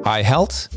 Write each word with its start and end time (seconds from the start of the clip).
Hi 0.00 0.22
Held. 0.22 0.68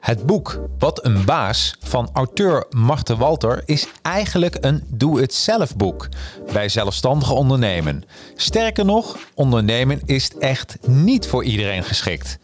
Het 0.00 0.26
boek 0.26 0.60
Wat 0.78 1.04
een 1.04 1.24
baas 1.24 1.76
van 1.78 2.10
auteur 2.12 2.66
Marte 2.70 3.16
Walter 3.16 3.62
is 3.64 3.86
eigenlijk 4.02 4.56
een 4.60 4.82
doe-het-zelf 4.88 5.76
boek 5.76 6.08
bij 6.52 6.68
zelfstandige 6.68 7.32
ondernemen. 7.32 8.04
Sterker 8.34 8.84
nog, 8.84 9.16
ondernemen 9.34 10.00
is 10.04 10.30
echt 10.38 10.76
niet 10.86 11.26
voor 11.26 11.44
iedereen 11.44 11.84
geschikt. 11.84 12.38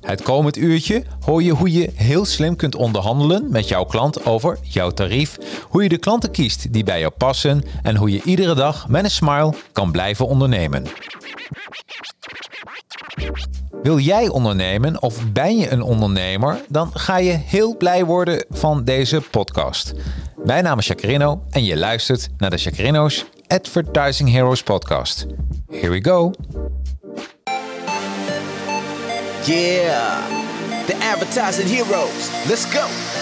Het 0.00 0.22
komend 0.22 0.56
uurtje 0.56 1.04
hoor 1.20 1.42
je 1.42 1.52
hoe 1.52 1.72
je 1.72 1.90
heel 1.94 2.24
slim 2.24 2.56
kunt 2.56 2.74
onderhandelen 2.74 3.50
met 3.50 3.68
jouw 3.68 3.84
klant 3.84 4.26
over 4.26 4.58
jouw 4.62 4.90
tarief, 4.90 5.38
hoe 5.68 5.82
je 5.82 5.88
de 5.88 5.98
klanten 5.98 6.30
kiest 6.30 6.72
die 6.72 6.84
bij 6.84 7.00
jou 7.00 7.12
passen 7.12 7.62
en 7.82 7.96
hoe 7.96 8.10
je 8.10 8.22
iedere 8.22 8.54
dag 8.54 8.88
met 8.88 9.04
een 9.04 9.10
smile 9.10 9.54
kan 9.72 9.92
blijven 9.92 10.26
ondernemen. 10.26 10.86
Wil 13.82 13.98
jij 13.98 14.28
ondernemen 14.28 15.02
of 15.02 15.32
ben 15.32 15.56
je 15.56 15.70
een 15.70 15.82
ondernemer? 15.82 16.60
Dan 16.68 16.90
ga 16.94 17.16
je 17.16 17.32
heel 17.32 17.76
blij 17.76 18.04
worden 18.04 18.44
van 18.50 18.84
deze 18.84 19.20
podcast. 19.30 19.92
Mijn 20.44 20.64
naam 20.64 20.78
is 20.78 20.86
Jacarino 20.86 21.42
en 21.50 21.64
je 21.64 21.76
luistert 21.76 22.28
naar 22.36 22.50
de 22.50 22.56
Jacarino's 22.56 23.24
Advertising 23.46 24.30
Heroes 24.30 24.62
podcast. 24.62 25.26
Here 25.70 25.90
we 25.90 26.04
go. 26.04 26.30
Yeah, 29.44 30.18
the 30.86 31.10
advertising 31.12 31.68
heroes. 31.68 32.30
Let's 32.48 32.64
go. 32.64 33.21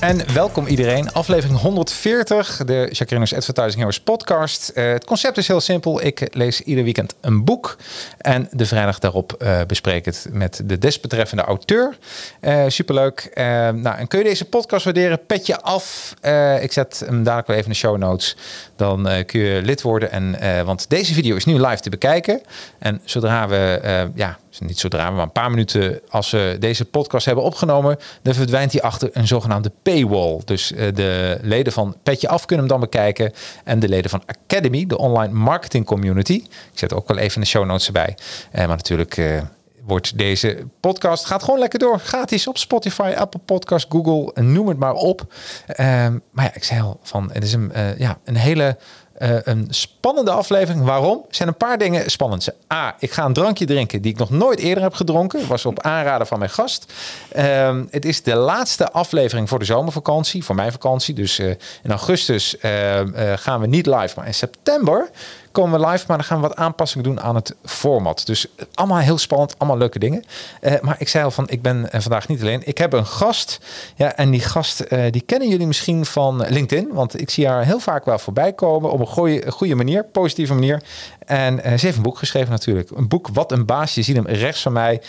En 0.00 0.32
welkom 0.34 0.66
iedereen, 0.66 1.12
aflevering 1.12 1.58
140, 1.58 2.62
de 2.64 2.88
Jacarino's 2.92 3.34
Advertising 3.34 3.76
Heroes 3.76 4.00
podcast. 4.00 4.68
Eh, 4.68 4.92
het 4.92 5.04
concept 5.04 5.36
is 5.38 5.48
heel 5.48 5.60
simpel. 5.60 6.04
Ik 6.04 6.28
lees 6.32 6.60
ieder 6.60 6.84
weekend 6.84 7.14
een 7.20 7.44
boek 7.44 7.76
en 8.18 8.48
de 8.50 8.66
vrijdag 8.66 8.98
daarop 8.98 9.36
uh, 9.38 9.60
bespreek 9.66 9.96
ik 9.96 10.04
het 10.04 10.26
met 10.32 10.62
de 10.64 10.78
desbetreffende 10.78 11.42
auteur. 11.42 11.98
Uh, 12.40 12.64
superleuk. 12.68 13.30
nou, 13.34 13.96
en 13.96 14.08
kun 14.08 14.18
je 14.18 14.24
deze 14.24 14.44
podcast 14.44 14.84
waarderen? 14.84 15.26
Pet 15.26 15.46
je 15.46 15.60
af. 15.60 16.14
ik 16.60 16.72
zet 16.72 17.02
hem 17.06 17.22
dadelijk 17.22 17.46
wel 17.46 17.56
even 17.56 17.68
in 17.68 17.72
de 17.72 17.78
show 17.78 17.96
notes. 17.96 18.36
Dan 18.76 19.08
kun 19.26 19.40
je 19.40 19.62
lid 19.62 19.82
worden. 19.82 20.10
En, 20.10 20.64
want 20.64 20.90
deze 20.90 21.14
video 21.14 21.36
is 21.36 21.44
nu 21.44 21.60
live 21.60 21.80
te 21.80 21.90
bekijken. 21.90 22.40
En 22.78 23.00
zodra 23.04 23.48
we, 23.48 24.10
ja, 24.14 24.38
niet 24.58 24.78
zodra, 24.78 25.10
maar 25.10 25.22
een 25.22 25.32
paar 25.32 25.50
minuten 25.50 26.00
als 26.08 26.30
we 26.30 26.56
deze 26.60 26.84
podcast 26.84 27.26
hebben 27.26 27.44
opgenomen, 27.44 27.98
dan 28.22 28.34
verdwijnt 28.34 28.72
hij 28.72 28.82
achter 28.82 29.10
een 29.12 29.26
zogenaamde 29.26 29.72
paywall. 29.82 30.40
Dus 30.44 30.72
uh, 30.72 30.78
de 30.94 31.38
leden 31.42 31.72
van 31.72 31.96
Petje 32.02 32.28
Af 32.28 32.44
kunnen 32.44 32.66
hem 32.66 32.78
dan 32.78 32.90
bekijken 32.90 33.32
en 33.64 33.78
de 33.78 33.88
leden 33.88 34.10
van 34.10 34.22
Academy, 34.26 34.86
de 34.86 34.98
online 34.98 35.32
marketing 35.34 35.86
community. 35.86 36.42
Ik 36.72 36.78
zet 36.78 36.94
ook 36.94 37.08
wel 37.08 37.18
even 37.18 37.40
de 37.40 37.46
show 37.46 37.64
notes 37.64 37.86
erbij. 37.86 38.16
Uh, 38.16 38.58
maar 38.58 38.68
natuurlijk 38.68 39.16
uh, 39.16 39.40
wordt 39.84 40.18
deze 40.18 40.66
podcast 40.80 41.24
gaat 41.24 41.42
gewoon 41.42 41.58
lekker 41.58 41.78
door, 41.78 41.98
gratis 41.98 42.46
op 42.46 42.58
Spotify, 42.58 43.14
Apple 43.16 43.40
Podcast, 43.44 43.86
Google, 43.88 44.42
noem 44.42 44.68
het 44.68 44.78
maar 44.78 44.94
op. 44.94 45.34
Ehm, 45.66 46.18
maar 46.30 46.44
ja, 46.44 46.54
ik 46.54 46.64
zei 46.64 46.80
al 46.80 47.00
van, 47.02 47.30
het 47.32 47.44
is 47.44 47.52
een, 47.52 47.72
ja, 47.98 48.18
een 48.24 48.36
hele 48.36 48.76
uh, 49.22 49.30
een 49.42 49.66
spannende 49.70 50.30
aflevering. 50.30 50.84
Waarom? 50.84 51.24
Er 51.28 51.34
zijn 51.34 51.48
een 51.48 51.56
paar 51.56 51.78
dingen 51.78 52.10
spannend. 52.10 52.48
A, 52.72 52.94
ik 52.98 53.12
ga 53.12 53.24
een 53.24 53.32
drankje 53.32 53.64
drinken 53.64 54.02
die 54.02 54.12
ik 54.12 54.18
nog 54.18 54.30
nooit 54.30 54.58
eerder 54.58 54.82
heb 54.82 54.94
gedronken. 54.94 55.46
Was 55.46 55.66
op 55.66 55.80
aanraden 55.80 56.26
van 56.26 56.38
mijn 56.38 56.50
gast. 56.50 56.92
Uh, 57.36 57.80
het 57.90 58.04
is 58.04 58.22
de 58.22 58.34
laatste 58.34 58.90
aflevering 58.90 59.48
voor 59.48 59.58
de 59.58 59.64
zomervakantie, 59.64 60.44
voor 60.44 60.54
mijn 60.54 60.72
vakantie. 60.72 61.14
Dus 61.14 61.38
uh, 61.38 61.48
in 61.82 61.90
augustus 61.90 62.56
uh, 62.62 63.00
gaan 63.34 63.60
we 63.60 63.66
niet 63.66 63.86
live, 63.86 64.12
maar 64.16 64.26
in 64.26 64.34
september 64.34 65.10
komen 65.52 65.80
we 65.80 65.86
live, 65.86 66.04
maar 66.08 66.16
dan 66.16 66.26
gaan 66.26 66.40
we 66.40 66.48
wat 66.48 66.56
aanpassingen 66.56 67.04
doen 67.04 67.20
aan 67.20 67.34
het 67.34 67.54
format. 67.64 68.26
Dus 68.26 68.46
allemaal 68.74 68.98
heel 68.98 69.18
spannend, 69.18 69.54
allemaal 69.58 69.78
leuke 69.78 69.98
dingen. 69.98 70.24
Uh, 70.60 70.72
maar 70.80 70.96
ik 70.98 71.08
zei 71.08 71.24
al 71.24 71.30
van, 71.30 71.48
ik 71.48 71.62
ben 71.62 71.88
vandaag 71.90 72.28
niet 72.28 72.40
alleen. 72.40 72.62
Ik 72.64 72.78
heb 72.78 72.92
een 72.92 73.06
gast. 73.06 73.58
Ja, 73.96 74.16
en 74.16 74.30
die 74.30 74.40
gast, 74.40 74.84
uh, 74.88 75.04
die 75.10 75.20
kennen 75.20 75.48
jullie 75.48 75.66
misschien 75.66 76.06
van 76.06 76.46
LinkedIn. 76.48 76.88
Want 76.92 77.20
ik 77.20 77.30
zie 77.30 77.48
haar 77.48 77.64
heel 77.64 77.80
vaak 77.80 78.04
wel 78.04 78.18
voorbij 78.18 78.52
komen 78.52 78.90
op 78.90 79.00
een 79.00 79.06
goede, 79.06 79.50
goede 79.50 79.74
manier, 79.74 80.04
positieve 80.04 80.54
manier. 80.54 80.82
En 81.26 81.54
uh, 81.54 81.62
ze 81.62 81.86
heeft 81.86 81.96
een 81.96 82.02
boek 82.02 82.18
geschreven 82.18 82.50
natuurlijk. 82.50 82.90
Een 82.90 83.08
boek 83.08 83.28
Wat 83.32 83.52
een 83.52 83.66
baas. 83.66 83.94
Je 83.94 84.02
ziet 84.02 84.16
hem 84.16 84.26
rechts 84.26 84.62
van 84.62 84.72
mij. 84.72 85.02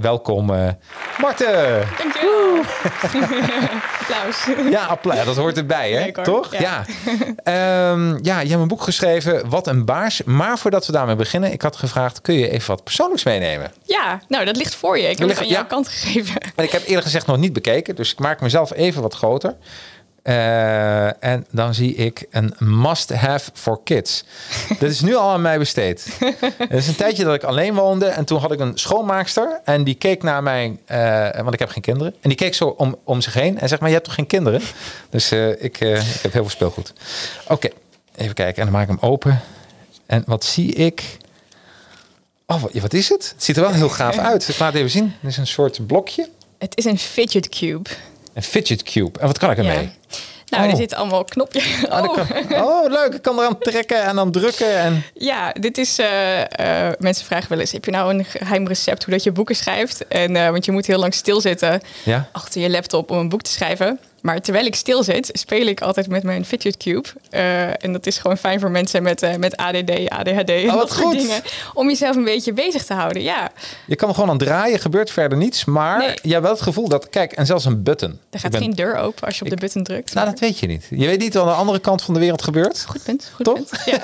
welkom, 0.00 0.46
Marten. 1.18 1.88
Dankjewel. 1.98 2.64
applaus. 4.12 4.70
Ja, 4.70 4.84
applaus. 4.84 5.24
Dat 5.24 5.36
hoort 5.36 5.56
erbij, 5.56 5.92
hè? 5.92 6.22
Toch? 6.22 6.52
Ja. 6.52 6.84
Ja. 7.44 7.90
Um, 7.90 8.18
ja, 8.22 8.40
je 8.40 8.48
hebt 8.48 8.60
een 8.60 8.68
boek 8.68 8.82
geschreven, 8.82 9.48
Wat 9.48 9.66
een 9.66 9.84
baas. 9.84 10.22
Maar 10.22 10.58
voordat 10.58 10.86
we 10.86 10.92
daarmee 10.92 11.16
beginnen, 11.16 11.52
ik 11.52 11.62
had 11.62 11.76
gevraagd, 11.76 12.20
kun 12.20 12.34
je 12.34 12.50
even 12.50 12.68
wat 12.68 12.84
persoonlijks 12.84 13.24
meenemen? 13.24 13.72
Ja, 13.84 14.20
nou, 14.28 14.44
dat 14.44 14.56
ligt 14.56 14.74
voor 14.74 14.98
je. 14.98 15.08
Ik 15.08 15.18
heb 15.18 15.28
het 15.28 15.38
aan 15.38 15.48
jouw 15.48 15.60
ja. 15.60 15.66
kant 15.66 15.88
gegeven. 15.88 16.40
En 16.56 16.64
ik 16.64 16.70
heb 16.70 16.86
eerlijk 16.86 17.04
gezegd 17.04 17.26
nog 17.26 17.36
niet 17.36 17.52
bekeken, 17.52 17.94
dus 17.94 18.12
ik 18.12 18.18
maak 18.18 18.40
mezelf 18.40 18.72
even 18.72 19.02
wat 19.02 19.14
groter. 19.14 19.56
Uh, 20.22 21.24
en 21.24 21.46
dan 21.50 21.74
zie 21.74 21.94
ik 21.94 22.26
een 22.30 22.54
must-have 22.58 23.50
for 23.54 23.80
kids. 23.84 24.24
dat 24.80 24.90
is 24.90 25.00
nu 25.00 25.14
al 25.14 25.30
aan 25.30 25.42
mij 25.42 25.58
besteed. 25.58 26.18
Het 26.56 26.72
is 26.72 26.88
een 26.88 26.94
tijdje 26.94 27.24
dat 27.24 27.34
ik 27.34 27.42
alleen 27.42 27.74
woonde. 27.74 28.06
En 28.06 28.24
toen 28.24 28.38
had 28.38 28.52
ik 28.52 28.60
een 28.60 28.78
schoonmaakster. 28.78 29.60
En 29.64 29.84
die 29.84 29.94
keek 29.94 30.22
naar 30.22 30.42
mij, 30.42 30.78
uh, 30.90 31.40
want 31.42 31.52
ik 31.52 31.58
heb 31.58 31.68
geen 31.68 31.82
kinderen. 31.82 32.14
En 32.20 32.28
die 32.28 32.38
keek 32.38 32.54
zo 32.54 32.64
om, 32.68 32.96
om 33.04 33.20
zich 33.20 33.34
heen. 33.34 33.58
En 33.58 33.68
zegt, 33.68 33.80
maar 33.80 33.90
je 33.90 33.94
hebt 33.94 34.06
toch 34.06 34.16
geen 34.16 34.26
kinderen? 34.26 34.60
Dus 35.10 35.32
uh, 35.32 35.48
ik, 35.48 35.80
ik 35.80 36.20
heb 36.22 36.32
heel 36.32 36.42
veel 36.42 36.48
speelgoed. 36.48 36.92
Oké, 37.42 37.52
okay, 37.52 37.72
even 38.16 38.34
kijken. 38.34 38.56
En 38.56 38.62
dan 38.62 38.72
maak 38.72 38.88
ik 38.88 39.00
hem 39.00 39.10
open. 39.10 39.40
En 40.06 40.22
wat 40.26 40.44
zie 40.44 40.72
ik? 40.72 41.16
Oh, 42.46 42.62
wat, 42.62 42.72
wat 42.72 42.92
is 42.92 43.08
het? 43.08 43.30
Het 43.34 43.44
ziet 43.44 43.56
er 43.56 43.62
wel 43.62 43.72
heel 43.72 43.88
gaaf 43.88 44.18
uit. 44.30 44.48
Ik 44.48 44.58
laat 44.58 44.68
het 44.68 44.78
even 44.78 44.90
zien. 44.90 45.14
Het 45.20 45.30
is 45.30 45.36
een 45.36 45.46
soort 45.46 45.86
blokje. 45.86 46.28
Het 46.58 46.76
is 46.76 46.84
een 46.84 46.98
fidget 46.98 47.48
cube. 47.48 47.90
Een 48.34 48.42
fidget 48.42 48.82
cube. 48.82 49.20
En 49.20 49.26
wat 49.26 49.38
kan 49.38 49.50
ik 49.50 49.58
ermee? 49.58 49.82
Ja. 49.82 50.16
Nou, 50.52 50.64
oh. 50.64 50.70
er 50.70 50.76
zitten 50.76 50.98
allemaal 50.98 51.24
knopjes. 51.24 51.84
Oh. 51.90 52.02
Oh, 52.02 52.66
oh. 52.66 52.90
leuk. 52.90 53.14
Ik 53.14 53.22
kan 53.22 53.38
eraan 53.38 53.58
trekken 53.58 54.02
en 54.02 54.16
dan 54.16 54.30
drukken. 54.30 54.78
En... 54.78 55.04
Ja, 55.14 55.52
dit 55.60 55.78
is... 55.78 55.98
Uh, 55.98 56.38
uh, 56.38 56.88
mensen 56.98 57.26
vragen 57.26 57.48
wel 57.48 57.58
eens, 57.58 57.72
heb 57.72 57.84
je 57.84 57.90
nou 57.90 58.14
een 58.14 58.24
geheim 58.24 58.66
recept 58.66 59.04
hoe 59.04 59.12
dat 59.14 59.22
je 59.22 59.32
boeken 59.32 59.56
schrijft? 59.56 60.06
En, 60.08 60.34
uh, 60.34 60.48
want 60.50 60.64
je 60.64 60.72
moet 60.72 60.86
heel 60.86 60.98
lang 60.98 61.14
stilzitten 61.14 61.80
ja? 62.04 62.28
achter 62.32 62.60
je 62.60 62.70
laptop 62.70 63.10
om 63.10 63.18
een 63.18 63.28
boek 63.28 63.42
te 63.42 63.50
schrijven. 63.50 63.98
Maar 64.22 64.40
terwijl 64.40 64.66
ik 64.66 64.74
stil 64.74 65.02
zit, 65.02 65.30
speel 65.32 65.66
ik 65.66 65.80
altijd 65.80 66.08
met 66.08 66.22
mijn 66.22 66.44
fidget 66.44 66.76
cube. 66.76 67.08
Uh, 67.30 67.84
en 67.84 67.92
dat 67.92 68.06
is 68.06 68.18
gewoon 68.18 68.36
fijn 68.36 68.60
voor 68.60 68.70
mensen 68.70 69.02
met, 69.02 69.22
uh, 69.22 69.34
met 69.34 69.56
ADD, 69.56 70.08
ADHD 70.08 70.50
en 70.50 70.70
oh, 70.70 70.74
dat 70.74 70.92
soort 70.92 71.18
dingen. 71.18 71.42
Om 71.74 71.88
jezelf 71.88 72.16
een 72.16 72.24
beetje 72.24 72.52
bezig 72.52 72.84
te 72.84 72.94
houden, 72.94 73.22
ja. 73.22 73.50
Je 73.86 73.96
kan 73.96 74.08
er 74.08 74.14
gewoon 74.14 74.30
aan 74.30 74.38
draaien, 74.38 74.78
gebeurt 74.78 75.10
verder 75.10 75.38
niets. 75.38 75.64
Maar 75.64 75.98
nee. 75.98 76.14
je 76.22 76.30
hebt 76.30 76.42
wel 76.42 76.52
het 76.52 76.62
gevoel 76.62 76.88
dat, 76.88 77.08
kijk, 77.08 77.32
en 77.32 77.46
zelfs 77.46 77.64
een 77.64 77.82
button. 77.82 78.18
Er 78.30 78.38
gaat 78.38 78.50
ben... 78.50 78.60
geen 78.60 78.74
deur 78.74 78.96
open 78.96 79.26
als 79.26 79.38
je 79.38 79.44
op 79.44 79.50
de 79.50 79.56
button 79.56 79.82
drukt. 79.82 80.14
Nou, 80.14 80.30
dat 80.30 80.38
weet 80.38 80.58
je 80.58 80.66
niet. 80.66 80.86
Je 80.90 81.06
weet 81.06 81.18
niet 81.18 81.34
wat 81.34 81.42
aan 81.42 81.48
de 81.48 81.54
andere 81.54 81.78
kant 81.78 82.02
van 82.02 82.14
de 82.14 82.20
wereld 82.20 82.42
gebeurt. 82.42 82.84
Goed 82.88 83.02
punt, 83.02 83.30
goed 83.34 83.44
Toch? 83.44 83.54
punt. 83.54 83.70
Ja. 83.84 84.00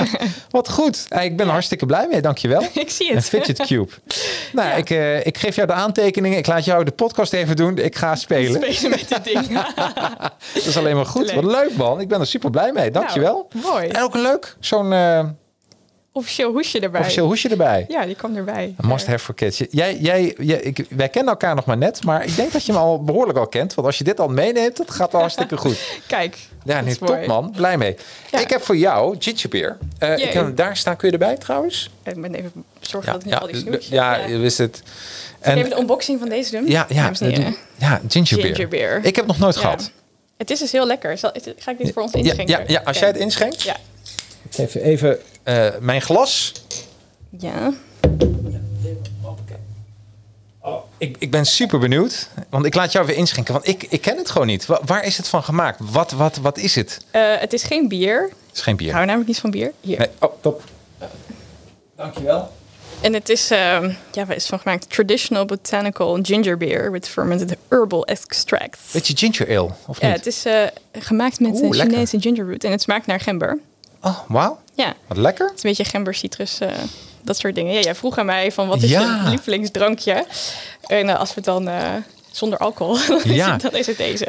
wat 0.50 0.70
goed. 0.70 1.06
Ik 1.22 1.36
ben 1.36 1.46
ja. 1.46 1.52
hartstikke 1.52 1.86
blij 1.86 2.08
mee, 2.10 2.20
dankjewel. 2.20 2.62
ik 2.74 2.90
zie 2.90 3.06
het. 3.06 3.16
Een 3.16 3.22
fidget 3.22 3.66
cube. 3.66 3.90
nou, 4.52 4.68
ja. 4.68 4.74
ik, 4.74 4.90
uh, 4.90 5.26
ik 5.26 5.38
geef 5.38 5.54
jou 5.56 5.66
de 5.66 5.74
aantekeningen. 5.74 6.38
Ik 6.38 6.46
laat 6.46 6.64
jou 6.64 6.84
de 6.84 6.90
podcast 6.90 7.32
even 7.32 7.56
doen. 7.56 7.78
Ik 7.78 7.96
ga 7.96 8.16
spelen. 8.16 8.72
Spelen 8.72 8.90
met 8.90 9.08
dit 9.08 9.24
ding. 9.24 9.53
Dat 10.54 10.64
is 10.66 10.76
alleen 10.76 10.96
maar 10.96 11.06
goed. 11.06 11.26
Leuk. 11.26 11.34
Wat 11.34 11.44
leuk 11.44 11.76
man. 11.76 12.00
Ik 12.00 12.08
ben 12.08 12.20
er 12.20 12.26
super 12.26 12.50
blij 12.50 12.72
mee. 12.72 12.90
Dankjewel. 12.90 13.48
Nou, 13.52 13.72
mooi. 13.74 13.88
En 13.88 14.02
ook 14.02 14.14
een 14.14 14.22
leuk, 14.22 14.56
zo'n 14.60 14.92
uh, 14.92 15.20
officieel 16.12 16.52
hoesje 16.52 16.80
erbij. 16.80 17.00
Officieel 17.00 17.26
hoesje 17.26 17.48
erbij. 17.48 17.84
Ja, 17.88 18.06
die 18.06 18.14
kwam 18.14 18.36
erbij. 18.36 18.74
Een 18.78 18.88
must 18.88 19.06
have 19.06 19.18
for 19.18 19.34
kids. 19.34 19.62
Jij, 19.70 19.96
jij, 19.96 20.34
jij, 20.38 20.60
ik, 20.60 20.86
wij 20.88 21.08
kennen 21.08 21.32
elkaar 21.32 21.54
nog 21.54 21.64
maar 21.64 21.76
net, 21.76 22.04
maar 22.04 22.24
ik 22.24 22.36
denk 22.36 22.52
dat 22.52 22.66
je 22.66 22.72
hem 22.72 22.80
al 22.80 23.04
behoorlijk 23.04 23.38
al 23.38 23.46
kent. 23.46 23.74
Want 23.74 23.86
als 23.86 23.98
je 23.98 24.04
dit 24.04 24.20
al 24.20 24.28
meeneemt, 24.28 24.76
dat 24.76 24.90
gaat 24.90 25.14
al 25.14 25.20
hartstikke 25.20 25.56
goed. 25.56 25.98
Kijk. 26.06 26.38
Ja, 26.64 26.80
mooi. 26.82 26.94
top 26.96 27.26
man. 27.26 27.52
Blij 27.56 27.76
mee. 27.78 27.96
Ja. 28.30 28.38
Ik 28.40 28.50
heb 28.50 28.62
voor 28.62 28.76
jou 28.76 29.16
gingerbeer. 29.18 29.76
Eh 29.98 30.12
ik 30.12 30.18
Jee. 30.18 30.26
heb 30.26 30.34
hem 30.34 30.54
daar 30.54 30.76
staan. 30.76 30.96
Kun 30.96 31.06
je 31.08 31.12
erbij 31.12 31.36
trouwens? 31.36 31.90
Ik 32.02 32.20
ben 32.20 32.34
even 32.34 32.64
zorgen 32.80 33.12
dat 33.12 33.20
ik 33.20 33.26
niet 33.26 33.34
ja, 33.34 33.40
al 33.40 33.46
die 33.46 33.54
de- 33.54 33.60
snoepjes... 33.60 33.88
ja, 33.88 34.16
je 34.16 34.38
wist 34.38 34.58
het. 34.58 34.82
Even 35.44 35.62
En, 35.64 35.68
de 35.70 35.76
unboxing 35.76 36.18
van 36.18 36.28
deze 36.28 36.50
doen. 36.50 36.66
ja, 36.66 36.86
ja, 36.88 37.12
heren. 37.18 37.56
ja, 37.78 38.00
gingerbeer. 38.08 38.44
Gingerbeer. 38.54 39.00
Ik 39.04 39.16
heb 39.16 39.26
nog 39.26 39.38
nooit 39.38 39.54
Ja. 39.54 39.60
gehad. 39.60 39.90
Het 40.36 40.50
is 40.50 40.58
dus 40.58 40.72
heel 40.72 40.86
lekker. 40.86 41.18
Zal, 41.18 41.32
ga 41.58 41.70
ik 41.70 41.78
dit 41.78 41.92
voor 41.92 42.02
ons 42.02 42.12
Ja, 42.12 42.18
inschenken? 42.18 42.46
ja, 42.58 42.64
ja, 42.66 42.80
als 42.84 42.98
jij 42.98 43.08
het 43.08 43.16
inschenkt. 43.16 43.62
Ja. 43.62 43.76
Ik 44.48 44.54
geef 44.54 44.72
je 44.72 44.80
even 44.82 45.18
eh, 45.42 45.68
mijn 45.80 46.02
glas. 46.02 46.52
Ja. 47.38 47.72
Oh, 50.60 50.84
ik, 50.98 51.16
ik 51.18 51.30
ben 51.30 51.44
super 51.46 51.78
benieuwd. 51.78 52.28
Want 52.50 52.64
ik 52.64 52.74
laat 52.74 52.92
jou 52.92 53.06
weer 53.06 53.16
inschenken. 53.16 53.52
Want 53.52 53.68
ik, 53.68 53.82
ik 53.88 54.00
ken 54.00 54.16
het 54.16 54.30
gewoon 54.30 54.46
niet. 54.46 54.66
Wa- 54.66 54.80
waar 54.84 55.04
is 55.04 55.16
het 55.16 55.28
van 55.28 55.42
gemaakt? 55.42 55.78
Wat, 55.82 56.10
wat, 56.10 56.36
wat 56.36 56.58
is 56.58 56.74
het? 56.74 57.00
Eh, 57.10 57.22
het 57.38 57.52
is 57.52 57.62
geen 57.62 57.88
bier. 57.88 58.22
Het 58.22 58.56
is 58.56 58.60
geen 58.60 58.72
Ik 58.74 58.78
bier. 58.80 58.92
hou 58.92 59.04
namelijk 59.04 59.28
niet 59.28 59.38
van 59.40 59.50
bier. 59.50 59.72
Hier. 59.80 59.98
Nee. 59.98 60.08
Oh, 60.20 60.32
top. 60.40 60.62
Dankjewel. 61.96 62.52
En 63.04 63.12
het 63.12 63.28
is, 63.28 63.50
ehm, 63.50 63.84
ja, 64.12 64.24
waar 64.26 64.36
is 64.36 64.42
het 64.42 64.46
van 64.46 64.58
gemaakt? 64.58 64.90
Traditional 64.90 65.44
botanical 65.44 66.18
ginger 66.22 66.56
beer 66.56 66.92
with 66.92 67.08
fermented 67.08 67.56
herbal 67.68 68.04
extracts. 68.06 68.92
Beetje 68.92 69.16
ginger 69.16 69.58
ale, 69.58 69.70
of 69.86 70.00
Ja, 70.00 70.06
niet? 70.06 70.16
het 70.16 70.26
is 70.26 70.44
eh, 70.44 70.62
gemaakt 70.92 71.40
met 71.40 71.50
Oeh, 71.50 71.62
eh, 71.64 71.70
lekker. 71.70 71.90
Chinese 71.94 72.20
ginger 72.20 72.46
root 72.50 72.64
en 72.64 72.70
het 72.70 72.82
smaakt 72.82 73.06
naar 73.06 73.20
gember. 73.20 73.58
Oh, 74.02 74.18
wauw. 74.28 74.60
Ja, 74.74 74.86
het 74.86 74.96
Wat 75.06 75.16
lekker. 75.16 75.46
is 75.46 75.62
een 75.62 75.68
beetje 75.70 75.84
gember, 75.84 76.14
citrus, 76.14 76.58
eh, 76.60 76.68
dat 77.22 77.38
soort 77.38 77.54
dingen. 77.54 77.72
Ja, 77.72 77.80
jij 77.80 77.94
vroeg 77.94 78.18
aan 78.18 78.26
mij 78.26 78.52
van 78.52 78.68
wat 78.68 78.82
is 78.82 78.90
Ja. 78.90 79.00
je 79.24 79.28
lievelingsdrankje? 79.30 80.26
En 80.86 81.08
als 81.18 81.28
we 81.28 81.34
het 81.34 81.44
dan 81.44 81.68
zonder 82.30 82.58
alcohol, 82.58 82.98
dan, 83.08 83.18
is 83.24 83.30
Ja. 83.34 83.52
het, 83.52 83.60
dan 83.62 83.74
is 83.74 83.86
het 83.86 83.96
deze. 83.96 84.26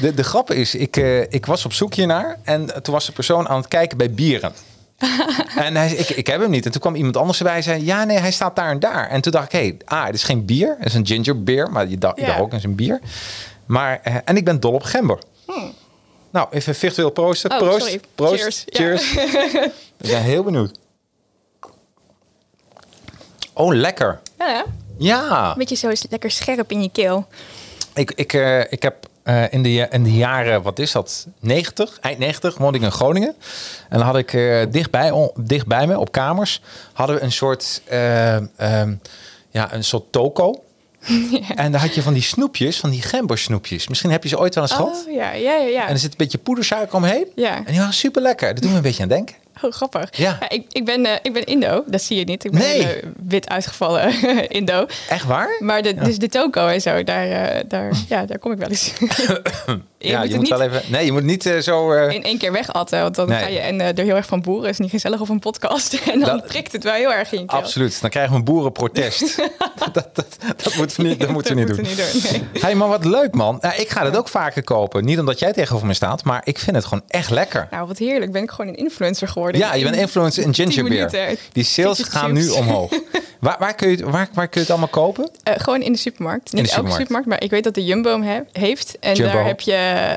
De, 0.00 0.14
de 0.14 0.24
grap 0.24 0.50
is, 0.50 0.74
ik, 0.74 0.96
ik 1.30 1.46
was 1.46 1.64
op 1.64 1.72
zoek 1.72 1.94
hiernaar. 1.94 2.38
En 2.44 2.82
toen 2.82 2.94
was 2.94 3.06
de 3.06 3.12
persoon 3.12 3.48
aan 3.48 3.56
het 3.58 3.68
kijken 3.68 3.98
bij 3.98 4.10
bieren. 4.10 4.52
en 5.56 5.76
hij 5.76 5.90
ik, 5.92 6.08
ik 6.08 6.26
heb 6.26 6.40
hem 6.40 6.50
niet. 6.50 6.64
En 6.66 6.70
toen 6.72 6.80
kwam 6.80 6.94
iemand 6.94 7.16
anders 7.16 7.38
erbij 7.38 7.56
en 7.56 7.62
zei, 7.62 7.84
ja, 7.84 8.04
nee, 8.04 8.18
hij 8.18 8.30
staat 8.32 8.56
daar 8.56 8.70
en 8.70 8.78
daar. 8.80 9.08
En 9.08 9.20
toen 9.20 9.32
dacht 9.32 9.44
ik, 9.44 9.52
hé, 9.52 9.58
hey, 9.58 9.76
ah, 9.84 10.04
het 10.06 10.14
is 10.14 10.22
geen 10.22 10.44
bier. 10.44 10.74
Het 10.78 10.86
is 10.88 10.94
een 10.94 11.06
ginger 11.06 11.42
beer. 11.42 11.70
Maar 11.70 11.88
je 11.88 11.98
dacht, 11.98 12.16
je 12.20 12.26
Ja. 12.26 12.38
ook, 12.38 12.50
het 12.50 12.58
is 12.58 12.64
een 12.64 12.74
bier. 12.74 13.00
Maar, 13.66 14.00
eh, 14.02 14.14
en 14.24 14.36
ik 14.36 14.44
ben 14.44 14.60
dol 14.60 14.72
op 14.72 14.82
gember. 14.82 15.18
Nou, 16.30 16.48
even 16.50 16.74
virtueel 16.74 17.10
proosten. 17.10 17.50
Hmm. 17.50 17.60
Oh, 17.60 17.66
Proost. 17.68 17.82
sorry. 17.86 18.00
Proost. 18.14 18.64
Cheers. 18.66 19.10
Cheers. 19.10 19.12
ik 20.00 20.08
ben 20.10 20.22
heel 20.22 20.42
benieuwd. 20.42 20.78
Oh, 23.52 23.74
lekker. 23.74 24.20
Ja, 24.38 24.64
Ja. 24.98 25.50
een 25.50 25.58
beetje 25.58 25.76
zo 25.76 25.92
lekker 26.10 26.30
scherp 26.30 26.70
in 26.70 26.82
je 26.82 26.90
keel. 26.90 27.26
Ik, 27.94 28.12
ik, 28.14 28.32
eh, 28.32 28.72
ik 28.72 28.82
heb 28.82 29.08
eh, 29.26 29.52
in, 29.52 29.62
de, 29.62 29.86
in 29.90 30.02
de 30.02 30.12
jaren, 30.16 30.62
wat 30.62 30.78
is 30.78 30.92
dat, 30.92 31.26
90, 31.40 31.98
eind 32.00 32.18
90, 32.18 32.56
woonde 32.58 32.78
ik 32.78 32.84
in 32.84 32.92
Groningen. 32.92 33.34
En 33.88 33.98
dan 33.98 34.06
had 34.06 34.16
ik 34.16 34.32
eh, 34.32 34.62
dichtbij, 34.70 35.10
on- 35.10 35.30
dichtbij 35.36 35.86
me, 35.86 35.98
op 35.98 36.12
kamers, 36.12 36.60
hadden 36.92 37.16
we 37.16 37.22
een 37.22 37.32
soort, 37.32 37.82
ehm, 37.88 38.94
ja, 39.50 39.72
een 39.74 39.84
soort 39.84 40.12
toko. 40.12 40.62
En 41.56 41.72
daar 41.72 41.80
had 41.80 41.94
je 41.94 42.02
van 42.02 42.12
die 42.12 42.22
snoepjes, 42.22 42.78
van 42.78 42.90
die 42.90 43.02
gembersnoepjes. 43.02 43.88
Misschien 43.88 44.10
heb 44.10 44.22
je 44.22 44.28
ze 44.28 44.38
ooit 44.38 44.54
wel 44.54 44.64
eens 44.64 44.72
gehad. 44.72 45.04
Oh, 45.08 45.14
ja, 45.14 45.32
ja, 45.32 45.54
ja. 45.56 45.66
ja. 45.66 45.86
En 45.86 45.92
er 45.92 45.98
zit 45.98 46.10
een 46.10 46.16
beetje 46.16 46.38
poedersuiker 46.38 46.96
omheen. 46.96 47.26
Ja. 47.34 47.56
En 47.56 47.64
die 47.64 47.78
waren 47.78 47.92
super 47.94 48.22
lekker. 48.22 48.54
Dat 48.54 48.62
doet 48.62 48.70
me 48.70 48.76
een 48.76 48.82
beetje 48.82 49.02
aan 49.02 49.08
denken. 49.08 49.34
Oh, 49.62 49.72
grappig. 49.72 50.08
Ja. 50.16 50.38
ik, 50.48 50.64
ik, 50.72 50.84
ben, 50.84 51.06
eh, 51.06 51.12
ik 51.22 51.32
ben 51.32 51.44
Indo, 51.44 51.84
dat 51.86 52.02
zie 52.02 52.18
je 52.18 52.24
niet. 52.24 52.44
Ik 52.44 52.50
ben 52.50 52.60
Nee. 52.60 52.80
een, 52.80 52.88
eh, 52.88 53.08
wit 53.28 53.48
uitgevallen 53.48 54.12
Indo. 54.58 54.86
Echt 55.08 55.24
waar? 55.24 55.56
Maar 55.58 55.82
de, 55.82 55.94
dus 55.94 56.18
de 56.18 56.28
toko 56.28 56.66
en 56.66 56.80
zo, 56.80 57.02
daar, 57.04 57.30
eh, 57.30 57.64
daar, 57.68 57.92
ja, 58.08 58.24
daar 58.26 58.38
kom 58.38 58.52
ik 58.52 58.58
wel 58.58 58.68
eens. 58.68 58.92
je 58.98 59.82
ja, 59.98 60.18
moet 60.18 60.28
je 60.28 60.34
moet 60.34 60.42
niet 60.42 60.48
wel 60.48 60.60
even. 60.62 60.82
Nee, 60.90 61.04
je 61.04 61.12
moet 61.12 61.22
niet 61.22 61.42
zo. 61.60 61.92
in 61.92 62.22
één 62.24 62.38
keer 62.38 62.52
wegatten, 62.52 63.00
want 63.00 63.14
dan 63.14 63.28
Nee. 63.28 63.38
ga 63.40 63.46
je 63.48 63.58
en 63.58 63.80
er 63.80 64.04
heel 64.04 64.16
erg 64.16 64.26
van 64.26 64.40
boeren. 64.40 64.70
is 64.70 64.78
niet 64.78 64.90
gezellig 64.90 65.20
op 65.20 65.28
een 65.28 65.38
podcast. 65.38 65.94
En 65.94 66.20
dan 66.20 66.36
Dat- 66.36 66.46
prikt 66.46 66.72
het 66.72 66.84
wel 66.84 66.92
heel 66.94 67.12
erg 67.12 67.32
in 67.32 67.40
je. 67.40 67.46
Absoluut. 67.46 68.00
Dan 68.00 68.10
krijgen 68.10 68.32
we 68.32 68.38
een 68.38 68.44
boerenprotest. 68.44 69.36
dat, 69.92 70.08
dat, 70.12 70.36
dat 70.56 70.74
moeten 70.76 70.96
we 71.02 71.08
niet, 71.08 71.20
dat 71.20 71.28
moeten 71.28 71.54
we 71.56 71.60
niet 71.64 71.68
doen. 71.76 71.86
nee. 72.32 72.62
Hey, 72.62 72.74
maar 72.74 72.88
wat 72.88 73.04
leuk 73.04 73.34
man. 73.34 73.58
Nou, 73.60 73.74
ik 73.80 73.88
ga 73.88 74.02
dat 74.04 74.16
ook 74.16 74.28
vaker 74.28 74.64
kopen. 74.64 75.04
Niet 75.04 75.18
omdat 75.18 75.38
jij 75.38 75.52
tegenover 75.52 75.86
me 75.86 75.94
staat, 75.94 76.24
maar 76.24 76.40
ik 76.44 76.58
vind 76.58 76.76
het 76.76 76.84
gewoon 76.84 77.04
echt 77.08 77.30
lekker. 77.30 77.68
Nou, 77.70 77.86
wat 77.86 77.98
heerlijk. 77.98 78.32
Ben 78.32 78.42
ik 78.42 78.50
gewoon 78.50 78.70
een 78.70 78.76
influencer 78.76 79.28
geworden. 79.28 79.44
Ja, 79.54 79.74
je 79.74 79.82
bent 79.82 79.94
In- 79.94 80.00
influencer 80.00 80.42
in 80.42 80.52
10 80.52 80.72
ginger 80.72 80.90
beer. 80.90 81.10
minuten. 81.12 81.36
Die 81.52 81.64
sales 81.64 82.02
gaan 82.02 82.32
nu 82.32 82.48
omhoog. 82.48 82.90
Waar, 83.40 83.56
waar, 83.58 83.74
kun 83.74 83.88
je, 83.90 83.96
het- 83.96 84.04
waar, 84.04 84.28
waar 84.34 84.48
kun 84.48 84.60
je 84.60 84.60
het 84.60 84.70
allemaal 84.70 84.88
kopen? 84.88 85.30
Eh, 85.42 85.54
gewoon 85.56 85.82
in 85.82 85.92
de 85.92 85.98
supermarkt. 85.98 86.52
Niet 86.52 86.52
de 86.52 86.58
elke 86.58 86.68
supermarkt. 86.70 86.96
supermarkt, 87.00 87.28
maar 87.28 87.42
ik 87.42 87.50
weet 87.50 87.64
dat 87.64 87.74
de 87.74 87.84
Jumbo 87.84 88.10
hem 88.10 88.22
he- 88.22 88.60
heeft. 88.60 88.96
En 89.00 89.14
Jumbo. 89.14 89.32
daar 89.32 89.46
heb 89.46 89.60
je, 89.60 90.12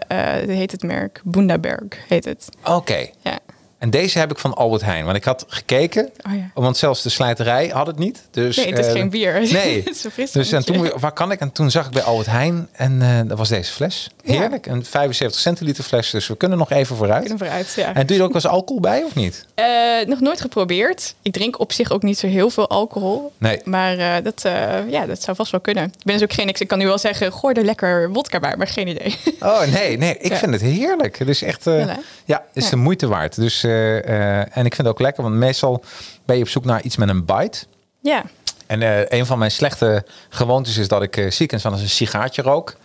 dat 0.48 0.56
heet 0.56 0.72
het 0.72 0.84
merk, 0.84 1.22
Bundaberg 1.24 1.82
heet 2.08 2.26
het. 2.26 2.48
Oké. 2.64 3.08
Ja. 3.24 3.40
En 3.80 3.90
deze 3.90 4.20
heb 4.20 4.32
ik 4.32 4.38
van 4.38 4.54
Albert 4.54 4.82
Heijn. 4.82 5.06
Want 5.06 5.18
ik 5.18 5.24
had 5.24 5.46
gekeken, 5.48 6.10
Oh 6.28 6.36
ja. 6.36 6.52
want 6.54 6.78
zelfs 6.78 7.02
de 7.04 7.10
slijterij 7.10 7.68
had 7.68 7.88
het 7.88 7.98
niet. 8.00 8.22
Dus, 8.32 8.56
Nee, 8.56 8.68
het 8.70 8.78
is 8.80 8.86
eh, 8.86 8.92
geen 8.92 9.10
bier. 9.10 9.34
Nee. 9.52 9.78
het 9.86 9.90
is 9.90 10.04
een 10.04 10.28
Dus 10.32 10.52
en 10.52 10.66
toen, 10.66 10.92
waar 11.00 11.12
kan 11.12 11.32
ik? 11.32 11.40
En 11.40 11.52
toen 11.52 11.72
zag 11.72 11.86
ik 11.86 11.92
bij 11.92 12.02
Albert 12.02 12.28
Heijn 12.28 12.68
en 12.72 13.02
eh, 13.02 13.20
dat 13.26 13.38
was 13.38 13.50
deze 13.50 13.72
fles. 13.72 14.10
Ja. 14.24 14.40
Heerlijk. 14.40 14.66
Een 14.66 14.86
75 14.86 15.40
centiliter 15.42 15.84
fles. 15.84 16.10
Dus 16.10 16.28
we 16.28 16.38
kunnen 16.38 16.58
nog 16.58 16.72
even 16.72 16.96
vooruit. 16.96 17.20
Kunnen 17.20 17.38
vooruit, 17.38 17.74
ja. 17.76 17.94
En 17.94 18.06
doe 18.06 18.16
je 18.16 18.22
er 18.22 18.28
ook 18.28 18.34
wel 18.34 18.42
eens 18.42 18.52
alcohol 18.52 18.82
bij 18.82 19.04
of 19.04 19.16
niet? 19.16 19.46
Eh, 20.00 20.08
nog 20.08 20.20
nooit 20.20 20.42
geprobeerd. 20.42 21.16
Ik 21.22 21.34
drink 21.34 21.60
op 21.60 21.72
zich 21.72 21.92
ook 21.92 22.04
niet 22.04 22.18
zo 22.20 22.28
heel 22.28 22.50
veel 22.50 22.70
alcohol. 22.70 23.32
Nee. 23.38 23.62
Maar 23.64 23.98
eh, 23.98 24.24
dat, 24.24 24.46
eh, 24.46 24.90
ja, 24.90 25.06
dat 25.06 25.24
zou 25.24 25.36
vast 25.36 25.52
wel 25.52 25.60
kunnen. 25.60 25.84
Ik 25.84 26.04
ben 26.04 26.14
dus 26.14 26.24
ook 26.24 26.34
geen... 26.34 26.48
Ik 26.48 26.68
kan 26.68 26.78
nu 26.78 26.86
wel 26.86 26.98
zeggen, 26.98 27.34
gooi 27.34 27.54
er 27.56 27.64
lekker 27.66 28.10
wodka 28.12 28.40
bij, 28.40 28.56
maar 28.58 28.68
geen 28.68 28.88
idee. 28.88 29.16
Oh 29.40 29.62
nee, 29.62 29.98
nee, 29.98 30.18
ik 30.18 30.32
Ja. 30.32 30.38
vind 30.38 30.52
het 30.52 30.62
heerlijk. 30.62 31.18
Het 31.20 31.28
is 31.28 31.42
echt, 31.42 31.68
eh, 31.68 31.90
ja, 32.26 32.44
is 32.54 32.70
de 32.70 32.76
moeite 32.76 33.08
waard. 33.08 33.36
Dus, 33.36 33.64
eh, 33.70 34.40
en 34.58 34.66
ik 34.66 34.76
vind 34.76 34.78
het 34.78 34.88
ook 34.88 35.00
lekker, 35.00 35.24
want 35.24 35.36
meestal 35.36 35.84
ben 36.26 36.36
je 36.36 36.42
op 36.42 36.50
zoek 36.50 36.66
naar 36.66 36.82
iets 36.82 36.98
met 36.98 37.10
een 37.10 37.26
bite. 37.26 37.66
ja. 38.02 38.24
En 38.70 38.82
eh, 38.82 39.20
een 39.20 39.26
van 39.26 39.38
mijn 39.40 39.52
slechte 39.52 40.04
gewoontes 40.30 40.78
is 40.78 40.88
dat 40.88 41.02
ik 41.02 41.18
uh, 41.18 41.32
ziekens 41.32 41.62
van 41.62 41.72
als 41.72 41.82
een 41.82 41.90
sigaartje 41.90 42.42
rook. 42.42 42.76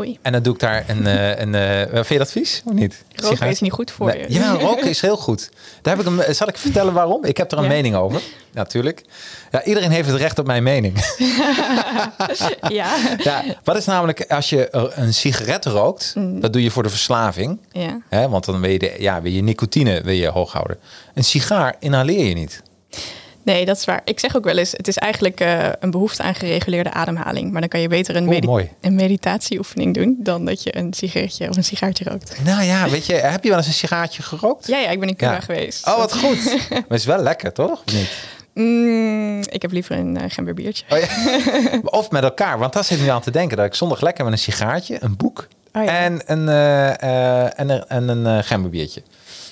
Oei. 0.00 0.18
En 0.22 0.32
dan 0.32 0.42
doe 0.42 0.54
ik 0.54 0.60
daar 0.60 0.84
een, 0.86 1.06
eh, 1.06 1.38
een 1.38 1.54
eh, 1.54 1.86
vind 1.92 2.08
je 2.08 2.18
dat 2.18 2.30
vies 2.32 2.62
of 2.64 2.72
niet? 2.72 3.04
Roken 3.08 3.22
Sigaartje? 3.28 3.48
is 3.48 3.60
niet 3.60 3.72
goed 3.72 3.90
voor 3.90 4.06
Nee, 4.06 4.18
je. 4.20 4.34
Ja, 4.34 4.52
roken 4.68 4.88
is 4.88 5.00
heel 5.00 5.16
goed. 5.16 5.50
Daar 5.82 5.96
heb 5.96 6.06
ik 6.06 6.12
hem, 6.12 6.34
zal 6.34 6.48
ik 6.48 6.56
vertellen 6.58 6.92
waarom? 6.94 7.24
Ik 7.24 7.36
heb 7.36 7.52
er 7.52 7.58
een 7.58 7.64
Ja. 7.64 7.68
mening 7.70 7.94
over. 7.94 8.20
Natuurlijk. 8.52 9.04
Ja, 9.50 9.64
iedereen 9.64 9.90
heeft 9.90 10.08
het 10.08 10.16
recht 10.20 10.38
op 10.38 10.46
mijn 10.46 10.62
mening. 10.62 10.96
ja. 12.68 12.96
ja, 13.18 13.44
wat 13.64 13.76
is 13.76 13.84
namelijk 13.84 14.24
als 14.28 14.48
je 14.48 14.68
een 14.94 15.14
sigaret 15.14 15.64
rookt, 15.64 16.12
Mm. 16.14 16.40
dat 16.40 16.52
doe 16.52 16.62
je 16.62 16.70
voor 16.70 16.82
de 16.82 16.88
verslaving. 16.88 17.58
ja. 17.72 18.00
Hè, 18.08 18.28
want 18.28 18.44
dan 18.44 18.60
wil 18.60 18.70
je, 18.70 18.78
de, 18.78 18.94
ja, 18.98 19.22
wil 19.22 19.32
je 19.32 19.42
nicotine 19.42 20.00
wil 20.02 20.14
je 20.14 20.28
hoog 20.28 20.52
houden. 20.52 20.78
Een 21.14 21.24
sigaar 21.24 21.76
inhaleer 21.78 22.26
je 22.28 22.34
niet. 22.34 22.62
Nee, 23.54 23.64
dat 23.64 23.76
is 23.76 23.84
waar. 23.84 24.00
Ik 24.04 24.20
zeg 24.20 24.36
ook 24.36 24.44
wel 24.44 24.58
eens, 24.58 24.72
het 24.72 24.88
is 24.88 24.96
eigenlijk 24.96 25.40
eh, 25.40 25.68
een 25.80 25.90
behoefte 25.90 26.22
aan 26.22 26.34
gereguleerde 26.34 26.92
ademhaling. 26.92 27.50
Maar 27.52 27.60
dan 27.60 27.70
kan 27.70 27.80
je 27.80 27.88
beter 27.88 28.16
een, 28.16 28.24
medi- 28.24 28.70
een 28.80 28.94
meditatieoefening 28.94 29.94
doen 29.94 30.16
dan 30.18 30.44
dat 30.44 30.62
je 30.62 30.76
een 30.76 30.92
sigaretje 30.92 31.48
of 31.48 31.56
een 31.56 31.64
sigaartje 31.64 32.04
rookt. 32.04 32.36
Nou 32.44 32.62
ja, 32.62 32.88
weet 32.88 33.06
je, 33.06 33.12
heb 33.14 33.42
je 33.42 33.48
wel 33.48 33.58
eens 33.58 33.66
een 33.66 33.72
sigaartje 33.72 34.22
gerookt? 34.22 34.66
Ja, 34.66 34.78
ja, 34.78 34.88
ik 34.88 35.00
ben 35.00 35.08
in 35.08 35.16
Cuba 35.16 35.32
Ja. 35.32 35.40
geweest. 35.40 35.86
Oh, 35.86 35.96
wat 35.96 36.16
goed. 36.18 36.44
maar 36.70 36.78
het 36.88 36.98
is 36.98 37.04
wel 37.04 37.22
lekker, 37.22 37.52
toch? 37.52 37.82
Of 37.86 37.92
niet? 37.94 38.08
Mm, 38.54 39.40
ik 39.50 39.62
heb 39.62 39.72
liever 39.72 39.96
een 39.96 40.16
uh, 40.16 40.22
gemberbiertje. 40.28 40.84
Oh, 40.88 40.98
ja. 40.98 41.80
Of 41.98 42.10
met 42.10 42.22
elkaar, 42.22 42.58
want 42.58 42.72
daar 42.72 42.84
zit 42.84 43.00
nu 43.00 43.08
aan 43.08 43.20
te 43.20 43.30
denken. 43.30 43.56
Dat 43.56 43.66
ik 43.66 43.74
zondag 43.74 44.00
lekker 44.00 44.24
met 44.24 44.32
een 44.32 44.38
sigaartje, 44.38 44.96
een 45.00 45.16
boek 45.16 45.48
Oh 45.72 45.84
ja. 45.84 45.98
en 45.98 46.20
een, 46.26 46.48
eh, 46.48 47.02
eh, 47.02 47.50
en 47.60 47.68
een, 47.68 47.86
en 47.88 48.44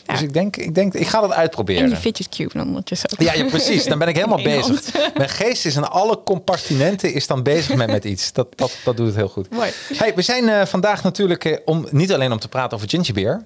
Dus 0.07 0.23
ik 0.23 0.33
denk, 0.33 0.57
ik 0.57 0.75
denk, 0.75 0.95
ik 0.95 1.07
ga 1.07 1.21
dat 1.21 1.31
En 1.31 1.37
uitproberen. 1.37 1.89
die 1.89 1.97
fidget 1.97 2.29
cube 2.29 2.59
dan 2.59 2.67
ondertussen 2.67 3.11
ook. 3.13 3.21
Ja, 3.21 3.33
ja, 3.35 3.45
precies. 3.45 3.85
Dan 3.85 3.99
ben 3.99 4.09
ik 4.09 4.17
helemaal 4.17 4.43
bezig. 4.55 4.83
Mijn 5.17 5.29
geest 5.29 5.67
is 5.67 5.77
in 5.77 5.85
alle 5.85 6.23
compartimenten 6.25 7.13
is 7.13 7.27
dan 7.27 7.43
bezig 7.43 7.75
met, 7.77 7.87
met 7.91 8.05
iets. 8.05 8.33
Dat, 8.33 8.47
dat, 8.55 8.77
dat 8.85 8.97
doet 8.97 9.07
het 9.07 9.17
heel 9.17 9.29
goed. 9.29 9.51
Mooi. 9.51 9.71
Hey, 9.95 10.15
we 10.15 10.23
zijn 10.23 10.49
eh, 10.49 10.65
vandaag 10.67 11.03
natuurlijk 11.03 11.45
eh, 11.45 11.59
om, 11.65 11.87
niet 11.91 12.13
alleen 12.13 12.33
om 12.33 12.39
te 12.39 12.49
praten 12.49 12.77
over 12.77 12.89
gingerbeer. 12.89 13.43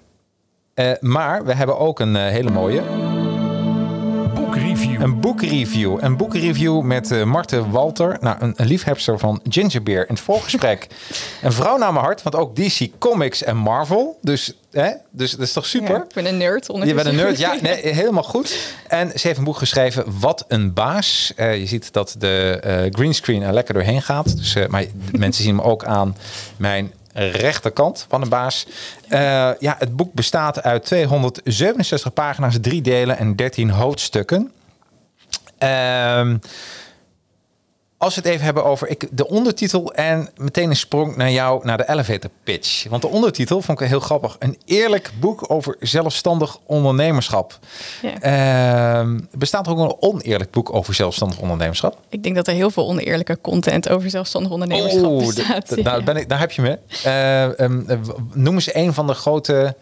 eh, 0.74 0.92
maar 1.00 1.44
we 1.44 1.54
hebben 1.54 1.78
ook 1.78 2.00
een 2.00 2.16
hele 2.16 2.50
mooie. 2.50 3.09
Boekreview. 4.50 5.02
Een 5.02 5.20
boekreview. 5.20 5.98
Een 6.00 6.16
boekreview 6.16 6.80
met 6.80 7.10
eh 7.10 7.24
Marten 7.24 7.70
Walter. 7.70 8.16
Nou, 8.20 8.36
een, 8.40 8.52
een 8.56 8.66
liefhebster 8.66 9.18
van 9.18 9.40
gingerbeer. 9.48 10.00
In 10.00 10.14
het 10.14 10.20
voorgesprek 10.20 10.86
een 11.42 11.52
vrouw 11.52 11.76
naar 11.76 11.92
mijn 11.92 12.04
hart. 12.04 12.22
Want 12.22 12.34
ook 12.34 12.56
DC 12.56 12.88
Comics 12.98 13.42
en 13.42 13.56
Marvel. 13.56 14.18
Dus, 14.22 14.54
hè, 14.70 14.90
dus 15.10 15.30
dat 15.30 15.40
is 15.40 15.52
toch 15.52 15.66
super? 15.66 15.94
Ja, 15.94 16.02
ik 16.02 16.14
ben 16.14 16.26
een 16.26 16.36
nerd 16.36 16.66
Je 16.66 16.94
bent 16.94 17.06
een 17.06 17.14
nerd, 17.14 17.38
ja, 17.38 17.56
nee, 17.60 17.86
helemaal 17.88 18.22
goed. 18.22 18.74
En 18.88 19.10
ze 19.14 19.26
heeft 19.26 19.38
een 19.38 19.44
boek 19.44 19.56
geschreven, 19.56 20.04
Wat 20.20 20.44
een 20.48 20.72
baas. 20.72 21.32
Eh, 21.36 21.58
je 21.58 21.66
ziet 21.66 21.92
dat 21.92 22.14
de 22.18 22.58
eh, 22.62 22.94
greenscreen 22.94 23.42
er 23.42 23.52
lekker 23.52 23.74
doorheen 23.74 24.02
gaat. 24.02 24.36
Dus, 24.36 24.54
eh, 24.54 24.66
maar 24.66 24.84
mensen 25.12 25.44
zien 25.44 25.54
me 25.54 25.62
ook 25.62 25.84
aan 25.84 26.16
mijn 26.56 26.92
rechterkant 27.12 28.06
van 28.08 28.22
een 28.22 28.28
baas. 28.28 28.66
Eh, 29.08 29.50
ja, 29.58 29.76
het 29.78 29.96
boek 29.96 30.12
bestaat 30.12 30.62
uit 30.62 30.84
267 30.84 32.12
pagina's, 32.12 32.56
drie 32.60 32.82
delen 32.82 33.18
en 33.18 33.36
13 33.36 33.70
hoofdstukken. 33.70 34.52
Ehm, 35.58 36.36
als 38.02 38.14
we 38.14 38.20
het 38.20 38.30
even 38.30 38.44
hebben 38.44 38.64
over 38.64 38.88
ik, 38.88 39.08
de 39.10 39.28
ondertitel 39.28 39.92
en 39.92 40.28
meteen 40.36 40.70
een 40.70 40.76
sprong 40.76 41.16
naar 41.16 41.30
jou, 41.30 41.64
naar 41.64 41.76
de 41.76 41.88
elevator 41.88 42.30
pitch. 42.44 42.86
Want 42.88 43.02
de 43.02 43.08
ondertitel 43.08 43.62
vond 43.62 43.80
ik 43.80 43.88
heel 43.88 44.00
grappig. 44.00 44.36
Een 44.38 44.58
eerlijk 44.64 45.10
boek 45.20 45.50
over 45.50 45.76
zelfstandig 45.80 46.58
ondernemerschap. 46.66 47.58
Ja. 48.02 48.20
Ehm, 48.20 49.18
bestaat 49.32 49.66
er 49.66 49.72
ook 49.72 49.78
een 49.78 49.96
oneerlijk 50.00 50.50
boek 50.50 50.74
over 50.74 50.94
zelfstandig 50.94 51.38
ondernemerschap? 51.40 51.98
Ik 52.08 52.22
denk 52.22 52.34
dat 52.34 52.46
er 52.46 52.54
heel 52.54 52.70
veel 52.70 52.86
oneerlijke 52.88 53.38
content 53.40 53.88
over 53.88 54.10
zelfstandig 54.10 54.50
ondernemerschap 54.52 55.04
Oeh, 55.04 55.26
bestaat. 55.26 55.76
nou, 55.76 56.04
ben 56.04 56.16
ik, 56.16 56.28
daar 56.28 56.38
heb 56.40 56.50
je 56.52 56.62
me. 56.62 56.78
Eh, 57.04 57.66
w- 58.02 58.10
noem 58.32 58.54
eens 58.54 58.74
een 58.74 58.94
van 58.94 59.06
de 59.06 59.14
grote 59.14 59.74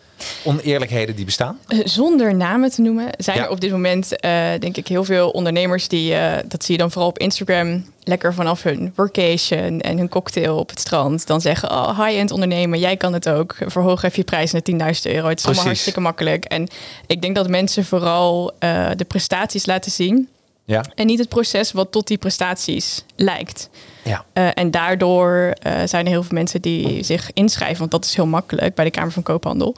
oneerlijkheden 0.44 1.16
die 1.16 1.24
bestaan. 1.24 1.58
Eh, 1.68 1.78
Zonder 1.84 2.34
namen 2.34 2.70
te 2.70 2.80
noemen, 2.80 3.08
zijn 3.18 3.36
Ja. 3.36 3.44
er 3.44 3.50
op 3.50 3.60
dit 3.60 3.70
moment 3.70 4.16
eh, 4.20 4.30
denk 4.58 4.76
ik 4.76 4.88
heel 4.88 5.04
veel 5.04 5.30
ondernemers 5.30 5.88
die, 5.88 6.14
eh, 6.14 6.38
dat 6.46 6.64
zie 6.64 6.72
je 6.74 6.80
dan 6.80 6.90
vooral 6.90 7.08
op 7.10 7.18
Instagram, 7.18 7.84
lekker 8.02 8.34
vanaf 8.34 8.62
hun 8.62 8.92
workation 8.96 9.80
en 9.80 9.98
hun 9.98 10.08
cocktail 10.08 10.56
op 10.58 10.70
het 10.70 10.80
strand, 10.80 11.26
dan 11.26 11.40
zeggen, 11.40 11.70
oh, 11.70 12.04
high-end 12.06 12.30
ondernemen, 12.30 12.78
jij 12.78 12.96
kan 12.96 13.12
het 13.12 13.28
ook. 13.28 13.56
Verhoog 13.66 14.02
even 14.02 14.18
je 14.18 14.24
prijs 14.24 14.52
naar 14.52 14.62
10.000 14.62 15.06
euro. 15.14 15.28
Het 15.28 15.38
is 15.38 15.44
allemaal 15.44 15.64
hartstikke 15.64 16.00
makkelijk. 16.00 16.44
En 16.44 16.68
ik 17.06 17.22
denk 17.22 17.34
dat 17.34 17.48
mensen 17.48 17.84
vooral 17.84 18.52
de 18.96 19.04
prestaties 19.08 19.66
laten 19.66 19.90
zien 19.90 20.28
Ja. 20.68 20.84
en 20.94 21.06
niet 21.06 21.18
het 21.18 21.28
proces 21.28 21.72
wat 21.72 21.92
tot 21.92 22.06
die 22.06 22.18
prestaties 22.18 23.04
lijkt. 23.16 23.68
Ja. 24.02 24.24
Eh, 24.32 24.48
en 24.54 24.70
daardoor 24.70 25.54
eh, 25.62 25.72
zijn 25.84 26.04
er 26.04 26.10
heel 26.10 26.22
veel 26.22 26.36
mensen 26.36 26.62
die 26.62 27.02
zich 27.02 27.30
inschrijven, 27.32 27.78
want 27.78 27.90
dat 27.90 28.04
is 28.04 28.14
heel 28.14 28.26
makkelijk 28.26 28.74
bij 28.74 28.84
de 28.84 28.90
Kamer 28.90 29.12
van 29.12 29.22
Koophandel. 29.22 29.76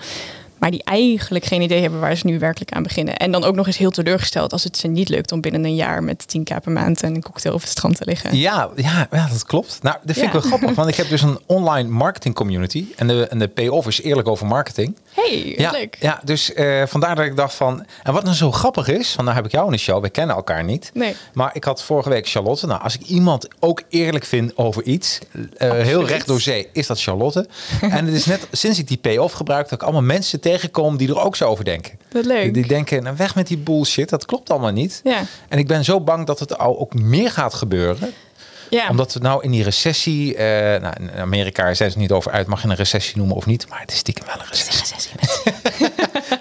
Maar 0.59 0.71
die 0.71 0.85
eigenlijk 0.85 1.45
geen 1.45 1.63
idee 1.63 1.81
hebben 1.81 2.01
waar 2.01 2.17
ze 2.17 2.27
nu 2.27 2.39
werkelijk 2.39 2.73
aan 2.73 2.83
beginnen. 2.83 3.17
En 3.17 3.33
dan 3.33 3.45
ook 3.45 3.55
nog 3.55 3.67
eens 3.67 3.77
heel 3.77 3.91
teleurgesteld 3.91 4.53
als 4.53 4.65
het 4.65 4.77
ze 4.77 4.89
niet 4.89 5.09
lukt 5.09 5.33
om 5.33 5.41
binnen 5.41 5.65
een 5.65 5.75
jaar 5.75 6.03
met 6.03 6.37
10k 6.39 6.63
per 6.63 6.73
maand 6.73 7.03
en 7.03 7.15
een 7.15 7.23
cocktail 7.23 7.55
op 7.55 7.61
het 7.61 7.71
strand 7.71 7.97
te 7.97 8.05
liggen. 8.05 8.37
Ja, 8.37 8.71
ja, 8.77 9.09
ja, 9.11 9.29
dat 9.29 9.45
klopt. 9.45 9.79
Nou, 9.83 9.97
dat 10.05 10.15
vind 10.15 10.27
ik 10.27 10.33
wel 10.33 10.43
grappig, 10.43 10.75
want 10.75 10.89
ik 10.89 10.95
heb 10.95 11.09
dus 11.09 11.23
een 11.23 11.39
online 11.47 11.89
marketing 11.89 12.35
community. 12.35 12.85
En 12.97 13.07
de, 13.07 13.27
en 13.27 13.39
de 13.39 13.49
payoff 13.49 13.87
is 13.87 14.03
eerlijk 14.03 14.29
over 14.29 14.47
marketing. 14.47 14.97
Hey, 15.15 15.55
Ja, 15.57 15.71
leuk. 15.71 15.97
ja 16.01 16.21
dus 16.25 16.53
eh, 16.53 16.83
vandaar 16.87 17.15
dat 17.15 17.25
ik 17.25 17.37
dacht 17.37 17.55
van... 17.55 17.87
En 18.03 18.13
wat 18.13 18.23
nou 18.25 18.37
zo 18.37 18.53
grappig 18.53 18.89
is, 18.89 19.11
van 19.13 19.25
nou 19.25 19.37
heb 19.37 19.45
ik 19.45 19.51
jou 19.53 19.67
in 19.67 19.73
de 19.73 19.79
show. 19.79 20.03
We 20.03 20.09
kennen 20.11 20.37
elkaar 20.37 20.65
niet. 20.65 20.91
Nee. 20.95 21.15
Maar 21.33 21.51
ik 21.53 21.65
had 21.65 21.83
vorige 21.83 22.09
week 22.09 22.29
Charlotte. 22.29 22.67
Nou, 22.67 22.83
als 22.83 22.95
ik 22.95 23.03
iemand 23.07 23.49
ook 23.59 23.83
eerlijk 23.89 24.25
vind 24.25 24.57
over 24.57 24.83
iets... 24.83 25.19
eh, 25.57 25.71
heel 25.71 26.07
recht 26.07 26.27
door 26.27 26.41
zee, 26.41 26.69
is 26.73 26.87
dat 26.87 27.01
Charlotte. 27.03 27.49
en 27.81 28.05
het 28.07 28.15
is 28.15 28.27
net 28.27 28.47
sinds 28.53 28.79
ik 28.79 28.89
die 28.89 28.97
payoff 28.99 29.35
gebruik... 29.35 29.65
dat 29.69 29.73
ik 29.73 29.83
allemaal 29.83 30.03
mensen 30.03 30.41
tegenkom 30.41 30.97
die 30.97 31.09
er 31.09 31.21
ook 31.21 31.37
zo 31.37 31.49
over 31.49 31.65
denken. 31.65 31.99
Wat 32.13 32.25
leuk. 32.25 32.43
Die, 32.43 32.53
die 32.53 32.67
denken, 32.67 33.03
nou, 33.03 33.17
weg 33.17 33.35
met 33.35 33.47
die 33.47 33.59
bullshit. 33.59 34.09
Dat 34.09 34.27
klopt 34.27 34.51
allemaal 34.51 34.73
niet. 34.73 35.01
Ja. 35.05 35.23
En 35.49 35.59
ik 35.59 35.67
ben 35.67 35.85
zo 35.85 36.01
bang 36.01 36.27
dat 36.27 36.39
het 36.39 36.59
al 36.59 36.79
ook 36.79 36.95
meer 36.95 37.31
gaat 37.31 37.55
gebeuren 37.55 38.13
Ja. 38.71 38.89
omdat 38.89 39.13
we 39.13 39.21
nou 39.21 39.43
in 39.45 39.51
die 39.51 39.63
recessie, 39.63 40.37
eh, 40.37 40.81
nou, 40.81 40.95
in 41.01 41.11
Amerika 41.21 41.75
zijn 41.75 41.91
ze 41.91 41.99
niet 41.99 42.11
over 42.13 42.33
uit, 42.33 42.47
mag 42.47 42.63
je 42.63 42.69
een 42.69 42.75
recessie 42.75 43.17
noemen 43.17 43.37
of 43.37 43.47
niet, 43.47 43.69
maar 43.69 43.81
het 43.81 43.93
is 43.93 43.99
stiekem 43.99 44.27
wel 44.27 44.35
een 44.35 44.47
recessie. 44.49 45.11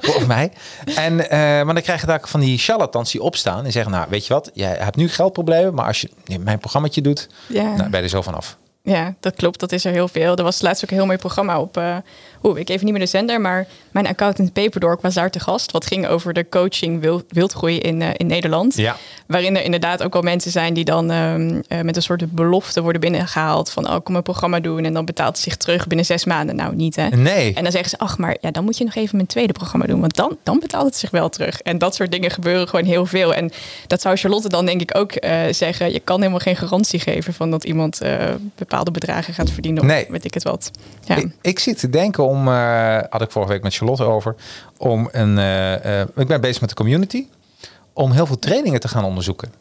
Volgens 0.02 0.26
mij. 0.36 0.52
En, 0.96 1.30
eh, 1.30 1.40
maar 1.40 1.74
dan 1.74 1.82
krijg 1.84 2.02
je 2.02 2.08
daar 2.08 2.20
van 2.24 2.40
die 2.40 2.58
charlatans 2.58 3.12
die 3.12 3.22
opstaan 3.22 3.66
en 3.66 3.72
zeggen, 3.72 3.92
nou 3.92 4.06
weet 4.10 4.28
je 4.28 4.34
wat, 4.34 4.50
jij 4.54 4.76
hebt 4.80 4.96
nu 4.96 5.10
geldproblemen, 5.10 5.74
maar 5.74 5.86
als 5.86 6.02
je 6.02 6.10
mijn 6.40 6.60
programmaatje 6.60 7.02
doet, 7.02 7.30
Ja. 7.48 7.64
nou, 7.64 7.90
ben 7.90 8.00
je 8.00 8.04
er 8.04 8.10
zo 8.10 8.22
vanaf. 8.22 8.58
Ja, 8.84 9.16
dat 9.20 9.36
klopt. 9.36 9.60
Dat 9.60 9.72
is 9.72 9.86
er 9.86 9.92
heel 9.92 10.08
veel. 10.08 10.36
Er 10.36 10.44
was 10.44 10.62
laatst 10.62 10.84
ook 10.84 10.90
een 10.90 10.96
heel 10.96 11.06
mooi 11.06 11.18
programma 11.18 11.60
op. 11.60 11.78
eh 11.78 11.96
Oeh, 12.44 12.60
ik 12.60 12.70
even 12.70 12.84
niet 12.86 12.94
meer 12.94 13.04
de 13.04 13.10
zender, 13.10 13.42
maar 13.42 13.68
mijn 13.92 14.08
accountant 14.08 14.54
Paperdork 14.54 15.02
was 15.02 15.14
daar 15.14 15.32
te 15.32 15.40
gast. 15.40 15.72
Wat 15.72 15.86
ging 15.86 16.08
over 16.08 16.34
de 16.34 16.50
coaching 16.50 17.02
wil- 17.02 17.22
wildgroei 17.30 17.78
in, 17.80 18.02
eh, 18.02 18.10
in 18.18 18.28
Nederland. 18.28 18.76
Ja. 18.78 18.96
Waarin 19.28 19.56
er 19.58 19.64
inderdaad 19.64 20.04
ook 20.04 20.16
al 20.16 20.22
mensen 20.22 20.52
zijn 20.52 20.74
die 20.74 20.86
dan 20.86 21.12
ehm, 21.12 21.62
eh, 21.68 21.82
met 21.82 21.96
een 21.96 22.02
soort 22.02 22.32
belofte 22.32 22.82
worden 22.82 23.02
binnengehaald. 23.02 23.72
Van, 23.72 23.90
oh, 23.90 23.96
kom 24.04 24.16
een 24.16 24.22
programma 24.22 24.60
doen 24.60 24.86
en 24.86 24.94
dan 24.94 25.06
betaalt 25.06 25.36
het 25.36 25.44
zich 25.44 25.56
terug 25.58 25.88
binnen 25.88 26.06
zes 26.06 26.26
maanden. 26.26 26.56
Nou, 26.56 26.76
niet 26.76 26.96
hè. 26.96 27.08
Nee. 27.08 27.54
En 27.54 27.64
dan 27.64 27.72
zeggen 27.72 27.90
ze, 27.90 27.98
ach, 27.98 28.18
maar 28.18 28.38
ja, 28.42 28.52
dan 28.52 28.64
moet 28.64 28.78
je 28.78 28.84
nog 28.84 28.96
even 28.96 29.16
mijn 29.16 29.28
tweede 29.28 29.54
programma 29.54 29.86
doen. 29.86 30.00
Want 30.00 30.16
dan, 30.16 30.38
dan 30.44 30.60
betaalt 30.60 30.86
het 30.86 30.96
zich 30.96 31.12
wel 31.12 31.30
terug. 31.30 31.62
En 31.62 31.78
dat 31.78 31.96
soort 31.96 32.12
dingen 32.12 32.32
gebeuren 32.32 32.68
gewoon 32.68 32.86
heel 32.86 33.06
veel. 33.06 33.34
En 33.34 33.52
dat 33.88 34.02
zou 34.02 34.16
Charlotte 34.16 34.50
dan 34.50 34.66
denk 34.66 34.82
ik 34.82 34.98
ook 34.98 35.12
eh, 35.12 35.42
zeggen. 35.52 35.94
Je 35.94 36.00
kan 36.00 36.18
helemaal 36.20 36.40
geen 36.40 36.56
garantie 36.56 37.00
geven 37.00 37.34
van 37.34 37.52
dat 37.52 37.64
iemand 37.64 38.02
bepaalde 38.56 38.92
bedragen 38.92 39.34
gaat 39.34 39.52
verdienen. 39.52 39.86
Nee. 39.86 40.04
Of 40.04 40.10
weet 40.10 40.26
ik 40.26 40.34
het 40.34 40.44
wat. 40.44 40.72
Ja. 41.06 41.16
Ik, 41.16 41.28
ik 41.42 41.60
zit 41.60 41.80
te 41.80 41.90
denken 41.90 42.24
om, 42.30 42.48
eh, 42.48 42.98
had 43.10 43.22
ik 43.22 43.32
vorige 43.32 43.52
week 43.52 43.64
met 43.64 43.76
Charlotte 43.76 44.04
over, 44.04 44.36
om 44.78 45.10
een, 45.12 45.38
eh, 45.38 46.00
eh, 46.02 46.08
ik 46.16 46.28
ben 46.28 46.42
bezig 46.42 46.60
met 46.62 46.70
de 46.70 46.76
community, 46.76 47.26
om 47.94 48.12
heel 48.12 48.26
veel 48.26 48.40
trainingen 48.40 48.80
te 48.80 48.88
gaan 48.88 49.04
onderzoeken. 49.04 49.54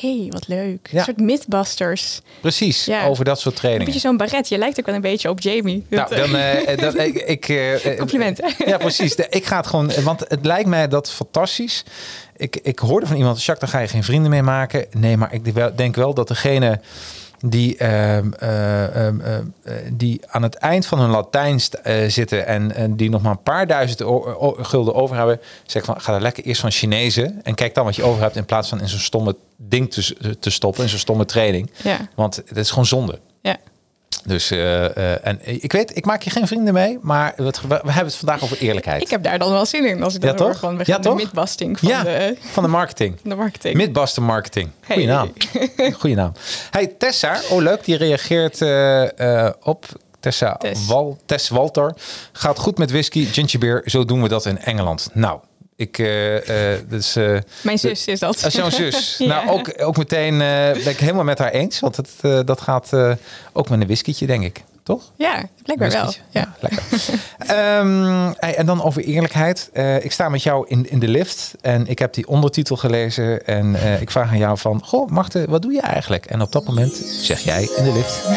hey, 0.00 0.26
wat 0.28 0.48
leuk. 0.48 0.88
Ja. 0.90 0.98
Een 0.98 1.04
soort 1.04 1.20
mythbusters. 1.20 2.20
Precies, 2.40 2.84
Ja. 2.84 3.04
over 3.06 3.24
dat 3.24 3.40
soort 3.40 3.54
Een 3.54 3.60
trainingen. 3.60 3.92
beetje 3.92 4.08
zo'n 4.08 4.16
baret. 4.16 4.48
Je 4.48 4.58
lijkt 4.58 4.78
ook 4.80 4.86
wel 4.86 4.94
een 4.94 5.00
beetje 5.00 5.30
op 5.30 5.40
Jamie. 5.40 5.86
Nou, 5.88 6.14
dan, 6.14 6.30
dat, 6.76 6.98
ik, 6.98 7.14
ik, 7.14 7.72
Complimenten. 7.98 8.52
Ja, 8.66 8.76
precies. 8.76 9.14
Ik 9.14 9.44
ga 9.46 9.56
het 9.56 9.66
gewoon, 9.66 9.90
want 10.04 10.20
het 10.28 10.44
lijkt 10.44 10.68
mij 10.68 10.88
dat 10.88 11.10
fantastisch. 11.10 11.84
Ik, 12.36 12.56
ik 12.62 12.78
hoorde 12.78 13.06
van 13.06 13.16
iemand, 13.16 13.36
Jacques, 13.44 13.58
daar 13.70 13.80
ga 13.80 13.84
je 13.86 13.92
geen 13.92 14.04
vrienden 14.04 14.30
mee 14.30 14.42
maken. 14.42 14.86
Nee, 14.90 15.16
maar 15.16 15.34
ik 15.34 15.44
denk 15.44 15.56
wel- 15.56 15.74
denk 15.74 15.94
wel 15.96 16.14
dat 16.14 16.28
degene 16.28 16.80
die, 17.40 17.76
ehm, 17.76 18.32
eh, 18.32 19.06
ehm, 19.06 19.20
eh, 19.20 19.36
eh, 19.36 19.42
die 19.92 20.20
aan 20.26 20.42
het 20.42 20.54
eind 20.54 20.86
van 20.86 21.00
hun 21.00 21.10
Latijn 21.10 21.60
eh, 21.82 22.08
zitten 22.08 22.46
en, 22.46 22.74
en 22.74 22.96
die 22.96 23.10
nog 23.10 23.22
maar 23.22 23.32
een 23.32 23.42
paar 23.42 23.66
duizend 23.66 24.02
gulden 24.66 24.94
over 24.94 25.16
hebben, 25.16 25.40
zeg 25.66 25.84
van 25.84 26.00
ga 26.00 26.14
er 26.14 26.20
lekker 26.20 26.44
eerst 26.44 26.60
van 26.60 26.70
Chinezen 26.70 27.40
en 27.42 27.54
kijk 27.54 27.74
dan 27.74 27.84
wat 27.84 27.96
je 27.96 28.02
over 28.02 28.22
hebt 28.22 28.36
in 28.36 28.44
plaats 28.44 28.68
van 28.68 28.80
in 28.80 28.88
zo'n 28.88 28.98
stomme 28.98 29.36
ding 29.56 29.92
te, 29.92 30.36
te 30.38 30.50
stoppen, 30.50 30.82
in 30.82 30.88
zo'n 30.88 30.98
stomme 30.98 31.24
training. 31.24 31.70
Ja. 31.82 31.98
Want 32.14 32.36
het 32.46 32.56
is 32.56 32.68
gewoon 32.68 32.86
zonde. 32.86 33.18
ja. 33.40 33.56
Dus 34.24 34.50
eh, 34.50 34.84
eh, 35.12 35.18
en 35.26 35.40
ik 35.62 35.72
weet, 35.72 35.96
ik 35.96 36.04
maak 36.04 36.22
je 36.22 36.30
geen 36.30 36.46
vrienden 36.46 36.74
mee, 36.74 36.98
maar 37.02 37.32
we, 37.36 37.52
we 37.68 37.74
hebben 37.74 38.04
het 38.04 38.14
vandaag 38.14 38.42
over 38.42 38.58
eerlijkheid. 38.58 39.02
Ik 39.02 39.10
heb 39.10 39.22
daar 39.22 39.38
dan 39.38 39.50
wel 39.50 39.66
zin 39.66 39.86
in. 39.86 40.02
Als 40.02 40.14
ik 40.14 40.22
Ja, 40.22 40.32
dan 40.32 40.46
hoor 40.46 40.56
van 40.56 40.76
we 40.76 40.82
Ja, 40.86 40.92
gaan 40.94 41.02
de 41.02 41.14
mythbusting 41.14 41.78
van, 41.78 41.88
ja, 41.88 42.02
de, 42.02 42.36
van 42.40 42.62
de 42.62 42.68
marketing. 42.68 43.18
van 43.20 43.30
de 43.30 43.36
marketing. 43.36 43.74
Marketing. 44.20 44.70
Goeie 44.86 45.06
Hey. 45.06 45.14
naam. 45.16 45.32
Goeie 46.00 46.16
naam. 46.16 46.32
Hey, 46.70 46.86
Tessa, 46.98 47.40
oh 47.50 47.62
leuk, 47.62 47.84
die 47.84 47.96
reageert 47.96 48.62
eh, 48.62 49.48
op 49.62 49.86
Tessa 50.20 50.54
Tess. 50.54 50.86
Wal, 50.86 51.18
Tess 51.26 51.48
Walter. 51.48 51.94
Gaat 52.32 52.58
goed 52.58 52.78
met 52.78 52.90
whisky, 52.90 53.24
ginger 53.26 53.58
beer. 53.58 53.82
Zo 53.84 54.04
doen 54.04 54.22
we 54.22 54.28
dat 54.28 54.46
in 54.46 54.58
Engeland. 54.58 55.08
Nou, 55.12 55.40
ik, 55.80 55.98
eh, 55.98 56.72
eh, 56.72 56.80
dus, 56.88 57.16
eh, 57.16 57.38
Mijn 57.62 57.78
zus 57.78 58.06
is 58.06 58.20
dat. 58.20 58.34
dat 58.34 58.46
is 58.46 58.54
jouw 58.54 58.70
zus. 58.70 59.14
Ja. 59.18 59.26
Nou, 59.26 59.48
ook, 59.48 59.72
ook 59.76 59.96
meteen 59.96 60.38
ben 60.38 60.88
ik 60.88 61.00
helemaal 61.00 61.24
met 61.24 61.38
haar 61.38 61.50
eens. 61.50 61.80
Want 61.80 61.96
het, 61.96 62.46
dat 62.46 62.60
gaat 62.60 62.92
ook 63.52 63.68
met 63.68 63.80
een 63.80 63.86
whiskytje, 63.86 64.26
denk 64.26 64.44
ik. 64.44 64.62
Toch? 64.82 65.12
Ja, 65.16 65.42
blijkbaar 65.62 65.90
wel. 65.90 66.14
Ja. 66.30 66.54
lekker. 66.60 66.82
Ehm, 67.46 68.32
en 68.38 68.66
dan 68.66 68.82
over 68.82 69.02
eerlijkheid. 69.02 69.70
Ik 70.02 70.12
sta 70.12 70.28
met 70.28 70.42
jou 70.42 70.68
in, 70.68 70.90
in 70.90 70.98
de 70.98 71.08
lift 71.08 71.54
en 71.60 71.86
ik 71.86 71.98
heb 71.98 72.14
die 72.14 72.28
ondertitel 72.28 72.76
gelezen. 72.76 73.46
En 73.46 73.76
ik 74.00 74.10
vraag 74.10 74.30
aan 74.30 74.38
jou 74.38 74.58
van, 74.58 74.82
goh, 74.84 75.10
Marten, 75.10 75.50
wat 75.50 75.62
doe 75.62 75.72
je 75.72 75.80
eigenlijk? 75.80 76.26
En 76.26 76.42
op 76.42 76.52
dat 76.52 76.64
moment 76.64 76.94
zeg 77.20 77.40
jij 77.40 77.68
in 77.76 77.84
de 77.84 77.92
lift. 77.92 78.24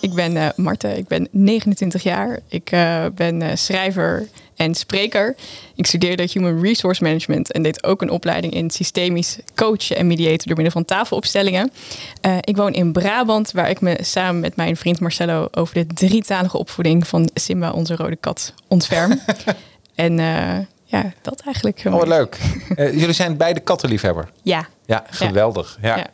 Ik 0.00 0.14
ben 0.14 0.52
Marten, 0.56 0.96
ik 0.96 1.06
ben 1.06 1.28
29 1.30 2.02
jaar. 2.02 2.38
Ik 2.48 2.70
ben 3.14 3.58
schrijver 3.58 4.28
en 4.56 4.74
spreker. 4.74 5.34
Ik 5.74 5.86
studeerde 5.86 6.28
Human 6.32 6.60
Resource 6.62 7.02
Management 7.02 7.52
en 7.52 7.62
deed 7.62 7.84
ook 7.84 8.02
een 8.02 8.10
opleiding 8.10 8.52
in 8.52 8.70
systemisch 8.70 9.38
coachen 9.54 9.96
en 9.96 10.06
mediaten 10.06 10.46
door 10.46 10.56
middel 10.56 10.72
van 10.72 10.84
tafelopstellingen. 10.84 11.72
Eh, 12.20 12.36
ik 12.40 12.56
woon 12.56 12.72
in 12.72 12.92
Brabant, 12.92 13.52
waar 13.52 13.70
ik 13.70 13.80
me 13.80 13.98
samen 14.00 14.40
met 14.40 14.56
mijn 14.56 14.76
vriend 14.76 15.00
Marcello 15.00 15.48
over 15.50 15.74
de 15.74 15.86
drietalige 15.86 16.58
opvoeding 16.58 17.06
van 17.06 17.30
Simba, 17.34 17.70
onze 17.70 17.96
rode 17.96 18.16
kat, 18.16 18.54
ontferm. 18.68 19.20
en 19.94 20.18
eh, 20.18 20.58
ja, 20.84 21.12
dat 21.22 21.40
eigenlijk. 21.40 21.82
Oh, 21.86 21.92
wat 21.92 22.08
leuk. 22.08 22.38
Eh, 22.76 22.92
jullie 22.92 23.12
zijn 23.12 23.36
beide 23.36 23.60
kattenliefhebber. 23.60 24.28
Ja. 24.42 24.68
Ja, 24.86 25.04
geweldig. 25.10 25.78
Ja. 25.82 25.96
Ja. 25.96 26.06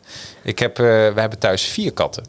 Ik 0.43 0.59
heb, 0.59 0.79
eh, 0.79 0.85
we 0.85 1.21
hebben 1.21 1.39
thuis 1.39 1.63
vier 1.63 1.93
katten. 1.93 2.25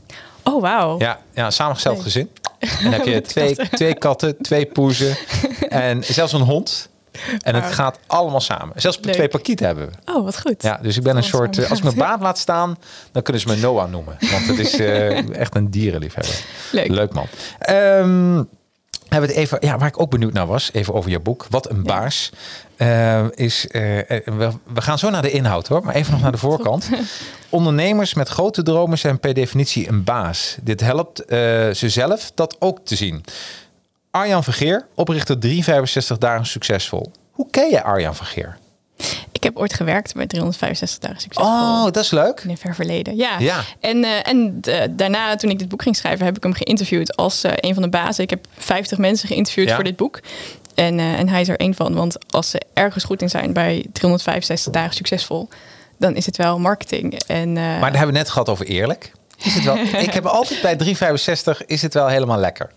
Oh, 0.52 0.62
wauw. 0.62 1.00
Ja, 1.00 1.20
ja 1.34 1.52
samengesteld 1.52 2.02
gezin. 2.02 2.30
En 2.60 2.84
dan 2.84 2.92
heb 2.94 3.06
je 3.06 3.22
twee, 3.22 3.56
twee 3.56 3.94
katten, 3.94 4.38
twee 4.42 4.66
poezen 4.66 5.18
en 5.70 6.04
zelfs 6.04 6.34
een 6.34 6.42
hond. 6.42 6.90
En 7.42 7.56
het 7.56 7.74
gaat 7.74 8.00
allemaal 8.08 8.40
samen. 8.42 8.82
Zelfs 8.82 9.00
Leuk. 9.02 9.14
twee 9.14 9.28
pakieten 9.28 9.66
hebben 9.66 9.86
we. 9.90 10.14
Oh, 10.14 10.24
wat 10.24 10.40
goed. 10.42 10.64
Ja, 10.64 10.80
dus 10.82 10.98
ik 10.98 11.04
ben 11.04 11.18
een 11.18 11.24
soort. 11.24 11.58
eh, 11.58 11.70
Als 11.70 11.78
ik 11.78 11.84
mijn 11.84 11.96
baard 11.98 12.22
laat 12.22 12.38
staan, 12.38 12.78
dan 13.12 13.22
kunnen 13.22 13.42
ze 13.42 13.48
me 13.48 13.56
Noah 13.56 13.90
noemen. 13.92 14.18
Want 14.32 14.48
het 14.48 14.60
is 14.60 14.74
eh, 14.80 15.36
echt 15.36 15.56
een 15.56 15.70
dierenliefhebber. 15.72 16.44
Leuk. 16.72 17.14
man. 17.14 17.26
Ehm, 17.60 18.44
hebben 19.12 19.30
we 19.30 19.36
het 19.36 19.46
even, 19.46 19.68
ja, 19.68 19.78
waar 19.78 19.88
ik 19.88 20.02
ook 20.02 20.10
benieuwd 20.10 20.34
naar 20.34 20.48
was, 20.48 20.70
even 20.74 20.94
over 20.94 21.10
je 21.10 21.20
boek. 21.20 21.46
Wat 21.50 21.70
een 21.70 21.84
baas. 21.84 22.32
Eh, 22.76 23.26
is, 23.32 23.68
eh, 23.68 24.00
eh, 24.00 24.26
we, 24.26 24.50
we 24.74 24.82
gaan 24.82 25.00
zo 25.00 25.10
naar 25.10 25.22
de 25.22 25.32
inhoud 25.32 25.68
hoor, 25.68 25.84
maar 25.84 25.96
even 25.96 26.12
nog 26.12 26.22
naar 26.22 26.32
de 26.32 26.38
voorkant. 26.38 26.90
Ondernemers 27.50 28.14
met 28.14 28.30
grote 28.30 28.64
dromen 28.64 28.98
zijn 28.98 29.20
per 29.20 29.34
definitie 29.34 29.88
een 29.88 30.04
baas. 30.04 30.58
Dit 30.62 30.82
helpt 30.82 31.26
eh, 31.26 31.38
ze 31.70 31.90
zelf 31.90 32.32
dat 32.36 32.56
ook 32.60 32.80
te 32.84 32.96
zien. 32.96 33.24
Arjan 34.12 34.44
Vergeer, 34.44 34.88
oprichter 34.96 35.40
365 35.40 36.18
dagen 36.18 36.46
succesvol. 36.46 37.12
Hoe 37.32 37.48
ken 37.52 37.70
je 37.70 37.84
Arjan 37.84 38.16
Vergeer? 38.16 38.58
Ik 39.42 39.48
heb 39.48 39.58
ooit 39.58 39.74
gewerkt 39.74 40.14
bij 40.14 40.28
365 40.28 41.00
dagen 41.00 41.22
succesvol. 41.22 41.52
Oh, 41.52 41.84
dat 41.84 41.98
is 41.98 42.12
leuk. 42.12 42.40
In 42.44 42.50
een 42.50 42.58
ver 42.58 42.76
verleden, 42.76 43.16
ja. 43.16 43.40
Ja. 43.40 43.64
En, 43.80 44.04
eh, 44.04 44.28
en 44.28 44.58
eh, 44.62 44.82
daarna, 44.90 45.36
toen 45.36 45.50
ik 45.50 45.60
dit 45.60 45.70
boek 45.70 45.82
ging 45.82 45.96
schrijven, 45.96 46.26
heb 46.26 46.38
ik 46.38 46.44
hem 46.44 46.54
geïnterviewd 46.54 47.16
als 47.16 47.44
eh, 47.44 47.52
een 47.56 47.74
van 47.74 47.84
de 47.84 47.90
bazen. 47.90 48.24
Ik 48.24 48.30
heb 48.30 48.46
50 48.58 48.98
mensen 48.98 49.28
geïnterviewd 49.28 49.68
Ja. 49.68 49.76
voor 49.76 49.84
dit 49.84 49.96
boek. 49.96 50.20
En, 50.76 51.00
en 51.00 51.30
hij 51.30 51.42
is 51.42 51.48
er 51.50 51.60
één 51.60 51.76
van. 51.76 51.94
Want 51.94 52.18
als 52.30 52.50
ze 52.50 52.62
ergens 52.74 53.04
goed 53.04 53.22
in 53.22 53.30
zijn 53.30 53.54
bij 53.54 53.86
365 53.92 54.74
dagen 54.74 54.96
succesvol, 54.96 55.50
dan 55.98 56.16
is 56.16 56.26
het 56.26 56.38
wel 56.38 56.60
marketing. 56.60 57.22
En, 57.28 57.54
Maar 57.54 57.80
daar 57.80 57.92
hebben 57.92 58.14
we 58.14 58.18
net 58.18 58.30
gehad 58.30 58.50
over 58.50 58.66
eerlijk. 58.66 59.12
Is 59.44 59.54
het 59.54 59.64
wel, 59.64 59.78
ik 60.08 60.14
heb 60.14 60.26
altijd 60.26 60.62
bij 60.62 60.76
365 60.76 61.66
is 61.66 61.82
het 61.82 61.94
wel 61.94 62.08
helemaal 62.08 62.40
lekker. 62.40 62.72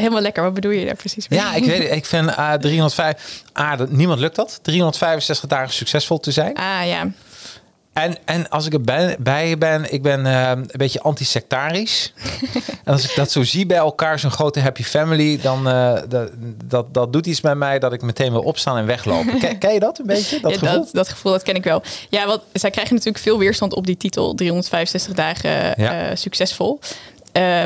Helemaal 0.00 0.20
lekker. 0.20 0.42
Wat 0.42 0.54
bedoel 0.54 0.70
je 0.70 0.84
daar 0.84 0.96
precies 0.96 1.28
mee? 1.28 1.38
Ja, 1.38 1.54
ik 1.54 1.64
weet 1.64 1.82
het. 1.82 1.92
Ik 1.96 2.04
vind 2.06 2.28
uh, 2.28 2.52
305. 2.52 3.42
Ah, 3.52 3.78
dat, 3.78 3.90
niemand 3.90 4.20
lukt 4.20 4.36
dat. 4.36 4.58
365 4.62 5.48
dagen 5.48 5.72
succesvol 5.72 6.20
te 6.20 6.30
zijn. 6.30 6.54
Ah 6.54 6.86
ja. 6.86 7.10
En, 7.94 8.16
en 8.24 8.48
als 8.48 8.66
ik 8.66 8.72
erbij 8.72 9.16
bij 9.18 9.58
ben, 9.58 9.92
ik 9.92 10.02
ben 10.02 10.26
eh, 10.26 10.50
een 10.50 10.68
beetje 10.72 11.00
anti-sectarisch. 11.00 12.12
en 12.84 12.92
als 12.92 13.04
ik 13.04 13.16
dat 13.16 13.30
zo 13.30 13.42
zie 13.42 13.66
bij 13.66 13.76
elkaar, 13.76 14.18
zo'n 14.18 14.30
grote 14.30 14.60
happy 14.60 14.82
family, 14.82 15.38
dan 15.42 15.68
uh, 15.68 15.94
dat, 16.08 16.30
dat, 16.64 16.94
dat 16.94 17.12
doet 17.12 17.26
iets 17.26 17.40
met 17.40 17.56
mij 17.56 17.78
dat 17.78 17.92
ik 17.92 18.02
meteen 18.02 18.32
wil 18.32 18.42
opstaan 18.42 18.76
en 18.76 18.86
weglopen. 18.86 19.38
Ken, 19.40 19.58
ken 19.58 19.72
je 19.72 19.80
dat 19.80 19.98
een 19.98 20.06
beetje? 20.06 20.40
Dat, 20.40 20.52
ja, 20.52 20.58
gevoel? 20.58 20.78
Dat, 20.78 20.88
dat 20.92 21.08
gevoel, 21.08 21.32
dat 21.32 21.42
ken 21.42 21.54
ik 21.54 21.64
wel. 21.64 21.82
Ja, 22.08 22.26
want 22.26 22.42
zij 22.52 22.70
krijgen 22.70 22.94
natuurlijk 22.94 23.24
veel 23.24 23.38
weerstand 23.38 23.74
op 23.74 23.86
die 23.86 23.96
titel 23.96 24.34
365 24.34 25.14
dagen 25.14 25.50
Ja. 25.76 26.10
uh, 26.10 26.16
succesvol. 26.16 26.80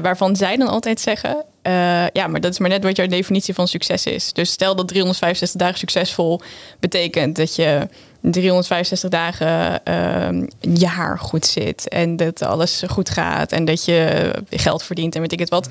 Waarvan 0.02 0.36
zij 0.36 0.56
dan 0.56 0.68
altijd 0.68 1.00
zeggen: 1.00 1.44
uh, 1.62 2.06
ja, 2.12 2.26
maar 2.26 2.40
dat 2.40 2.52
is 2.52 2.58
maar 2.58 2.68
net 2.68 2.84
wat 2.84 2.96
jouw 2.96 3.06
definitie 3.06 3.54
van 3.54 3.68
succes 3.68 4.06
is. 4.06 4.32
Dus 4.32 4.50
stel 4.50 4.76
dat 4.76 4.88
365 4.88 5.60
dagen 5.60 5.78
succesvol 5.78 6.40
betekent 6.80 7.36
dat 7.36 7.54
je 7.54 7.88
365 8.20 9.10
dagen 9.10 9.80
uh, 9.84 10.46
je 10.60 10.86
haar 10.86 11.18
goed 11.18 11.46
zit 11.46 11.88
en 11.88 12.16
dat 12.16 12.42
alles 12.42 12.82
goed 12.86 13.10
gaat 13.10 13.52
en 13.52 13.64
dat 13.64 13.84
je 13.84 14.30
geld 14.50 14.82
verdient 14.82 15.14
en 15.14 15.20
weet 15.20 15.32
ik 15.32 15.38
het 15.38 15.48
wat. 15.48 15.68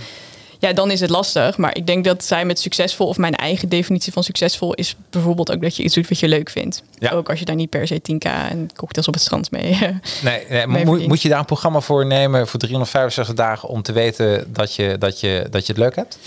Ja, 0.60 0.74
dan 0.74 0.92
is 0.92 1.00
het 1.00 1.10
lastig. 1.10 1.58
Maar 1.58 1.76
ik 1.76 1.88
denk 1.88 2.04
dat 2.04 2.24
zij 2.24 2.46
met 2.46 2.60
succesvol, 2.60 3.08
of 3.08 3.18
mijn 3.18 3.36
eigen 3.36 3.70
definitie 3.70 4.14
van 4.14 4.24
succesvol, 4.24 4.74
is 4.74 4.96
bijvoorbeeld 5.10 5.52
ook 5.52 5.62
dat 5.62 5.76
je 5.76 5.84
iets 5.84 5.94
doet 5.94 6.10
wat 6.10 6.20
je 6.20 6.28
leuk 6.28 6.50
vindt. 6.50 6.84
Ja. 7.00 7.12
Ook 7.12 7.30
als 7.30 7.40
je 7.40 7.46
daar 7.46 7.56
niet 7.56 7.70
per 7.70 7.88
se 7.88 8.02
10k 8.12 8.32
en 8.50 8.70
cocktails 8.76 9.08
op 9.08 9.14
het 9.14 9.24
strand 9.24 9.52
mee. 9.52 9.78
Nee, 10.24 10.46
nee 10.50 10.68
mee 10.68 10.86
moet, 10.86 11.08
moet 11.08 11.22
je 11.22 11.30
daar 11.30 11.40
een 11.40 11.46
programma 11.46 11.80
voor 11.80 12.06
nemen 12.06 12.48
voor 12.48 12.60
365 12.60 13.36
dagen 13.36 13.70
om 13.70 13.82
te 13.82 13.92
weten 13.92 14.54
dat 14.54 14.76
je, 14.76 14.96
dat 14.98 15.20
je, 15.20 15.48
dat 15.50 15.66
je 15.66 15.74
het 15.74 15.82
leuk 15.82 15.96
hebt? 15.96 16.18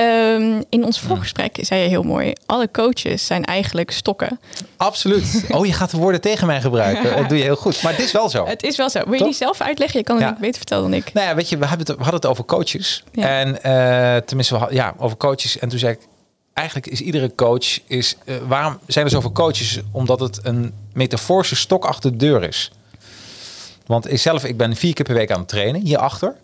Um, 0.00 0.62
in 0.68 0.84
ons 0.84 1.00
voorgesprek 1.00 1.56
zei 1.60 1.80
je 1.82 1.88
heel 1.88 2.02
mooi: 2.02 2.32
alle 2.46 2.70
coaches 2.70 3.26
zijn 3.26 3.44
eigenlijk 3.44 3.90
stokken. 3.90 4.40
Absoluut. 4.76 5.44
Oh, 5.50 5.66
je 5.66 5.72
gaat 5.72 5.90
de 5.90 5.96
woorden 5.96 6.20
tegen 6.20 6.46
mij 6.46 6.60
gebruiken. 6.60 7.16
Dat 7.16 7.28
doe 7.28 7.38
je 7.38 7.44
heel 7.44 7.56
goed. 7.56 7.82
Maar 7.82 7.92
het 7.92 8.00
is 8.00 8.12
wel 8.12 8.28
zo. 8.28 8.46
Het 8.46 8.62
is 8.62 8.76
wel 8.76 8.90
zo. 8.90 8.98
Wil 9.04 9.12
je 9.12 9.18
Toch? 9.18 9.26
die 9.28 9.36
zelf 9.36 9.60
uitleggen? 9.60 9.98
Je 9.98 10.04
kan 10.04 10.16
het 10.16 10.24
Ja. 10.24 10.30
niet 10.30 10.40
beter 10.40 10.56
vertellen 10.56 10.82
dan 10.90 10.94
ik. 10.94 11.12
Nou 11.12 11.26
ja, 11.26 11.34
weet 11.34 11.48
je, 11.48 11.56
we, 11.58 11.66
hebben 11.66 11.86
het, 11.86 11.96
we 11.96 12.02
hadden 12.02 12.20
het 12.20 12.30
over 12.30 12.44
coaches. 12.44 13.04
Ja. 13.12 13.28
En 13.40 13.62
eh, 13.62 14.16
tenminste, 14.22 14.54
we 14.54 14.60
hadden- 14.60 14.76
ja, 14.78 14.94
over 14.98 15.16
coaches. 15.16 15.58
En 15.58 15.68
toen 15.68 15.78
zei 15.78 15.92
ik, 15.92 15.98
eigenlijk 16.52 16.86
is 16.86 17.00
iedere 17.00 17.34
coach, 17.34 17.78
is, 17.86 18.16
eh, 18.24 18.34
waarom 18.48 18.78
zijn 18.86 19.04
er 19.04 19.10
zoveel 19.10 19.32
coaches? 19.32 19.80
Omdat 19.92 20.20
het 20.20 20.38
een 20.42 20.72
metaforische 20.92 21.56
stok 21.56 21.84
achter 21.84 22.10
de 22.10 22.16
deur 22.16 22.42
is. 22.42 22.70
Want 23.86 24.10
ik 24.12 24.18
zelf, 24.18 24.44
ik 24.44 24.56
ben 24.56 24.76
vier 24.76 24.94
keer 24.94 25.04
per 25.04 25.14
week 25.14 25.30
aan 25.30 25.38
het 25.38 25.48
trainen, 25.48 25.80
hierachter. 25.80 26.34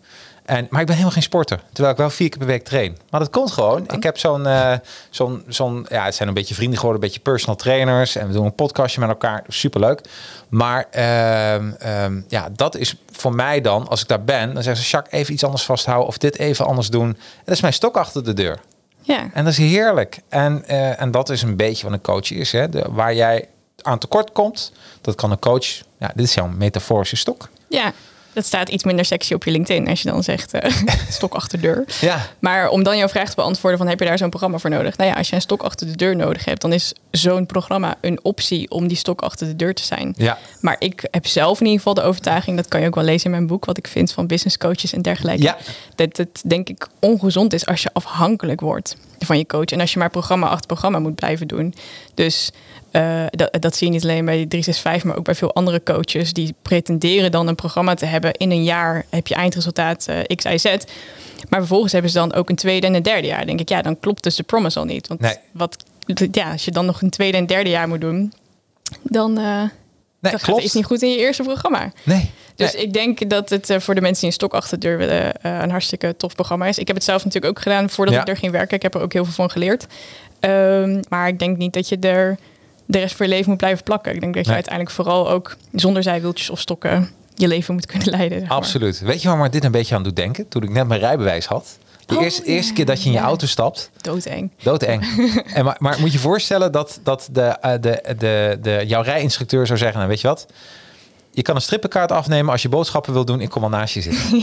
En, 0.45 0.67
maar 0.71 0.81
ik 0.81 0.87
ben 0.87 0.95
helemaal 0.95 1.15
geen 1.15 1.23
sporter, 1.23 1.61
terwijl 1.73 1.93
ik 1.95 2.01
wel 2.01 2.11
vier 2.11 2.29
keer 2.29 2.39
per 2.39 2.47
week 2.47 2.65
train. 2.65 2.99
Maar 3.11 3.21
dat 3.21 3.31
komt 3.31 3.51
gewoon. 3.51 3.85
Ik 3.89 4.03
heb 4.03 4.19
zo'n, 4.19 4.47
eh, 4.47 4.73
zo'n, 5.11 5.45
zo'n, 5.49 5.87
ja, 5.89 6.05
het 6.05 6.15
zijn 6.15 6.29
een 6.29 6.35
beetje 6.35 6.55
vrienden 6.55 6.79
geworden, 6.79 7.03
een 7.03 7.09
beetje 7.09 7.23
personal 7.23 7.57
trainers. 7.57 8.17
En 8.17 8.27
we 8.27 8.33
doen 8.33 8.45
een 8.45 8.55
podcastje 8.55 9.01
met 9.01 9.09
elkaar, 9.09 9.45
superleuk. 9.49 10.01
Maar 10.49 10.87
ehm, 10.91 11.73
ehm, 11.79 12.21
ja, 12.29 12.49
dat 12.53 12.77
is 12.77 12.95
voor 13.11 13.35
mij 13.35 13.61
dan, 13.61 13.89
als 13.89 14.01
ik 14.01 14.09
daar 14.09 14.25
ben, 14.25 14.55
dan 14.55 14.63
zeggen 14.63 14.85
ze, 14.85 14.91
Jacques, 14.91 15.21
even 15.21 15.33
iets 15.33 15.45
anders 15.45 15.65
vasthouden 15.65 16.09
of 16.09 16.19
dit 16.19 16.39
even 16.39 16.67
anders 16.67 16.89
doen. 16.89 17.09
En 17.09 17.17
dat 17.45 17.55
is 17.55 17.61
mijn 17.61 17.73
stok 17.73 17.97
achter 17.97 18.25
de 18.25 18.33
deur. 18.33 18.59
Ja. 19.01 19.31
En 19.33 19.45
dat 19.45 19.53
is 19.53 19.59
heerlijk. 19.59 20.19
En, 20.29 20.65
eh, 20.67 21.01
en 21.01 21.11
dat 21.11 21.31
is 21.31 21.43
een 21.43 21.57
beetje 21.57 21.85
wat 21.85 21.93
een 21.93 22.01
coach 22.01 22.31
is. 22.31 22.53
Hè? 22.53 22.69
De, 22.69 22.85
waar 22.91 23.15
jij 23.15 23.49
aan 23.83 23.99
tekort 23.99 24.33
komt, 24.33 24.73
dat 25.01 25.15
kan 25.15 25.31
een 25.31 25.39
coach. 25.39 25.67
Ja, 25.99 26.11
dit 26.15 26.27
is 26.27 26.35
jouw 26.35 26.49
metaforische 26.49 27.17
stok. 27.17 27.49
ja, 27.69 27.93
dat 28.33 28.45
staat 28.45 28.69
iets 28.69 28.85
minder 28.85 29.05
sexy 29.05 29.35
op 29.35 29.45
je 29.45 29.51
LinkedIn 29.51 29.89
als 29.89 30.03
je 30.03 30.11
dan 30.11 30.23
zegt 30.23 30.55
eh, 30.55 30.73
stok 31.09 31.35
achter 31.35 31.61
de 31.61 31.67
deur. 31.67 31.85
Ja, 32.01 32.29
Maar 32.39 32.69
om 32.69 32.83
dan 32.83 32.97
jouw 32.97 33.09
vraag 33.09 33.29
te 33.29 33.35
beantwoorden 33.35 33.79
van 33.79 33.89
heb 33.89 33.99
je 33.99 34.05
daar 34.05 34.19
zo'n 34.19 34.29
programma 34.31 34.59
voor 34.59 34.71
nodig? 34.71 34.97
Nou 34.97 35.11
ja, 35.11 35.17
als 35.17 35.29
je 35.29 35.35
een 35.35 35.41
stok 35.41 35.63
achter 35.63 35.87
de 35.87 35.97
deur 35.97 36.17
nodig 36.17 36.45
hebt, 36.45 36.61
dan 36.61 36.73
is 36.73 36.93
zo'n 37.11 37.47
programma 37.47 37.95
een 38.01 38.19
optie 38.23 38.71
om 38.71 38.89
die 38.89 38.97
stok 38.97 39.21
achter 39.21 39.47
de 39.47 39.57
deur 39.57 39.75
te 39.75 39.85
zijn. 39.85 40.15
ja, 40.17 40.39
Maar 40.61 40.77
ik 40.79 41.09
heb 41.11 41.27
zelf 41.27 41.59
in 41.59 41.65
ieder 41.67 41.79
geval 41.79 41.95
de 41.95 42.03
overtuiging, 42.03 42.57
dat 42.57 42.69
kan 42.69 42.81
je 42.81 42.87
ook 42.87 42.95
wel 42.95 43.05
lezen 43.05 43.25
in 43.25 43.31
mijn 43.31 43.47
boek, 43.47 43.65
wat 43.65 43.79
ik 43.79 43.87
vind 43.87 44.13
van 44.13 44.27
business 44.27 44.59
coaches 44.59 44.93
en 44.93 45.03
dergelijke. 45.03 45.43
Ja. 45.43 45.57
Dat 45.95 46.17
het 46.17 46.43
denk 46.47 46.69
ik 46.69 46.89
ongezond 47.01 47.53
is 47.53 47.67
als 47.67 47.83
je 47.83 47.91
afhankelijk 47.93 48.61
wordt 48.61 48.97
van 49.19 49.39
je 49.39 49.47
coach. 49.47 49.65
En 49.65 49.81
als 49.81 49.93
je 49.93 49.99
maar 49.99 50.11
programma 50.11 50.49
achter 50.49 50.67
programma 50.67 50.99
moet 50.99 51.15
blijven 51.15 51.49
doen. 51.49 51.75
Dus 52.15 52.51
eh, 52.93 53.25
dat, 53.31 53.57
dat 53.63 53.77
zie 53.77 53.87
je 53.87 53.93
niet 53.93 54.03
alleen 54.03 54.25
bij 54.25 54.35
365, 54.47 55.05
maar 55.05 55.17
ook 55.17 55.25
bij 55.25 55.35
veel 55.35 55.55
andere 55.55 55.83
coaches. 55.83 56.33
Die 56.33 56.55
pretenderen 56.63 57.31
dan 57.31 57.49
een 57.49 57.55
programma 57.55 57.95
te 57.95 58.07
hebben. 58.07 58.33
In 58.33 58.51
een 58.51 58.65
jaar 58.65 59.05
heb 59.11 59.27
je 59.27 59.35
eindresultaat 59.35 60.07
eh, 60.07 60.37
X, 60.37 60.45
Y, 60.45 60.57
Z. 60.59 60.65
Maar 61.49 61.59
vervolgens 61.61 61.93
hebben 61.93 62.11
ze 62.11 62.19
dan 62.19 62.33
ook 62.33 62.49
een 62.49 62.57
tweede 62.57 62.87
en 62.87 62.95
een 62.95 63.03
derde 63.03 63.27
jaar. 63.27 63.39
Dan 63.39 63.47
denk 63.47 63.61
ik, 63.61 63.69
ja, 63.69 63.83
dan 63.83 64.01
klopt 64.01 64.23
dus 64.23 64.37
de 64.37 64.43
promise 64.43 64.79
al 64.79 64.85
niet. 64.85 65.09
Want 65.09 65.21
Nee. 65.21 65.37
wat, 65.53 65.77
ja, 66.33 66.53
als 66.53 66.65
je 66.65 66.71
dan 66.71 66.87
nog 66.87 67.03
een 67.03 67.11
tweede 67.11 67.37
en 67.37 67.47
derde 67.47 67.71
jaar 67.71 67.89
moet 67.89 68.01
doen, 68.01 68.33
dan, 69.03 69.39
eh 69.39 69.45
nee, 69.45 69.69
dan 70.21 70.39
gaat 70.41 70.55
het 70.57 70.65
iets 70.65 70.75
niet 70.75 70.85
goed 70.85 71.03
in 71.03 71.11
je 71.11 71.17
eerste 71.19 71.43
programma. 71.43 71.93
Nee, 72.05 72.31
Dus 72.57 72.73
nee. 72.73 72.83
ik 72.83 72.93
denk 72.93 73.31
dat 73.31 73.51
het 73.51 73.71
eh, 73.71 73.79
voor 73.81 73.95
de 73.95 74.01
mensen 74.01 74.21
die 74.21 74.29
een 74.29 74.35
stok 74.35 74.55
achter 74.55 74.79
de 74.81 74.87
deur 74.87 74.99
willen 74.99 75.41
eh, 75.43 75.59
een 75.63 75.71
hartstikke 75.71 76.17
tof 76.17 76.35
programma 76.35 76.67
is. 76.67 76.79
Ik 76.79 76.87
heb 76.87 76.97
het 76.97 77.05
zelf 77.05 77.25
natuurlijk 77.25 77.57
ook 77.57 77.63
gedaan 77.63 77.91
voordat 77.91 78.15
Ja. 78.15 78.21
ik 78.21 78.29
er 78.29 78.37
ging 78.37 78.53
werken. 78.53 78.77
Ik 78.77 78.83
heb 78.83 78.95
er 78.95 79.01
ook 79.01 79.13
heel 79.13 79.25
veel 79.25 79.33
van 79.33 79.51
geleerd. 79.51 79.87
Ehm, 80.41 81.01
maar 81.09 81.29
ik 81.29 81.39
denk 81.39 81.57
niet 81.57 81.73
dat 81.73 81.89
je 81.89 81.99
er 81.99 82.39
de 82.93 82.99
rest 82.99 83.17
van 83.17 83.27
je 83.27 83.33
leven 83.33 83.49
moet 83.49 83.59
blijven 83.59 83.85
plakken. 83.85 84.15
Ik 84.15 84.21
denk 84.21 84.35
dat 84.35 84.43
je 84.45 84.49
Nee. 84.51 84.59
uiteindelijk 84.61 84.95
vooral 84.97 85.31
ook 85.31 85.57
zonder 85.73 86.03
zijwieltjes 86.03 86.51
of 86.51 86.61
stokken 86.61 87.11
je 87.35 87.49
leven 87.49 87.75
moet 87.75 87.87
kunnen 87.87 88.11
leiden. 88.19 88.39
zeg 88.39 88.49
maar. 88.49 88.57
Absoluut. 88.57 89.01
Weet 89.01 89.23
je 89.23 89.29
waar 89.29 89.37
me 89.37 89.49
dit 89.49 89.65
een 89.65 89.71
beetje 89.71 89.95
aan 89.95 90.03
doet 90.03 90.17
denken? 90.17 90.49
Toen 90.49 90.63
ik 90.63 90.71
net 90.71 90.87
mijn 90.87 91.01
rijbewijs 91.01 91.47
had. 91.47 91.79
De 92.07 92.17
Oh, 92.17 92.23
eerste, 92.23 92.43
ja. 92.45 92.49
eerste 92.57 92.73
keer 92.73 92.85
dat 92.87 92.99
je 93.01 93.07
in 93.07 93.13
je 93.13 93.19
Ja. 93.19 93.25
auto 93.25 93.47
stapt. 93.47 93.91
Doodeng. 93.97 94.51
Doodeng. 94.63 95.03
en 95.55 95.65
maar, 95.65 95.77
maar 95.79 95.97
moet 96.01 96.07
je 96.09 96.13
je 96.17 96.23
voorstellen 96.23 96.73
dat, 96.73 97.01
dat 97.03 97.29
de, 97.33 97.41
eh, 97.43 97.73
de, 97.81 98.15
de, 98.19 98.59
de, 98.63 98.83
jouw 98.87 99.03
rijinstructeur 99.03 99.67
zou 99.67 99.79
zeggen... 99.79 99.97
Nou, 99.97 100.09
weet 100.11 100.21
je 100.21 100.29
wat? 100.29 100.47
Je 101.31 101.43
kan 101.43 101.55
een 101.55 101.61
strippenkaart 101.63 102.13
afnemen 102.13 102.53
als 102.53 102.63
je 102.63 102.69
boodschappen 102.69 103.13
wil 103.13 103.25
doen. 103.25 103.41
Ik 103.41 103.51
kom 103.51 103.63
al 103.63 103.69
naast 103.69 103.95
je 103.95 104.01
zitten. 104.01 104.43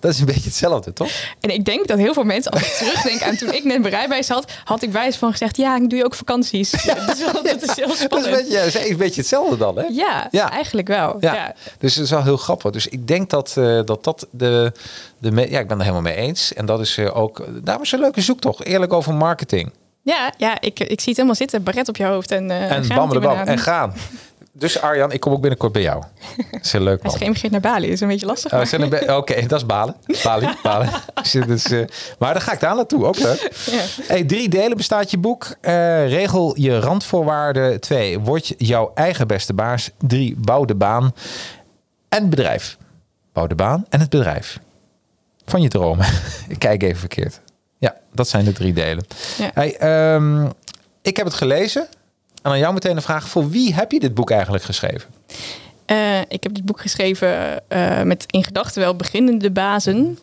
dat 0.00 0.12
is 0.12 0.18
een 0.18 0.26
beetje 0.26 0.42
hetzelfde, 0.44 0.92
toch? 0.92 1.10
En 1.40 1.50
ik 1.50 1.64
denk 1.64 1.86
dat 1.88 1.98
heel 1.98 2.12
veel 2.12 2.24
mensen, 2.24 2.52
als 2.52 2.60
ik 2.62 2.72
terugdenk 2.72 3.22
aan 3.22 3.36
toen 3.36 3.52
ik 3.52 3.64
net 3.64 3.78
mijn 3.80 3.94
rijbewijs 3.94 4.28
had, 4.28 4.52
had 4.64 4.82
ik 4.82 4.92
wijs 4.92 5.16
van 5.16 5.30
gezegd, 5.30 5.56
ja, 5.56 5.76
ik 5.76 5.90
doe 5.90 5.98
je 5.98 6.04
ook 6.04 6.14
vakanties. 6.14 6.82
Ja, 6.82 6.94
dat, 6.94 7.16
is 7.18 7.24
wel, 7.32 7.42
dat 7.42 7.62
is 7.62 7.76
heel 7.76 7.86
Dat 7.86 7.96
is 7.96 8.00
een 8.02 8.06
spannend. 8.10 8.36
beetje, 8.36 8.58
is 8.58 8.90
een 8.90 8.96
beetje 8.96 9.20
hetzelfde 9.20 9.56
dan, 9.56 9.76
hè? 9.78 9.84
Ja, 9.90 10.28
Ja. 10.30 10.50
eigenlijk 10.50 10.88
wel. 10.88 11.16
Ja. 11.20 11.54
Dus 11.78 11.94
het 11.94 12.04
is 12.04 12.10
wel 12.10 12.22
heel 12.22 12.36
grappig. 12.36 12.70
Dus 12.70 12.86
ik 12.86 13.06
denk 13.08 13.30
dat 13.30 13.54
eh, 13.56 13.80
dat, 13.84 14.04
dat 14.04 14.26
de, 14.30 14.72
de... 15.18 15.46
Ja, 15.50 15.58
ik 15.60 15.68
ben 15.68 15.76
er 15.76 15.82
helemaal 15.82 16.02
mee 16.02 16.14
eens. 16.14 16.52
En 16.54 16.66
dat 16.66 16.80
is 16.80 16.96
eh, 16.98 17.16
ook... 17.16 17.44
Daarom 17.62 17.82
is 17.82 17.92
een 17.92 18.00
leuke 18.00 18.20
zoektocht. 18.20 18.64
Eerlijk 18.64 18.92
over 18.92 19.14
marketing. 19.14 19.72
Ja, 20.02 20.32
ja 20.36 20.60
ik, 20.60 20.80
ik 20.80 20.86
zie 21.00 21.08
het 21.08 21.16
helemaal 21.16 21.34
zitten. 21.34 21.62
Baret 21.62 21.88
op 21.88 21.96
je 21.96 22.04
hoofd 22.04 22.30
en, 22.30 22.50
uh, 22.50 22.70
En 22.70 22.88
bam, 22.88 23.08
de 23.10 23.18
bam. 23.18 23.36
En 23.38 23.58
gaan. 23.58 23.94
Dus 24.58 24.80
Arjan, 24.80 25.12
ik 25.12 25.20
kom 25.20 25.32
ook 25.32 25.40
binnenkort 25.40 25.72
bij 25.72 25.82
jou. 25.82 26.02
Dat 26.50 26.64
is 26.64 26.72
heel 26.72 26.80
leuk, 26.80 27.02
Hij 27.02 27.10
man. 27.10 27.18
geëmigreerd 27.20 27.52
naar 27.52 27.60
Bali, 27.60 27.84
dat 27.84 27.94
is 27.94 28.00
een 28.00 28.08
beetje 28.08 28.26
lastig. 28.26 28.52
Oh, 28.52 28.88
be- 28.88 29.16
Oké, 29.16 29.46
dat 29.46 29.58
is 29.60 29.66
balen. 29.66 29.96
Bali, 30.24 30.48
balen. 30.62 30.90
Dus, 31.46 31.64
eh, 31.64 31.84
maar 32.18 32.32
daar 32.32 32.42
ga 32.42 32.52
ik 32.52 32.60
daar 32.60 32.74
naartoe, 32.74 33.04
ook 33.06 33.18
leuk. 33.18 33.52
Ja. 33.70 33.80
Hey, 34.06 34.24
drie 34.24 34.48
delen 34.48 34.76
bestaat 34.76 35.10
je 35.10 35.18
boek. 35.18 35.56
Eh, 35.60 36.08
regel 36.08 36.52
je 36.60 36.78
randvoorwaarden. 36.80 37.80
Twee, 37.80 38.18
word 38.18 38.54
jouw 38.58 38.90
eigen 38.94 39.26
beste 39.26 39.54
baas. 39.54 39.90
Drie, 39.98 40.34
bouw 40.38 40.64
de 40.64 40.74
baan 40.74 41.14
en 42.08 42.20
het 42.20 42.30
bedrijf. 42.30 42.76
Bouw 43.32 43.46
de 43.46 43.54
baan 43.54 43.86
en 43.88 44.00
het 44.00 44.10
bedrijf. 44.10 44.58
Van 45.44 45.62
je 45.62 45.68
dromen. 45.68 46.06
ik 46.48 46.58
kijk 46.58 46.82
even 46.82 46.98
verkeerd. 46.98 47.40
Ja, 47.78 47.94
dat 48.12 48.28
zijn 48.28 48.44
de 48.44 48.52
drie 48.52 48.72
delen. 48.72 49.06
Ja. 49.38 49.50
Hey, 49.54 49.76
ehm, 49.76 50.46
ik 51.02 51.16
heb 51.16 51.26
het 51.26 51.34
gelezen. 51.34 51.88
En 52.48 52.54
aan 52.54 52.60
jou 52.60 52.74
meteen 52.74 52.96
een 52.96 53.02
vraag. 53.02 53.28
Voor 53.28 53.50
wie 53.50 53.74
heb 53.74 53.92
je 53.92 54.00
dit 54.00 54.14
boek 54.14 54.30
eigenlijk 54.30 54.64
geschreven? 54.64 55.10
Eh, 55.84 56.20
ik 56.20 56.42
heb 56.42 56.54
dit 56.54 56.64
boek 56.64 56.80
geschreven 56.80 57.62
eh, 57.68 58.02
met 58.02 58.24
in 58.26 58.44
gedachten 58.44 58.80
wel 58.80 58.96
beginnende 58.96 59.50
bazen. 59.50 60.18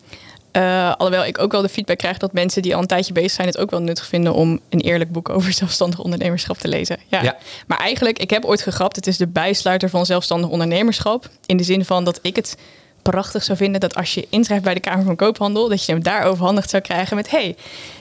Eh, 0.50 0.92
alhoewel 0.96 1.24
ik 1.24 1.38
ook 1.38 1.52
wel 1.52 1.62
de 1.62 1.68
feedback 1.68 1.98
krijg 1.98 2.18
dat 2.18 2.32
mensen 2.32 2.62
die 2.62 2.74
al 2.74 2.80
een 2.80 2.86
tijdje 2.86 3.12
bezig 3.12 3.30
zijn... 3.30 3.46
het 3.46 3.58
ook 3.58 3.70
wel 3.70 3.82
nuttig 3.82 4.06
vinden 4.06 4.34
om 4.34 4.60
een 4.68 4.80
eerlijk 4.80 5.12
boek 5.12 5.28
over 5.28 5.52
zelfstandig 5.62 6.00
ondernemerschap 6.00 6.58
te 6.58 6.68
lezen. 6.68 6.98
Ja. 7.06 7.22
Ja. 7.22 7.36
Maar 7.66 7.78
eigenlijk, 7.78 8.18
ik 8.18 8.30
heb 8.30 8.44
ooit 8.44 8.62
gegrapt, 8.62 8.96
het 8.96 9.06
is 9.06 9.16
de 9.16 9.26
bijsluiter 9.26 9.90
van 9.90 10.06
zelfstandig 10.06 10.50
ondernemerschap. 10.50 11.28
In 11.46 11.56
de 11.56 11.64
zin 11.64 11.84
van 11.84 12.04
dat 12.04 12.18
ik 12.22 12.36
het 12.36 12.56
prachtig 13.02 13.42
zou 13.42 13.58
vinden 13.58 13.80
dat 13.80 13.94
als 13.94 14.14
je 14.14 14.26
inschrijft 14.30 14.64
bij 14.64 14.74
de 14.74 14.80
Kamer 14.80 15.04
van 15.04 15.16
Koophandel... 15.16 15.68
dat 15.68 15.84
je 15.84 15.92
hem 15.92 16.02
daar 16.02 16.22
overhandigd 16.22 16.70
zou 16.70 16.82
krijgen 16.82 17.16
met... 17.16 17.30
hey, 17.30 17.56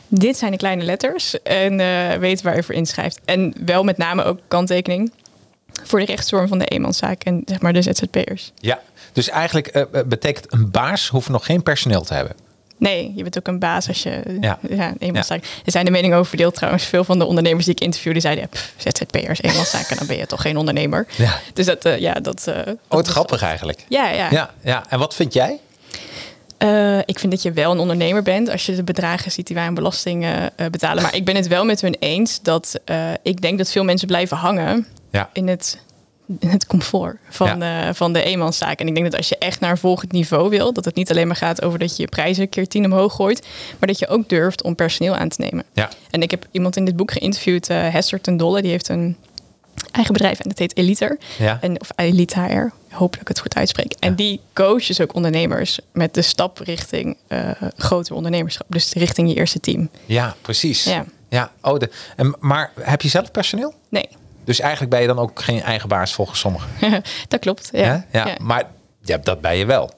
dit 0.08 0.38
zijn 0.38 0.52
de 0.52 0.58
kleine 0.58 0.84
letters 0.84 1.42
en 1.44 1.80
eh, 1.80 2.18
weet 2.18 2.42
waar 2.42 2.56
je 2.56 2.64
voor 2.64 2.76
inschrijft. 2.76 3.20
En 3.26 3.54
wel 3.66 3.84
met 3.84 3.98
name 3.98 4.24
ook 4.24 4.40
kanttekening. 4.48 5.12
voor 5.84 6.00
de 6.00 6.06
rechtsvorm 6.06 6.48
van 6.48 6.58
de 6.60 6.66
eenmanszaak 6.66 7.24
en 7.24 7.42
zeg 7.46 7.62
maar 7.62 7.74
de 7.74 7.82
ZZP'ers. 7.82 8.52
Ja, 8.56 8.80
dus 9.14 9.30
eigenlijk 9.30 9.68
eh, 9.68 9.82
eh, 9.82 10.06
betekent 10.06 10.54
een 10.54 10.72
baas 10.72 11.08
hoeft 11.08 11.30
nog 11.30 11.46
geen 11.46 11.64
personeel 11.64 12.02
te 12.02 12.14
hebben. 12.14 12.36
Nee, 12.78 13.14
je 13.16 13.22
bent 13.24 13.38
ook 13.38 13.48
een 13.48 13.60
baas 13.60 13.88
als 13.88 14.04
je 14.04 14.38
Ja. 14.42 14.60
ja. 14.70 14.88
een 14.88 14.96
eenmanszaak. 15.00 15.44
Er 15.66 15.72
zijn 15.72 15.86
de 15.86 15.92
meningen 15.92 16.18
over 16.18 16.30
verdeeld 16.30 16.56
trouwens. 16.56 16.84
Veel 16.84 17.04
van 17.04 17.20
de 17.20 17.26
ondernemers 17.26 17.66
die 17.66 17.74
ik 17.76 17.82
interviewde 17.82 18.20
zeiden... 18.20 18.50
pff, 18.50 18.74
ZZP'ers, 18.78 19.42
eenmanszaken, 19.42 19.98
dan 19.98 20.08
ben 20.08 20.18
je 20.18 20.26
toch 20.26 20.42
geen 20.42 20.58
ondernemer. 20.58 21.08
Ja. 21.16 21.40
Dus 21.54 21.66
dat, 21.66 21.86
eh, 21.86 22.00
ja, 22.00 22.14
dat... 22.14 22.48
eh, 22.48 22.56
Oh, 22.68 22.74
dat 22.88 23.08
grappig 23.08 23.42
eigenlijk. 23.42 23.86
Ja, 23.88 24.10
ja. 24.10 24.28
Ja, 24.32 24.50
ja. 24.62 24.84
En 24.90 25.00
wat 25.00 25.16
vind 25.16 25.34
jij? 25.34 25.60
Eh, 26.58 26.98
ik 26.98 27.20
vind 27.20 27.32
dat 27.32 27.42
je 27.42 27.52
wel 27.52 27.72
een 27.72 27.80
ondernemer 27.80 28.24
bent 28.24 28.50
als 28.50 28.66
je 28.66 28.76
de 28.76 28.84
bedragen 28.84 29.32
ziet 29.32 29.48
die 29.48 29.56
wij 29.56 29.66
aan 29.66 29.74
belastingen 29.74 30.58
eh, 30.58 30.68
betalen. 30.68 31.04
Maar 31.04 31.16
ik 31.16 31.26
ben 31.26 31.36
het 31.36 31.48
wel 31.48 31.66
met 31.66 31.82
hun 31.82 31.96
eens 32.00 32.42
dat 32.42 32.80
eh, 32.86 33.12
ik 33.24 33.42
denk 33.42 33.58
dat 33.58 33.72
veel 33.72 33.84
mensen 33.84 34.08
blijven 34.08 34.38
hangen 34.38 34.88
Ja. 35.12 35.30
in 35.34 35.48
het, 35.48 35.80
in 36.40 36.50
het 36.50 36.66
comfort 36.66 37.18
van, 37.30 37.64
van 37.94 38.14
de 38.14 38.24
eenmanszaak. 38.24 38.80
En 38.80 38.88
ik 38.88 38.94
denk 38.94 39.06
dat 39.06 39.18
als 39.18 39.30
je 39.30 39.38
echt 39.38 39.60
naar 39.60 39.72
een 39.72 39.78
volgend 39.78 40.12
niveau 40.12 40.50
wil, 40.50 40.74
dat 40.74 40.86
het 40.86 40.96
niet 40.96 41.12
alleen 41.12 41.28
maar 41.28 41.36
gaat 41.36 41.62
over 41.62 41.80
dat 41.80 41.96
je 41.96 42.02
je 42.02 42.10
prijzen 42.10 42.50
keer 42.50 42.68
tien 42.68 42.86
omhoog 42.86 43.16
gooit, 43.16 43.48
maar 43.80 43.88
dat 43.88 44.00
je 44.00 44.08
ook 44.08 44.30
durft 44.30 44.64
om 44.64 44.76
personeel 44.76 45.16
aan 45.16 45.30
te 45.30 45.42
nemen. 45.42 45.64
Ja. 45.74 45.90
En 46.10 46.22
ik 46.22 46.32
heb 46.32 46.46
iemand 46.52 46.76
in 46.76 46.86
dit 46.86 46.96
boek 46.96 47.12
geïnterviewd, 47.12 47.68
Hester 47.68 48.22
ten 48.22 48.38
Dolle, 48.38 48.62
die 48.62 48.72
heeft 48.72 48.90
een 48.90 49.18
eigen 49.92 50.14
bedrijf 50.14 50.40
en 50.40 50.50
dat 50.50 50.60
heet 50.60 50.78
Eliter. 50.78 51.18
En, 51.62 51.82
of 51.82 51.90
Elite 51.96 52.40
HR, 52.40 52.74
hopelijk 52.96 53.22
ik 53.22 53.28
het 53.28 53.40
goed 53.40 53.56
uitspreek. 53.56 53.94
En 54.00 54.16
die 54.16 54.40
coacht 54.54 54.88
dus 54.88 55.02
ook 55.02 55.14
ondernemers 55.14 55.80
met 55.94 56.14
de 56.14 56.22
stap 56.22 56.58
richting 56.58 57.18
eh 57.28 57.50
groter 57.78 58.16
ondernemerschap. 58.16 58.66
Dus 58.70 58.94
richting 58.94 59.30
je 59.30 59.36
eerste 59.36 59.60
team. 59.60 59.90
Ja, 60.06 60.36
precies. 60.42 60.84
Ja. 60.84 61.06
ja. 61.30 61.52
Oh, 61.62 61.80
de, 61.80 61.90
en, 62.16 62.36
maar 62.40 62.72
heb 62.80 63.02
je 63.02 63.10
zelf 63.10 63.32
personeel? 63.32 63.74
Nee, 63.90 64.10
Dus 64.44 64.60
eigenlijk 64.60 64.92
ben 64.92 65.02
je 65.02 65.08
dan 65.08 65.20
ook 65.20 65.42
geen 65.42 65.62
eigen 65.62 65.90
baas 65.90 66.14
volgens 66.14 66.40
sommigen. 66.40 66.70
dat 67.28 67.40
klopt. 67.40 67.70
Ja. 67.72 68.06
Ja. 68.12 68.38
Maar 68.42 68.64
ja, 69.02 69.18
dat 69.18 69.42
ben 69.42 69.58
je 69.58 69.66
wel. 69.66 69.92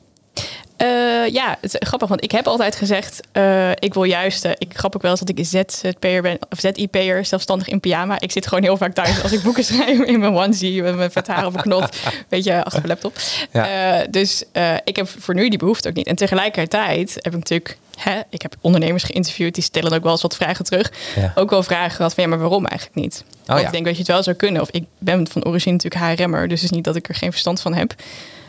Eh, 0.78 1.34
ja, 1.34 1.58
het 1.62 1.74
is 1.74 1.88
grappig, 1.88 2.08
want 2.08 2.24
ik 2.24 2.32
heb 2.32 2.48
altijd 2.48 2.76
gezegd, 2.76 3.22
eh, 3.32 3.72
ik 3.72 3.94
wil 3.94 4.04
juist, 4.04 4.46
eh, 4.46 4.52
ik 4.58 4.74
grap 4.74 4.96
ook 4.96 5.02
wel 5.02 5.12
eens 5.12 5.20
dat 5.20 5.30
ik 5.30 5.46
ZZP'er 5.46 6.22
ben, 6.22 6.38
of 6.50 6.60
ZIP'er, 6.60 7.26
zelfstandig 7.26 7.68
in 7.68 7.80
pyjama. 7.80 8.20
Ik 8.20 8.32
zit 8.32 8.48
gewoon 8.48 8.64
heel 8.64 8.78
vaak 8.78 8.94
thuis 8.94 9.24
als 9.24 9.32
ik 9.32 9.42
boeken 9.42 9.64
schrijf 9.74 10.00
in 10.00 10.20
mijn 10.20 10.34
onesie, 10.34 10.82
met 10.82 10.96
mijn 10.96 11.12
vet 11.12 11.28
haar 11.28 11.46
op 11.46 11.56
een 11.56 11.62
knot, 11.62 11.90
weet 12.30 12.44
je, 12.44 12.64
achter 12.64 12.82
mijn 12.82 12.88
laptop. 12.88 13.18
Ja. 13.52 14.06
Dus 14.10 14.44
ik 14.84 14.96
heb 14.96 15.10
voor 15.20 15.34
nu 15.34 15.50
die 15.50 15.60
behoefte 15.60 15.90
ook 15.90 15.96
niet. 15.96 16.08
En 16.08 16.16
tegelijkertijd 16.16 17.14
heb 17.14 17.34
ik 17.34 17.40
natuurlijk, 17.40 17.78
hè, 18.00 18.20
ik 18.30 18.42
heb 18.42 18.56
ondernemers 18.62 19.04
geïnterviewd, 19.04 19.54
die 19.54 19.64
stellen 19.64 19.94
ook 19.94 20.04
wel 20.04 20.12
eens 20.12 20.22
wat 20.22 20.36
vragen 20.36 20.66
terug. 20.66 20.92
Ja. 21.16 21.32
Ook 21.36 21.50
wel 21.50 21.64
vragen 21.64 21.92
gehad 21.92 22.14
van, 22.14 22.24
ja, 22.24 22.30
maar 22.30 22.40
waarom 22.40 22.66
eigenlijk 22.66 23.00
niet? 23.00 23.24
Ja. 23.46 23.60
ik 23.60 23.72
denk 23.72 23.86
dat 23.86 23.94
je 23.94 24.00
het 24.00 24.12
wel 24.12 24.24
zou 24.24 24.36
kunnen. 24.36 24.62
Of 24.62 24.70
ik 24.72 24.84
ben 24.98 25.28
van 25.28 25.46
origine 25.46 25.76
natuurlijk 25.76 26.20
HRM'er, 26.20 26.48
dus 26.48 26.62
het 26.62 26.72
is 26.72 26.76
niet 26.76 26.86
dat 26.86 26.96
ik 26.96 27.10
er 27.10 27.16
geen 27.16 27.32
verstand 27.32 27.62
van 27.62 27.74
heb. 27.74 27.94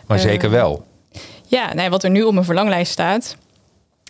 Maar 0.07 0.19
zeker 0.19 0.51
wel. 0.51 0.87
Ja, 1.49 1.75
nee, 1.75 1.91
wat 1.91 2.05
er 2.05 2.11
nu 2.11 2.23
op 2.23 2.33
mijn 2.33 2.45
verlanglijst 2.45 2.93
staat, 2.93 3.37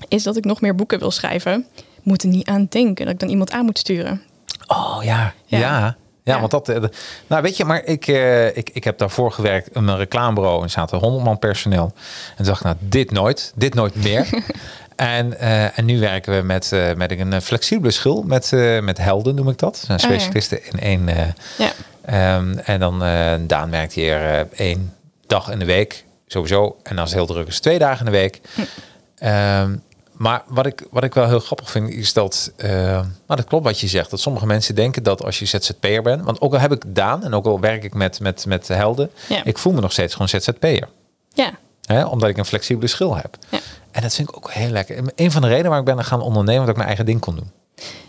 is 0.09 0.22
dat 0.22 0.37
ik 0.37 0.44
nog 0.44 0.61
meer 0.61 0.74
boeken 0.74 0.98
wil 0.98 1.11
schrijven. 1.11 1.66
Moet 2.03 2.22
er 2.22 2.29
niet 2.29 2.46
aan 2.48 2.66
denken 2.70 3.05
dat 3.05 3.14
ik 3.14 3.20
dan 3.20 3.29
iemand 3.29 3.51
aan 3.51 3.64
moet 3.64 3.79
sturen. 3.79 4.22
Oh 4.66 4.98
ja, 5.03 5.33
ja. 5.46 5.96
Ja. 6.24 6.38
want 6.40 6.51
dat. 6.51 6.68
eh, 6.68 6.81
de- 6.81 6.90
nou, 7.27 7.42
weet 7.42 7.57
je, 7.57 7.64
maar 7.64 7.85
ik, 7.85 8.07
eh, 8.07 8.57
ik, 8.57 8.70
ik 8.72 8.85
heb 8.85 8.98
daarvoor 8.98 9.33
gewerkt 9.33 9.68
in 9.77 9.88
een 9.88 9.96
reclamebureau 9.96 10.62
en 10.62 10.70
zaten 10.70 10.98
100 10.98 11.24
man 11.24 11.38
personeel. 11.38 11.92
En 12.37 12.44
dacht 12.44 12.59
ik, 12.61 12.64
nou, 12.64 12.77
dit 12.81 13.11
nooit, 13.11 13.53
dit 13.57 13.74
nooit 13.74 13.94
meer. 13.94 14.29
en, 14.96 15.38
eh, 15.38 15.79
en 15.79 15.85
nu 15.85 16.01
werken 16.01 16.37
we 16.37 16.42
met, 16.42 16.70
met 16.96 17.11
een 17.18 17.42
flexibele 17.42 17.90
schil, 17.92 18.22
met, 18.22 18.51
met 18.83 18.98
helden 18.98 19.35
noem 19.35 19.48
ik 19.48 19.59
dat. 19.59 19.85
Dat 19.88 20.01
zijn 20.01 20.12
Oh, 20.12 20.18
ja. 20.18 20.24
specialisten 20.24 20.72
in 20.72 20.81
één. 20.81 21.35
Ja, 21.59 21.72
Ehm, 22.05 22.59
en 22.64 22.81
dan 22.81 22.98
Daan 23.46 23.70
werkt 23.70 23.92
hier 23.92 24.46
één 24.57 24.94
dag 25.27 25.51
in 25.51 25.59
de 25.59 25.64
week, 25.64 26.05
sowieso. 26.33 26.77
En 26.83 26.99
als 26.99 27.11
het 27.11 27.19
heel 27.19 27.27
druk 27.27 27.47
is, 27.49 27.61
twee 27.61 27.79
dagen 27.79 28.07
in 28.07 28.12
de 28.12 28.19
week. 28.19 28.41
Ehm, 29.19 29.77
maar 30.12 30.43
wat 30.47 30.67
ik, 30.67 30.87
wat 30.91 31.05
ik 31.05 31.14
wel 31.14 31.29
heel 31.29 31.41
grappig 31.41 31.71
vind, 31.71 31.91
is 31.91 32.12
dat... 32.12 32.53
eh, 32.57 32.71
maar 33.27 33.37
dat 33.37 33.45
klopt 33.45 33.64
wat 33.64 33.81
je 33.81 33.87
zegt. 33.87 34.11
Dat 34.11 34.21
sommige 34.21 34.47
mensen 34.47 34.75
denken 34.75 35.03
dat 35.03 35.25
als 35.25 35.38
je 35.38 35.47
ZZP'er 35.47 36.03
bent... 36.03 36.25
Want 36.25 36.41
ook 36.41 36.53
al 36.53 36.59
heb 36.61 36.73
ik 36.73 36.83
Daan 36.87 37.25
en 37.25 37.35
ook 37.35 37.47
al 37.47 37.61
werk 37.61 37.85
ik 37.85 37.95
met, 37.95 38.21
met, 38.21 38.47
met 38.47 38.69
helden... 38.69 39.11
Ja. 39.29 39.45
Ik 39.45 39.59
voel 39.59 39.73
me 39.73 39.81
nog 39.81 39.93
steeds 39.93 40.12
gewoon 40.12 40.29
ZZP'er. 40.29 40.88
ja, 41.33 41.51
Hè? 41.85 42.05
Omdat 42.05 42.29
ik 42.29 42.37
een 42.37 42.45
flexibele 42.45 42.87
schil 42.87 43.17
heb. 43.17 43.37
Ja. 43.49 43.59
En 43.91 44.03
dat 44.03 44.14
vind 44.14 44.29
ik 44.29 44.37
ook 44.37 44.51
heel 44.53 44.71
lekker. 44.71 44.97
En 44.97 45.12
Een 45.17 45.31
van 45.31 45.43
de 45.43 45.49
redenen 45.49 45.71
waar 45.71 45.79
ik 45.79 45.85
ben 45.85 46.05
gaan 46.05 46.21
ondernemen... 46.21 46.61
dat 46.61 46.69
ik 46.69 46.77
mijn 46.77 46.87
eigen 46.88 47.07
ding 47.07 47.21
kon 47.21 47.35
doen. 47.37 47.51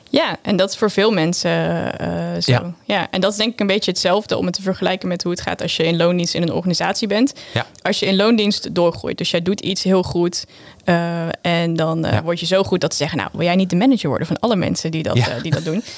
Ja, 0.10 0.38
en 0.42 0.56
dat 0.56 0.70
is 0.70 0.78
voor 0.78 0.92
veel 0.92 1.12
mensen 1.12 1.52
eh, 2.00 2.42
zo. 2.42 2.52
Ja. 2.52 2.74
Ja. 2.86 3.08
en 3.12 3.22
dat 3.22 3.32
is 3.32 3.38
denk 3.38 3.54
ik 3.54 3.60
een 3.60 3.68
beetje 3.68 3.92
hetzelfde 3.92 4.38
om 4.38 4.46
het 4.46 4.54
te 4.56 4.62
vergelijken 4.62 5.08
met 5.08 5.24
hoe 5.24 5.32
het 5.32 5.42
gaat 5.42 5.62
als 5.62 5.76
je 5.76 5.84
in 5.84 5.98
loondienst 5.98 6.34
in 6.34 6.42
een 6.42 6.52
organisatie 6.54 7.08
bent. 7.08 7.34
Ja. 7.54 7.66
Als 7.82 8.00
je 8.00 8.06
in 8.06 8.16
loondienst 8.16 8.76
doorgroeit, 8.76 9.18
dus 9.18 9.32
jij 9.32 9.42
doet 9.42 9.60
iets 9.62 9.84
heel 9.84 10.04
goed 10.04 10.46
eh, 10.86 11.28
en 11.42 11.76
dan 11.76 12.06
eh, 12.06 12.14
Ja. 12.14 12.24
word 12.24 12.40
je 12.40 12.46
zo 12.46 12.64
goed 12.64 12.82
dat 12.82 12.92
ze 12.92 12.98
zeggen, 12.98 13.18
nou 13.18 13.30
wil 13.34 13.46
jij 13.46 13.56
niet 13.56 13.70
de 13.70 13.76
manager 13.76 14.10
worden 14.10 14.28
van 14.28 14.40
alle 14.40 14.56
mensen 14.56 14.92
die 14.92 15.04
dat, 15.04 15.18
die 15.42 15.52
dat 15.52 15.64
doen. 15.64 15.84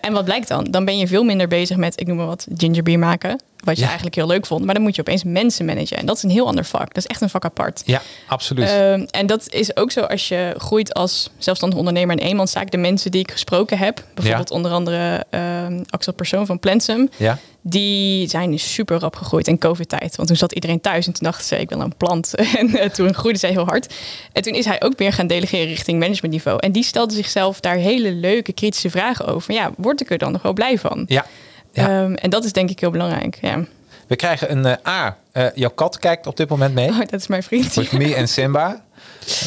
En 0.00 0.12
wat 0.12 0.24
blijkt 0.24 0.48
dan? 0.48 0.64
Dan 0.64 0.84
ben 0.84 0.98
je 0.98 1.06
veel 1.06 1.22
minder 1.24 1.48
bezig 1.48 1.76
met, 1.76 2.00
ik 2.00 2.06
noem 2.06 2.16
maar 2.16 2.26
wat, 2.26 2.46
ginger 2.56 2.82
beer 2.82 2.98
maken. 2.98 3.40
Wat 3.64 3.74
je 3.74 3.80
Ja. 3.80 3.86
eigenlijk 3.86 4.16
heel 4.16 4.26
leuk 4.26 4.46
vond. 4.46 4.64
Maar 4.64 4.74
dan 4.74 4.82
moet 4.82 4.94
je 4.94 5.00
opeens 5.00 5.24
mensen 5.24 5.64
managen. 5.64 5.96
En 5.96 6.06
dat 6.06 6.16
is 6.16 6.22
een 6.22 6.30
heel 6.30 6.46
ander 6.46 6.64
vak. 6.64 6.86
Dat 6.86 6.96
is 6.96 7.06
echt 7.06 7.20
een 7.20 7.30
vak 7.30 7.44
apart. 7.44 7.82
Ja, 7.84 8.02
absoluut. 8.26 8.68
Ehm, 8.68 9.06
en 9.10 9.26
dat 9.26 9.52
is 9.52 9.76
ook 9.76 9.90
zo 9.90 10.00
als 10.00 10.28
je 10.28 10.54
groeit 10.56 10.94
als 10.94 11.30
zelfstandig 11.38 11.78
ondernemer 11.78 12.18
en 12.18 12.24
eenmanszaak. 12.26 12.70
De 12.70 12.76
mensen 12.76 13.10
die 13.10 13.20
ik 13.20 13.30
gesproken 13.30 13.78
heb, 13.78 14.04
bijvoorbeeld 14.14 14.50
onder 14.50 14.70
andere 14.72 15.24
ehm, 15.30 15.82
Axel 15.90 16.12
Persoon 16.12 16.46
van 16.46 16.58
Plensum, 16.58 17.08
ja. 17.16 17.38
die 17.60 18.28
zijn 18.28 18.58
super 18.58 18.98
rap 18.98 19.16
gegroeid 19.16 19.48
in 19.48 19.58
COVID-tijd. 19.58 20.16
Want 20.16 20.28
toen 20.28 20.36
zat 20.36 20.52
iedereen 20.52 20.80
thuis 20.80 21.06
en 21.06 21.12
toen 21.12 21.24
dachten 21.28 21.46
ze, 21.46 21.58
ik 21.60 21.68
wil 21.68 21.80
een 21.80 21.96
plant. 21.96 22.34
En 22.58 22.76
eh, 22.78 22.90
toen 22.90 23.14
groeide 23.14 23.38
zij 23.38 23.50
heel 23.50 23.64
hard. 23.66 23.94
En 24.32 24.42
toen 24.42 24.52
is 24.54 24.64
hij 24.64 24.82
ook 24.82 24.98
weer 24.98 25.12
gaan 25.12 25.26
delegeren 25.26 25.66
richting 25.66 25.98
managementniveau. 25.98 26.58
En 26.60 26.72
die 26.72 26.82
stelde 26.84 27.14
zichzelf 27.14 27.60
daar 27.60 27.76
hele 27.76 28.12
leuke 28.12 28.52
kritische 28.52 28.90
vragen 28.90 29.26
over. 29.26 29.54
Ja, 29.54 29.70
word 29.76 30.00
ik 30.00 30.10
er 30.10 30.18
dan 30.18 30.32
nog 30.32 30.42
wel 30.42 30.52
blij 30.52 30.78
van? 30.78 31.04
Ja. 31.08 31.26
Ja. 31.72 31.88
Ehm, 31.88 32.14
en 32.14 32.30
dat 32.30 32.44
is 32.44 32.52
denk 32.52 32.70
ik 32.70 32.80
heel 32.80 32.90
belangrijk. 32.90 33.38
Ja. 33.40 33.64
We 34.06 34.16
krijgen 34.16 34.50
een 34.50 34.66
eh, 34.66 34.92
A. 34.92 35.16
eh, 35.32 35.46
jouw 35.54 35.70
kat 35.70 35.98
kijkt 35.98 36.26
op 36.26 36.36
dit 36.36 36.48
moment 36.48 36.74
mee. 36.74 36.88
Oh, 36.88 36.98
dat 36.98 37.12
is 37.12 37.26
mijn 37.26 37.42
vriend. 37.42 37.74
With 37.74 37.92
me 37.92 38.14
en 38.14 38.28
Simba. 38.28 38.84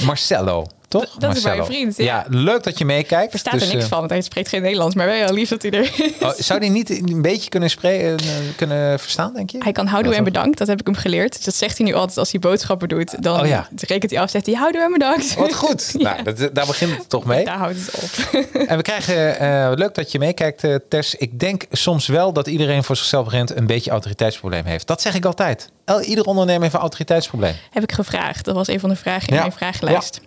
Marcello, 0.05 0.65
toch? 1.01 1.09
Dat- 1.11 1.21
dat 1.21 1.35
is 1.35 1.43
mijn 1.43 1.57
Marcello. 1.57 1.77
vriend, 1.79 1.97
ja. 1.97 2.25
leuk 2.29 2.63
dat 2.63 2.77
je 2.77 2.85
meekijkt. 2.85 3.23
Er 3.23 3.29
verstaat 3.29 3.53
Dus, 3.53 3.61
er 3.63 3.67
niks 3.69 3.83
eh, 3.83 3.89
van, 3.89 3.99
want 3.99 4.09
hij 4.11 4.21
spreekt 4.21 4.49
geen 4.49 4.61
Nederlands. 4.61 4.95
Maar 4.95 5.05
wel 5.07 5.33
lief 5.33 5.49
dat 5.49 5.61
hij 5.61 5.71
er 5.71 5.91
oh, 6.21 6.31
zou 6.37 6.59
die 6.59 6.69
niet 6.69 6.89
een 6.89 7.21
beetje 7.21 7.49
kunnen, 7.49 7.69
spreken, 7.69 8.17
eh, 8.17 8.25
kunnen 8.55 8.99
verstaan, 8.99 9.33
denk 9.33 9.49
je? 9.49 9.57
Hij 9.63 9.71
kan 9.71 9.87
houdoe 9.87 10.09
Dat 10.09 10.17
en 10.19 10.23
bedankt, 10.25 10.57
dat 10.57 10.67
heb 10.67 10.79
ik 10.79 10.85
hem 10.85 10.95
geleerd. 10.95 11.35
Dus 11.35 11.43
dat 11.45 11.55
zegt 11.55 11.77
hij 11.77 11.87
nu 11.87 11.93
altijd 11.93 12.17
als 12.17 12.31
hij 12.31 12.39
boodschappen 12.39 12.87
doet. 12.89 13.23
Dan 13.23 13.39
Oh 13.39 13.47
ja. 13.47 13.67
rekent 13.87 14.11
hij 14.11 14.19
af, 14.21 14.29
zegt 14.29 14.45
hij 14.45 14.55
houdoe 14.55 14.81
en 14.81 14.91
bedankt. 14.91 15.35
Wat 15.35 15.53
goed. 15.53 15.91
Ja. 16.03 16.13
nou, 16.21 16.23
dat, 16.33 16.55
daar 16.55 16.65
begint 16.65 16.97
het 16.97 17.09
toch 17.09 17.25
mee. 17.25 17.45
Daar 17.45 17.57
houdt 17.57 17.75
het 17.85 17.95
op. 18.03 18.09
En 18.67 18.77
we 18.77 18.83
krijgen, 18.83 19.39
eh, 19.39 19.71
leuk 19.75 19.95
dat 19.95 20.11
je 20.11 20.19
meekijkt, 20.19 20.63
eh, 20.63 20.75
Tess. 20.89 21.15
Ik 21.15 21.39
denk 21.39 21.63
soms 21.71 22.07
wel 22.07 22.33
dat 22.33 22.47
iedereen 22.47 22.83
voor 22.83 22.95
zichzelf 22.95 23.23
begint 23.23 23.55
een 23.55 23.67
beetje 23.67 23.91
autoriteitsprobleem 23.91 24.65
heeft. 24.65 24.87
Dat 24.87 25.01
zeg 25.01 25.15
ik 25.15 25.25
altijd. 25.25 25.69
El, 25.85 26.01
ieder 26.01 26.25
ondernemer 26.25 26.61
heeft 26.61 26.73
een 26.73 26.79
autoriteitsprobleem. 26.79 27.53
heb 27.71 27.83
ik 27.83 27.91
gevraagd. 27.91 28.45
Dat 28.45 28.55
was 28.55 28.67
een 28.67 28.79
van 28.79 28.89
de 28.89 28.95
vragen 28.95 29.27
in 29.27 29.33
Ja. 29.33 29.39
mijn 29.39 29.51
vragenlijst. 29.53 30.21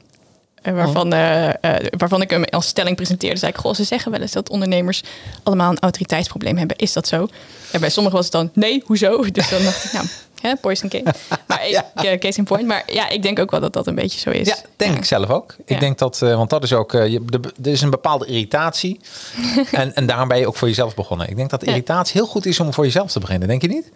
Waarvan, 0.75 1.13
eh, 1.13 1.49
eh, 1.49 1.87
waarvan 1.97 2.23
ik 2.23 2.31
hem 2.31 2.45
als 2.45 2.67
stelling 2.67 2.97
presenteerde. 2.97 3.39
Zei 3.39 3.53
ik, 3.53 3.59
goh, 3.59 3.75
ze 3.75 3.85
zeggen 3.85 4.11
wel 4.13 4.21
eens 4.21 4.33
dat 4.33 4.49
ondernemers 4.51 5.03
allemaal 5.43 5.71
een 5.71 5.79
autoriteitsprobleem 5.81 6.57
hebben. 6.57 6.77
Is 6.77 6.93
dat 6.93 7.09
zo? 7.09 7.29
En 7.73 7.81
bij 7.81 7.91
sommigen 7.91 8.17
was 8.17 8.27
het 8.27 8.35
dan, 8.35 8.51
nee, 8.55 8.83
hoezo? 8.87 9.23
Dus 9.33 9.49
dan 9.49 9.63
dacht 9.63 9.85
ik, 9.85 9.93
nou, 9.93 10.07
hè, 10.41 10.57
poison 10.57 10.89
case. 10.89 11.05
Maar 11.47 11.69
Ja. 11.69 11.91
eh, 11.95 12.19
case 12.19 12.39
in 12.39 12.45
point. 12.45 12.67
Maar 12.67 12.83
ja, 12.93 13.09
ik 13.09 13.23
denk 13.23 13.39
ook 13.39 13.51
wel 13.51 13.61
dat 13.61 13.73
dat 13.73 13.87
een 13.87 13.95
beetje 13.95 14.19
zo 14.21 14.31
is. 14.31 14.47
Ja, 14.47 14.57
denk 14.77 14.97
ik 14.97 15.05
zelf 15.05 15.29
ook. 15.31 15.55
Ik 15.59 15.69
Ja. 15.75 15.79
denk 15.79 15.99
dat, 15.99 16.19
want 16.19 16.51
dat 16.51 16.63
is 16.63 16.73
ook, 16.73 16.93
je, 16.93 17.23
er 17.63 17.71
is 17.71 17.81
een 17.81 17.91
bepaalde 17.91 18.27
irritatie. 18.27 19.01
en, 19.73 19.95
en 19.95 20.07
daarom 20.07 20.29
ben 20.29 20.39
je 20.39 20.47
ook 20.47 20.57
voor 20.57 20.69
jezelf 20.69 20.95
begonnen. 20.95 21.29
Ik 21.29 21.37
denk 21.37 21.51
dat 21.51 21.63
irritatie 21.63 22.13
heel 22.21 22.27
goed 22.31 22.47
is 22.47 22.61
om 22.61 22.73
voor 22.73 22.85
jezelf 22.85 23.13
te 23.13 23.21
beginnen. 23.21 23.49
Denk 23.49 23.63
je 23.63 23.69
niet? 23.69 23.91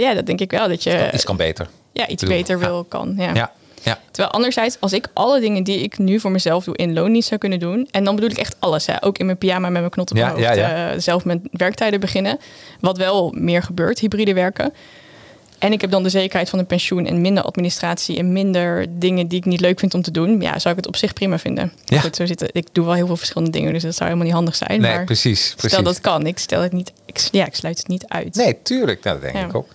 Ja, 0.00 0.14
dat 0.14 0.26
denk 0.26 0.40
ik 0.40 0.50
wel. 0.50 0.68
Dat 0.68 0.82
je 0.82 1.10
Iets 1.14 1.24
kan 1.24 1.36
beter. 1.36 1.68
ja, 1.92 2.06
iets 2.08 2.22
beter 2.24 2.58
wil, 2.58 2.84
kan. 2.84 3.14
Ja. 3.16 3.52
Ja. 3.86 3.98
Terwijl 4.10 4.30
anderzijds, 4.34 4.76
als 4.80 4.92
ik 4.92 5.08
alle 5.12 5.40
dingen 5.40 5.62
die 5.62 5.78
ik 5.78 5.98
nu 5.98 6.20
voor 6.20 6.30
mezelf 6.30 6.64
doe 6.64 6.76
in 6.76 6.92
loondienst 6.92 7.28
zou 7.28 7.40
kunnen 7.40 7.58
doen. 7.58 7.88
En 7.90 8.04
dan 8.04 8.14
bedoel 8.14 8.30
ik 8.30 8.38
echt 8.38 8.56
alles. 8.58 8.86
Hè, 8.86 9.04
ook 9.04 9.18
in 9.18 9.26
mijn 9.26 9.38
pyjama 9.38 9.68
met 9.68 9.80
mijn 9.80 9.90
knot 9.90 10.10
op 10.10 10.16
Ja, 10.16 10.22
mijn 10.32 10.44
hoofd. 10.46 10.58
ja, 10.58 10.90
eh, 10.92 10.98
zelf 11.00 11.24
met 11.24 11.38
werktijden 11.50 12.00
beginnen. 12.00 12.38
Wat 12.80 12.96
wel 12.96 13.32
meer 13.36 13.62
gebeurt, 13.62 13.98
hybride 13.98 14.34
werken. 14.34 14.72
En 15.58 15.72
ik 15.72 15.80
heb 15.80 15.90
dan 15.90 16.02
de 16.02 16.08
zekerheid 16.08 16.48
van 16.50 16.58
een 16.58 16.66
pensioen 16.66 17.06
en 17.06 17.20
minder 17.20 17.42
administratie 17.42 18.18
en 18.18 18.32
minder 18.32 18.86
dingen 18.98 19.26
die 19.28 19.38
ik 19.38 19.44
niet 19.44 19.60
leuk 19.60 19.78
vind 19.78 19.94
om 19.94 20.02
te 20.02 20.10
doen. 20.10 20.40
Ja, 20.40 20.58
zou 20.58 20.74
ik 20.74 20.80
het 20.80 20.86
op 20.88 20.96
zich 20.96 21.12
prima 21.12 21.38
vinden. 21.38 21.72
Ja. 21.84 22.00
Goed, 22.00 22.16
zo 22.16 22.26
zitten. 22.26 22.48
Ik 22.52 22.66
doe 22.72 22.84
wel 22.84 22.94
heel 22.94 23.06
veel 23.06 23.16
verschillende 23.16 23.50
dingen, 23.50 23.72
dus 23.72 23.82
dat 23.82 23.92
zou 23.94 24.04
helemaal 24.04 24.26
niet 24.26 24.36
handig 24.36 24.56
zijn. 24.56 24.80
Nee, 24.80 24.94
maar 24.94 25.04
precies. 25.04 25.50
precies. 25.56 25.70
stel 25.72 25.82
dat 25.82 26.00
kan, 26.00 26.26
ik 26.26 26.38
stel 26.38 26.60
het 26.60 26.72
niet. 26.72 26.92
Ik, 27.06 27.28
ja, 27.30 27.46
ik 27.46 27.54
sluit 27.54 27.78
het 27.78 27.88
niet 27.88 28.04
uit. 28.08 28.34
Nee, 28.34 28.56
tuurlijk. 28.62 29.02
Nou, 29.04 29.20
dat 29.20 29.32
denk 29.32 29.44
Ja. 29.44 29.48
ik 29.50 29.54
ook. 29.56 29.68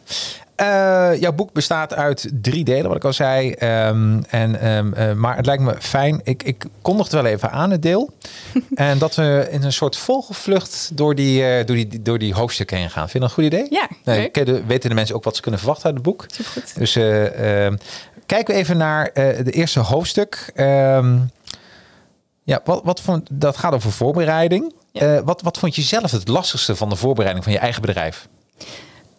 Eh, 0.62 1.20
jouw 1.20 1.32
boek 1.34 1.54
bestaat 1.54 1.94
uit 1.94 2.30
drie 2.42 2.64
delen, 2.64 2.88
wat 2.88 2.96
ik 2.96 3.04
al 3.04 3.14
zei. 3.14 3.52
Ehm, 3.52 4.22
en, 4.30 4.60
ehm, 4.60 4.94
eh, 4.94 5.14
maar 5.14 5.36
het 5.36 5.46
lijkt 5.46 5.64
me 5.64 5.76
fijn. 5.80 6.22
Ik, 6.24 6.44
ik 6.44 6.66
kondig 6.82 7.04
het 7.06 7.14
wel 7.14 7.26
even 7.26 7.52
aan, 7.52 7.72
het 7.72 7.82
deel. 7.82 8.10
en 8.76 8.98
dat 8.98 9.16
we 9.16 9.48
in 9.52 9.64
een 9.64 9.74
soort 9.74 9.98
vogelvlucht 9.98 10.92
door 10.94 11.16
die, 11.16 11.46
eh, 11.46 11.66
door 11.66 11.76
die, 11.76 12.02
door 12.02 12.18
die 12.20 12.34
hoofdstukken 12.34 12.78
heen 12.78 12.90
gaan. 12.90 13.10
Vind 13.10 13.14
je 13.14 13.20
dat 13.20 13.30
een 13.30 13.36
goed 13.36 13.46
idee? 13.54 13.68
Ja, 13.70 13.88
Nee, 14.04 14.32
de- 14.32 14.64
weten 14.66 14.90
de 14.90 14.96
mensen 14.96 15.16
ook 15.16 15.24
wat 15.24 15.36
ze 15.36 15.42
kunnen 15.42 15.60
verwachten 15.60 15.86
uit 15.86 15.94
het 15.96 16.04
boek? 16.04 16.26
Supergoed. 16.28 16.78
Dus 16.78 16.96
eh, 16.96 17.66
eh, 17.66 17.74
kijken 18.26 18.54
we 18.54 18.60
even 18.60 18.78
naar 18.78 19.08
eh 19.08 19.46
de 19.46 19.52
eerste 19.52 19.80
hoofdstuk. 19.80 20.52
Ehm, 20.56 21.18
ja, 22.44 22.62
wat, 22.64 22.82
wat 22.84 23.02
vond, 23.02 23.28
dat 23.32 23.58
gaat 23.58 23.74
over 23.74 23.92
voorbereiding. 23.92 24.74
Ja. 24.92 25.24
Wat, 25.24 25.42
wat 25.42 25.58
vond 25.58 25.76
je 25.76 25.82
zelf 25.82 26.12
het 26.12 26.28
lastigste 26.28 26.76
van 26.76 26.90
de 26.90 26.96
voorbereiding 26.96 27.44
van 27.44 27.54
je 27.54 27.60
eigen 27.60 27.82
bedrijf? 27.82 28.28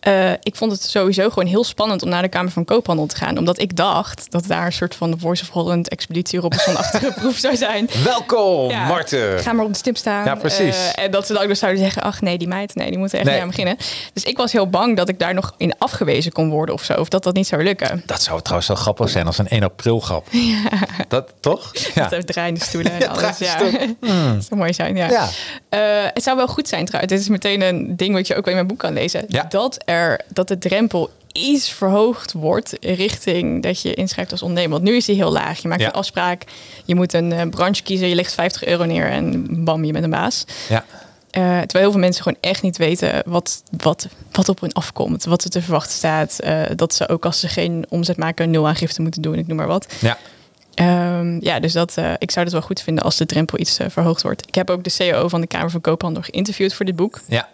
Eh, 0.02 0.30
ik 0.42 0.56
vond 0.56 0.72
het 0.72 0.82
sowieso 0.82 1.28
gewoon 1.28 1.46
heel 1.46 1.64
spannend 1.64 2.02
om 2.02 2.08
naar 2.08 2.22
de 2.22 2.28
Kamer 2.28 2.50
van 2.52 2.64
Koophandel 2.64 3.06
te 3.06 3.16
gaan. 3.16 3.38
Omdat 3.38 3.58
ik 3.60 3.76
dacht 3.76 4.30
dat 4.30 4.44
daar 4.46 4.66
een 4.66 4.72
soort 4.72 4.94
van 4.94 5.10
de 5.10 5.18
Voice 5.18 5.42
of 5.42 5.48
Holland 5.48 5.88
expeditie 5.88 6.40
Robinson-achtige 6.40 7.12
proef 7.20 7.36
zou 7.36 7.56
zijn. 7.56 7.88
Welkom, 8.04 8.70
Ja, 8.70 8.86
Marten. 8.86 9.38
Ga 9.40 9.52
maar 9.52 9.64
op 9.64 9.72
de 9.72 9.78
stip 9.78 9.96
staan. 9.96 10.24
Ja, 10.24 10.34
precies. 10.34 10.92
Eh, 10.94 11.04
en 11.04 11.10
dat 11.10 11.26
ze 11.26 11.32
dan 11.32 11.42
ook 11.42 11.48
nog 11.48 11.56
zouden 11.56 11.80
zeggen, 11.80 12.02
ach 12.02 12.20
nee, 12.20 12.38
die 12.38 12.48
meid, 12.48 12.74
nee, 12.74 12.88
die 12.90 12.98
moet 12.98 13.12
er 13.12 13.14
echt 13.18 13.24
Nee. 13.24 13.34
niet 13.34 13.42
aan 13.42 13.48
beginnen. 13.48 13.76
Dus 14.12 14.24
ik 14.24 14.36
was 14.36 14.52
heel 14.52 14.68
bang 14.68 14.96
dat 14.96 15.08
ik 15.08 15.18
daar 15.18 15.34
nog 15.34 15.54
in 15.56 15.74
afgewezen 15.78 16.32
kon 16.32 16.50
worden 16.50 16.74
of 16.74 16.82
zo. 16.82 16.92
Of 16.94 17.08
dat 17.08 17.22
dat 17.22 17.34
niet 17.34 17.46
zou 17.46 17.62
lukken. 17.62 18.02
Dat 18.06 18.22
zou 18.22 18.40
trouwens 18.40 18.68
wel 18.68 18.76
grappig 18.76 19.08
zijn 19.10 19.26
als 19.26 19.38
een 19.38 19.48
1 19.48 19.62
april 19.62 20.00
grap. 20.00 20.26
Dat 21.08 21.32
toch? 21.40 21.70
Ja. 21.94 22.02
Dat 22.02 22.10
heeft 22.10 22.26
draaiende 22.26 22.60
stoelen 22.60 22.92
en 22.96 22.98
Ja, 23.00 23.06
alles. 23.06 23.38
Ja. 23.38 23.56
draaiende 23.56 23.96
dat 24.34 24.44
zou 24.44 24.56
mooi 24.60 24.72
zijn, 24.74 24.96
ja. 24.96 25.08
Ja. 25.10 25.28
Eh, 25.68 26.10
het 26.14 26.22
zou 26.22 26.36
wel 26.36 26.48
goed 26.48 26.68
zijn 26.68 26.84
trouwens. 26.84 27.12
Dit 27.12 27.20
is 27.22 27.28
meteen 27.28 27.60
een 27.62 27.96
ding 27.96 28.14
wat 28.14 28.26
je 28.26 28.34
ook 28.36 28.44
wel 28.44 28.48
in 28.48 28.54
mijn 28.54 28.66
boek 28.66 28.78
kan 28.78 28.92
lezen. 28.92 29.24
Ja. 29.28 29.42
Dat, 29.48 29.84
er, 29.92 30.20
dat 30.28 30.48
de 30.48 30.58
drempel 30.58 31.10
iets 31.32 31.70
verhoogd 31.70 32.32
wordt 32.32 32.76
richting 32.80 33.62
dat 33.62 33.82
je 33.82 33.94
inschrijft 33.94 34.30
als 34.30 34.42
ondernemer. 34.42 34.72
Want 34.72 34.82
nu 34.90 34.96
is 34.96 35.04
die 35.04 35.14
heel 35.16 35.32
laag. 35.32 35.58
Je 35.62 35.68
maakt 35.68 35.80
Ja. 35.80 35.86
een 35.86 35.92
afspraak, 35.92 36.44
je 36.84 36.94
moet 36.94 37.12
een 37.12 37.32
eh, 37.32 37.48
branche 37.48 37.82
kiezen, 37.82 38.08
je 38.08 38.14
legt 38.14 38.32
50 38.34 38.64
euro 38.64 38.84
neer 38.84 39.10
en 39.10 39.46
bam, 39.64 39.84
je 39.84 39.92
bent 39.92 40.04
een 40.04 40.10
baas. 40.10 40.44
Ja. 40.68 40.84
Eh, 41.30 41.42
terwijl 41.42 41.68
heel 41.84 41.90
veel 41.90 42.00
mensen 42.00 42.22
gewoon 42.22 42.38
echt 42.40 42.62
niet 42.62 42.76
weten 42.76 43.22
wat, 43.26 43.62
wat, 43.76 44.08
wat 44.32 44.48
op 44.48 44.60
hun 44.60 44.72
afkomt, 44.72 45.24
wat 45.24 45.44
er 45.44 45.50
te 45.50 45.62
verwachten 45.62 45.92
staat. 45.96 46.38
Eh, 46.38 46.60
dat 46.76 46.94
ze 46.94 47.08
ook 47.08 47.24
als 47.24 47.40
ze 47.40 47.48
geen 47.48 47.84
omzet 47.88 48.16
maken, 48.16 48.50
nul 48.50 48.68
aangifte 48.68 49.02
moeten 49.02 49.22
doen, 49.22 49.34
ik 49.38 49.46
noem 49.46 49.56
maar 49.56 49.66
wat. 49.66 49.94
Ja. 50.00 50.18
Ehm, 50.74 51.38
ja, 51.44 51.60
dus 51.60 51.72
dat, 51.72 51.96
ik 52.18 52.30
zou 52.30 52.44
het 52.44 52.52
wel 52.54 52.62
goed 52.62 52.80
vinden 52.82 53.04
als 53.04 53.16
de 53.16 53.26
drempel 53.26 53.58
iets 53.58 53.78
verhoogd 53.88 54.22
wordt. 54.22 54.46
Ik 54.46 54.54
heb 54.54 54.70
ook 54.70 54.84
de 54.84 54.90
CEO 54.90 55.28
van 55.28 55.40
de 55.40 55.46
Kamer 55.46 55.70
van 55.70 55.80
Koophandel 55.80 56.22
geïnterviewd 56.22 56.74
voor 56.74 56.84
dit 56.84 56.96
boek. 56.96 57.20
Ja. 57.28 57.48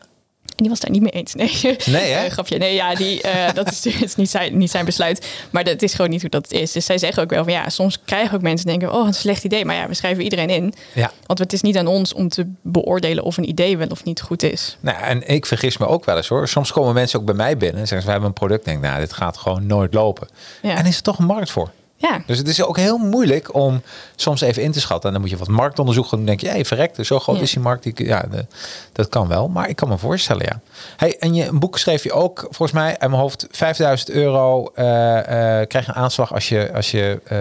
En 0.59 0.65
die 0.65 0.69
was 0.69 0.81
daar 0.81 0.91
niet 0.91 1.03
mee 1.03 1.11
eens. 1.11 1.35
Nee, 1.35 1.77
Nee, 1.87 2.13
hè? 2.13 2.25
Eh, 2.29 2.31
grapje. 2.31 2.59
Nee, 2.59 2.75
ja, 2.75 2.95
die, 2.95 3.23
eh, 3.23 3.55
dat 3.55 3.71
is, 3.71 3.87
is 3.87 4.15
niet, 4.15 4.31
zijn, 4.31 4.59
niet 4.59 4.71
zijn 4.71 4.85
besluit. 4.85 5.27
Maar 5.51 5.65
dat 5.65 5.83
is 5.83 5.95
gewoon 5.95 6.11
niet 6.11 6.21
hoe 6.21 6.31
dat 6.31 6.53
is. 6.53 6.73
Dus 6.73 6.85
zij 6.85 6.99
zeggen 6.99 7.23
ook 7.23 7.31
wel 7.31 7.45
van 7.45 7.53
ja, 7.53 7.69
soms 7.69 7.99
krijgen 8.05 8.37
ook 8.37 8.43
mensen 8.43 8.67
denken, 8.67 8.93
oh, 8.93 9.07
een 9.07 9.15
slecht 9.15 9.45
idee. 9.45 9.65
Maar 9.65 9.77
ja, 9.77 9.89
we 9.89 9.95
schrijven 9.95 10.23
iedereen 10.23 10.49
in. 10.51 10.75
Ja. 10.95 11.11
Want 11.27 11.39
het 11.39 11.53
is 11.53 11.63
niet 11.63 11.77
aan 11.77 11.87
ons 11.87 12.13
om 12.13 12.29
te 12.29 12.47
beoordelen 12.63 13.25
of 13.25 13.37
een 13.37 13.49
idee 13.49 13.77
wel 13.77 13.89
of 13.89 14.05
niet 14.05 14.21
goed 14.21 14.43
is. 14.43 14.77
Nou, 14.81 15.03
en 15.03 15.29
ik 15.29 15.47
vergis 15.47 15.79
me 15.79 15.87
ook 15.87 16.05
wel 16.05 16.17
eens 16.17 16.29
hoor. 16.29 16.49
Soms 16.49 16.73
komen 16.73 16.95
mensen 16.95 17.19
ook 17.21 17.27
bij 17.27 17.35
mij 17.35 17.57
binnen 17.57 17.81
en 17.81 17.87
zeggen 17.87 18.01
ze, 18.01 18.07
we 18.07 18.11
hebben 18.11 18.29
een 18.29 18.35
product. 18.35 18.65
Denk, 18.65 18.83
nou, 18.83 19.01
dit 19.01 19.13
gaat 19.13 19.37
gewoon 19.37 19.67
nooit 19.67 19.95
lopen. 19.95 20.29
Ja. 20.63 20.77
En 20.77 20.87
is 20.87 20.97
er 20.97 21.03
toch 21.03 21.19
een 21.19 21.27
markt 21.27 21.51
voor? 21.51 21.71
Ja, 22.01 22.23
Dus 22.27 22.39
het 22.39 22.49
is 22.49 22.63
ook 22.63 22.77
heel 22.77 22.99
moeilijk 22.99 23.55
om 23.55 23.83
soms 24.17 24.41
even 24.41 24.63
in 24.63 24.73
te 24.73 24.81
schatten. 24.81 25.07
En 25.07 25.13
dan 25.13 25.21
moet 25.23 25.31
je 25.31 25.37
wat 25.37 25.49
marktonderzoek 25.49 26.07
gaan 26.07 26.19
doen. 26.19 26.27
Dan 26.27 26.37
denk 26.37 26.49
je, 26.51 26.57
hey, 26.57 26.65
verrek, 26.65 26.95
zo 27.05 27.19
groot 27.19 27.37
Ja. 27.37 27.43
is 27.43 27.51
die 27.53 27.61
markt. 27.63 27.83
Die, 27.83 28.07
ja, 28.07 28.25
de- 28.31 28.47
dat 28.93 29.09
kan 29.09 29.29
wel. 29.29 29.49
Maar 29.49 29.69
ik 29.69 29.77
kan 29.77 29.89
me 29.89 29.99
voorstellen, 29.99 30.45
ja. 30.47 30.61
Hey, 30.97 31.17
en 31.19 31.35
je 31.35 31.47
een 31.47 31.59
boek 31.59 31.79
schreef 31.79 32.03
je 32.03 32.13
ook, 32.13 32.39
volgens 32.41 32.73
mij, 32.73 32.87
uit 32.87 33.11
mijn 33.11 33.13
hoofd, 33.23 33.47
5000 33.51 34.11
euro 34.11 34.65
eh, 34.67 34.85
krijg 35.67 35.73
je 35.73 35.89
een 35.89 35.95
aanslag 35.95 36.35
als 36.35 36.49
je, 36.49 36.73
als 36.75 36.91
je 36.91 37.21
eh, 37.25 37.39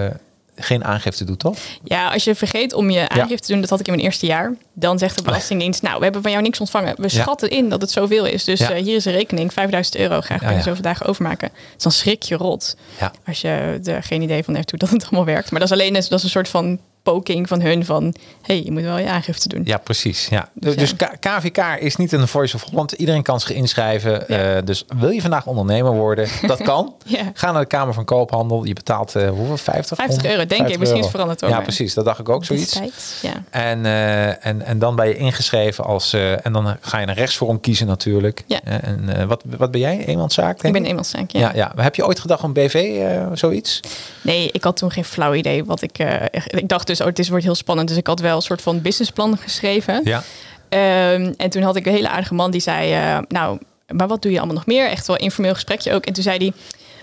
geen 0.60 0.84
aangifte 0.84 1.24
doet, 1.24 1.40
toch? 1.40 1.58
Ja, 1.84 2.12
als 2.12 2.24
je 2.24 2.36
vergeet 2.36 2.74
om 2.74 2.90
je 2.90 3.10
aangifte 3.10 3.46
te 3.46 3.52
doen, 3.52 3.62
dat 3.62 3.70
had 3.70 3.80
ik 3.80 3.88
in 3.88 3.94
mijn 3.94 4.06
eerste 4.06 4.26
jaar. 4.26 4.54
Dan 4.74 5.00
zegt 5.00 5.18
de 5.18 5.24
Belastingdienst, 5.24 5.82
nou, 5.82 5.98
we 5.98 6.04
hebben 6.04 6.22
van 6.22 6.32
jou 6.32 6.44
niks 6.44 6.60
ontvangen. 6.60 6.96
We 6.98 7.10
schatten 7.10 7.50
in 7.50 7.70
dat 7.70 7.82
het 7.82 7.92
zoveel 7.92 8.26
is. 8.26 8.44
Dus 8.44 8.60
eh, 8.60 8.84
hier 8.84 8.96
is 8.96 9.06
een 9.06 9.12
rekening, 9.12 9.54
5000 9.54 9.96
euro. 9.96 10.22
Graag 10.22 10.40
kun 10.40 10.56
je 10.56 10.62
zoveel 10.62 10.82
dagen 10.82 11.06
overmaken. 11.06 11.50
Dus 11.74 11.84
dan 11.84 11.92
schrik 11.92 12.24
je 12.24 12.36
rot. 12.36 12.78
Ja. 13.00 13.12
Als 13.26 13.42
je 13.42 13.80
er 13.84 14.04
geen 14.04 14.22
idee 14.22 14.44
van 14.44 14.56
hebt 14.56 14.70
hoe 14.70 14.80
dat 14.80 14.90
het 14.90 15.04
allemaal 15.04 15.26
werkt. 15.26 15.52
Maar 15.52 15.60
dat 15.60 15.70
is 15.72 15.78
alleen 15.78 15.94
dat 15.94 16.12
is 16.12 16.24
een 16.24 16.30
soort 16.30 16.50
van 16.50 16.80
poking 17.12 17.48
van 17.48 17.62
hun 17.62 17.86
van... 17.86 18.14
hey, 18.42 18.64
je 18.64 18.72
moet 18.72 18.82
wel 18.82 18.98
je 18.98 19.10
aangifte 19.10 19.48
doen. 19.48 19.62
Ja, 19.66 19.78
precies. 19.78 20.28
Ja. 20.30 20.50
Dus 20.54 20.76
Dus, 20.76 20.94
ja. 20.98 21.08
K- 21.08 21.18
KVK 21.20 21.58
is 21.80 21.96
niet 21.96 22.12
een 22.12 22.28
Voice 22.28 22.56
of 22.56 22.64
Holland. 22.64 22.92
Iedereen 22.92 23.22
kan 23.24 23.40
zich 23.40 23.52
inschrijven. 23.52 24.24
Ja. 24.28 24.56
Eh, 24.56 24.66
dus 24.66 24.86
wil 24.98 25.10
je 25.10 25.22
vandaag 25.22 25.46
ondernemer 25.46 25.92
worden? 25.92 26.28
Dat 26.42 26.62
kan. 26.62 26.86
Ja. 27.06 27.32
Ga 27.34 27.52
naar 27.52 27.62
de 27.62 27.68
Kamer 27.68 27.94
van 27.94 28.06
Koophandel. 28.06 28.64
Je 28.66 28.74
betaalt 28.74 29.16
eh, 29.16 29.30
hoeveel? 29.30 29.58
50? 29.58 29.98
50 29.98 30.24
euro, 30.26 30.36
denk 30.38 30.50
ik. 30.52 30.58
50 30.58 30.80
Misschien 30.80 31.04
is 31.04 31.10
veranderd 31.10 31.44
ook, 31.44 31.50
Ja, 31.50 31.62
precies. 31.62 31.94
Dat 31.94 32.06
dacht 32.06 32.20
ik 32.20 32.30
ook 32.30 32.46
zoiets. 32.46 32.72
Destijds, 32.72 33.20
Ja. 33.22 33.44
En, 33.50 33.86
eh, 33.86 34.46
en, 34.46 34.62
en 34.62 34.80
dan 34.80 34.96
ben 34.96 35.08
je 35.08 35.16
ingeschreven 35.18 35.84
als... 35.84 36.14
en 36.14 36.54
dan 36.54 36.78
ga 36.82 37.00
je 37.00 37.08
een 37.08 37.14
rechtsvorm 37.14 37.60
kiezen 37.62 37.88
natuurlijk. 37.88 38.44
Ja. 38.48 38.60
En 38.64 39.28
wat, 39.28 39.44
wat 39.58 39.72
ben 39.72 39.80
jij? 39.82 40.06
Eenmanszaak? 40.06 40.64
Ik 40.64 40.74
ben 40.74 40.86
eenmanszaak, 40.86 41.32
ja. 41.32 41.40
Ja, 41.40 41.52
ja. 41.56 41.84
Heb 41.84 41.96
je 41.96 42.06
ooit 42.06 42.20
gedacht 42.20 42.44
om 42.44 42.54
BV, 42.54 43.02
zoiets? 43.34 43.80
Nee, 44.22 44.50
ik 44.52 44.64
had 44.64 44.78
toen 44.78 44.92
geen 44.92 45.06
flauw 45.06 45.34
idee 45.34 45.66
wat 45.66 45.82
ik... 45.82 45.98
ik 46.48 46.68
dacht 46.68 46.88
dus, 46.88 46.97
oh, 47.02 47.14
dit 47.14 47.30
wordt 47.30 47.44
heel 47.44 47.56
spannend. 47.56 47.88
Dus 47.88 47.98
ik 47.98 48.08
had 48.08 48.20
wel 48.20 48.36
een 48.36 48.42
soort 48.42 48.62
van 48.62 48.82
businessplan 48.82 49.38
geschreven. 49.38 50.02
Ja. 50.04 50.24
Ehm, 50.70 51.34
en 51.38 51.50
toen 51.50 51.62
had 51.62 51.76
ik 51.76 51.86
een 51.86 51.94
hele 51.94 52.10
aardige 52.10 52.34
man 52.34 52.52
die 52.52 52.62
zei, 52.62 52.94
eh, 52.94 53.18
nou, 53.28 53.60
maar 53.88 54.08
wat 54.08 54.22
doe 54.22 54.32
je 54.32 54.38
allemaal 54.38 54.56
nog 54.56 54.66
meer? 54.66 54.90
Echt 54.90 55.08
wel 55.08 55.18
informeel 55.18 55.54
gesprekje 55.54 55.94
ook. 55.94 56.06
En 56.06 56.14
toen 56.14 56.24
zei 56.24 56.38
hij, 56.38 56.54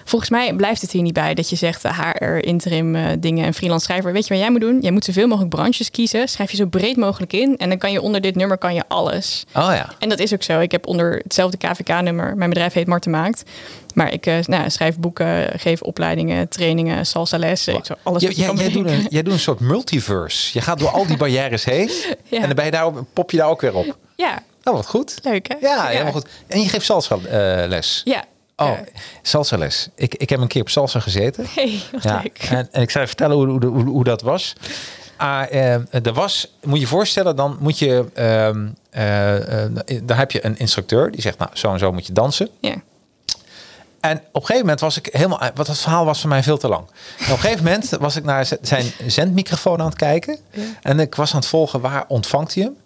volgens 0.04 0.30
mij 0.30 0.54
blijft 0.54 0.80
het 0.80 0.90
hier 0.90 1.02
niet 1.02 1.12
bij 1.12 1.34
dat 1.34 1.50
je 1.50 1.56
zegt 1.56 1.84
eh, 1.84 1.98
HR, 1.98 2.24
interim 2.24 2.94
eh, 2.94 3.04
dingen 3.18 3.44
en 3.44 3.54
freelance 3.54 3.84
schrijver. 3.84 4.12
Weet 4.12 4.26
je 4.26 4.32
wat 4.34 4.42
jij 4.42 4.50
moet 4.50 4.60
doen? 4.60 4.80
Jij 4.80 4.90
moet 4.90 5.04
zoveel 5.04 5.26
mogelijk 5.26 5.54
branches 5.54 5.90
kiezen. 5.90 6.28
Schrijf 6.28 6.50
je 6.50 6.56
zo 6.56 6.66
breed 6.66 6.96
mogelijk 6.96 7.32
in. 7.32 7.56
En 7.58 7.68
dan 7.68 7.78
kan 7.78 7.92
je 7.92 8.00
onder 8.00 8.20
dit 8.20 8.34
nummer 8.34 8.58
kan 8.58 8.74
je 8.74 8.82
alles. 8.88 9.44
Oh 9.54 9.70
ja. 9.72 9.88
En 9.98 10.08
dat 10.08 10.18
is 10.18 10.32
ook 10.32 10.42
zo. 10.42 10.60
Ik 10.60 10.72
heb 10.72 10.86
onder 10.86 11.20
hetzelfde 11.22 11.56
KVK-nummer, 11.56 12.36
mijn 12.36 12.48
bedrijf 12.50 12.72
heet 12.72 12.86
Marten 12.86 13.10
Maakt. 13.10 13.42
Maar 13.94 14.12
ik 14.12 14.26
eh, 14.26 14.36
nou, 14.46 14.70
schrijf 14.70 14.98
boeken, 14.98 15.58
geef 15.58 15.82
opleidingen, 15.82 16.48
trainingen, 16.48 17.06
salsa 17.06 17.38
lessen. 17.38 17.74
Ik 17.74 17.84
zo 17.84 17.94
alles 18.02 18.20
Jij, 18.22 18.28
wat 18.30 18.38
je 18.38 18.44
jij, 18.44 18.54
kan 18.54 18.64
jij, 18.64 18.72
doet 18.72 18.86
een, 18.90 19.06
jij 19.10 19.22
doet 19.22 19.32
een 19.32 19.38
soort 19.38 19.60
multiverse. 19.60 20.50
Je 20.52 20.60
gaat 20.60 20.78
door 20.78 20.88
al 20.90 21.06
die 21.06 21.16
barrières 21.16 21.64
heen. 21.64 21.90
Ja. 22.24 22.40
En 22.40 22.46
dan 22.46 22.54
ben 22.56 22.64
je 22.64 22.70
daar, 22.70 22.92
pop 23.12 23.30
je 23.30 23.36
daar 23.36 23.48
ook 23.48 23.60
weer 23.60 23.74
op. 23.74 23.96
Ja, 24.16 24.42
Oh, 24.64 24.74
wat 24.74 24.86
goed. 24.86 25.18
leuk 25.22 25.48
hè? 25.48 25.54
Ja, 25.60 25.86
helemaal 25.86 26.12
goed. 26.12 26.26
En 26.46 26.60
je 26.60 26.68
geeft 26.68 26.84
salsa 26.84 27.18
les. 27.66 28.00
Ja. 28.04 28.24
Oh, 28.56 28.78
salsa 29.22 29.56
les. 29.56 29.88
Ik, 29.94 30.14
ik 30.14 30.30
heb 30.30 30.40
een 30.40 30.48
keer 30.48 30.60
op 30.60 30.68
salsa 30.68 31.00
gezeten. 31.00 31.46
Hey, 31.54 31.80
Ja, 32.00 32.22
en, 32.50 32.68
en 32.72 32.82
ik 32.82 32.90
zou 32.90 33.04
je 33.04 33.06
vertellen 33.06 33.36
hoe, 33.36 33.46
hoe, 33.46 33.64
hoe, 33.64 33.84
hoe 33.84 34.04
dat 34.04 34.22
was. 34.22 34.54
Ah, 35.16 35.42
eh, 35.50 36.06
er 36.06 36.12
was, 36.12 36.54
moet 36.62 36.74
je 36.74 36.80
je 36.80 36.86
voorstellen, 36.86 37.36
dan 37.36 37.56
moet 37.60 37.78
je, 37.78 38.04
ehm, 38.14 38.66
eh, 38.90 39.64
eh, 39.64 39.70
dan 40.02 40.16
heb 40.16 40.30
je 40.30 40.44
een 40.44 40.58
instructeur 40.58 41.10
die 41.10 41.20
zegt, 41.20 41.38
nou, 41.38 41.50
zo 41.52 41.72
en 41.72 41.78
zo 41.78 41.92
moet 41.92 42.06
je 42.06 42.12
dansen. 42.12 42.48
Ja. 42.60 42.74
En 44.00 44.16
op 44.16 44.40
een 44.40 44.40
gegeven 44.40 44.60
moment 44.60 44.80
was 44.80 44.96
ik 44.96 45.08
helemaal, 45.12 45.40
wat 45.54 45.66
het 45.66 45.78
verhaal 45.78 46.04
was 46.04 46.20
voor 46.20 46.28
mij 46.28 46.42
veel 46.42 46.58
te 46.58 46.68
lang. 46.68 46.86
En 47.18 47.24
op 47.24 47.30
een 47.30 47.38
gegeven 47.38 47.64
moment 47.64 47.90
was 47.90 48.16
ik 48.16 48.24
naar 48.24 48.46
zijn 48.60 48.92
zendmicrofoon 49.06 49.80
aan 49.80 49.86
het 49.86 49.96
kijken. 49.96 50.38
En 50.82 51.00
ik 51.00 51.14
was 51.14 51.32
aan 51.32 51.38
het 51.38 51.48
volgen, 51.48 51.80
waar 51.80 52.04
ontvangt 52.08 52.54
hij 52.54 52.62
hem? 52.62 52.76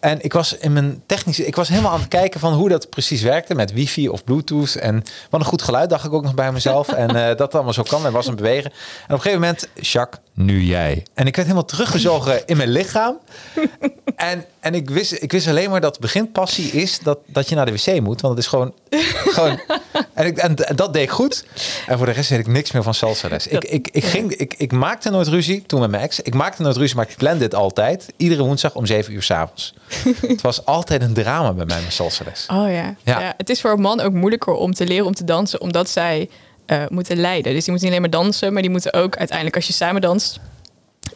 En 0.00 0.24
ik 0.24 0.32
was 0.32 0.56
in 0.56 0.72
mijn 0.72 1.02
technische, 1.06 1.46
ik 1.46 1.56
was 1.56 1.68
helemaal 1.68 1.92
aan 1.92 2.00
het 2.00 2.08
kijken 2.08 2.40
van 2.40 2.52
hoe 2.52 2.68
dat 2.68 2.88
precies 2.88 3.22
werkte 3.22 3.54
met 3.54 3.72
wifi 3.72 4.08
of 4.08 4.24
bluetooth. 4.24 4.74
En 4.74 5.02
wat 5.30 5.40
een 5.40 5.46
goed 5.46 5.62
geluid 5.62 5.90
dacht 5.90 6.04
ik 6.04 6.12
ook 6.12 6.22
nog 6.22 6.34
bij 6.34 6.52
mezelf. 6.52 6.88
En 6.98 7.28
eh, 7.28 7.36
dat 7.36 7.54
allemaal 7.54 7.72
zo 7.72 7.82
kan. 7.82 8.04
Er 8.04 8.12
was 8.12 8.26
een 8.26 8.36
bewegen. 8.36 8.70
En 8.70 8.76
op 9.04 9.10
een 9.10 9.20
gegeven 9.20 9.40
moment, 9.40 9.68
Jacques, 9.74 10.20
nu 10.38 10.62
jij. 10.62 11.06
En 11.14 11.26
ik 11.26 11.36
werd 11.36 11.48
helemaal 11.48 11.68
teruggezogen 11.68 12.46
in 12.46 12.56
mijn 12.56 12.68
lichaam. 12.68 13.18
En, 14.16 14.44
en 14.60 14.74
ik, 14.74 14.90
wist, 14.90 15.12
ik 15.22 15.32
wist 15.32 15.48
alleen 15.48 15.70
maar 15.70 15.80
dat 15.80 16.00
beginpassie 16.00 16.70
is 16.70 16.98
dat, 16.98 17.18
dat 17.26 17.48
je 17.48 17.54
naar 17.54 17.66
de 17.66 17.72
wc 17.72 18.00
moet. 18.00 18.20
Want 18.20 18.34
het 18.34 18.44
is 18.44 18.50
gewoon... 18.50 18.74
gewoon 19.36 19.60
en, 20.14 20.26
ik, 20.26 20.38
en, 20.38 20.54
en 20.54 20.76
dat 20.76 20.92
deed 20.92 21.02
ik 21.02 21.10
goed. 21.10 21.44
En 21.86 21.96
voor 21.96 22.06
de 22.06 22.12
rest 22.12 22.30
weet 22.30 22.38
ik 22.38 22.46
niks 22.46 22.72
meer 22.72 22.82
van 22.82 22.94
salsa 22.94 23.28
les. 23.28 23.46
Ik, 23.46 23.64
ik, 23.64 23.88
ik, 23.92 24.04
ging, 24.04 24.32
ik, 24.32 24.54
ik 24.56 24.72
maakte 24.72 25.10
nooit 25.10 25.26
ruzie 25.26 25.62
toen 25.66 25.80
met 25.80 25.90
mijn 25.90 26.02
ex. 26.02 26.20
Ik 26.20 26.34
maakte 26.34 26.62
nooit 26.62 26.76
ruzie, 26.76 26.96
maar 26.96 27.08
ik 27.08 27.16
plande 27.16 27.38
dit 27.38 27.54
altijd. 27.54 28.06
Iedere 28.16 28.42
woensdag 28.42 28.74
om 28.74 28.86
7 28.86 29.12
uur 29.12 29.22
s'avonds. 29.22 29.74
het 30.26 30.40
was 30.40 30.64
altijd 30.64 31.02
een 31.02 31.14
drama 31.14 31.52
bij 31.52 31.66
mij 31.66 31.80
met 31.82 31.92
salsa 31.92 32.24
les. 32.24 32.46
Oh 32.50 32.70
ja. 32.70 32.94
Ja. 33.02 33.20
ja. 33.20 33.34
Het 33.36 33.50
is 33.50 33.60
voor 33.60 33.70
een 33.70 33.80
man 33.80 34.00
ook 34.00 34.12
moeilijker 34.12 34.52
om 34.52 34.74
te 34.74 34.86
leren 34.86 35.06
om 35.06 35.14
te 35.14 35.24
dansen, 35.24 35.60
omdat 35.60 35.88
zij 35.88 36.28
eh, 36.68 36.82
moeten 36.88 37.16
leiden. 37.16 37.52
Dus 37.52 37.64
die 37.64 37.70
moeten 37.72 37.90
niet 37.90 37.98
alleen 37.98 38.10
maar 38.10 38.20
dansen, 38.22 38.52
maar 38.52 38.62
die 38.62 38.70
moeten 38.70 38.92
ook 38.92 39.16
uiteindelijk 39.16 39.56
als 39.56 39.66
je 39.66 39.72
samen 39.72 40.00
danst, 40.00 40.40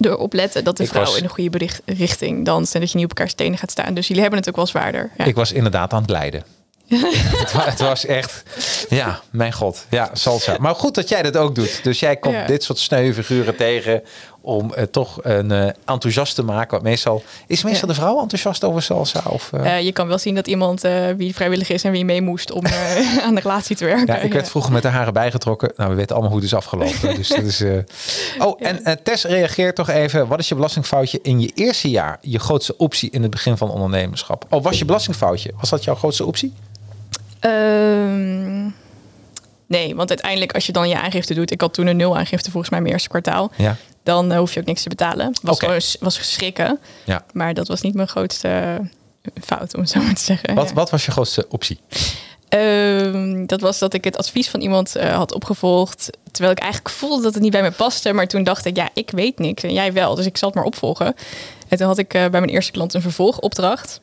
erop 0.01 0.33
letten 0.33 0.65
dat 0.65 0.77
de 0.77 0.83
Ik 0.83 0.88
vrouw 0.88 1.05
was- 1.05 1.17
in 1.17 1.23
de 1.23 1.29
goede 1.29 1.51
bericht- 1.51 1.83
richting 1.87 2.45
danst 2.45 2.75
en 2.75 2.81
dat 2.81 2.91
je 2.91 2.97
niet 2.97 3.05
op 3.05 3.12
elkaars 3.12 3.35
tenen 3.35 3.59
gaat 3.59 3.71
staan. 3.71 3.95
Dus 3.95 4.07
jullie 4.07 4.23
hebben 4.23 4.41
het 4.41 4.49
ook 4.49 4.57
wel 4.57 4.67
zwaarder. 4.67 5.11
Ja. 5.19 5.25
Ik 5.25 5.35
was 5.35 5.53
inderdaad 5.53 5.93
aan 5.93 6.01
het 6.01 6.11
lijden. 6.11 6.45
het, 6.93 7.53
wa- 7.53 7.65
het 7.65 7.81
was 7.81 8.07
echt, 8.07 8.43
ja, 8.88 9.21
mijn 9.31 9.53
god, 9.53 9.87
ja, 9.91 10.11
salsa. 10.12 10.57
Maar 10.61 10.75
goed 10.75 10.95
dat 10.95 11.09
jij 11.09 11.23
dat 11.23 11.37
ook 11.37 11.55
doet. 11.55 11.81
Dus 11.85 12.01
jij 12.01 12.17
komt 12.17 12.35
Ja. 12.35 12.47
dit 12.47 12.62
soort 12.65 12.79
sneuwe 12.79 13.15
figuren 13.15 13.57
tegen 13.57 14.03
om 14.42 14.72
eh, 14.74 14.83
toch 14.85 15.18
een 15.22 15.50
eh, 15.50 15.68
enthousiast 15.85 16.35
te 16.35 16.42
maken. 16.42 16.70
Want 16.70 16.83
meestal 16.83 17.22
is 17.46 17.62
meestal 17.62 17.88
Ja. 17.88 17.94
de 17.94 18.00
vrouw 18.00 18.20
enthousiast 18.20 18.64
over 18.64 18.83
salsa 18.83 19.22
of. 19.28 19.52
eh? 19.52 19.81
Je 19.81 19.92
kan 19.92 20.09
wel 20.09 20.18
zien 20.18 20.35
dat 20.35 20.46
iemand 20.46 20.81
wie 21.16 21.35
vrijwillig 21.35 21.68
is 21.70 21.85
en 21.85 21.92
wie 21.92 22.05
mee 22.05 22.22
moest 22.22 22.50
om 22.52 22.66
aan 23.26 23.35
de 23.35 23.40
relatie 23.40 23.76
te 23.76 23.85
werken. 23.85 24.07
Ja, 24.14 24.20
ik 24.20 24.33
werd 24.33 24.48
vroeger 24.48 24.72
met 24.72 24.83
de 24.83 24.88
haren 24.88 25.12
bijgetrokken. 25.12 25.72
Nou, 25.76 25.90
we 25.90 25.96
weten 25.96 26.11
allemaal 26.14 26.31
hoe 26.33 26.40
het 26.40 26.48
is 26.50 26.55
afgelopen. 26.57 27.14
dus 27.14 27.28
dat 27.28 27.42
is. 27.42 27.62
Oh, 28.38 28.57
en 28.61 29.02
Tess 29.02 29.24
reageert 29.24 29.76
toch 29.76 29.88
even. 29.88 30.26
Wat 30.28 30.38
is 30.38 30.48
je 30.48 30.55
belastingfoutje 30.55 31.18
in 31.22 31.40
je 31.40 31.50
eerste 31.55 31.90
jaar? 31.90 32.18
Je 32.20 32.38
grootste 32.38 32.76
optie 32.76 33.11
in 33.11 33.22
het 33.22 33.31
begin 33.31 33.57
van 33.57 33.70
ondernemerschap? 33.70 34.46
Oh, 34.50 34.62
was 34.62 34.78
je 34.78 34.85
belastingfoutje? 34.85 35.50
Was 35.61 35.70
dat 35.70 35.85
jouw 35.85 35.94
grootste 35.94 36.24
optie? 36.26 36.52
Ehm, 37.40 38.62
nee, 39.66 39.94
want 39.94 40.09
uiteindelijk 40.09 40.52
als 40.52 40.66
je 40.66 40.72
dan 40.72 40.88
je 40.88 41.00
aangifte 41.00 41.35
doet, 41.35 41.50
ik 41.50 41.61
had 41.61 41.74
toen 41.74 41.87
een 41.87 41.96
nul 41.96 42.16
aangifte 42.18 42.50
volgens 42.50 42.70
mij 42.72 42.81
mijn 42.81 42.92
eerste 42.92 43.09
kwartaal, 43.09 43.50
Ja. 43.57 43.76
Dan 44.03 44.33
eh, 44.33 44.38
hoef 44.38 44.55
je 44.55 44.61
ook 44.61 44.67
niks 44.67 44.83
te 44.83 44.88
betalen. 44.88 45.33
Was 45.43 45.59
gewoon 45.59 45.81
was 46.01 46.19
geschrikken, 46.19 46.79
ja. 47.05 47.25
maar 47.33 47.55
dat 47.55 47.69
was 47.69 47.81
niet 47.81 47.95
mijn 47.95 48.09
grootste 48.09 48.49
eh, 48.49 49.33
fout 49.43 49.75
om 49.75 49.81
het 49.81 49.91
zo 49.91 50.01
maar 50.03 50.15
te 50.15 50.23
zeggen. 50.23 50.55
Wat, 50.55 50.69
Ja. 50.69 50.75
wat 50.75 50.91
was 50.91 51.05
je 51.05 51.11
grootste 51.11 51.47
optie? 51.49 51.79
Ehm, 52.49 53.47
dat 53.47 53.61
was 53.61 53.79
dat 53.79 53.95
ik 53.95 54.05
het 54.05 54.17
advies 54.17 54.51
van 54.51 54.61
iemand 54.61 54.97
eh, 54.97 55.15
had 55.17 55.35
opgevolgd. 55.35 56.11
Terwijl 56.31 56.55
ik 56.55 56.61
eigenlijk 56.62 56.95
voelde 56.95 57.23
dat 57.23 57.35
het 57.35 57.43
niet 57.43 57.53
bij 57.53 57.62
me 57.62 57.71
paste. 57.71 58.12
Maar 58.12 58.27
toen 58.27 58.43
dacht 58.45 58.65
ik, 58.65 58.77
ja, 58.77 58.88
ik 58.95 59.11
weet 59.11 59.38
niks. 59.38 59.62
En 59.62 59.73
jij 59.73 59.93
wel, 59.93 60.15
dus 60.15 60.27
ik 60.27 60.37
zal 60.37 60.49
het 60.49 60.57
maar 60.57 60.67
opvolgen. 60.67 61.15
En 61.69 61.79
toen 61.79 61.87
had 61.87 61.99
ik 61.99 62.09
bij 62.09 62.31
mijn 62.31 62.49
eerste 62.49 62.73
klant 62.73 62.95
een 62.95 63.03
vervolgopdracht. 63.03 64.01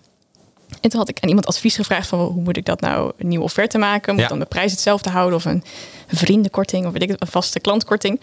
En 0.82 0.90
toen 0.90 1.00
had 1.00 1.10
ik 1.10 1.18
aan 1.22 1.28
iemand 1.30 1.48
advies 1.48 1.76
gevraagd 1.76 2.08
van 2.08 2.20
hoe 2.20 2.42
moet 2.42 2.58
ik 2.58 2.66
dat 2.66 2.82
nou 2.82 3.12
een 3.18 3.28
nieuwe 3.28 3.44
offerte 3.44 3.78
maken? 3.78 4.14
Moet 4.14 4.24
Ja. 4.24 4.30
dan 4.30 4.40
de 4.40 4.46
prijs 4.46 4.72
hetzelfde 4.72 5.10
houden 5.10 5.36
of 5.38 5.46
een 5.46 5.64
vriendenkorting 6.08 6.86
of 6.86 6.92
weet 6.92 7.02
ik 7.02 7.10
een 7.10 7.28
vaste 7.28 7.60
klantkorting? 7.60 8.20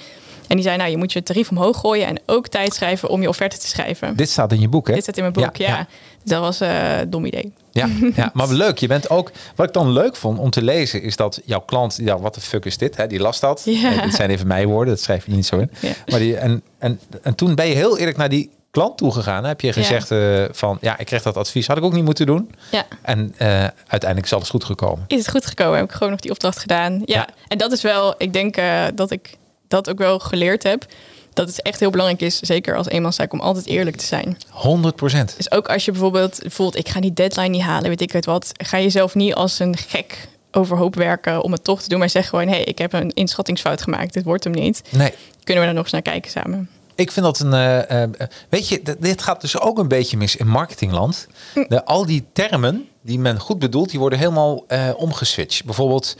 En 0.47 0.57
die 0.57 0.65
zei, 0.65 0.77
nou, 0.77 0.91
je 0.91 0.97
moet 0.97 1.13
je 1.13 1.23
tarief 1.23 1.51
omhoog 1.51 1.81
gooien 1.81 2.07
en 2.07 2.21
ook 2.27 2.49
tijd 2.49 2.75
schrijven 2.75 3.09
om 3.09 3.23
je 3.23 3.29
offerte 3.29 3.59
te 3.59 3.67
schrijven. 3.67 4.17
Dit 4.17 4.31
staat 4.31 4.53
in 4.53 4.61
je 4.61 4.69
boek, 4.69 4.87
hè? 4.87 4.95
Dit 4.95 5.03
staat 5.03 5.17
in 5.17 5.23
mijn 5.23 5.35
boek, 5.35 5.57
ja. 5.57 5.69
ja. 5.69 5.87
Dus 6.23 6.31
dat 6.35 6.41
was 6.41 6.61
eh, 6.61 6.99
een 6.99 7.11
dom 7.11 7.25
idee. 7.25 7.53
Ja, 7.73 7.89
ja, 8.15 8.31
maar 8.35 8.49
leuk. 8.49 8.79
Je 8.79 8.87
bent 8.87 9.11
ook. 9.11 9.31
Wat 9.55 9.67
ik 9.67 9.73
dan 9.73 9.93
leuk 9.93 10.17
vond 10.17 10.39
om 10.39 10.51
te 10.51 10.63
lezen, 10.63 11.03
is 11.03 11.17
dat 11.17 11.41
jouw 11.45 11.61
klant, 11.61 11.99
ja, 12.03 12.19
wat 12.19 12.35
de 12.35 12.41
fuck 12.41 12.65
is 12.65 12.79
dit? 12.79 12.97
Hè? 12.97 13.07
Die 13.07 13.21
las 13.21 13.41
dat. 13.41 13.63
Ja. 13.65 13.93
Eh, 13.93 14.03
dit 14.03 14.15
zijn 14.15 14.31
even 14.31 14.47
mijn 14.47 14.69
woorden, 14.69 14.95
dat 14.95 15.03
schrijf 15.03 15.27
je 15.27 15.33
niet 15.33 15.47
zo 15.47 15.59
in. 15.59 15.71
Ja. 15.81 15.93
Maar 16.07 16.19
die, 16.19 16.37
en, 16.37 16.63
en, 16.79 17.01
en 17.23 17.35
toen 17.35 17.55
ben 17.55 17.67
je 17.67 17.75
heel 17.75 17.99
eerlijk 17.99 18.17
naar 18.17 18.29
die 18.29 18.51
klant 18.71 18.97
toegegaan. 18.99 19.45
Heb 19.45 19.61
je 19.61 19.73
gezegd 19.73 20.11
eh, 20.11 20.45
van, 20.51 20.79
ja, 20.81 20.99
ik 20.99 21.07
kreeg 21.07 21.23
dat 21.23 21.37
advies, 21.37 21.67
had 21.67 21.77
ik 21.77 21.83
ook 21.85 21.93
niet 21.93 22.05
moeten 22.05 22.27
doen. 22.27 22.51
Ja. 22.71 22.87
En 23.03 23.35
eh, 23.37 23.49
uiteindelijk 23.87 24.25
is 24.25 24.33
alles 24.33 24.49
goed 24.49 24.65
gekomen. 24.65 25.05
is 25.07 25.19
het 25.19 25.31
goed 25.31 25.47
gekomen. 25.47 25.77
Heb 25.79 25.85
ik 25.85 25.93
gewoon 25.93 26.11
nog 26.11 26.21
die 26.21 26.31
opdracht 26.31 26.59
gedaan. 26.59 26.93
Ja, 26.93 27.15
Ja. 27.15 27.29
en 27.49 27.59
dat 27.59 27.73
is 27.73 27.83
wel, 27.83 28.15
ik 28.19 28.33
denk 28.33 28.57
eh, 28.57 28.85
dat 28.95 29.11
ik 29.11 29.37
dat 29.69 29.91
ook 29.91 29.99
wel 29.99 30.19
geleerd 30.19 30.63
heb. 30.63 30.87
Dat 31.33 31.49
het 31.49 31.63
echt 31.63 31.81
heel 31.81 31.91
belangrijk 31.91 32.21
is, 32.23 32.39
zeker 32.39 32.77
als 32.77 32.89
eenmanszaak, 32.89 33.33
om 33.33 33.41
altijd 33.41 33.67
eerlijk 33.67 33.97
te 33.97 34.05
zijn. 34.05 34.37
100 34.51 34.97
procent. 34.97 35.35
Dus 35.37 35.51
ook 35.51 35.69
als 35.69 35.85
je 35.85 35.91
bijvoorbeeld 35.91 36.39
voelt, 36.45 36.77
ik 36.77 36.89
ga 36.89 37.01
die 37.01 37.13
deadline 37.13 37.49
niet 37.49 37.63
halen, 37.63 37.89
weet 37.89 38.01
ik 38.01 38.13
het 38.13 38.25
wat. 38.25 38.53
Ga 38.57 38.81
jezelf 38.81 39.15
niet 39.15 39.35
als 39.35 39.59
een 39.59 39.77
gek 39.77 40.29
overhoop 40.51 40.95
werken 40.95 41.43
om 41.43 41.53
het 41.53 41.65
toch 41.65 41.83
te 41.83 41.89
doen. 41.89 41.99
Maar 41.99 42.11
zeg 42.11 42.29
gewoon, 42.29 42.47
hé, 42.49 42.55
hey, 42.55 42.65
ik 42.65 42.79
heb 42.79 42.93
een 42.93 43.11
inschattingsfout 43.11 43.83
gemaakt. 43.83 44.13
Dit 44.13 44.25
wordt 44.25 44.45
hem 44.45 44.53
niet. 44.53 44.83
Nee, 44.91 45.13
Kunnen 45.45 45.63
we 45.63 45.69
daar 45.69 45.75
nog 45.75 45.83
eens 45.85 45.93
naar 45.93 46.03
kijken 46.03 46.31
samen? 46.31 46.69
Ik 46.95 47.11
vind 47.13 47.27
dat 47.27 47.39
een. 47.41 47.53
eh, 47.53 48.03
eh, 48.03 48.11
weet 48.49 48.69
je, 48.69 48.83
dit 48.99 49.23
gaat 49.23 49.41
dus 49.41 49.61
ook 49.61 49.79
een 49.79 49.89
beetje 49.89 50.17
mis 50.17 50.37
in 50.37 50.49
marketingland. 50.49 51.27
De, 51.69 51.85
al 51.85 52.07
die 52.07 52.25
termen 52.33 52.89
die 53.07 53.19
men 53.19 53.41
goed 53.41 53.59
bedoelt, 53.59 53.91
die 53.91 53.99
worden 53.99 54.19
helemaal 54.19 54.65
eh 54.67 54.89
omgeswitcht. 54.97 55.65
Bijvoorbeeld 55.65 56.17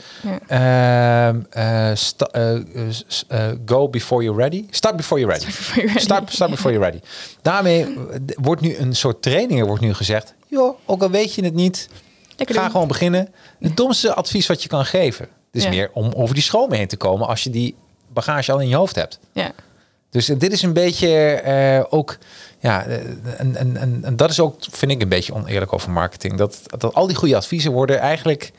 ehm, 0.47 1.39
eh, 1.49 1.91
eh, 1.91 3.47
go 3.65 3.89
before 3.89 4.23
you're 4.23 4.41
ready. 4.41 4.65
Start 4.69 4.95
before 4.95 5.19
you're 5.21 5.33
ready. 5.35 5.45
before 5.51 5.75
you're 5.75 5.87
ready. 5.93 6.05
Start, 6.05 6.31
start 6.31 6.51
before 6.51 6.73
you're 6.73 6.89
ready. 6.91 7.03
Daarmee 7.41 7.97
wordt 8.35 8.61
nu 8.61 8.75
een 8.77 8.95
soort 8.95 9.21
training, 9.21 9.59
er 9.59 9.65
wordt 9.65 9.81
nu 9.81 9.93
gezegd, 9.93 10.33
joh, 10.47 10.77
ook 10.85 11.01
al 11.01 11.09
weet 11.09 11.33
je 11.33 11.43
het 11.43 11.53
niet, 11.53 11.89
Lekker 12.37 12.55
ga 12.55 12.61
doen. 12.61 12.71
gewoon 12.71 12.87
beginnen. 12.87 13.29
Het 13.59 13.77
domste 13.77 14.13
advies 14.13 14.47
wat 14.47 14.63
je 14.63 14.69
kan 14.69 14.85
geven. 14.85 15.25
Het 15.25 15.55
is 15.55 15.63
Ja. 15.63 15.69
meer 15.69 15.89
om 15.93 16.11
over 16.15 16.33
die 16.35 16.43
schromen 16.43 16.77
heen 16.77 16.87
te 16.87 16.97
komen 16.97 17.27
als 17.27 17.43
je 17.43 17.49
die 17.49 17.75
bagage 18.13 18.51
al 18.51 18.59
in 18.59 18.67
je 18.67 18.75
hoofd 18.75 18.95
hebt. 18.95 19.19
Ja, 19.31 19.51
Dus 20.09 20.25
dit 20.25 20.51
is 20.51 20.61
een 20.61 20.73
beetje 20.73 21.85
ook, 21.89 22.17
ja, 22.59 22.83
eh, 22.85 22.95
en, 23.37 23.55
en, 23.55 23.77
en, 23.77 23.99
en 24.03 24.15
dat 24.15 24.29
is 24.29 24.39
ook, 24.39 24.55
vind 24.71 24.91
ik, 24.91 25.01
een 25.01 25.09
beetje 25.09 25.33
oneerlijk 25.33 25.73
over 25.73 25.91
marketing. 25.91 26.37
Dat, 26.37 26.61
dat 26.77 26.93
al 26.93 27.07
die 27.07 27.15
goede 27.15 27.35
adviezen 27.35 27.71
worden 27.71 27.99
eigenlijk 27.99 28.51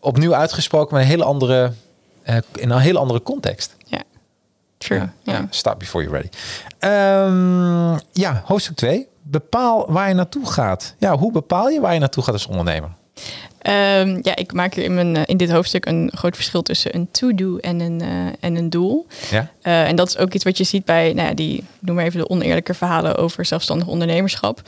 opnieuw 0.00 0.34
uitgesproken 0.34 0.94
met 0.94 1.02
een 1.04 1.10
hele 1.10 1.24
andere, 1.24 1.72
eh, 2.22 2.36
in 2.54 2.70
een 2.70 2.78
hele 2.78 2.98
andere 2.98 3.22
context. 3.22 3.76
ja. 3.84 4.02
True. 4.78 4.98
Ja, 4.98 5.12
Ja. 5.22 5.32
ja, 5.32 5.46
start 5.50 5.78
before 5.78 6.04
you're 6.04 6.20
ready. 6.20 6.36
Ehm, 6.78 7.98
ja, 8.12 8.42
hoofdstuk 8.44 8.76
2. 8.76 9.06
Bepaal 9.22 9.92
waar 9.92 10.08
je 10.08 10.14
naartoe 10.14 10.46
gaat. 10.46 10.94
Ja, 10.98 11.16
hoe 11.16 11.32
bepaal 11.32 11.68
je 11.68 11.80
waar 11.80 11.92
je 11.92 11.98
naartoe 11.98 12.22
gaat 12.22 12.32
als 12.32 12.46
ondernemer? 12.46 12.90
Ehm, 13.66 14.18
ja, 14.22 14.36
ik 14.36 14.52
maak 14.52 14.74
hier 14.74 14.84
in, 14.84 14.94
mijn, 14.94 15.16
eh, 15.16 15.22
in 15.26 15.36
dit 15.36 15.50
hoofdstuk 15.50 15.86
een 15.86 16.10
groot 16.14 16.34
verschil 16.34 16.62
tussen 16.62 16.94
een 16.94 17.08
to-do 17.10 17.56
en 17.56 17.80
een, 17.80 18.00
eh, 18.00 18.08
en 18.40 18.56
een 18.56 18.70
doel. 18.70 19.06
Ja, 19.30 19.50
Eh, 19.62 19.88
en 19.88 19.96
dat 19.96 20.08
is 20.08 20.18
ook 20.18 20.34
iets 20.34 20.44
wat 20.44 20.58
je 20.58 20.64
ziet 20.64 20.84
bij 20.84 21.12
nou 21.12 21.28
ja, 21.28 21.34
die, 21.34 21.64
noem 21.80 21.94
maar 21.94 22.04
even 22.04 22.20
de 22.20 22.28
oneerlijke 22.28 22.74
verhalen 22.74 23.16
over 23.16 23.44
zelfstandig 23.44 23.86
ondernemerschap. 23.86 24.62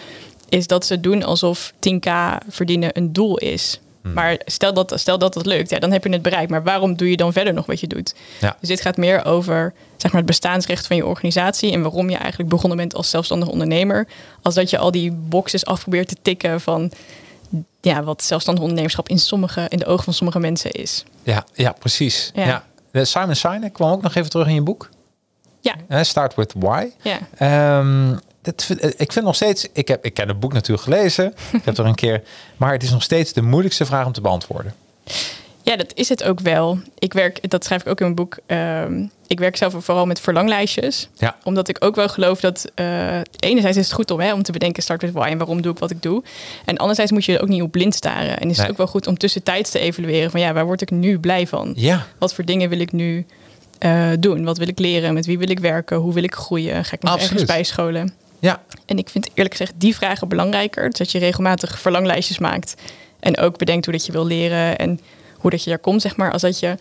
Is 0.48 0.66
dat 0.66 0.86
ze 0.86 1.00
doen 1.00 1.22
alsof 1.22 1.72
10k 1.78 2.38
verdienen 2.48 2.90
een 2.92 3.12
doel 3.12 3.38
is. 3.38 3.80
Hmm. 4.02 4.12
Maar 4.12 4.40
stel 4.44 4.74
dat, 4.74 4.92
stel 4.96 5.18
dat 5.18 5.34
dat 5.34 5.46
lukt, 5.46 5.70
ja, 5.70 5.78
dan 5.78 5.92
heb 5.92 6.04
je 6.04 6.10
het 6.10 6.22
bereikt. 6.22 6.50
Maar 6.50 6.62
waarom 6.62 6.96
doe 6.96 7.10
je 7.10 7.16
dan 7.16 7.32
verder 7.32 7.54
nog 7.54 7.66
wat 7.66 7.80
je 7.80 7.86
doet? 7.86 8.14
ja, 8.40 8.56
Dus 8.60 8.68
dit 8.68 8.80
gaat 8.80 8.96
meer 8.96 9.24
over 9.24 9.72
zeg 9.96 10.10
maar, 10.10 10.20
het 10.20 10.30
bestaansrecht 10.30 10.86
van 10.86 10.96
je 10.96 11.06
organisatie 11.06 11.72
en 11.72 11.82
waarom 11.82 12.10
je 12.10 12.16
eigenlijk 12.16 12.50
begonnen 12.50 12.78
bent 12.78 12.94
als 12.94 13.10
zelfstandig 13.10 13.48
ondernemer. 13.48 14.06
Als 14.42 14.54
dat 14.54 14.70
je 14.70 14.78
al 14.78 14.90
die 14.90 15.12
boxes 15.12 15.64
af 15.64 15.80
probeert 15.80 16.08
te 16.08 16.16
tikken 16.22 16.60
van 16.60 16.92
ja, 17.80 18.02
wat 18.02 18.22
zelfstandig 18.22 18.62
ondernemerschap 18.62 19.08
in, 19.08 19.18
sommige, 19.18 19.66
in 19.68 19.78
de 19.78 19.86
ogen 19.86 20.04
van 20.04 20.14
sommige 20.14 20.38
mensen 20.38 20.70
is. 20.70 21.04
ja, 21.22 21.44
ja 21.54 21.72
precies. 21.72 22.30
Ja. 22.34 22.46
Ja. 22.46 22.64
De 22.90 23.04
Simon 23.04 23.34
Sinek 23.34 23.72
kwam 23.72 23.90
ook 23.90 24.02
nog 24.02 24.14
even 24.14 24.30
terug 24.30 24.46
in 24.46 24.54
je 24.54 24.62
boek. 24.62 24.88
Ja, 25.60 25.74
Eh, 25.88 26.02
Start 26.02 26.34
with 26.34 26.52
why. 26.58 26.88
ja. 27.02 27.18
Ehm, 27.38 28.16
dat 28.42 28.68
eh, 28.80 28.90
ik 28.96 29.12
vind 29.12 29.24
nog 29.24 29.34
steeds, 29.34 29.66
ik 29.72 29.88
heb, 29.88 30.04
ik 30.04 30.14
ken 30.14 30.28
het 30.28 30.40
boek 30.40 30.52
natuurlijk 30.52 30.82
gelezen. 30.82 31.34
ik 31.52 31.64
heb 31.64 31.78
er 31.78 31.86
een 31.86 31.94
keer, 31.94 32.22
maar 32.56 32.72
het 32.72 32.82
is 32.82 32.90
nog 32.90 33.02
steeds 33.02 33.32
de 33.32 33.42
moeilijkste 33.42 33.86
vraag 33.86 34.06
om 34.06 34.12
te 34.12 34.20
beantwoorden. 34.20 34.74
Ja, 35.68 35.76
dat 35.76 35.92
is 35.94 36.08
het 36.08 36.24
ook 36.24 36.40
wel. 36.40 36.78
Ik 36.98 37.12
werk, 37.12 37.50
dat 37.50 37.64
schrijf 37.64 37.80
ik 37.82 37.88
ook 37.88 37.98
in 38.00 38.04
mijn 38.04 38.16
boek. 38.16 38.38
ehm, 38.46 39.06
ik 39.26 39.38
werk 39.38 39.56
zelf 39.56 39.74
vooral 39.78 40.06
met 40.06 40.20
verlanglijstjes. 40.20 41.08
Ja. 41.18 41.36
Omdat 41.44 41.68
ik 41.68 41.84
ook 41.84 41.96
wel 41.96 42.08
geloof 42.08 42.40
dat 42.40 42.70
eh, 42.74 43.20
enerzijds 43.38 43.76
is 43.76 43.84
het 43.84 43.92
goed 43.94 44.10
om, 44.10 44.20
hè, 44.20 44.32
om 44.32 44.42
te 44.42 44.52
bedenken 44.52 44.82
start 44.82 45.02
with 45.02 45.12
why 45.12 45.26
en 45.28 45.38
waarom 45.38 45.62
doe 45.62 45.72
ik 45.72 45.78
wat 45.78 45.90
ik 45.90 46.02
doe. 46.02 46.22
En 46.64 46.76
anderzijds 46.76 47.12
moet 47.12 47.24
je 47.24 47.34
er 47.36 47.42
ook 47.42 47.48
niet 47.48 47.62
op 47.62 47.70
blind 47.70 47.94
staren. 47.94 48.38
En 48.40 48.50
is 48.50 48.56
Nee. 48.56 48.60
het 48.60 48.70
ook 48.70 48.76
wel 48.76 48.86
goed 48.86 49.06
om 49.06 49.18
tussentijds 49.18 49.70
te 49.70 49.78
evalueren 49.78 50.30
van 50.30 50.40
ja, 50.40 50.52
waar 50.52 50.64
word 50.66 50.80
ik 50.80 50.90
nu 50.90 51.18
blij 51.18 51.46
van? 51.46 51.72
Ja, 51.76 52.06
Wat 52.18 52.34
voor 52.34 52.44
dingen 52.44 52.68
wil 52.68 52.80
ik 52.80 52.92
nu 52.92 53.26
eh, 53.78 54.10
doen? 54.20 54.44
Wat 54.44 54.58
wil 54.58 54.68
ik 54.68 54.78
leren? 54.78 55.14
Met 55.14 55.26
wie 55.26 55.38
wil 55.38 55.50
ik 55.50 55.58
werken? 55.58 55.96
Hoe 55.96 56.12
wil 56.14 56.22
ik 56.22 56.34
groeien? 56.34 56.84
Ga 56.84 56.92
ik 56.94 57.02
nog 57.02 57.12
Absoluut. 57.12 57.32
ergens 57.32 57.50
bijscholen? 57.56 58.12
ja, 58.38 58.62
En 58.86 58.98
ik 58.98 59.08
vind 59.08 59.28
eerlijk 59.34 59.50
gezegd 59.56 59.72
die 59.76 59.94
vragen 59.96 60.28
belangrijker. 60.28 60.90
Dat 60.90 61.12
je 61.12 61.18
regelmatig 61.18 61.78
verlanglijstjes 61.78 62.38
maakt. 62.38 62.74
En 63.20 63.38
ook 63.38 63.58
bedenkt 63.58 63.84
hoe 63.84 63.94
dat 63.94 64.06
je 64.06 64.12
wil 64.12 64.26
leren 64.26 64.78
en 64.78 65.00
hoe 65.38 65.50
dat 65.50 65.64
je 65.64 65.70
daar 65.70 65.78
komt, 65.78 66.02
zeg 66.02 66.16
maar. 66.16 66.32
Als 66.32 66.42
dat 66.42 66.58
je 66.58 66.76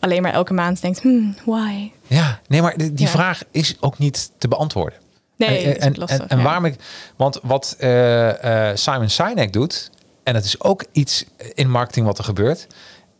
alleen 0.00 0.22
maar 0.22 0.32
elke 0.32 0.52
maand 0.52 0.80
denkt, 0.80 1.00
hmm, 1.00 1.34
why? 1.44 1.90
ja. 2.06 2.40
Nee, 2.46 2.62
maar 2.62 2.76
die, 2.76 2.92
die 2.92 3.06
Ja. 3.06 3.12
vraag 3.12 3.42
is 3.50 3.76
ook 3.80 3.98
niet 3.98 4.30
te 4.38 4.48
beantwoorden. 4.48 4.98
Nee, 5.36 5.58
en, 5.58 5.64
dat 5.64 5.76
is 5.76 5.84
en, 5.84 5.94
lastig. 5.98 6.18
en, 6.20 6.28
en 6.28 6.36
ja. 6.38 6.44
waarom 6.44 6.64
ik, 6.64 6.74
want 7.16 7.38
wat 7.42 7.76
eh, 7.78 8.70
eh, 8.70 8.76
Simon 8.76 9.08
Sinek 9.08 9.52
doet, 9.52 9.90
en 10.22 10.34
het 10.34 10.44
is 10.44 10.60
ook 10.60 10.84
iets 10.92 11.24
in 11.54 11.70
marketing 11.70 12.06
wat 12.06 12.18
er 12.18 12.24
gebeurt, 12.24 12.66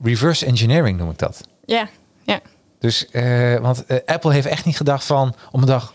reverse 0.02 0.46
engineering 0.46 0.98
noem 0.98 1.10
ik 1.10 1.18
dat. 1.18 1.40
Ja, 1.64 1.88
ja. 2.22 2.40
Dus, 2.78 3.10
eh, 3.10 3.56
want 3.56 3.84
Apple 4.06 4.32
heeft 4.32 4.46
echt 4.46 4.64
niet 4.64 4.76
gedacht 4.76 5.04
van, 5.04 5.34
om 5.50 5.60
een 5.60 5.66
dag, 5.66 5.94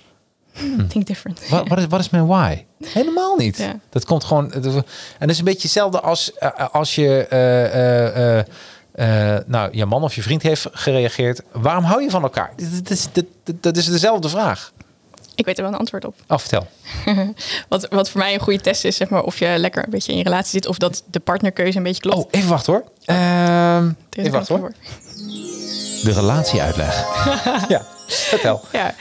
Think 0.87 1.05
different. 1.05 1.49
Wat, 1.49 1.67
wat, 1.67 1.77
is, 1.77 1.85
wat 1.87 1.99
is 1.99 2.09
mijn 2.09 2.27
why? 2.27 2.65
Helemaal 2.85 3.35
niet. 3.35 3.57
Ja. 3.57 3.79
Dat 3.89 4.05
komt 4.05 4.23
gewoon. 4.23 4.53
En 4.53 4.61
dat 5.19 5.29
is 5.29 5.37
een 5.37 5.45
beetje 5.45 5.61
hetzelfde 5.61 5.99
als 5.99 6.39
als 6.71 6.95
je. 6.95 8.45
Eh, 8.99 9.37
nou, 9.45 9.69
je 9.71 9.85
man 9.85 10.03
of 10.03 10.15
je 10.15 10.21
vriend 10.21 10.41
heeft 10.41 10.67
gereageerd. 10.71 11.41
Waarom 11.51 11.83
hou 11.83 12.03
je 12.03 12.09
van 12.09 12.23
elkaar? 12.23 12.51
Dat 12.55 12.89
is, 12.89 13.07
dat, 13.59 13.77
is 13.77 13.85
dezelfde 13.85 14.29
vraag. 14.29 14.71
Ik 15.35 15.45
weet 15.45 15.57
er 15.57 15.63
wel 15.63 15.73
een 15.73 15.79
antwoord 15.79 16.05
op. 16.05 16.15
Oh, 16.27 16.37
vertel. 16.37 16.67
Wat, 17.69 17.87
wat 17.89 18.09
voor 18.09 18.19
mij 18.21 18.33
een 18.33 18.39
goede 18.39 18.61
test 18.61 18.85
is, 18.85 18.95
zeg 18.95 19.09
maar, 19.09 19.23
of 19.23 19.39
je 19.39 19.53
lekker 19.57 19.83
een 19.83 19.89
beetje 19.89 20.11
in 20.11 20.17
je 20.17 20.23
relatie 20.23 20.51
zit 20.51 20.67
of 20.67 20.77
dat 20.77 21.03
de 21.11 21.19
partnerkeuze 21.19 21.77
een 21.77 21.83
beetje 21.83 22.01
klopt. 22.01 22.17
Oh, 22.17 22.27
even 22.31 22.49
wachten 22.49 22.73
hoor. 22.73 22.83
Ehm, 23.05 23.17
Er 23.85 23.95
is 24.09 24.23
even 24.23 24.31
wachten 24.31 24.57
hoor. 24.59 24.71
De 26.03 26.11
relatieuitleg. 26.13 27.05
ja, 27.69 27.85
vertel. 28.07 28.61
Ja, 28.71 28.95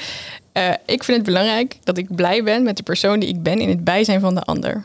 Eh, 0.53 0.71
ik 0.87 1.05
vind 1.05 1.17
het 1.17 1.27
belangrijk 1.27 1.77
dat 1.85 1.99
ik 1.99 2.15
blij 2.15 2.43
ben 2.43 2.63
met 2.63 2.77
de 2.77 2.83
persoon 2.83 3.19
die 3.21 3.29
ik 3.29 3.43
ben 3.43 3.59
in 3.61 3.69
het 3.69 3.85
bijzijn 3.85 4.21
van 4.21 4.35
de 4.35 4.43
ander. 4.43 4.85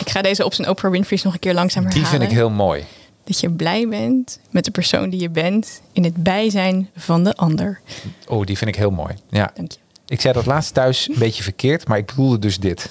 Ik 0.00 0.10
ga 0.10 0.22
deze 0.22 0.44
op 0.44 0.54
zijn 0.54 0.68
Oprah 0.68 0.90
Winfrey's 0.90 1.22
nog 1.22 1.32
een 1.32 1.38
keer 1.38 1.54
langzaam 1.54 1.82
Die 1.82 1.92
herhalen. 1.92 2.18
vind 2.18 2.30
ik 2.32 2.36
heel 2.36 2.50
mooi. 2.50 2.84
Dat 3.28 3.40
je 3.40 3.50
blij 3.50 3.88
bent 3.88 4.40
met 4.50 4.64
de 4.64 4.70
persoon 4.70 5.10
die 5.10 5.20
je 5.20 5.30
bent 5.30 5.80
in 5.92 6.04
het 6.04 6.22
bijzijn 6.22 6.90
van 6.96 7.24
de 7.24 7.34
ander. 7.34 7.80
Oh, 8.26 8.46
die 8.46 8.56
vind 8.58 8.70
ik 8.70 8.76
heel 8.76 8.90
mooi. 8.90 9.14
Ja. 9.30 9.50
Dank 9.54 9.72
je. 9.72 9.78
Ik 10.06 10.20
zei 10.20 10.34
dat 10.34 10.46
laatst 10.46 10.74
thuis 10.74 11.08
een 11.08 11.18
beetje 11.18 11.42
verkeerd, 11.42 11.88
maar 11.88 11.98
ik 11.98 12.06
bedoelde 12.06 12.38
dus 12.38 12.58
dit. 12.58 12.90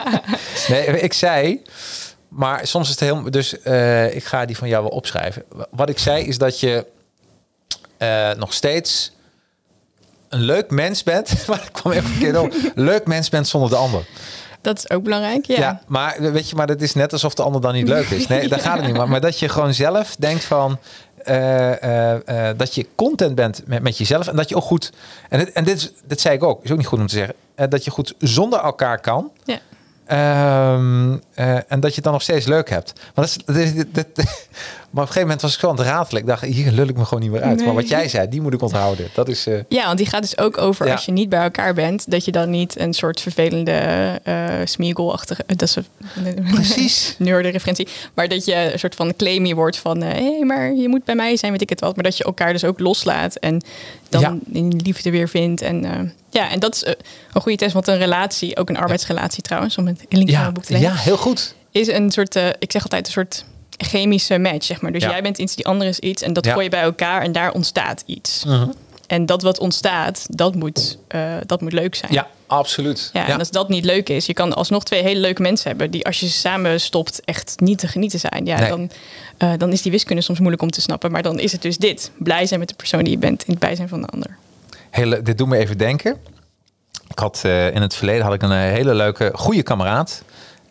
nee, 0.68 0.86
ik 0.86 1.12
zei, 1.12 1.62
maar 2.28 2.66
soms 2.66 2.84
is 2.84 2.90
het 2.90 3.00
heel... 3.00 3.30
Dus 3.30 3.62
eh, 3.62 4.14
ik 4.14 4.24
ga 4.24 4.44
die 4.44 4.56
van 4.56 4.68
jou 4.68 4.82
wel 4.82 4.92
opschrijven. 4.92 5.44
Wat 5.70 5.88
ik 5.88 5.98
zei 5.98 6.24
is 6.24 6.38
dat 6.38 6.60
je 6.60 6.86
eh, 7.96 8.30
nog 8.34 8.52
steeds 8.52 9.12
een 10.28 10.40
leuk 10.40 10.70
mens 10.70 11.02
bent. 11.02 11.34
Maar 11.48 11.62
ik 11.62 11.72
kwam 11.72 11.92
even 11.92 12.08
verkeerd 12.08 12.36
op. 12.36 12.54
Leuk 12.74 13.06
mens 13.06 13.28
bent 13.28 13.48
zonder 13.48 13.70
de 13.70 13.76
ander. 13.76 14.06
Dat 14.68 14.78
is 14.78 14.90
ook 14.90 15.02
belangrijk, 15.02 15.44
ja. 15.46 15.56
Ja. 15.58 15.80
maar 15.86 16.16
weet 16.18 16.50
je, 16.50 16.56
maar 16.56 16.66
dat 16.66 16.80
is 16.80 16.94
net 16.94 17.12
alsof 17.12 17.34
de 17.34 17.42
ander 17.42 17.60
dan 17.60 17.74
niet 17.74 17.88
leuk 17.88 18.08
is. 18.10 18.26
Nee, 18.26 18.48
daar 18.48 18.60
gaat 18.60 18.76
het 18.76 18.86
niet. 18.86 18.96
Maar, 18.96 19.08
maar 19.08 19.20
dat 19.20 19.38
je 19.38 19.48
gewoon 19.48 19.74
zelf 19.74 20.16
denkt 20.18 20.44
van. 20.44 20.78
eh, 21.24 21.82
eh, 21.82 22.48
eh, 22.50 22.58
dat 22.58 22.74
je 22.74 22.86
content 22.94 23.34
bent 23.34 23.62
met, 23.66 23.82
met 23.82 23.98
jezelf 23.98 24.26
en 24.28 24.36
dat 24.36 24.48
je 24.48 24.56
ook 24.56 24.62
goed. 24.62 24.92
En, 25.28 25.38
dit, 25.38 25.52
en 25.52 25.64
dit, 25.64 25.76
is, 25.76 25.92
dit 26.06 26.20
zei 26.20 26.34
ik 26.34 26.42
ook, 26.42 26.64
is 26.64 26.70
ook 26.70 26.78
niet 26.78 26.86
goed 26.86 26.98
om 26.98 27.06
te 27.06 27.14
zeggen. 27.14 27.34
dat 27.70 27.84
je 27.84 27.90
goed 27.90 28.14
zonder 28.18 28.60
elkaar 28.60 29.00
kan. 29.00 29.30
Ja. 29.44 29.58
Ehm, 30.06 31.16
eh, 31.34 31.54
en 31.54 31.80
dat 31.80 31.88
je 31.90 31.94
het 31.94 32.04
dan 32.04 32.12
nog 32.12 32.22
steeds 32.22 32.46
leuk 32.46 32.70
hebt. 32.70 32.92
Maar, 33.14 33.28
dat 33.44 33.56
is, 33.56 33.74
dat 33.92 34.06
is- 34.14 34.24
op 34.92 34.98
een 34.98 35.00
gegeven 35.00 35.20
moment 35.22 35.40
was 35.42 35.54
ik 35.54 35.60
zo 35.60 35.68
aan 35.68 35.76
het 35.76 35.86
ratelen. 35.86 36.20
Ik 36.22 36.28
dacht, 36.28 36.42
hier 36.44 36.70
lul 36.72 36.88
ik 36.88 36.96
me 36.96 37.04
gewoon 37.04 37.22
niet 37.22 37.32
meer 37.32 37.42
uit. 37.42 37.56
Nee. 37.56 37.66
Maar 37.66 37.74
wat 37.74 37.88
jij 37.88 38.08
zei, 38.08 38.28
die 38.28 38.40
moet 38.40 38.52
ik 38.54 38.62
onthouden. 38.62 39.08
Dat 39.14 39.28
is... 39.28 39.46
eh, 39.46 39.58
Ja, 39.68 39.84
want 39.86 39.98
die 39.98 40.06
gaat 40.06 40.22
dus 40.22 40.38
ook 40.38 40.58
over 40.58 40.86
Ja. 40.86 40.92
als 40.92 41.04
je 41.04 41.12
niet 41.12 41.28
bij 41.28 41.42
elkaar 41.42 41.74
bent, 41.74 42.10
dat 42.10 42.24
je 42.24 42.32
dan 42.32 42.50
niet 42.50 42.78
een 42.80 42.94
soort 42.94 43.20
vervelende 43.20 44.20
uh, 44.24 44.44
smeagol-achtige, 44.64 45.42
dat 45.46 45.62
is 45.62 45.76
een 45.76 46.44
Precies. 46.52 47.14
neurde 47.18 47.48
referentie, 47.48 47.88
maar 48.14 48.28
dat 48.28 48.44
je 48.44 48.72
een 48.72 48.78
soort 48.78 48.94
van 48.94 49.16
claimy 49.16 49.54
wordt 49.54 49.76
van, 49.76 50.00
hé, 50.00 50.08
hey, 50.36 50.44
maar 50.44 50.72
je 50.74 50.88
moet 50.88 51.04
bij 51.04 51.14
mij 51.14 51.36
zijn, 51.36 51.52
weet 51.52 51.60
ik 51.62 51.68
het 51.68 51.80
wat, 51.80 51.94
maar 51.94 52.04
dat 52.04 52.16
je 52.16 52.24
elkaar 52.24 52.52
dus 52.52 52.64
ook 52.64 52.78
loslaat 52.80 53.34
en 53.36 53.62
dan 54.08 54.20
Ja. 54.20 54.36
in 54.52 54.80
liefde 54.84 55.10
weer 55.10 55.28
vindt 55.28 55.62
en 55.62 55.84
eh, 55.84 56.10
ja, 56.30 56.50
en 56.50 56.58
dat 56.60 56.74
is 56.74 56.84
eh, 56.84 56.92
een 57.32 57.40
goede 57.40 57.58
test, 57.58 57.72
want 57.72 57.88
een 57.88 57.98
relatie, 57.98 58.56
ook 58.56 58.68
een 58.68 58.76
arbeidsrelatie 58.78 59.42
trouwens, 59.42 59.78
om 59.78 59.86
het 59.86 60.04
link 60.08 60.30
naar 60.30 60.40
ja, 60.40 60.44
het 60.44 60.54
boek 60.54 60.64
te 60.64 60.72
leggen, 60.72 60.90
ja, 60.92 60.96
heel 60.96 61.16
goed. 61.16 61.54
is 61.70 61.88
een 61.88 62.10
soort, 62.10 62.36
eh, 62.36 62.46
ik 62.58 62.72
zeg 62.72 62.82
altijd 62.82 63.06
een 63.06 63.12
soort 63.12 63.44
chemische 63.78 64.38
match, 64.38 64.64
zeg 64.66 64.80
maar. 64.80 64.92
Dus 64.92 65.02
Ja. 65.02 65.10
jij 65.10 65.22
bent 65.22 65.38
iets, 65.38 65.54
die 65.56 65.66
andere 65.66 65.90
is 65.90 65.98
iets 65.98 66.22
en 66.22 66.32
dat 66.32 66.44
Ja. 66.44 66.52
gooi 66.52 66.64
je 66.64 66.70
bij 66.70 66.82
elkaar 66.82 67.22
en 67.22 67.32
daar 67.32 67.52
ontstaat 67.52 68.02
iets. 68.06 68.44
En 69.06 69.26
dat 69.26 69.42
wat 69.42 69.58
ontstaat, 69.58 70.26
dat 70.30 70.54
moet, 70.54 70.98
eh, 71.08 71.32
dat 71.46 71.60
moet 71.60 71.72
leuk 71.72 71.94
zijn. 71.94 72.12
Ja, 72.12 72.26
absoluut. 72.46 73.10
Ja, 73.12 73.26
en 73.28 73.38
als 73.38 73.50
dat 73.50 73.68
niet 73.68 73.84
leuk 73.84 74.08
is, 74.08 74.26
je 74.26 74.32
kan 74.34 74.54
alsnog 74.54 74.84
twee 74.84 75.02
hele 75.02 75.20
leuke 75.20 75.42
mensen 75.42 75.68
hebben 75.68 75.90
die 75.90 76.04
als 76.06 76.20
je 76.20 76.26
ze 76.28 76.38
samen 76.38 76.80
stopt 76.80 77.20
echt 77.24 77.54
niet 77.56 77.78
te 77.78 77.88
genieten 77.88 78.18
zijn. 78.20 78.46
Ja, 78.46 78.58
Nee. 78.60 78.68
dan, 78.68 78.90
eh, 79.36 79.52
dan 79.58 79.72
is 79.72 79.82
die 79.82 79.92
wiskunde 79.92 80.22
soms 80.22 80.38
moeilijk 80.38 80.62
om 80.62 80.70
te 80.70 80.80
snappen. 80.80 81.10
Maar 81.10 81.22
dan 81.22 81.38
is 81.38 81.52
het 81.52 81.62
dus 81.62 81.76
dit. 81.78 82.10
Blij 82.18 82.46
zijn 82.46 82.60
met 82.60 82.68
de 82.68 82.74
persoon 82.74 83.02
die 83.04 83.12
je 83.12 83.18
bent 83.18 83.42
in 83.44 83.50
het 83.50 83.58
bijzijn 83.62 83.88
van 83.88 84.00
de 84.00 84.06
ander. 84.06 84.36
Hele, 84.90 85.22
dit 85.22 85.38
doet 85.38 85.48
me 85.48 85.56
even 85.58 85.78
denken. 85.78 86.16
Ik 87.08 87.18
had 87.18 87.40
eh, 87.44 87.74
in 87.74 87.82
het 87.82 87.94
verleden 87.94 88.24
had 88.24 88.34
ik 88.34 88.42
een 88.42 88.52
hele 88.52 88.94
leuke, 88.94 89.30
goede 89.34 89.62
kameraad. 89.62 90.22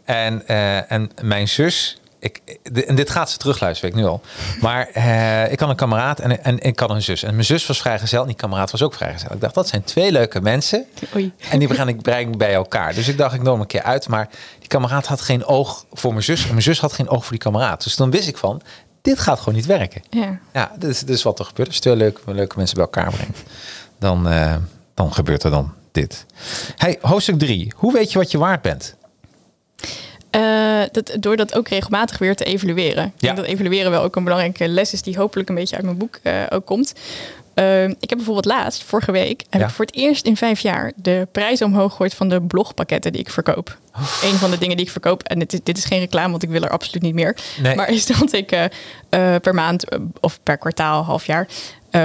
En, 0.05 0.47
en 0.89 1.11
mijn 1.21 1.47
zus. 1.47 1.97
Ik, 2.27 2.59
en 2.87 2.95
dit 2.95 3.09
gaat 3.09 3.29
ze 3.29 3.37
terugluisteren, 3.37 3.93
weet 3.93 3.99
ik 3.99 4.05
nu 4.05 4.11
al. 4.11 4.21
Maar 4.61 4.87
eh, 4.87 5.51
ik 5.51 5.59
had 5.59 5.69
een 5.69 5.75
kameraad 5.75 6.19
en, 6.19 6.43
en 6.43 6.59
ik 6.59 6.79
had 6.79 6.89
een 6.89 7.01
zus. 7.01 7.23
En 7.23 7.33
mijn 7.33 7.45
zus 7.45 7.67
was 7.67 7.79
vrijgezel 7.79 8.21
en 8.21 8.27
die 8.27 8.35
kameraad 8.35 8.71
was 8.71 8.81
ook 8.81 8.93
vrijgezel. 8.93 9.33
Ik 9.33 9.41
dacht, 9.41 9.53
dat 9.53 9.67
zijn 9.67 9.83
twee 9.83 10.11
leuke 10.11 10.41
mensen. 10.41 10.85
Oei. 11.15 11.33
En 11.49 11.59
die 11.59 11.73
gaan 11.73 11.87
ik 11.87 12.01
brengen 12.01 12.37
bij 12.37 12.53
elkaar. 12.53 12.93
Dus 12.93 13.07
ik 13.07 13.17
dacht, 13.17 13.35
ik 13.35 13.41
noem 13.41 13.59
een 13.59 13.67
keer 13.67 13.83
uit. 13.83 14.07
Maar 14.07 14.29
die 14.59 14.67
kameraad 14.67 15.05
had 15.05 15.21
geen 15.21 15.45
oog 15.45 15.85
voor 15.93 16.11
mijn 16.11 16.23
zus. 16.23 16.41
En 16.43 16.49
mijn 16.49 16.61
zus 16.61 16.79
had 16.79 16.93
geen 16.93 17.09
oog 17.09 17.21
voor 17.21 17.31
die 17.31 17.51
kameraad. 17.51 17.83
Dus 17.83 17.95
dan 17.95 18.11
wist 18.11 18.27
ik 18.27 18.37
van, 18.37 18.61
dit 19.01 19.19
gaat 19.19 19.39
gewoon 19.39 19.55
niet 19.55 19.65
werken. 19.65 20.01
Ja. 20.09 20.39
Ja, 20.53 20.71
dit 20.77 21.09
is 21.09 21.23
wat 21.23 21.39
er 21.39 21.45
gebeurt. 21.45 21.67
Als 21.67 21.77
je 21.77 21.81
twee 21.81 21.95
leuke, 21.95 22.33
leuke 22.33 22.57
mensen 22.57 22.75
bij 22.75 22.85
elkaar 22.85 23.11
brengt, 23.11 23.43
dan, 23.99 24.27
eh, 24.27 24.55
dan 24.93 25.13
gebeurt 25.13 25.43
er 25.43 25.51
dan 25.51 25.73
dit. 25.91 26.25
Hey, 26.75 26.97
hoofdstuk 27.01 27.39
3. 27.39 27.73
Hoe 27.75 27.93
weet 27.93 28.11
je 28.11 28.17
wat 28.17 28.31
je 28.31 28.37
waard 28.37 28.61
bent? 28.61 28.95
Eh, 30.37 30.81
dat, 30.91 31.11
door 31.19 31.35
dat 31.37 31.55
ook 31.55 31.67
regelmatig 31.67 32.17
weer 32.17 32.35
te 32.35 32.43
evalueren. 32.43 33.05
Ik 33.05 33.11
Ja. 33.17 33.33
denk 33.33 33.37
dat 33.37 33.45
evalueren 33.45 33.91
wel 33.91 34.01
ook 34.03 34.15
een 34.15 34.23
belangrijke 34.23 34.67
les 34.67 34.93
is 34.93 35.01
die 35.01 35.17
hopelijk 35.17 35.49
een 35.49 35.55
beetje 35.55 35.75
uit 35.75 35.85
mijn 35.85 35.97
boek 35.97 36.19
eh, 36.23 36.33
ook 36.49 36.65
komt. 36.65 36.93
Eh, 37.53 37.83
ik 37.83 38.09
heb 38.09 38.17
bijvoorbeeld 38.17 38.45
laatst, 38.45 38.83
vorige 38.83 39.11
week, 39.11 39.43
heb 39.49 39.61
Ja. 39.61 39.67
ik 39.67 39.73
voor 39.73 39.85
het 39.85 39.95
eerst 39.95 40.25
in 40.25 40.37
vijf 40.37 40.59
jaar 40.59 40.91
de 40.95 41.27
prijs 41.31 41.61
omhoog 41.61 41.91
gegooid 41.91 42.13
van 42.13 42.29
de 42.29 42.41
blogpakketten 42.41 43.11
die 43.11 43.21
ik 43.21 43.29
verkoop. 43.29 43.77
Een 44.23 44.33
van 44.35 44.51
de 44.51 44.57
dingen 44.57 44.75
die 44.77 44.85
ik 44.85 44.91
verkoop, 44.91 45.23
en 45.23 45.39
dit 45.39 45.53
is, 45.53 45.59
dit 45.63 45.77
is 45.77 45.85
geen 45.85 45.99
reclame, 45.99 46.29
want 46.31 46.43
ik 46.43 46.49
wil 46.49 46.61
er 46.63 46.69
absoluut 46.69 47.01
niet 47.03 47.13
meer. 47.13 47.37
Nee. 47.61 47.75
Maar 47.75 47.89
is 47.89 48.05
dat 48.05 48.33
ik 48.33 48.51
eh, 48.51 48.65
per 49.41 49.53
maand 49.53 49.85
of 50.19 50.39
per 50.43 50.57
kwartaal, 50.57 51.03
half 51.03 51.25
jaar, 51.25 51.47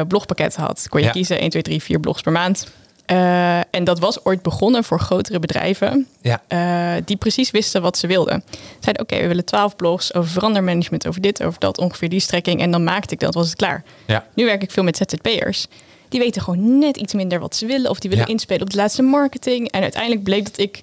blogpakketten 0.09 0.63
had. 0.63 0.87
Kon 0.89 1.01
je 1.01 1.07
Ja. 1.07 1.13
kiezen 1.13 1.41
1, 1.41 1.51
2, 1.51 1.63
3, 1.63 1.83
4 1.83 2.01
blogs 2.01 2.23
per 2.23 2.33
maand. 2.33 2.67
Eh, 3.07 3.59
en 3.71 3.85
dat 3.85 3.99
was 3.99 4.25
ooit 4.25 4.43
begonnen 4.43 4.85
voor 4.85 5.01
grotere 5.01 5.39
bedrijven 5.39 6.07
Ja. 6.21 6.43
eh, 6.49 7.03
die 7.05 7.17
precies 7.17 7.51
wisten 7.51 7.83
wat 7.83 7.99
ze 7.99 8.07
wilden. 8.07 8.45
Zeiden, 8.81 9.03
oké, 9.03 9.21
we 9.21 9.27
willen 9.27 9.45
12 9.45 9.77
blogs 9.77 10.15
over 10.15 10.31
verandermanagement, 10.31 11.07
over 11.07 11.21
dit, 11.21 11.43
over 11.43 11.61
dat, 11.61 11.79
ongeveer 11.79 12.09
die 12.09 12.21
strekking. 12.21 12.61
En 12.61 12.71
dan 12.71 12.85
maakte 12.85 13.15
ik 13.15 13.21
dat, 13.21 13.35
was 13.35 13.47
het 13.47 13.57
klaar. 13.57 13.85
Ja. 14.07 14.27
Nu 14.35 14.45
werk 14.45 14.63
ik 14.63 14.71
veel 14.71 14.83
met 14.83 14.97
ZZP'ers. 14.97 15.67
Die 16.09 16.21
weten 16.21 16.43
gewoon 16.43 16.79
net 16.79 16.97
iets 16.97 17.13
minder 17.15 17.41
wat 17.41 17.57
ze 17.57 17.67
willen. 17.67 17.91
Of 17.91 17.99
die 17.99 18.11
willen 18.11 18.27
Ja. 18.27 18.33
inspelen 18.33 18.63
op 18.63 18.71
de 18.71 18.77
laatste 18.77 19.03
marketing. 19.03 19.71
En 19.71 19.83
uiteindelijk 19.83 20.23
bleek 20.23 20.45
dat 20.45 20.59
ik 20.59 20.83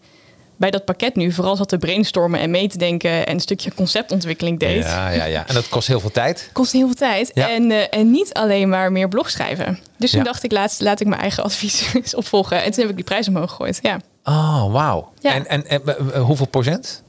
bij 0.59 0.71
dat 0.71 0.85
pakket 0.85 1.15
nu 1.15 1.31
vooral 1.31 1.55
zat 1.55 1.69
te 1.69 1.77
brainstormen 1.77 2.39
en 2.39 2.51
mee 2.51 2.67
te 2.67 2.77
denken. 2.77 3.25
En 3.27 3.33
een 3.33 3.39
stukje 3.39 3.73
conceptontwikkeling 3.73 4.59
deed. 4.59 4.83
Ja, 4.83 5.09
ja, 5.09 5.23
ja. 5.25 5.47
En 5.47 5.53
dat 5.53 5.69
kost 5.69 5.87
heel 5.87 5.99
veel 5.99 6.11
tijd. 6.11 6.49
Kost 6.53 6.71
heel 6.71 6.85
veel 6.85 6.95
tijd. 6.95 7.31
Ja. 7.33 7.49
En, 7.49 7.71
eh, 7.71 7.99
en 7.99 8.11
niet 8.11 8.33
alleen 8.33 8.69
maar 8.69 8.91
meer 8.91 9.07
blog 9.07 9.29
schrijven. 9.29 9.79
Dus 9.97 10.09
toen 10.11 10.19
Ja. 10.19 10.25
dacht 10.25 10.43
ik 10.43 10.51
laatst, 10.51 10.81
laat 10.81 10.99
ik 10.99 11.07
mijn 11.07 11.21
eigen 11.21 11.43
advies 11.43 11.93
eens 11.93 12.15
opvolgen. 12.21 12.63
En 12.63 12.71
toen 12.71 12.79
heb 12.81 12.89
ik 12.89 12.95
die 12.95 13.05
prijs 13.05 13.27
omhoog 13.27 13.49
gegooid. 13.49 13.79
Ja. 13.81 13.99
Oh, 14.23 14.71
wauw. 14.71 15.11
Ja. 15.19 15.33
En, 15.33 15.47
en, 15.47 15.67
en, 15.67 15.81
eh, 16.13 16.21
hoeveel 16.21 16.47
procent? 16.47 17.03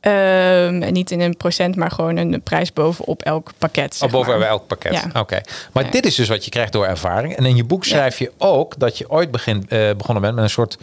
Ehm, 0.00 0.82
en 0.82 0.92
niet 0.92 1.10
in 1.10 1.20
een 1.20 1.36
procent, 1.36 1.76
maar 1.76 1.90
gewoon 1.90 2.16
een 2.16 2.42
prijs 2.42 2.72
bovenop 2.72 3.22
elk 3.22 3.52
pakket. 3.58 3.92
Oh, 3.92 3.98
zeg 3.98 4.10
boven 4.10 4.30
maar. 4.30 4.38
bij 4.38 4.48
elk 4.48 4.66
pakket. 4.66 4.92
Ja. 4.92 5.20
Oké. 5.20 5.40
Maar 5.72 5.84
Ja. 5.84 5.90
dit 5.90 6.06
is 6.06 6.14
dus 6.14 6.28
wat 6.28 6.44
je 6.44 6.50
krijgt 6.50 6.72
door 6.72 6.86
ervaring. 6.86 7.36
En 7.36 7.44
in 7.44 7.56
je 7.56 7.64
boek 7.64 7.84
schrijf 7.84 8.18
je 8.18 8.32
ook 8.38 8.78
dat 8.78 8.98
je 8.98 9.10
ooit 9.10 9.30
begin, 9.30 9.66
eh, 9.68 9.90
begonnen 9.96 10.22
bent 10.22 10.34
met 10.34 10.44
een 10.44 10.50
soort 10.50 10.78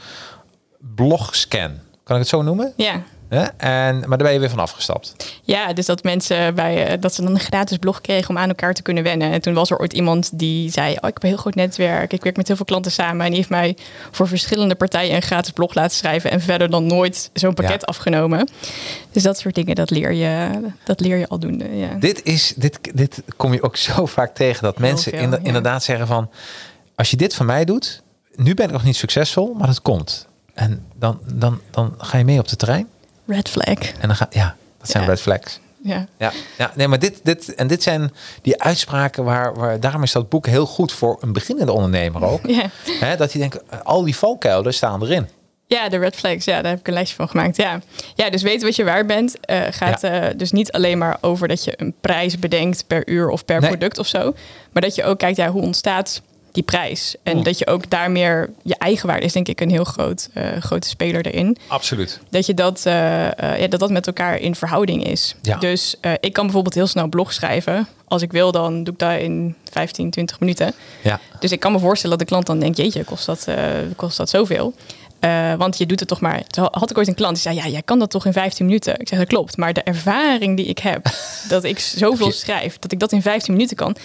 blogscan. 0.96 1.72
Kan 2.10 2.18
ik 2.18 2.24
het 2.24 2.32
zo 2.32 2.42
noemen? 2.42 2.74
Ja. 2.76 3.02
Ja? 3.30 3.52
En, 3.58 4.00
maar 4.00 4.08
daar 4.18 4.18
ben 4.18 4.34
je 4.34 4.40
weer 4.40 4.50
van 4.50 4.60
afgestapt. 4.60 5.34
ja, 5.44 5.74
dus 5.74 5.86
dat 5.86 6.04
mensen 6.04 6.56
bij 6.56 6.88
eh, 6.88 7.02
dat 7.02 7.14
ze 7.14 7.22
dan 7.22 7.32
een 7.32 7.40
gratis 7.40 7.78
blog 7.78 8.02
kregen 8.02 8.30
om 8.30 8.38
aan 8.38 8.50
elkaar 8.50 8.74
te 8.74 8.82
kunnen 8.82 9.04
wennen. 9.04 9.32
En 9.32 9.42
toen 9.42 9.54
was 9.54 9.70
er 9.70 9.80
ooit 9.80 9.94
iemand 9.94 10.40
die 10.40 10.72
zei: 10.72 10.90
Oh, 10.90 10.96
ik 10.96 11.04
heb 11.04 11.24
een 11.24 11.30
heel 11.30 11.38
groot 11.38 11.56
netwerk. 11.56 12.14
Ik 12.14 12.24
werk 12.24 12.38
met 12.38 12.48
heel 12.48 12.56
veel 12.56 12.66
klanten 12.66 12.92
samen. 12.92 13.22
En 13.22 13.28
die 13.28 13.36
heeft 13.38 13.50
mij 13.50 13.78
voor 14.12 14.28
verschillende 14.28 14.76
partijen 14.76 15.16
een 15.16 15.22
gratis 15.22 15.52
blog 15.52 15.74
laten 15.74 15.98
schrijven. 15.98 16.32
En 16.32 16.42
verder 16.42 16.70
dan 16.70 16.86
nooit 16.86 17.30
zo'n 17.34 17.54
pakket 17.54 17.82
Ja. 17.82 17.86
afgenomen. 17.88 18.50
Dus 19.12 19.24
dat 19.24 19.40
soort 19.40 19.56
dingen, 19.56 19.76
dat 19.76 19.90
leer 19.90 20.14
je, 20.14 20.50
dat 20.84 21.00
leer 21.00 21.18
je 21.18 21.28
aldoende. 21.28 21.76
Ja. 21.78 21.94
Dit, 22.00 22.24
is, 22.24 22.54
dit, 22.58 22.80
dit 22.94 23.22
kom 23.38 23.54
je 23.54 23.62
ook 23.64 23.76
zo 23.78 24.06
vaak 24.06 24.36
tegen 24.36 24.64
dat 24.64 24.78
mensen 24.80 25.12
veel, 25.12 25.22
inder- 25.22 25.40
ja. 25.40 25.46
inderdaad 25.46 25.84
zeggen 25.84 26.08
van... 26.08 26.30
als 26.96 27.10
je 27.12 27.18
dit 27.18 27.36
van 27.36 27.46
mij 27.46 27.66
doet, 27.66 28.02
nu 28.36 28.54
ben 28.54 28.66
ik 28.66 28.72
nog 28.72 28.84
niet 28.84 28.96
succesvol, 28.96 29.54
maar 29.58 29.68
het 29.68 29.82
komt. 29.82 30.28
En 30.60 30.86
dan, 30.96 31.20
dan, 31.34 31.62
dan 31.72 31.94
ga 31.98 32.18
je 32.18 32.24
mee 32.24 32.40
op 32.40 32.50
het 32.50 32.60
terrein. 32.60 32.88
Red 33.28 33.50
flag. 33.50 33.78
En 34.00 34.08
dan 34.08 34.16
ga 34.16 34.28
ja, 34.30 34.56
dat 34.80 34.90
zijn 34.90 35.04
Ja. 35.04 35.10
red 35.10 35.22
flags. 35.22 35.60
Ja. 35.84 36.08
Ja, 36.18 36.32
ja 36.58 36.72
nee, 36.76 36.88
maar 36.88 37.00
dit, 37.00 37.20
dit, 37.24 37.56
en 37.56 37.68
dit 37.68 37.84
zijn 37.84 38.12
die 38.42 38.62
uitspraken 38.62 39.24
waar, 39.24 39.54
waar, 39.54 39.80
daarom 39.80 40.04
is 40.04 40.12
dat 40.12 40.30
boek 40.30 40.48
heel 40.48 40.66
goed 40.66 40.92
voor 40.92 41.18
een 41.22 41.34
beginnende 41.34 41.72
ondernemer 41.72 42.24
ook. 42.26 42.42
Ja. 43.00 43.16
Dat 43.16 43.34
je 43.34 43.40
denkt, 43.40 43.84
al 43.84 44.04
die 44.04 44.16
valkuilen 44.16 44.74
staan 44.74 45.02
erin. 45.04 45.28
Ja, 45.68 45.90
de 45.90 45.98
red 45.98 46.16
flags. 46.16 46.46
Ja, 46.46 46.62
daar 46.62 46.72
heb 46.72 46.80
ik 46.80 46.88
een 46.88 46.94
lijstje 46.94 47.16
van 47.16 47.30
gemaakt. 47.30 47.58
Ja, 47.58 47.80
ja 48.16 48.30
dus 48.30 48.42
weten 48.42 48.66
wat 48.68 48.76
je 48.76 48.84
waar 48.84 49.06
bent 49.06 49.40
eh, 49.40 49.62
gaat 49.70 50.04
eh, 50.04 50.26
dus 50.36 50.52
niet 50.52 50.72
alleen 50.72 50.98
maar 50.98 51.18
over 51.22 51.48
dat 51.48 51.64
je 51.64 51.74
een 51.76 51.94
prijs 52.02 52.40
bedenkt 52.40 52.88
per 52.88 53.08
uur 53.08 53.30
of 53.30 53.46
per 53.46 53.60
Nee. 53.60 53.70
product 53.70 53.98
of 53.98 54.08
zo. 54.08 54.34
Maar 54.72 54.82
dat 54.82 54.96
je 54.96 55.04
ook 55.04 55.18
kijkt, 55.20 55.38
ja, 55.38 55.52
hoe 55.52 55.62
ontstaat 55.62 56.22
die 56.52 56.64
prijs? 56.64 57.16
En 57.24 57.44
dat 57.44 57.58
je 57.58 57.68
ook 57.68 57.90
daar 57.90 58.12
meer 58.12 58.50
je 58.64 58.76
eigen 58.78 59.08
waarde 59.08 59.26
is, 59.26 59.34
denk 59.34 59.48
ik, 59.48 59.62
een 59.62 59.70
heel 59.70 59.84
groot, 59.84 60.30
eh, 60.34 60.58
grote 60.60 60.88
speler 60.88 61.26
erin. 61.26 61.58
Absoluut. 61.68 62.20
Dat 62.30 62.46
je 62.46 62.54
dat, 62.54 62.86
eh, 62.86 63.26
eh, 63.26 63.60
ja, 63.60 63.68
dat 63.68 63.80
dat 63.80 63.90
met 63.90 64.08
elkaar 64.08 64.40
in 64.40 64.56
verhouding 64.56 65.04
is. 65.06 65.36
Ja. 65.42 65.58
Dus 65.58 65.96
ik 66.20 66.34
kan 66.34 66.44
bijvoorbeeld 66.44 66.76
heel 66.76 66.88
snel 66.88 67.08
blog 67.08 67.34
schrijven. 67.34 67.88
Als 68.08 68.22
ik 68.22 68.32
wil, 68.32 68.52
dan 68.52 68.84
doe 68.84 68.94
ik 68.94 69.00
dat 69.00 69.20
in 69.20 69.56
15, 69.72 70.10
20 70.10 70.40
minuten. 70.40 70.74
Ja. 71.04 71.20
Dus 71.40 71.52
ik 71.52 71.60
kan 71.60 71.72
me 71.72 71.80
voorstellen 71.80 72.18
dat 72.18 72.28
de 72.28 72.34
klant 72.34 72.48
dan 72.48 72.60
denkt, 72.60 72.78
jeetje, 72.78 73.04
kost 73.04 73.26
dat, 73.26 73.48
kost 73.96 74.18
dat 74.18 74.30
zoveel? 74.30 74.74
Want 75.58 75.78
je 75.78 75.86
doet 75.86 76.00
het 76.00 76.10
toch 76.10 76.22
maar. 76.22 76.48
Toen 76.48 76.68
had 76.72 76.90
ik 76.90 76.98
ooit 76.98 77.08
een 77.08 77.16
klant 77.16 77.34
die 77.34 77.42
zei, 77.42 77.56
ja, 77.56 77.68
jij 77.68 77.82
kan 77.82 78.00
dat 78.00 78.10
toch 78.10 78.26
in 78.26 78.34
15 78.34 78.66
minuten? 78.66 79.00
Ik 79.00 79.08
zeg, 79.08 79.20
dat 79.20 79.28
klopt. 79.28 79.58
Maar 79.58 79.74
de 79.74 79.84
ervaring 79.84 80.58
die 80.58 80.66
ik 80.66 80.80
heb, 80.80 81.10
dat 81.50 81.64
ik 81.64 81.80
zoveel 81.80 82.32
schrijf, 82.32 82.80
dat 82.80 82.92
ik 82.92 83.00
dat 83.00 83.12
in 83.12 83.22
15 83.22 83.54
minuten 83.54 83.76
kan, 83.76 83.96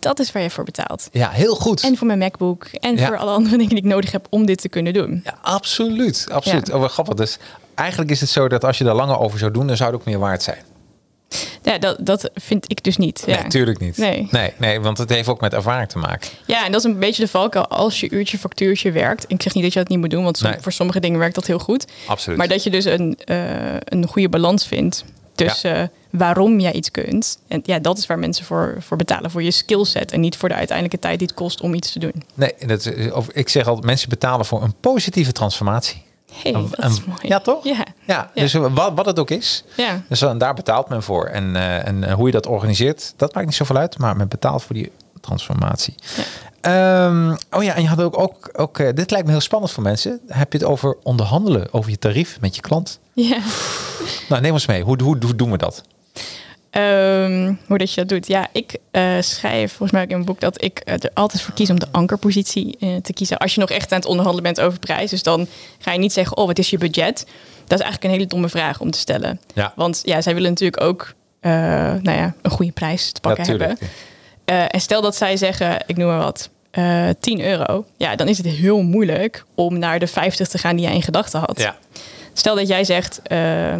dat 0.00 0.18
is 0.18 0.32
waar 0.32 0.42
je 0.42 0.50
voor 0.50 0.64
betaalt. 0.64 1.08
ja, 1.12 1.30
heel 1.30 1.54
goed. 1.54 1.82
En 1.82 1.96
voor 1.96 2.06
mijn 2.06 2.18
MacBook 2.18 2.64
en 2.64 2.96
Ja. 2.96 3.06
voor 3.06 3.16
alle 3.16 3.30
andere 3.30 3.56
dingen 3.56 3.74
die 3.74 3.84
ik 3.84 3.90
nodig 3.90 4.12
heb 4.12 4.26
om 4.30 4.46
dit 4.46 4.60
te 4.60 4.68
kunnen 4.68 4.92
doen. 4.92 5.20
Ja, 5.24 5.38
absoluut. 5.42 6.26
absoluut. 6.32 6.66
Ja. 6.66 6.74
Oh, 6.74 6.80
wat 6.80 6.92
grappig. 6.92 7.14
Dus 7.14 7.38
eigenlijk 7.74 8.10
is 8.10 8.20
het 8.20 8.30
zo 8.30 8.48
dat 8.48 8.64
als 8.64 8.78
je 8.78 8.84
er 8.84 8.94
langer 8.94 9.18
over 9.18 9.38
zou 9.38 9.50
doen, 9.52 9.66
dan 9.66 9.76
zou 9.76 9.90
het 9.90 10.00
ook 10.00 10.06
meer 10.06 10.18
waard 10.18 10.42
zijn. 10.42 10.58
Ja, 11.62 11.78
dat, 11.78 11.96
dat 12.00 12.30
vind 12.34 12.70
ik 12.70 12.84
dus 12.84 12.96
niet. 12.96 13.22
Ja. 13.26 13.34
Nee, 13.34 13.42
natuurlijk 13.42 13.78
niet. 13.78 13.96
Nee. 13.96 14.28
nee. 14.30 14.52
Nee, 14.56 14.80
want 14.80 14.98
het 14.98 15.10
heeft 15.10 15.28
ook 15.28 15.40
met 15.40 15.54
ervaring 15.54 15.88
te 15.88 15.98
maken. 15.98 16.30
Ja, 16.46 16.64
en 16.66 16.72
dat 16.72 16.84
is 16.84 16.90
een 16.90 16.98
beetje 16.98 17.22
de 17.22 17.28
valkuil 17.28 17.66
als 17.68 18.00
je 18.00 18.10
uurtje 18.10 18.38
factuurtje 18.38 18.92
werkt. 18.92 19.24
Ik 19.28 19.42
zeg 19.42 19.54
niet 19.54 19.62
dat 19.64 19.72
je 19.72 19.78
dat 19.78 19.88
niet 19.88 19.98
moet 19.98 20.10
doen, 20.10 20.24
want 20.24 20.38
som- 20.38 20.50
Nee. 20.50 20.60
voor 20.60 20.72
sommige 20.72 21.00
dingen 21.00 21.18
werkt 21.18 21.34
dat 21.34 21.46
heel 21.46 21.58
goed. 21.58 21.86
Absoluut. 22.06 22.38
Maar 22.38 22.48
dat 22.48 22.62
je 22.62 22.70
dus 22.70 22.84
een, 22.84 23.18
eh, 23.24 23.74
een 23.84 24.06
goede 24.06 24.28
balans 24.28 24.66
vindt 24.66 25.04
tussen 25.34 25.74
eh, 25.76 25.88
waarom 26.10 26.60
jij 26.60 26.72
iets 26.72 26.90
kunt. 26.90 27.38
En 27.48 27.60
ja, 27.64 27.78
dat 27.78 27.98
is 27.98 28.06
waar 28.06 28.18
mensen 28.18 28.44
voor, 28.44 28.76
voor 28.78 28.96
betalen, 28.96 29.30
voor 29.30 29.42
je 29.42 29.50
skillset. 29.50 30.12
En 30.12 30.20
niet 30.20 30.36
voor 30.36 30.48
de 30.48 30.54
uiteindelijke 30.54 30.98
tijd 30.98 31.18
die 31.18 31.26
het 31.28 31.36
kost 31.36 31.60
om 31.60 31.74
iets 31.74 31.92
te 31.92 31.98
doen. 31.98 32.22
Nee, 32.34 32.54
dat, 32.66 32.86
is- 32.86 33.12
of, 33.12 33.28
ik 33.28 33.48
zeg 33.48 33.66
altijd, 33.66 33.86
mensen 33.86 34.08
betalen 34.08 34.46
voor 34.46 34.62
een 34.62 34.74
positieve 34.80 35.32
transformatie. 35.32 36.02
hey, 36.32 36.54
Een- 36.54 36.68
dat 36.70 36.90
is 36.90 37.04
mooi. 37.04 37.18
Ja, 37.22 37.40
toch? 37.40 37.64
Ja. 37.64 37.84
Ja, 38.06 38.30
Ja. 38.34 38.42
dus 38.42 38.52
wat, 38.52 38.92
wat 38.94 39.06
het 39.06 39.18
ook 39.18 39.30
is. 39.30 39.64
Ja. 39.76 40.02
Dus 40.08 40.18
dan, 40.18 40.38
daar 40.38 40.54
betaalt 40.54 40.88
men 40.88 41.02
voor. 41.02 41.26
En, 41.26 41.56
eh, 41.56 41.86
en 41.86 42.04
eh, 42.04 42.14
hoe 42.14 42.26
je 42.26 42.32
dat 42.32 42.46
organiseert, 42.46 43.12
dat 43.16 43.34
maakt 43.34 43.46
niet 43.46 43.54
zoveel 43.56 43.76
uit. 43.76 43.98
Maar 43.98 44.16
men 44.16 44.28
betaalt 44.28 44.62
voor 44.62 44.74
die 44.74 44.92
transformatie. 45.20 45.94
Ehm, 46.60 47.34
oh 47.50 47.62
ja, 47.62 47.74
en 47.74 47.82
je 47.82 47.88
had 47.88 48.00
ook, 48.00 48.18
ook, 48.18 48.50
ook 48.52 48.78
eh, 48.78 48.88
dit 48.94 49.10
lijkt 49.10 49.26
me 49.26 49.32
heel 49.32 49.40
spannend 49.40 49.72
voor 49.72 49.82
mensen. 49.82 50.20
Heb 50.26 50.52
je 50.52 50.58
het 50.58 50.66
over 50.66 50.96
onderhandelen, 51.02 51.72
over 51.72 51.90
je 51.90 51.98
tarief 51.98 52.40
met 52.40 52.54
je 52.54 52.60
klant? 52.60 53.00
ja. 53.12 53.38
Nou, 54.28 54.42
neem 54.42 54.52
ons 54.52 54.66
mee. 54.66 54.82
Hoe, 54.82 55.02
hoe, 55.02 55.16
hoe 55.24 55.36
doen 55.36 55.50
we 55.50 55.56
dat? 55.56 55.82
Ehm, 56.70 57.54
hoe 57.66 57.78
dat 57.78 57.94
je 57.94 58.00
dat 58.00 58.08
doet. 58.08 58.26
Ja, 58.26 58.48
ik 58.52 58.76
eh, 58.90 59.20
schrijf 59.20 59.70
volgens 59.70 59.90
mij 59.90 60.02
ook 60.02 60.08
in 60.08 60.14
mijn 60.14 60.26
boek 60.26 60.40
dat 60.40 60.62
ik 60.62 60.78
eh, 60.78 60.94
er 60.94 61.10
altijd 61.14 61.42
voor 61.42 61.54
kies 61.54 61.70
om 61.70 61.80
de 61.80 61.86
ankerpositie 61.90 62.78
te 63.02 63.12
kiezen. 63.12 63.38
Als 63.38 63.54
je 63.54 63.60
nog 63.60 63.70
echt 63.70 63.92
aan 63.92 63.98
het 63.98 64.08
onderhandelen 64.08 64.52
bent 64.52 64.60
over 64.66 64.78
prijs. 64.78 65.10
Dus 65.10 65.22
dan 65.22 65.46
ga 65.78 65.92
je 65.92 65.98
niet 65.98 66.12
zeggen, 66.12 66.36
oh, 66.36 66.46
wat 66.46 66.58
is 66.58 66.70
je 66.70 66.78
budget? 66.78 67.26
Dat 67.64 67.78
is 67.78 67.84
eigenlijk 67.84 68.04
een 68.04 68.10
hele 68.10 68.26
domme 68.26 68.48
vraag 68.48 68.80
om 68.80 68.90
te 68.90 68.98
stellen. 68.98 69.40
Ja. 69.54 69.72
Want 69.76 70.00
ja, 70.04 70.20
zij 70.20 70.34
willen 70.34 70.50
natuurlijk 70.50 70.82
ook 70.82 71.14
nou 71.40 72.10
ja, 72.10 72.34
een 72.42 72.50
goede 72.50 72.72
prijs 72.72 73.12
te 73.12 73.20
pakken 73.20 73.46
hebben. 73.46 73.78
Eh, 74.50 74.64
en 74.68 74.80
stel 74.80 75.00
dat 75.02 75.16
zij 75.16 75.36
zeggen, 75.36 75.82
ik 75.86 75.96
noem 75.96 76.08
maar 76.08 76.18
wat, 76.18 76.50
eh 76.70 77.08
10 77.20 77.40
euro. 77.40 77.84
Ja, 77.96 78.16
dan 78.16 78.28
is 78.28 78.36
het 78.36 78.46
heel 78.46 78.82
moeilijk 78.82 79.44
om 79.54 79.78
naar 79.78 79.98
de 79.98 80.06
50 80.06 80.48
te 80.48 80.58
gaan 80.58 80.76
die 80.76 80.84
jij 80.84 80.94
in 80.94 81.02
gedachten 81.02 81.40
had. 81.40 81.60
Ja. 81.60 81.76
Stel 82.32 82.54
dat 82.54 82.68
jij 82.68 82.84
zegt 82.84 83.20
eh 83.22 83.74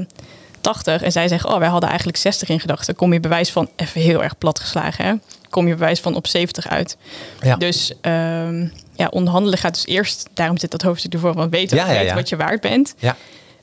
80 0.60 1.02
en 1.02 1.12
zij 1.12 1.28
zeggen, 1.28 1.50
oh, 1.50 1.58
wij 1.58 1.68
hadden 1.68 1.88
eigenlijk 1.88 2.18
60 2.18 2.48
in 2.48 2.60
gedachten. 2.60 2.96
Kom 2.96 3.12
je 3.12 3.20
bewijs 3.20 3.50
van, 3.50 3.68
even 3.76 4.00
heel 4.00 4.22
erg 4.22 4.38
plat 4.38 4.58
geslagen, 4.58 5.04
hè? 5.04 5.14
kom 5.50 5.66
je 5.66 5.74
bewijs 5.74 6.00
van 6.00 6.14
op 6.14 6.26
70 6.26 6.68
uit. 6.68 6.96
Ja. 7.42 7.56
Dus 7.56 7.92
ehm, 8.00 8.66
ja, 8.94 9.08
onderhandelen 9.10 9.58
gaat 9.58 9.74
dus 9.74 9.86
eerst, 9.86 10.28
daarom 10.34 10.58
zit 10.58 10.70
dat 10.70 10.82
hoofdstuk 10.82 11.12
ervoor, 11.12 11.32
van 11.32 11.50
weten, 11.50 11.76
Ja, 11.76 11.90
ja, 11.90 12.14
wat 12.14 12.28
je 12.28 12.36
waard 12.36 12.60
bent. 12.60 12.94
Ja. 12.98 13.16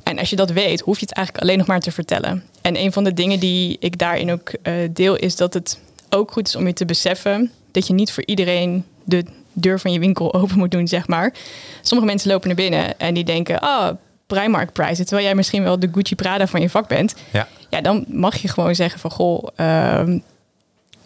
En 0.03 0.19
als 0.19 0.29
je 0.29 0.35
dat 0.35 0.51
weet, 0.51 0.79
hoef 0.79 0.99
je 0.99 1.05
het 1.05 1.15
eigenlijk 1.15 1.45
alleen 1.45 1.57
nog 1.57 1.67
maar 1.67 1.79
te 1.79 1.91
vertellen. 1.91 2.43
En 2.61 2.79
een 2.79 2.91
van 2.91 3.03
de 3.03 3.13
dingen 3.13 3.39
die 3.39 3.77
ik 3.79 3.97
daarin 3.97 4.31
ook 4.31 4.51
deel, 4.91 5.15
is 5.15 5.35
dat 5.35 5.53
het 5.53 5.79
ook 6.09 6.31
goed 6.31 6.47
is 6.47 6.55
om 6.55 6.67
je 6.67 6.73
te 6.73 6.85
beseffen 6.85 7.51
dat 7.71 7.87
je 7.87 7.93
niet 7.93 8.11
voor 8.11 8.23
iedereen 8.25 8.85
de 9.03 9.25
deur 9.53 9.79
van 9.79 9.91
je 9.91 9.99
winkel 9.99 10.33
open 10.33 10.57
moet 10.57 10.71
doen, 10.71 10.87
zeg 10.87 11.07
maar. 11.07 11.33
Sommige 11.81 12.09
mensen 12.09 12.29
lopen 12.31 12.47
naar 12.47 12.55
binnen 12.57 12.99
en 12.99 13.13
die 13.13 13.23
denken, 13.23 13.59
ah, 13.59 13.89
Primark 14.27 14.71
prijzen, 14.73 15.05
terwijl 15.05 15.27
jij 15.27 15.35
misschien 15.35 15.63
wel 15.63 15.79
de 15.79 15.89
Gucci 15.91 16.15
Prada 16.15 16.47
van 16.47 16.61
je 16.61 16.69
vak 16.69 16.87
bent. 16.87 17.15
Ja. 17.31 17.47
Ja, 17.69 17.81
dan 17.81 18.05
mag 18.07 18.35
je 18.37 18.47
gewoon 18.47 18.75
zeggen 18.75 18.99
van, 18.99 19.11
goh, 19.11 19.47
ehm, 19.55 20.19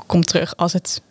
kom 0.06 0.24
terug 0.24 0.58
als 0.58 0.74
het, 0.74 1.02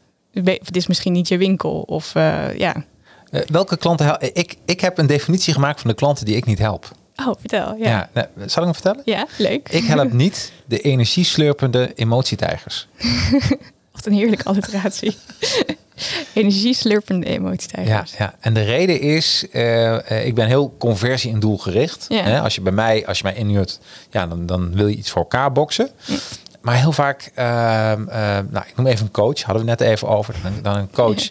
het 0.45 0.77
is 0.77 0.87
misschien 0.87 1.13
niet 1.13 1.29
je 1.29 1.39
winkel. 1.39 1.81
Of 1.81 2.15
eh, 2.15 2.59
ja, 2.59 2.85
Eh, 3.31 3.41
welke 3.47 3.77
klanten 3.77 4.07
hel- 4.07 4.31
ik, 4.33 4.57
ik 4.65 4.81
heb 4.81 4.99
een 4.99 5.07
definitie 5.07 5.53
gemacht 5.55 5.81
van 5.81 5.91
de 5.91 5.97
klanten 5.97 6.25
die 6.25 6.37
ik 6.37 6.45
niet 6.47 6.59
help. 6.59 6.89
oh, 7.17 7.33
vertel. 7.41 7.75
Ja, 7.77 7.89
Ja. 7.89 8.09
ja. 8.15 8.29
nee, 8.35 8.49
zal 8.49 8.63
ik 8.67 8.75
hem 8.75 8.83
vertellen? 8.83 9.27
leuk. 9.37 9.69
Ik 9.69 9.85
help 9.85 10.13
niet 10.13 10.53
de 10.67 10.81
energieslurpende 10.81 11.93
emotietijgers. 12.05 12.89
Wat 14.05 14.13
een 14.13 14.19
heerlijke 14.19 14.45
alliteratie. 14.45 15.17
Energieslurpende 16.35 17.27
Ja, 17.27 17.33
emotietijgers. 17.33 18.15
ja, 18.19 18.35
en 18.41 18.55
de 18.55 18.63
reden 18.63 19.01
is, 19.01 19.47
eh, 19.53 20.11
eh, 20.11 20.27
ik 20.27 20.35
ben 20.35 20.47
heel 20.47 20.75
conversie- 20.79 21.33
en 21.33 21.41
doelgericht. 21.41 22.07
Ja. 22.09 22.23
Hè, 22.23 22.41
als 22.41 22.55
je 22.55 22.61
bij 22.61 22.73
mij, 22.73 23.07
als 23.07 23.19
je 23.19 23.25
mij 23.25 23.35
inhuurt, 23.35 23.81
ja, 24.11 24.27
dan, 24.27 24.47
dan 24.47 24.75
wil 24.75 24.87
je 24.87 24.97
iets 24.97 25.11
voor 25.11 25.23
elkaar 25.23 25.53
boksen. 25.53 25.91
Maar 26.61 26.77
heel 26.77 26.93
vaak, 26.93 27.31
ehm, 27.35 28.09
ehm, 28.09 28.45
nou, 28.51 28.65
ik 28.69 28.77
noem 28.77 28.87
even 28.87 29.05
een 29.05 29.13
coach, 29.13 29.43
hadden 29.43 29.65
we 29.65 29.71
net 29.71 29.81
even 29.81 30.09
over. 30.09 30.35
Dan, 30.43 30.53
dan 30.63 30.77
een 30.77 30.91
coach 30.91 31.29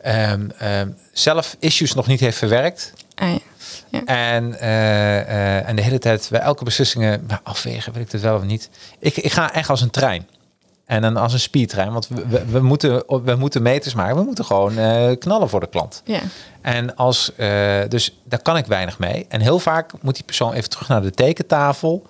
ehm, 0.00 0.48
zelf 1.12 1.56
issues 1.58 1.94
nog 1.94 2.06
niet 2.06 2.20
heeft 2.20 2.38
verwerkt. 2.38 2.92
Ah, 3.14 3.28
ja. 3.30 3.38
Ja. 3.88 4.04
En, 4.04 4.60
eh, 4.60 5.68
en 5.68 5.76
de 5.76 5.82
hele 5.82 5.98
tijd 5.98 6.28
bij 6.30 6.40
elke 6.40 6.64
beslissingen 6.64 7.24
nou, 7.26 7.40
afwegen, 7.42 7.92
wil 7.92 8.02
ik 8.02 8.12
het 8.12 8.20
wel 8.20 8.36
of 8.36 8.42
niet. 8.42 8.70
Ik, 8.98 9.16
ik 9.16 9.32
ga 9.32 9.52
echt 9.52 9.70
als 9.70 9.80
een 9.80 9.90
trein. 9.90 10.26
En 10.86 11.02
dan 11.02 11.16
als 11.16 11.32
een 11.32 11.40
speedtrein, 11.40 11.92
want 11.92 12.08
we, 12.08 12.26
we, 12.28 12.44
we 12.44 12.60
moeten, 12.60 13.02
we 13.24 13.34
moeten 13.34 13.62
meters 13.62 13.94
maken. 13.94 14.16
We 14.16 14.22
moeten 14.22 14.44
gewoon 14.44 14.78
eh, 14.78 15.16
knallen 15.18 15.48
voor 15.48 15.60
de 15.60 15.66
klant. 15.68 16.02
Ja. 16.04 16.20
En 16.60 16.96
als, 16.96 17.34
eh, 17.34 17.80
dus 17.88 18.20
daar 18.24 18.42
kan 18.42 18.56
ik 18.56 18.66
weinig 18.66 18.98
mee. 18.98 19.26
En 19.28 19.40
heel 19.40 19.58
vaak 19.58 19.92
moet 20.02 20.14
die 20.14 20.24
persoon 20.24 20.52
even 20.52 20.70
terug 20.70 20.88
naar 20.88 21.02
de 21.02 21.10
tekentafel. 21.10 22.06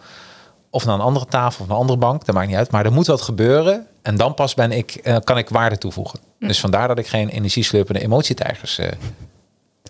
Of 0.71 0.85
naar 0.85 0.95
een 0.95 1.01
andere 1.01 1.27
tafel 1.27 1.65
of 1.65 1.71
een 1.71 1.77
andere 1.77 1.99
bank. 1.99 2.25
Dat 2.25 2.35
maakt 2.35 2.47
niet 2.49 2.57
uit. 2.57 2.71
Maar 2.71 2.85
er 2.85 2.93
moet 2.93 3.07
wat 3.07 3.21
gebeuren. 3.23 3.87
En 4.03 4.17
dan 4.17 4.35
pas 4.35 4.55
ben 4.55 4.73
ik, 4.73 4.95
eh, 4.95 5.17
kan 5.25 5.39
ik 5.39 5.49
waarde 5.49 5.79
toevoegen. 5.79 6.19
Dus 6.39 6.61
vandaar 6.61 6.89
dat 6.89 6.99
ik 6.99 7.07
geen 7.07 7.29
energieslurpende 7.29 8.01
emotietijgers... 8.03 8.81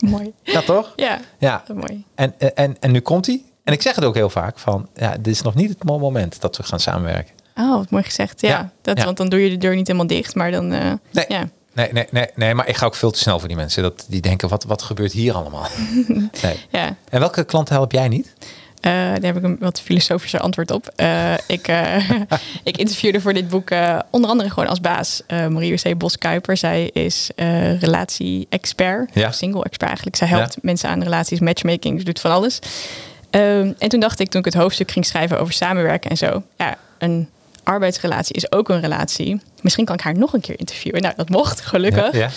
Mooi. 0.00 0.32
ja, 0.42 0.60
toch? 0.62 0.92
Ja, 0.96 1.18
Ja. 1.38 1.62
mooi. 1.74 2.04
En, 2.14 2.34
en, 2.54 2.76
en 2.80 2.90
nu 2.90 3.00
komt 3.00 3.26
hij. 3.26 3.42
En 3.64 3.72
ik 3.72 3.82
zeg 3.82 3.94
het 3.94 4.04
ook 4.04 4.14
heel 4.14 4.30
vaak 4.30 4.58
van, 4.58 4.88
ja, 4.94 5.10
dit 5.10 5.26
is 5.34 5.42
nog 5.42 5.54
niet 5.54 5.68
het 5.68 5.84
mo- 5.84 5.98
moment 5.98 6.40
dat 6.40 6.56
we 6.56 6.62
gaan 6.62 6.80
samenwerken. 6.80 7.34
Oh, 7.56 7.76
wat 7.76 7.90
mooi 7.90 8.02
gezegd. 8.04 8.40
Ja, 8.40 8.48
Ja, 8.48 8.70
Dat, 8.82 9.04
want 9.04 9.16
dan 9.16 9.28
doe 9.28 9.42
je 9.44 9.48
de 9.50 9.56
deur 9.58 9.74
niet 9.74 9.86
helemaal 9.86 10.06
dicht, 10.08 10.34
maar 10.34 10.50
dan... 10.50 10.72
eh, 10.72 10.92
Nee. 11.10 11.24
Ja. 11.28 11.48
Nee, 11.72 11.92
nee, 11.92 12.06
nee, 12.10 12.26
nee, 12.34 12.54
maar 12.54 12.68
ik 12.68 12.76
ga 12.76 12.86
ook 12.86 12.94
veel 12.94 13.10
te 13.10 13.18
snel 13.18 13.38
voor 13.38 13.48
die 13.48 13.56
mensen. 13.56 13.82
Dat 13.82 14.04
die 14.08 14.20
denken, 14.20 14.48
wat, 14.48 14.64
wat 14.64 14.82
gebeurt 14.82 15.12
hier 15.12 15.34
allemaal? 15.34 15.66
Nee. 16.42 16.56
Ja. 16.70 16.96
En 17.10 17.20
welke 17.20 17.44
klanten 17.44 17.74
help 17.74 17.92
jij 17.92 18.08
niet? 18.08 18.32
Eh, 18.80 18.92
daar 18.92 19.20
heb 19.22 19.36
ik 19.36 19.42
een 19.42 19.56
wat 19.60 19.80
filosofischer 19.80 20.40
antwoord 20.40 20.70
op. 20.70 20.92
Eh, 20.96 21.32
ik, 21.56 21.68
ik 22.64 22.76
interviewde 22.76 23.20
voor 23.20 23.32
dit 23.32 23.48
boek 23.48 23.70
onder 24.10 24.30
andere 24.30 24.50
gewoon 24.50 24.68
als 24.68 24.80
baas 24.80 25.22
Marie 25.28 25.74
C. 25.82 25.98
Bos-Kuiper. 25.98 26.56
Zij 26.56 26.90
is 26.92 27.30
relatie-expert, 27.80 29.10
Ja. 29.14 29.30
single-expert 29.32 29.82
eigenlijk. 29.88 30.16
Zij 30.16 30.28
helpt 30.28 30.56
mensen 30.62 30.88
aan 30.88 31.02
relaties, 31.02 31.40
matchmaking, 31.40 31.98
ze 31.98 32.04
doet 32.04 32.20
van 32.20 32.30
alles. 32.30 32.58
Ehm, 33.30 33.72
en 33.78 33.88
toen 33.88 34.00
dacht 34.00 34.20
ik, 34.20 34.28
toen 34.28 34.40
ik 34.40 34.46
het 34.46 34.54
hoofdstuk 34.62 34.90
ging 34.90 35.04
schrijven 35.06 35.40
over 35.40 35.52
samenwerken 35.54 36.10
en 36.10 36.16
zo... 36.16 36.42
Ja, 36.56 36.76
een 36.98 37.28
arbeidsrelatie 37.66 38.34
is 38.36 38.52
ook 38.52 38.68
een 38.68 38.80
relatie. 38.80 39.40
Misschien 39.62 39.84
kan 39.84 39.94
ik 39.94 40.00
haar 40.00 40.18
nog 40.18 40.32
een 40.32 40.40
keer 40.40 40.58
interviewen. 40.58 41.02
Nou, 41.02 41.14
dat 41.16 41.28
mocht, 41.28 41.60
gelukkig. 41.60 42.12
Ja, 42.12 42.18
ja. 42.18 42.30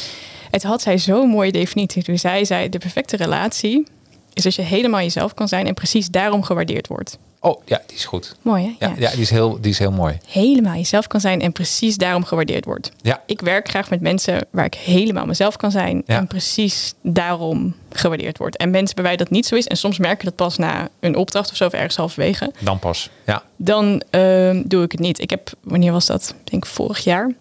Het 0.52 0.64
had 0.64 0.82
zij 0.82 0.98
zo'n 0.98 1.30
mooie 1.30 1.52
definitie. 1.52 2.04
Toen 2.04 2.18
zij 2.18 2.46
zei, 2.46 2.70
de 2.70 2.78
perfecte 2.78 3.16
relatie 3.16 3.88
is 4.34 4.46
als 4.46 4.56
je 4.56 4.62
helemaal 4.62 5.00
jezelf 5.00 5.34
kan 5.34 5.48
zijn... 5.48 5.68
en 5.68 5.74
precies 5.74 6.10
daarom 6.10 6.44
gewaardeerd 6.44 6.88
wordt. 6.88 7.18
Oh, 7.42 7.62
ja, 7.66 7.82
die 7.86 7.98
is 7.98 8.06
goed. 8.06 8.36
Mooi, 8.42 8.64
hè? 8.64 8.86
Ja, 8.86 8.94
ja. 8.98 9.10
die, 9.12 9.22
is 9.22 9.30
heel, 9.30 9.62
die 9.62 9.72
is 9.72 9.80
heel 9.80 9.92
mooi. 9.92 10.18
Helemaal 10.28 10.76
jezelf 10.76 11.08
kan 11.08 11.20
zijn 11.20 11.42
en 11.42 11.52
precies 11.52 11.98
daarom 11.98 12.24
gewaardeerd 12.24 12.66
wordt. 12.66 12.92
Ja. 13.02 13.22
Ik 13.26 13.42
werk 13.42 13.70
graag 13.70 13.90
met 13.90 14.02
mensen 14.02 14.48
waar 14.52 14.66
ik 14.66 14.74
helemaal 14.74 15.26
mezelf 15.26 15.56
kan 15.56 15.72
zijn... 15.72 16.04
Ja. 16.06 16.18
en 16.18 16.28
precies 16.28 16.94
daarom 17.02 17.76
gewaardeerd 17.92 18.38
wordt. 18.38 18.58
En 18.58 18.70
mensen 18.70 18.96
bij 18.96 19.06
wie 19.06 19.18
dat 19.18 19.30
niet 19.30 19.46
zo 19.46 19.56
is... 19.56 19.68
en 19.68 19.78
soms 19.78 19.98
merk 19.98 20.20
je 20.20 20.26
dat 20.26 20.36
pas 20.36 20.58
na 20.58 20.90
een 21.00 21.16
opdracht 21.16 21.50
of 21.50 21.56
zo... 21.56 21.66
of 21.66 21.74
ergens 21.74 21.96
halverwege... 21.96 22.52
Dan 22.60 22.80
pas. 22.80 23.10
Ja. 23.26 23.44
dan 23.56 24.02
ehm, 24.10 24.62
doe 24.66 24.84
ik 24.84 24.92
het 24.92 25.02
niet. 25.02 25.22
Ik 25.22 25.30
heb, 25.30 25.52
wanneer 25.64 25.92
was 25.92 26.06
dat? 26.06 26.36
Ik 26.44 26.52
denk 26.52 26.66
vorig 26.66 27.00
jaar. 27.04 27.32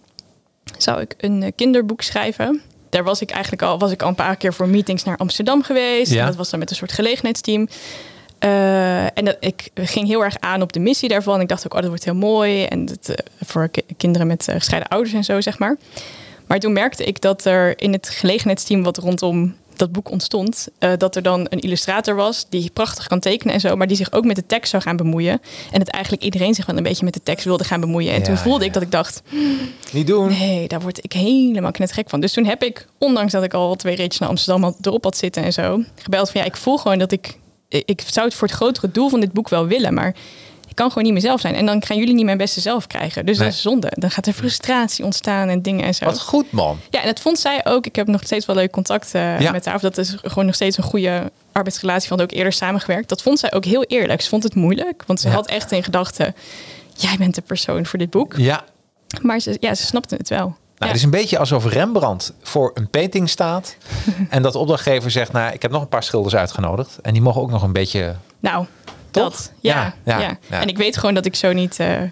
Zou 0.78 1.00
ik 1.00 1.14
een 1.18 1.42
eh, 1.42 1.52
kinderboek 1.56 2.02
schrijven. 2.02 2.62
Daar 2.90 3.04
was 3.04 3.20
ik 3.20 3.30
eigenlijk 3.30 3.62
al, 3.62 3.78
was 3.78 3.90
ik 3.92 4.02
al 4.02 4.08
een 4.08 4.14
paar 4.14 4.36
keer 4.36 4.54
voor 4.54 4.68
meetings 4.68 5.04
naar 5.04 5.16
Amsterdam 5.16 5.62
geweest. 5.62 6.12
Ja. 6.12 6.20
En 6.20 6.26
dat 6.26 6.36
was 6.36 6.50
dan 6.50 6.58
met 6.58 6.70
een 6.70 6.76
soort 6.76 6.92
gelegenheidsteam. 6.92 7.68
Eh, 8.38 9.02
en 9.18 9.24
dat, 9.24 9.36
ik 9.40 9.70
ging 9.74 10.06
heel 10.06 10.24
erg 10.24 10.36
aan 10.40 10.62
op 10.62 10.72
de 10.72 10.80
missie 10.80 11.08
daarvan. 11.08 11.40
Ik 11.40 11.48
dacht 11.48 11.64
ook, 11.66 11.72
oh, 11.74 11.78
dat 11.80 11.88
wordt 11.88 12.04
heel 12.04 12.14
mooi. 12.14 12.64
En 12.64 12.84
dat, 12.84 13.08
eh, 13.08 13.14
voor 13.44 13.68
ki- 13.68 13.82
kinderen 13.96 14.26
met 14.26 14.48
eh, 14.48 14.54
gescheiden 14.54 14.90
ouders 14.90 15.14
en 15.14 15.24
zo, 15.24 15.40
zeg 15.40 15.58
maar. 15.58 15.76
Maar 16.46 16.58
toen 16.58 16.72
merkte 16.72 17.04
ik 17.04 17.20
dat 17.20 17.44
er 17.44 17.80
in 17.80 17.92
het 17.92 18.08
gelegenheidsteam 18.08 18.82
wat 18.82 18.96
rondom 18.98 19.54
dat 19.78 19.92
boek 19.92 20.10
ontstond, 20.10 20.68
eh, 20.78 20.92
dat 20.98 21.16
er 21.16 21.22
dan 21.22 21.46
een 21.50 21.58
illustrator 21.60 22.14
was 22.14 22.46
die 22.48 22.70
prachtig 22.72 23.06
kan 23.06 23.20
tekenen 23.20 23.54
en 23.54 23.60
zo, 23.60 23.76
maar 23.76 23.86
die 23.86 23.96
zich 23.96 24.12
ook 24.12 24.24
met 24.24 24.36
de 24.36 24.46
tekst 24.46 24.70
zou 24.70 24.82
gaan 24.82 24.96
bemoeien. 24.96 25.40
En 25.72 25.78
dat 25.78 25.88
eigenlijk 25.88 26.22
iedereen 26.24 26.54
zich 26.54 26.66
wel 26.66 26.76
een 26.76 26.82
beetje 26.82 27.04
met 27.04 27.14
de 27.14 27.22
tekst 27.22 27.44
wilde 27.44 27.64
gaan 27.64 27.80
bemoeien. 27.80 28.12
En 28.12 28.18
Ja, 28.18 28.24
toen 28.24 28.36
voelde 28.36 28.60
ja, 28.60 28.66
ik 28.66 28.72
dat 28.72 28.82
ik 28.82 28.90
dacht, 28.90 29.22
Niet 29.92 30.06
doen. 30.06 30.28
nee, 30.28 30.68
daar 30.68 30.80
word 30.80 31.04
ik 31.04 31.12
helemaal 31.12 31.70
knettergek 31.70 32.08
van. 32.10 32.20
Dus 32.20 32.32
toen 32.32 32.44
heb 32.46 32.62
ik, 32.62 32.86
ondanks 32.98 33.32
dat 33.32 33.42
ik 33.44 33.54
al 33.54 33.74
twee 33.74 33.96
ritjes 33.96 34.18
naar 34.18 34.28
Amsterdam 34.28 34.62
had, 34.62 34.76
erop 34.80 35.04
had 35.04 35.16
zitten 35.16 35.42
en 35.42 35.52
zo, 35.52 35.82
gebeld 35.94 36.30
van 36.30 36.40
ja, 36.40 36.46
ik 36.46 36.56
voel 36.56 36.76
gewoon 36.78 36.98
dat 36.98 37.12
ik, 37.12 37.38
ik 37.68 38.02
zou 38.06 38.26
het 38.26 38.34
voor 38.34 38.48
het 38.48 38.56
grotere 38.56 38.90
doel 38.90 39.08
van 39.08 39.20
dit 39.20 39.32
boek 39.32 39.48
wel 39.48 39.66
willen, 39.66 39.94
maar 39.94 40.14
kan 40.78 40.88
gewoon 40.88 41.04
niet 41.04 41.12
mezelf 41.12 41.40
zijn. 41.40 41.54
En 41.54 41.66
dan 41.66 41.84
gaan 41.84 41.96
jullie 41.96 42.14
niet 42.14 42.24
mijn 42.24 42.36
beste 42.38 42.60
zelf 42.60 42.86
krijgen. 42.86 43.26
Dus 43.26 43.38
Nee. 43.38 43.46
dat 43.46 43.56
is 43.56 43.62
zonde. 43.62 43.92
Dan 43.94 44.10
gaat 44.10 44.26
er 44.26 44.32
frustratie 44.32 45.04
ontstaan 45.04 45.48
en 45.48 45.62
dingen 45.62 45.84
en 45.84 45.94
zo. 45.94 46.04
Wat 46.04 46.20
goed, 46.20 46.52
man. 46.52 46.78
Ja, 46.90 47.00
en 47.00 47.06
dat 47.06 47.20
vond 47.20 47.38
zij 47.38 47.60
ook. 47.64 47.86
Ik 47.86 47.96
heb 47.96 48.06
nog 48.06 48.22
steeds 48.24 48.46
wel 48.46 48.56
leuk 48.56 48.70
contact 48.70 49.14
eh, 49.14 49.40
Ja. 49.40 49.50
met 49.50 49.64
haar. 49.64 49.74
Of 49.74 49.80
dat 49.80 49.98
is 49.98 50.16
gewoon 50.22 50.46
nog 50.46 50.54
steeds 50.54 50.76
een 50.76 50.84
goede 50.84 51.32
arbeidsrelatie. 51.52 52.08
Want 52.08 52.20
ook 52.22 52.30
eerder 52.32 52.52
samengewerkt. 52.52 53.08
Dat 53.08 53.22
vond 53.22 53.38
zij 53.38 53.52
ook 53.52 53.64
heel 53.64 53.82
eerlijk. 53.84 54.20
Ze 54.20 54.28
vond 54.28 54.42
het 54.42 54.54
moeilijk. 54.54 55.02
Want 55.06 55.20
ze 55.20 55.28
Ja. 55.28 55.34
had 55.34 55.46
echt 55.46 55.72
in 55.72 55.84
gedachten... 55.84 56.34
jij 56.94 57.16
bent 57.18 57.34
de 57.34 57.42
persoon 57.42 57.86
voor 57.86 57.98
dit 57.98 58.10
boek. 58.10 58.34
Ja. 58.36 58.64
Maar 59.22 59.40
ze, 59.40 59.56
ja, 59.60 59.74
ze 59.74 59.84
snapten 59.86 60.18
het 60.18 60.28
wel. 60.28 60.38
Nou, 60.46 60.56
ja. 60.78 60.86
Het 60.86 60.96
is 60.96 61.02
een 61.02 61.10
beetje 61.10 61.38
alsof 61.38 61.64
Rembrandt 61.66 62.32
voor 62.42 62.70
een 62.74 62.90
painting 62.90 63.28
staat. 63.28 63.76
en 64.30 64.42
dat 64.42 64.52
de 64.52 64.58
opdrachtgever 64.58 65.10
zegt, 65.10 65.32
nou, 65.32 65.52
ik 65.52 65.62
heb 65.62 65.70
nog 65.70 65.82
een 65.82 65.88
paar 65.88 66.02
schilders 66.02 66.34
uitgenodigd. 66.34 66.98
En 67.02 67.12
die 67.12 67.22
mogen 67.22 67.40
ook 67.40 67.50
nog 67.50 67.62
een 67.62 67.72
beetje... 67.72 68.14
Nou? 68.40 68.66
Dat. 69.10 69.52
Ja, 69.60 69.94
Ja. 70.04 70.38
En 70.48 70.68
ik 70.68 70.76
weet 70.76 70.96
gewoon 70.96 71.14
dat 71.14 71.26
ik 71.26 71.34
zo 71.34 71.52
niet, 71.52 71.80
eh, 71.80 72.02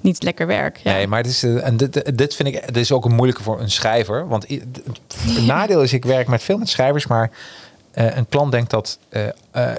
niet 0.00 0.22
lekker 0.22 0.46
werk. 0.46 0.80
Ja. 0.82 0.92
Nee, 0.92 1.06
maar 1.06 1.18
het 1.18 1.26
is, 1.26 1.42
eh, 1.42 1.66
en 1.66 1.76
dit, 1.76 2.18
dit 2.18 2.34
vind 2.34 2.48
ik, 2.48 2.66
dit 2.66 2.76
is 2.76 2.92
ook 2.92 3.04
een 3.04 3.14
moeilijke 3.14 3.42
voor 3.42 3.60
een 3.60 3.70
schrijver. 3.70 4.28
Want 4.28 4.46
het 4.48 5.46
nadeel 5.46 5.82
is, 5.82 5.92
ik 5.92 6.04
werk 6.04 6.28
met 6.28 6.42
veel 6.42 6.58
met 6.58 6.68
schrijvers, 6.68 7.06
maar 7.06 7.30
eh, 7.90 8.16
een 8.16 8.28
klant 8.28 8.52
denkt 8.52 8.70
dat 8.70 8.98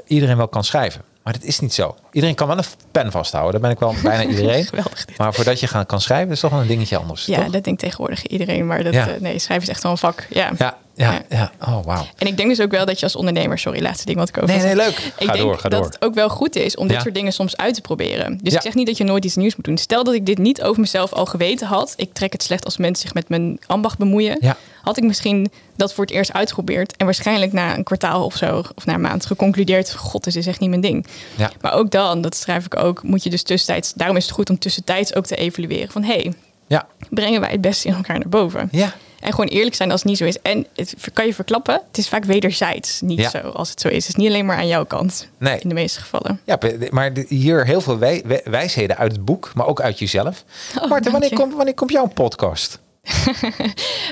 iedereen 0.06 0.38
wel 0.38 0.48
kan 0.48 0.64
schrijven. 0.64 1.02
Maar 1.28 1.36
dat 1.40 1.46
is 1.48 1.60
niet 1.60 1.74
zo. 1.74 1.96
Iedereen 2.12 2.36
kan 2.36 2.48
wel 2.48 2.58
een 2.58 2.64
pen 2.92 3.12
vasthouden. 3.12 3.52
Dat 3.52 3.62
ben 3.62 3.72
ik 3.72 3.80
wel 3.80 3.94
bijna 4.12 4.30
iedereen. 4.30 4.66
Geweldig 4.66 5.06
dit. 5.06 5.18
Maar 5.18 5.34
voordat 5.34 5.60
je 5.60 5.68
gaan, 5.68 5.86
kan 5.86 6.02
schrijven, 6.02 6.32
is 6.32 6.40
toch 6.40 6.52
wel 6.52 6.60
een 6.62 6.68
dingetje 6.68 6.98
anders. 6.98 7.26
Ja, 7.26 7.42
toch? 7.42 7.52
dat 7.52 7.64
denkt 7.64 7.80
tegenwoordig 7.80 8.26
iedereen. 8.28 8.68
Maar 8.68 8.84
dat, 8.84 8.94
Ja. 8.94 9.08
eh, 9.08 9.22
nee, 9.22 9.40
schrijven 9.40 9.68
is 9.68 9.74
echt 9.74 9.84
wel 9.84 9.92
een 9.92 9.98
vak. 9.98 10.26
Ja. 10.30 10.52
Ja, 10.58 10.78
ja, 10.96 11.22
Ja. 11.30 11.52
Oh, 11.62 11.84
wauw. 11.86 12.06
En 12.18 12.28
ik 12.28 12.38
denk 12.38 12.50
dus 12.50 12.62
ook 12.62 12.72
wel 12.72 12.86
dat 12.86 12.98
je 13.00 13.06
als 13.06 13.16
ondernemer... 13.16 13.60
Sorry, 13.60 13.82
laatste 13.82 14.06
ding 14.06 14.18
wat 14.18 14.30
ik 14.30 14.38
over 14.38 14.56
Nee, 14.56 14.66
nee, 14.66 14.76
leuk. 14.76 14.98
Ik 14.98 15.14
Ga 15.18 15.34
denk 15.34 15.38
door, 15.46 15.58
ga 15.60 15.70
dat 15.70 15.82
door. 15.82 15.92
het 15.92 16.02
ook 16.06 16.14
wel 16.14 16.30
goed 16.30 16.56
is 16.56 16.76
om 16.76 16.88
dit 16.88 17.02
soort 17.02 17.14
dingen 17.14 17.34
soms 17.34 17.58
uit 17.58 17.74
te 17.74 17.82
proberen. 17.82 18.40
Dus 18.44 18.54
ik 18.54 18.62
zeg 18.62 18.74
niet 18.74 18.88
dat 18.88 18.98
je 18.98 19.04
nooit 19.04 19.26
iets 19.26 19.36
nieuws 19.36 19.56
moet 19.56 19.66
doen. 19.66 19.78
Stel 19.78 20.04
dat 20.04 20.14
ik 20.14 20.26
dit 20.26 20.38
niet 20.38 20.62
over 20.62 20.82
mezelf 20.82 21.14
al 21.14 21.26
geweten 21.26 21.68
had. 21.68 21.94
Ik 21.96 22.14
trek 22.14 22.32
het 22.34 22.44
slecht 22.44 22.66
als 22.66 22.78
mensen 22.78 23.02
zich 23.06 23.14
met 23.14 23.30
mijn 23.30 23.60
ambacht 23.66 23.98
bemoeien. 23.98 24.38
Ja. 24.42 24.58
Had 24.88 24.98
ik 24.98 25.04
misschien 25.04 25.52
dat 25.76 25.94
voor 25.94 26.04
het 26.06 26.14
eerst 26.14 26.34
uitgeprobeerd. 26.34 26.96
En 26.98 27.06
waarschijnlijk 27.06 27.54
na 27.54 27.76
een 27.78 27.84
kwartaal 27.84 28.26
of 28.26 28.36
zo, 28.36 28.64
of 28.76 28.86
na 28.86 28.94
een 28.94 29.02
maand, 29.02 29.26
geconcludeerd: 29.26 29.94
God, 29.96 30.24
dit 30.24 30.36
is 30.36 30.48
echt 30.48 30.60
niet 30.60 30.70
mijn 30.70 30.82
ding. 30.82 31.06
Ja. 31.36 31.52
Maar 31.62 31.74
ook 31.74 31.92
dan, 31.92 32.22
dat 32.22 32.36
schrijf 32.36 32.66
ik 32.66 32.76
ook, 32.76 33.04
moet 33.04 33.24
je 33.24 33.30
dus 33.30 33.44
tussentijds. 33.44 33.94
Daarom 33.94 34.18
is 34.18 34.24
het 34.24 34.34
goed 34.34 34.50
om 34.50 34.60
tussentijds 34.60 35.16
ook 35.16 35.26
te 35.26 35.36
evalueren. 35.36 35.92
Van 35.92 36.04
hé, 36.04 36.14
hey, 36.14 36.34
Ja. 36.68 36.88
brengen 37.10 37.42
wij 37.42 37.50
het 37.52 37.62
beste 37.62 37.88
in 37.88 37.94
elkaar 37.94 38.18
naar 38.20 38.30
boven? 38.30 38.68
Ja. 38.72 38.94
En 39.20 39.32
gewoon 39.32 39.48
eerlijk 39.48 39.76
zijn 39.76 39.92
als 39.92 40.00
het 40.00 40.10
niet 40.10 40.18
zo 40.18 40.26
is. 40.26 40.42
En 40.42 40.66
het 40.76 40.96
kan 41.14 41.26
je 41.26 41.34
verklappen, 41.34 41.82
het 41.88 41.98
is 41.98 42.08
vaak 42.10 42.24
wederzijds 42.26 43.02
niet 43.02 43.20
Ja. 43.20 43.30
zo 43.30 43.38
als 43.38 43.70
het 43.70 43.82
zo 43.82 43.88
is. 43.88 43.96
Het 44.08 44.08
is 44.08 44.16
niet 44.16 44.28
alleen 44.28 44.46
maar 44.46 44.58
aan 44.58 44.68
jouw 44.68 44.86
kant. 44.86 45.28
Nee. 45.38 45.60
In 45.60 45.70
de 45.70 45.76
meeste 45.76 46.00
gevallen. 46.00 46.40
Ja, 46.44 46.58
maar 46.90 47.12
hier 47.28 47.66
heel 47.66 47.82
veel 47.82 47.98
wij- 47.98 48.22
wij- 48.26 48.42
wijsheden 48.46 48.98
uit 48.98 49.12
het 49.12 49.26
boek, 49.26 49.52
maar 49.56 49.66
ook 49.66 49.82
uit 49.82 50.00
jezelf. 50.00 50.44
Oh, 50.82 50.90
Marten, 50.90 51.12
wanneer 51.12 51.30
je. 51.30 51.36
komt, 51.36 51.54
wanneer 51.56 51.74
komt 51.74 51.92
jouw 51.92 52.08
podcast? 52.08 52.80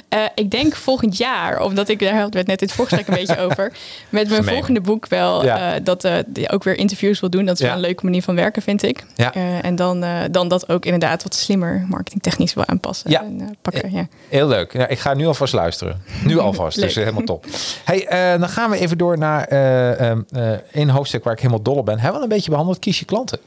Eh, 0.09 0.19
ik 0.35 0.51
denk 0.51 0.75
volgend 0.75 1.17
jaar, 1.17 1.61
omdat 1.61 1.89
ik 1.89 1.99
daar 1.99 2.21
het 2.21 2.33
net 2.33 2.61
in 2.61 2.67
het 2.67 2.71
voorgesprek 2.71 3.07
een 3.07 3.13
beetje 3.13 3.39
over. 3.49 3.71
Met 3.71 3.77
mijn 4.09 4.27
Gemeen. 4.27 4.53
volgende 4.53 4.81
boek 4.81 5.07
wel 5.07 5.43
Ja. 5.45 5.73
eh, 5.75 5.79
dat 5.83 6.07
die 6.27 6.49
ook 6.49 6.63
weer 6.63 6.77
interviews 6.77 7.19
wil 7.19 7.29
doen. 7.29 7.45
Dat 7.45 7.53
is 7.55 7.59
Ja. 7.61 7.65
wel 7.67 7.75
een 7.75 7.81
leuke 7.81 8.03
manier 8.05 8.21
van 8.21 8.35
werken, 8.35 8.61
vind 8.61 8.83
ik. 8.83 9.05
Ja. 9.15 9.33
En 9.61 9.75
dan, 9.75 10.05
dan 10.31 10.47
dat 10.47 10.69
ook 10.69 10.85
inderdaad 10.85 11.23
wat 11.23 11.35
slimmer 11.35 11.85
marketingtechnisch 11.89 12.53
wil 12.53 12.65
aanpassen. 12.65 13.09
Ja. 13.11 13.21
En, 13.23 13.55
pakken, 13.61 13.91
ja. 13.93 14.07
Heel 14.29 14.47
leuk. 14.47 14.73
Ja, 14.73 14.87
ik 14.87 14.99
ga 14.99 15.13
nu 15.13 15.25
alvast 15.27 15.53
luisteren. 15.53 16.01
Nu 16.25 16.37
alvast. 16.47 16.79
dus 16.79 16.95
helemaal 16.95 17.23
top. 17.23 17.45
Hey, 17.83 18.05
dan 18.39 18.49
gaan 18.49 18.69
we 18.69 18.77
even 18.77 18.97
door 18.97 19.17
naar 19.17 19.43
eh, 19.47 20.09
ehm, 20.09 20.21
eh, 20.31 20.51
een 20.71 20.89
hoofdstuk 20.89 21.23
waar 21.23 21.33
ik 21.33 21.39
helemaal 21.39 21.61
dol 21.61 21.75
op 21.75 21.85
ben. 21.85 21.93
Hebben 21.95 22.11
we 22.11 22.17
al 22.17 22.23
een 22.23 22.29
beetje 22.35 22.49
behandeld? 22.49 22.79
Kies 22.79 22.99
je 22.99 23.05
klanten. 23.05 23.39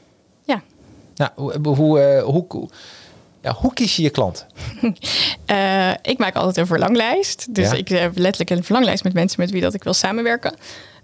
ja. 0.45 0.61
Nou, 1.15 1.31
hoe, 1.35 1.75
hoe, 1.75 1.99
hoe, 2.21 2.45
hoe- 2.49 2.69
ja, 3.41 3.53
hoe 3.53 3.73
kies 3.73 3.95
je 3.95 4.01
je 4.01 4.09
klant? 4.09 4.45
Eh, 5.45 5.89
ik 6.01 6.17
maak 6.17 6.35
altijd 6.35 6.57
een 6.57 6.67
verlanglijst. 6.67 7.55
Dus 7.55 7.69
Ja. 7.71 7.77
ik 7.77 7.87
heb 7.87 8.11
letterlijk 8.17 8.49
een 8.49 8.63
verlanglijst 8.63 9.03
met 9.03 9.13
mensen 9.13 9.41
met 9.41 9.51
wie 9.51 9.61
dat 9.61 9.73
ik 9.73 9.83
wil 9.83 9.93
samenwerken. 9.93 10.53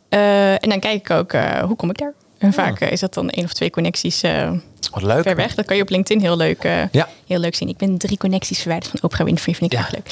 Eh, 0.10 0.52
en 0.52 0.70
dan 0.70 0.80
kijk 0.80 0.96
ik 1.00 1.10
ook, 1.10 1.34
eh, 1.34 1.60
hoe 1.64 1.76
kom 1.76 1.90
ik 1.90 1.98
daar? 1.98 2.14
En 2.38 2.54
vaak 2.54 2.80
eh, 2.80 2.92
is 2.92 3.00
dat 3.00 3.14
dan 3.14 3.30
één 3.30 3.46
of 3.46 3.54
twee 3.54 3.70
connecties 3.70 4.22
eh, 4.22 4.52
Wat 4.92 5.04
leuk. 5.04 5.22
ver 5.24 5.36
weg. 5.36 5.56
Dat 5.56 5.66
kan 5.66 5.76
je 5.76 5.82
op 5.82 5.90
LinkedIn 5.90 6.22
heel 6.24 6.38
leuk, 6.38 6.64
eh, 6.64 6.82
Ja. 6.92 7.08
heel 7.28 7.40
leuk 7.40 7.56
zien. 7.56 7.68
Ik 7.70 7.78
ben 7.78 7.98
drie 7.98 8.18
connecties 8.18 8.60
verwijderd 8.60 8.92
van 8.92 9.00
Oprah 9.04 9.26
Winfrey. 9.26 9.56
Vind 9.56 9.74
ik 9.74 9.80
Ja. 9.80 9.86
echt 9.86 9.94
leuk. 9.96 10.08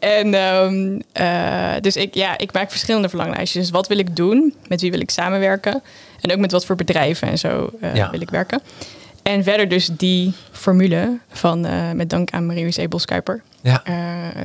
Eh, 0.00 0.10
en 0.20 0.34
ehm, 0.34 1.00
eh, 1.12 1.80
dus 1.80 1.96
ik, 1.96 2.14
ja, 2.14 2.38
ik 2.38 2.52
maak 2.52 2.70
verschillende 2.70 3.08
verlanglijstjes. 3.08 3.62
Dus 3.62 3.70
wat 3.72 3.88
wil 3.88 3.98
ik 3.98 4.16
doen? 4.16 4.54
Met 4.68 4.80
wie 4.80 4.90
wil 4.90 5.00
ik 5.00 5.10
samenwerken? 5.10 5.82
En 6.20 6.32
ook 6.32 6.38
met 6.38 6.52
wat 6.52 6.64
voor 6.66 6.76
bedrijven 6.76 7.28
en 7.28 7.38
zo 7.38 7.70
eh, 7.80 8.10
wil 8.10 8.20
ik 8.20 8.30
werken. 8.30 8.60
En 9.28 9.42
verder 9.42 9.68
dus 9.68 9.90
die 9.92 10.32
formule 10.50 11.18
van, 11.28 11.66
eh, 11.66 11.90
met 11.92 12.10
dank 12.10 12.30
aan 12.30 12.46
Ebelskuiper. 12.76 13.42
Ja. 13.60 13.84
Eh, 13.84 13.94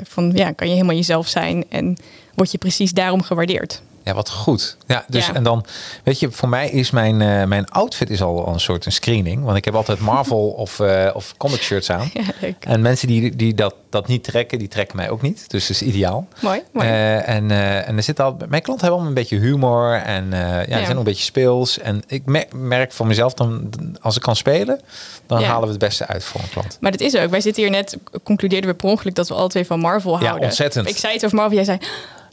van 0.03 0.31
ja, 0.35 0.51
kan 0.51 0.67
je 0.67 0.73
helemaal 0.73 0.95
jezelf 0.95 1.27
zijn 1.27 1.65
en 1.69 1.97
word 2.33 2.51
je 2.51 2.57
precies 2.57 2.91
daarom 2.91 3.21
gewaardeerd. 3.21 3.81
Ja, 4.03 4.13
wat 4.13 4.29
goed. 4.29 4.77
Ja, 4.87 5.05
dus 5.07 5.25
Ja. 5.27 5.33
en 5.33 5.43
dan, 5.43 5.65
weet 6.03 6.19
je, 6.19 6.31
voor 6.31 6.49
mij 6.49 6.69
is 6.69 6.91
mijn, 6.91 7.21
eh, 7.21 7.43
mijn 7.43 7.69
outfit 7.69 8.09
is 8.09 8.21
al 8.21 8.47
een 8.47 8.59
soort 8.59 8.85
een 8.85 8.91
screening. 8.91 9.43
Want 9.43 9.57
ik 9.57 9.65
heb 9.65 9.75
altijd 9.75 9.99
Marvel 9.99 10.47
of, 10.65 10.79
eh, 10.79 11.09
of 11.13 11.33
comic 11.37 11.61
shirts 11.61 11.89
aan. 11.89 12.09
Ja, 12.13 12.21
leuk. 12.41 12.55
En 12.65 12.81
mensen 12.81 13.07
die, 13.07 13.35
die 13.35 13.53
dat, 13.53 13.75
dat 13.89 14.07
niet 14.07 14.23
trekken, 14.23 14.59
die 14.59 14.67
trekken 14.67 14.95
mij 14.97 15.09
ook 15.09 15.21
niet. 15.21 15.49
Dus 15.49 15.67
dat 15.67 15.69
is 15.69 15.81
ideaal. 15.81 16.27
Mooi, 16.41 16.61
mooi. 16.71 16.87
Eh, 16.87 17.29
en, 17.29 17.51
en 17.85 17.97
er 17.97 18.03
zit 18.03 18.19
al, 18.19 18.31
mijn 18.37 18.61
klanten 18.61 18.69
hebben 18.71 18.89
allemaal 18.89 19.07
een 19.07 19.13
beetje 19.13 19.37
humor 19.39 19.93
en 19.95 20.27
ja, 20.31 20.65
zijn 20.67 20.91
ook 20.91 20.97
een 20.97 21.03
beetje 21.03 21.23
speels. 21.23 21.79
En 21.79 22.03
ik 22.07 22.25
me- 22.25 22.47
merk 22.55 22.91
voor 22.91 23.07
mezelf 23.07 23.33
dan, 23.33 23.69
als 24.01 24.15
ik 24.15 24.21
kan 24.21 24.35
spelen, 24.35 24.79
dan 25.25 25.39
Ja. 25.39 25.45
halen 25.47 25.63
we 25.63 25.69
het 25.69 25.79
beste 25.79 26.07
uit 26.07 26.23
voor 26.23 26.41
een 26.41 26.49
klant. 26.49 26.77
Maar 26.81 26.91
dat 26.91 27.01
is 27.01 27.15
ook. 27.17 27.29
Wij 27.29 27.41
zitten 27.41 27.63
hier 27.63 27.71
net, 27.71 27.97
concludeerden 28.23 28.69
we 28.69 28.75
per 28.75 28.89
ongeluk 28.89 29.15
dat 29.15 29.27
we 29.27 29.33
alle 29.33 29.49
twee 29.49 29.65
van 29.65 29.79
Marvel 29.79 30.19
houden. 30.19 30.43
ontzettend. 30.47 30.87
Ik 30.89 30.97
zei 30.97 31.13
het 31.13 31.25
over 31.25 31.37
Marvel, 31.37 31.55
jij 31.55 31.65
zei... 31.65 31.77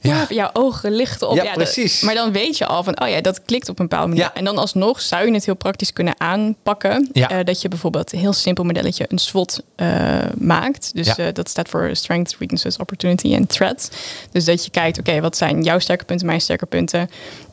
Ja. 0.01 0.27
Jouw 0.29 0.51
ogen 0.53 0.93
lichten 0.93 1.29
op. 1.29 1.37
Ja, 1.37 1.53
precies. 1.53 2.01
maar 2.01 2.15
dan 2.15 2.33
weet 2.33 2.59
je 2.59 2.67
al 2.67 2.85
van, 2.85 3.01
oh 3.03 3.09
ja, 3.09 3.21
dat 3.21 3.43
klikt 3.43 3.69
op 3.69 3.79
een 3.79 3.89
bepaalde 3.89 4.09
manier. 4.09 4.25
Ja. 4.25 4.35
En 4.35 4.45
dan 4.45 4.59
alsnog 4.59 5.01
zou 5.01 5.27
je 5.27 5.33
het 5.33 5.45
heel 5.45 5.55
praktisch 5.55 5.93
kunnen 5.93 6.15
aanpakken. 6.21 7.09
Eh, 7.13 7.39
dat 7.45 7.63
je 7.63 7.69
bijvoorbeeld 7.69 8.13
een 8.13 8.19
heel 8.19 8.33
simpel 8.33 8.65
modelletje, 8.65 9.05
een 9.09 9.19
SWOT 9.19 9.63
eh, 9.77 10.19
maakt. 10.39 10.91
Dus 10.95 11.17
eh, 11.17 11.27
dat 11.33 11.49
staat 11.49 11.69
voor 11.69 11.91
Strength, 11.93 12.39
Weaknesses, 12.39 12.77
Opportunity 12.77 13.35
en 13.35 13.47
Threats. 13.47 13.89
Dus 14.33 14.45
dat 14.45 14.65
je 14.65 14.71
kijkt, 14.71 14.99
oké, 14.99 15.21
wat 15.21 15.37
zijn 15.37 15.63
jouw 15.63 15.79
sterke 15.79 16.05
punten, 16.05 16.27
mijn 16.27 16.41
sterke 16.41 16.67
punten? 16.67 17.11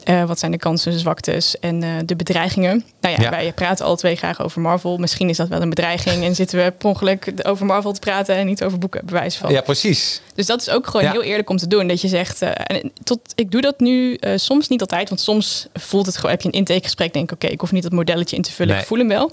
Eh, 0.08 0.24
wat 0.24 0.40
zijn 0.40 0.52
de 0.52 0.58
kansen, 0.58 1.00
zwaktes 1.00 1.60
en 1.60 1.84
eh, 1.84 1.90
de 2.06 2.16
bedreigingen? 2.16 2.84
Nou 3.02 3.16
ja, 3.16 3.22
Ja. 3.22 3.30
wij 3.30 3.54
praten 3.54 3.86
alle 3.86 3.98
twee 3.98 4.16
graag 4.16 4.42
over 4.42 4.62
Marvel. 4.62 4.98
Misschien 4.98 5.30
is 5.30 5.38
dat 5.38 5.48
wel 5.48 5.62
een 5.62 5.70
bedreiging 5.70 6.24
en 6.24 6.36
zitten 6.36 6.64
we 6.64 6.72
per 6.72 6.88
ongeluk 6.90 7.34
over 7.44 7.66
Marvel 7.66 7.92
te 7.92 8.00
praten 8.00 8.36
en 8.36 8.46
niet 8.46 8.64
over 8.64 8.78
boeken, 8.78 9.06
bewijs 9.06 9.36
van. 9.38 9.52
Ja, 9.52 9.62
precies. 9.62 10.22
Dus 10.36 10.46
dat 10.46 10.62
is 10.62 10.70
ook 10.70 10.86
gewoon 10.88 11.04
Ja. 11.06 11.12
heel 11.12 11.24
eerlijk 11.24 11.50
om 11.50 11.58
te 11.58 11.68
doen. 11.68 11.88
Dat 11.88 12.02
je 12.02 12.08
zegt, 12.08 12.42
eh, 12.42 12.52
en 12.78 12.92
tot, 13.04 13.20
ik 13.36 13.52
doe 13.52 13.62
dat 13.62 13.80
nu 13.80 14.18
soms 14.36 14.68
niet 14.68 14.82
altijd, 14.82 15.10
want 15.10 15.22
soms 15.22 15.68
voelt 15.74 16.06
het 16.06 16.16
gewoon, 16.16 16.32
heb 16.32 16.42
je 16.42 16.48
een 16.48 16.54
intakegesprek, 16.54 17.14
denk 17.14 17.32
ik, 17.32 17.36
oké, 17.44 17.48
ik 17.48 17.60
hoef 17.60 17.72
niet 17.72 17.84
dat 17.84 17.92
modelletje 17.92 18.36
in 18.36 18.42
te 18.42 18.52
vullen, 18.52 18.72
Nee. 18.74 18.82
ik 18.82 18.88
voel 18.88 18.98
hem 18.98 19.08
wel. 19.08 19.32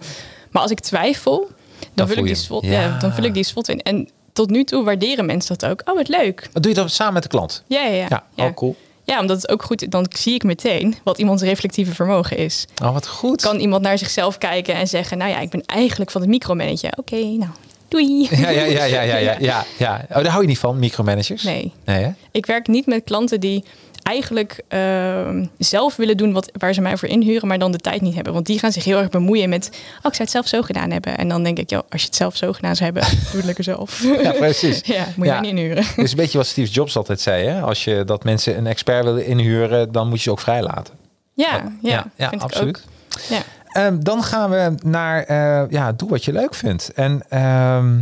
Maar 0.51 0.62
als 0.62 0.70
ik 0.70 0.81
twijfel, 0.81 1.51
dan, 1.95 2.09
vul 2.09 2.25
ik 2.25 2.35
die 2.35 2.70
ja. 2.70 2.81
Ja. 2.81 2.99
dan 2.99 3.12
vul 3.12 3.25
ik 3.25 3.35
die 3.35 3.47
in. 3.66 3.83
En 3.83 4.09
tot 4.33 4.51
nu 4.51 4.64
toe 4.64 4.85
waarderen 4.85 5.27
mensen 5.27 5.57
dat 5.59 5.70
ook. 5.70 5.83
Oh, 5.85 5.95
wat 5.97 6.09
leuk. 6.09 6.49
Doe 6.53 6.68
je 6.68 6.75
dat 6.75 6.91
samen 6.91 7.12
met 7.12 7.22
de 7.22 7.29
klant? 7.29 7.62
Ja, 7.66 7.81
ja, 7.83 7.91
ja. 7.95 8.07
Ja, 8.09 8.25
ja. 8.35 8.47
oh 8.47 8.55
cool. 8.55 8.77
Ja, 9.05 9.20
omdat 9.20 9.36
het 9.36 9.50
ook 9.50 9.62
goed 9.62 9.82
is. 9.82 9.88
Dan 9.88 10.07
zie 10.16 10.34
ik 10.34 10.42
meteen 10.42 10.96
wat 11.05 11.18
iemands 11.18 11.42
reflectieve 11.42 11.94
vermogen 11.94 12.36
is. 12.36 12.66
Oh, 12.82 12.92
wat 12.92 13.07
goed. 13.07 13.42
Kan 13.42 13.59
iemand 13.59 13.82
naar 13.82 13.98
zichzelf 13.98 14.38
kijken 14.38 14.74
en 14.74 14.88
zeggen, 14.88 15.18
nou 15.18 15.30
ja, 15.30 15.38
ik 15.38 15.50
ben 15.50 15.62
eigenlijk 15.66 16.11
van 16.11 16.20
het 16.20 16.30
micromanagen. 16.30 16.98
Oké, 16.98 17.16
nou, 17.16 17.50
doei. 17.88 18.28
Ja, 18.30 18.48
ja, 18.48 18.64
ja, 18.64 18.84
ja, 18.84 19.00
ja, 19.00 19.16
ja, 19.16 19.36
ja, 19.38 19.64
ja. 19.78 20.05
Oh, 20.09 20.14
daar 20.14 20.26
hou 20.26 20.42
je 20.42 20.48
niet 20.48 20.59
van, 20.59 20.78
micromanagers? 20.78 21.42
Nee. 21.42 21.72
Nee, 21.84 22.05
hè? 22.05 22.11
Ik 22.30 22.46
werk 22.46 22.66
niet 22.68 22.86
met 22.86 23.05
klanten 23.05 23.40
die 23.40 23.64
eigenlijk 24.05 24.62
ehm, 24.68 25.46
zelf 25.59 25.96
willen 25.96 26.16
doen 26.16 26.32
wat, 26.32 26.50
waar 26.59 26.74
ze 26.74 26.80
mij 26.80 26.96
voor 26.96 27.09
inhuren, 27.09 27.48
maar 27.48 27.59
dan 27.59 27.72
de 27.72 27.78
tijd 27.78 28.00
niet 28.00 28.14
hebben. 28.14 28.32
Want 28.32 28.46
die 28.46 28.59
gaan 28.59 28.72
zich 28.72 28.84
heel 28.84 28.98
erg 28.98 29.09
bemoeien 29.09 29.48
met, 29.48 29.66
oh, 29.72 29.78
ik 29.78 30.00
zou 30.02 30.16
het 30.18 30.30
zelf 30.30 30.46
zo 30.46 30.62
gedaan 30.62 30.90
hebben. 30.90 31.18
En 31.18 31.28
dan 31.28 31.42
denk 31.42 31.59
ik, 31.59 31.70
joh, 31.70 31.82
als 31.90 32.00
je 32.00 32.07
het 32.07 32.16
zelf 32.16 32.36
zo 32.36 32.52
gedaan 32.52 32.76
zou 32.76 32.92
hebben, 32.92 33.11
doe 33.30 33.36
het 33.36 33.44
lekker 33.44 33.64
zelf. 33.64 34.02
Ja, 34.22 34.32
precies. 34.32 34.80
ja, 34.96 35.07
moet 35.16 35.26
je 35.26 35.32
Ja. 35.32 35.40
niet 35.40 35.50
inhuren. 35.50 35.84
Het 35.84 35.98
is 36.05 36.11
een 36.11 36.16
beetje 36.16 36.38
wat 36.38 36.46
Steve 36.46 36.70
Jobs 36.72 36.96
altijd 36.96 37.20
zei. 37.20 37.46
Hè? 37.46 37.61
Als 37.61 37.84
je 37.84 38.02
dat 38.05 38.24
mensen 38.24 38.57
een 38.57 38.66
expert 38.66 39.05
willen 39.05 39.26
inhuren, 39.26 39.92
dan 39.92 40.09
moet 40.09 40.16
je 40.16 40.22
ze 40.22 40.30
ook 40.30 40.40
vrijlaten. 40.40 40.94
Ja, 41.34 41.72
ja, 41.82 42.07
ja, 42.16 42.28
vind 42.28 42.42
absoluut. 42.42 42.84
Ja. 43.28 43.42
Ehm, 43.68 43.98
dan 44.02 44.22
gaan 44.22 44.50
we 44.50 44.74
naar, 44.84 45.22
eh, 45.22 45.70
ja, 45.70 45.92
doe 45.92 46.09
wat 46.09 46.24
je 46.24 46.32
leuk 46.32 46.55
vindt. 46.55 46.92
En 46.92 47.22
ehm, 47.28 48.00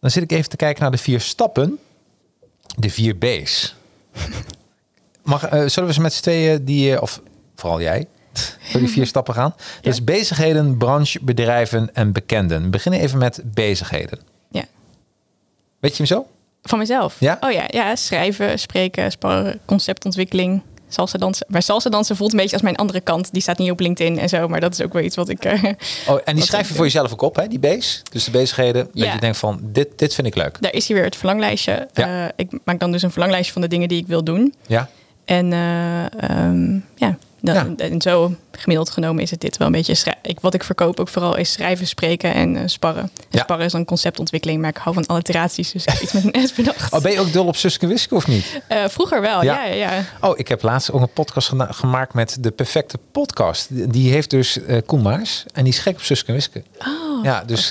dan 0.00 0.10
zit 0.10 0.22
ik 0.22 0.32
even 0.32 0.50
te 0.50 0.56
kijken 0.56 0.82
naar 0.82 0.90
de 0.90 0.98
vier 0.98 1.20
stappen. 1.20 1.78
De 2.76 2.90
vier 2.90 3.16
B's. 3.16 3.74
Mag, 5.22 5.44
eh, 5.44 5.68
zullen 5.68 5.88
we 5.88 5.94
ze 5.94 6.00
met 6.00 6.12
z'n 6.12 6.22
tweeën, 6.22 6.64
die, 6.64 6.94
eh, 6.94 7.02
of 7.02 7.20
vooral 7.54 7.80
jij, 7.80 8.06
door 8.72 8.80
die 8.80 8.90
vier 8.90 9.06
stappen 9.12 9.34
gaan? 9.34 9.54
Dus 9.80 10.04
bezigheden, 10.04 10.76
branche, 10.76 11.18
bedrijven 11.22 11.94
en 11.94 12.12
bekenden. 12.12 12.62
We 12.62 12.68
beginnen 12.68 13.00
even 13.00 13.18
met 13.18 13.40
bezigheden. 13.44 14.18
ja. 14.50 14.64
Weet 15.80 15.90
je 15.90 15.96
hem 15.96 16.06
zo? 16.06 16.26
Van 16.62 16.78
mezelf? 16.78 17.20
Ja? 17.20 17.36
Oh 17.40 17.52
ja, 17.52 17.64
ja, 17.66 17.96
schrijven, 17.96 18.58
spreken, 18.58 19.10
sparren, 19.10 19.60
conceptontwikkeling. 19.64 20.62
Salsa 20.92 21.18
dansen. 21.18 21.46
Maar 21.48 21.62
salsa 21.62 21.90
dansen 21.90 22.16
voelt 22.16 22.32
een 22.32 22.38
beetje 22.38 22.52
als 22.52 22.62
mijn 22.62 22.76
andere 22.76 23.00
kant. 23.00 23.32
Die 23.32 23.42
staat 23.42 23.58
niet 23.58 23.70
op 23.70 23.80
LinkedIn 23.80 24.18
en 24.18 24.28
zo, 24.28 24.48
maar 24.48 24.60
dat 24.60 24.72
is 24.72 24.82
ook 24.82 24.92
wel 24.92 25.02
iets 25.02 25.16
wat 25.16 25.28
ik... 25.28 25.44
eh, 25.44 25.62
Oh, 26.08 26.18
en 26.24 26.34
die 26.36 26.44
schrijf 26.44 26.68
je 26.68 26.74
voor 26.74 26.84
jezelf 26.84 27.12
ook 27.12 27.22
op, 27.22 27.36
hè? 27.36 27.48
die 27.48 27.58
B's. 27.58 28.02
Dus 28.10 28.24
de 28.24 28.30
bezigheden, 28.30 28.84
dat 28.92 29.04
Ja. 29.04 29.12
je 29.12 29.20
denkt 29.20 29.36
van, 29.38 29.60
dit, 29.62 29.88
dit 29.98 30.14
vind 30.14 30.26
ik 30.26 30.34
leuk. 30.34 30.56
daar 30.60 30.72
is 30.72 30.86
hier 30.86 30.96
weer 30.96 31.04
het 31.06 31.16
verlanglijstje. 31.16 31.88
Ja. 31.92 32.24
Eh, 32.26 32.32
ik 32.36 32.58
maak 32.64 32.80
dan 32.80 32.92
dus 32.92 33.02
een 33.02 33.10
verlanglijstje 33.10 33.52
van 33.52 33.62
de 33.62 33.68
dingen 33.68 33.88
die 33.88 33.98
ik 34.00 34.06
wil 34.06 34.24
doen. 34.24 34.54
Ja? 34.66 34.88
En 35.24 35.52
eh, 35.52 36.04
ehm, 36.30 36.72
ja, 36.94 37.16
Dan, 37.44 37.54
Ja. 37.54 37.84
En 37.88 38.00
zo 38.00 38.34
gemiddeld 38.52 38.90
genomen 38.90 39.22
is 39.22 39.30
het 39.30 39.40
dit 39.40 39.56
wel 39.56 39.66
een 39.66 39.72
beetje. 39.72 39.94
schrij- 39.94 40.18
Ik, 40.22 40.40
wat 40.40 40.54
ik 40.54 40.64
verkoop 40.64 41.00
ook 41.00 41.08
vooral 41.08 41.36
is 41.36 41.52
schrijven, 41.52 41.86
spreken 41.86 42.34
en 42.34 42.56
eh, 42.56 42.62
sparren. 42.66 43.02
En 43.02 43.10
Ja. 43.30 43.40
Sparren 43.40 43.66
is 43.66 43.72
dan 43.72 43.84
conceptontwikkeling, 43.84 44.60
maar 44.60 44.70
ik 44.70 44.76
hou 44.76 44.94
van 44.94 45.06
alliteraties, 45.06 45.72
dus 45.72 45.84
ik 45.84 45.92
heb 45.92 46.00
iets 46.02 46.12
met 46.12 46.24
een 46.34 46.46
S 46.48 46.52
bedacht. 46.52 46.92
Oh, 46.92 47.00
ben 47.00 47.12
je 47.12 47.20
ook 47.20 47.32
dol 47.32 47.46
op 47.46 47.56
Suske 47.56 47.86
Wiske 47.86 48.14
of 48.14 48.26
niet? 48.26 48.60
Eh, 48.68 48.84
vroeger 48.88 49.20
wel, 49.20 49.42
Ja. 49.44 49.64
ja, 49.64 49.74
ja. 49.74 50.04
Oh, 50.20 50.38
ik 50.38 50.48
heb 50.48 50.62
laatst 50.62 50.92
ook 50.92 51.00
een 51.00 51.12
podcast 51.12 51.52
gemaakt 51.58 52.14
met 52.14 52.36
de 52.40 52.50
perfecte 52.50 52.98
podcast. 53.12 53.66
Die 53.92 54.12
heeft 54.12 54.30
dus 54.30 54.64
eh 54.64 54.78
Koen 54.86 55.02
Maas 55.02 55.44
en 55.52 55.64
die 55.64 55.72
is 55.72 55.78
gek 55.78 55.94
op 55.94 56.02
Suske 56.02 56.32
Wiske. 56.32 56.62
Oh, 56.78 57.24
Ja, 57.24 57.44
dus 57.44 57.70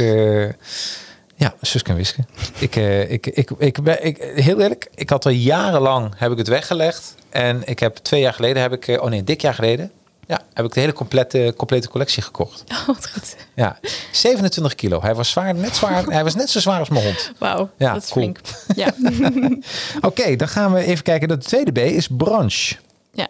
ja, 1.41 1.53
Suske 1.61 1.89
en 1.89 1.95
Wiske. 1.95 2.23
Ik, 2.59 2.75
eh, 2.75 3.11
ik, 3.11 3.27
ik, 3.27 3.51
ik, 3.57 3.83
ben, 3.83 4.05
ik, 4.05 4.17
heel 4.35 4.59
eerlijk, 4.59 4.89
ik 4.95 5.09
had 5.09 5.25
al 5.25 5.31
jarenlang 5.31 6.13
heb 6.17 6.31
ik 6.31 6.37
het 6.37 6.47
weggelegd. 6.47 7.15
En 7.29 7.61
ik 7.65 7.79
heb 7.79 7.95
twee 7.95 8.21
jaar 8.21 8.33
geleden, 8.33 8.61
heb 8.61 8.73
ik, 8.73 8.87
eh, 8.87 9.01
oh 9.01 9.09
nee, 9.09 9.23
dik 9.23 9.41
jaar 9.41 9.53
geleden, 9.53 9.91
ja, 10.27 10.41
heb 10.53 10.65
ik 10.65 10.73
de 10.73 10.79
hele 10.79 10.93
complete, 10.93 11.53
complete 11.57 11.89
collectie 11.89 12.23
gekocht. 12.23 12.63
Oh, 12.81 12.87
wat 12.87 13.09
goed. 13.11 13.35
Ja, 13.55 13.79
27 14.11 14.75
kilo. 14.75 15.01
Hij 15.01 15.15
was 15.15 15.29
zwaar, 15.29 15.55
net 15.55 15.75
zwaar. 15.75 16.03
hij 16.05 16.23
was 16.23 16.35
net 16.35 16.49
zo 16.49 16.59
zwaar 16.59 16.79
als 16.79 16.89
mijn 16.89 17.05
hond. 17.05 17.31
Wauw, 17.37 17.69
Ja, 17.77 17.93
dat 17.93 18.03
is 18.03 18.09
cool. 18.09 18.23
flink. 18.25 18.39
Ja. 18.75 18.93
Oké, 20.09 20.35
dan 20.35 20.47
gaan 20.47 20.73
we 20.73 20.83
even 20.83 21.03
kijken. 21.03 21.27
De 21.27 21.37
tweede 21.37 21.71
B 21.71 21.77
is 21.77 22.07
branche. 22.17 22.75
ja. 23.13 23.27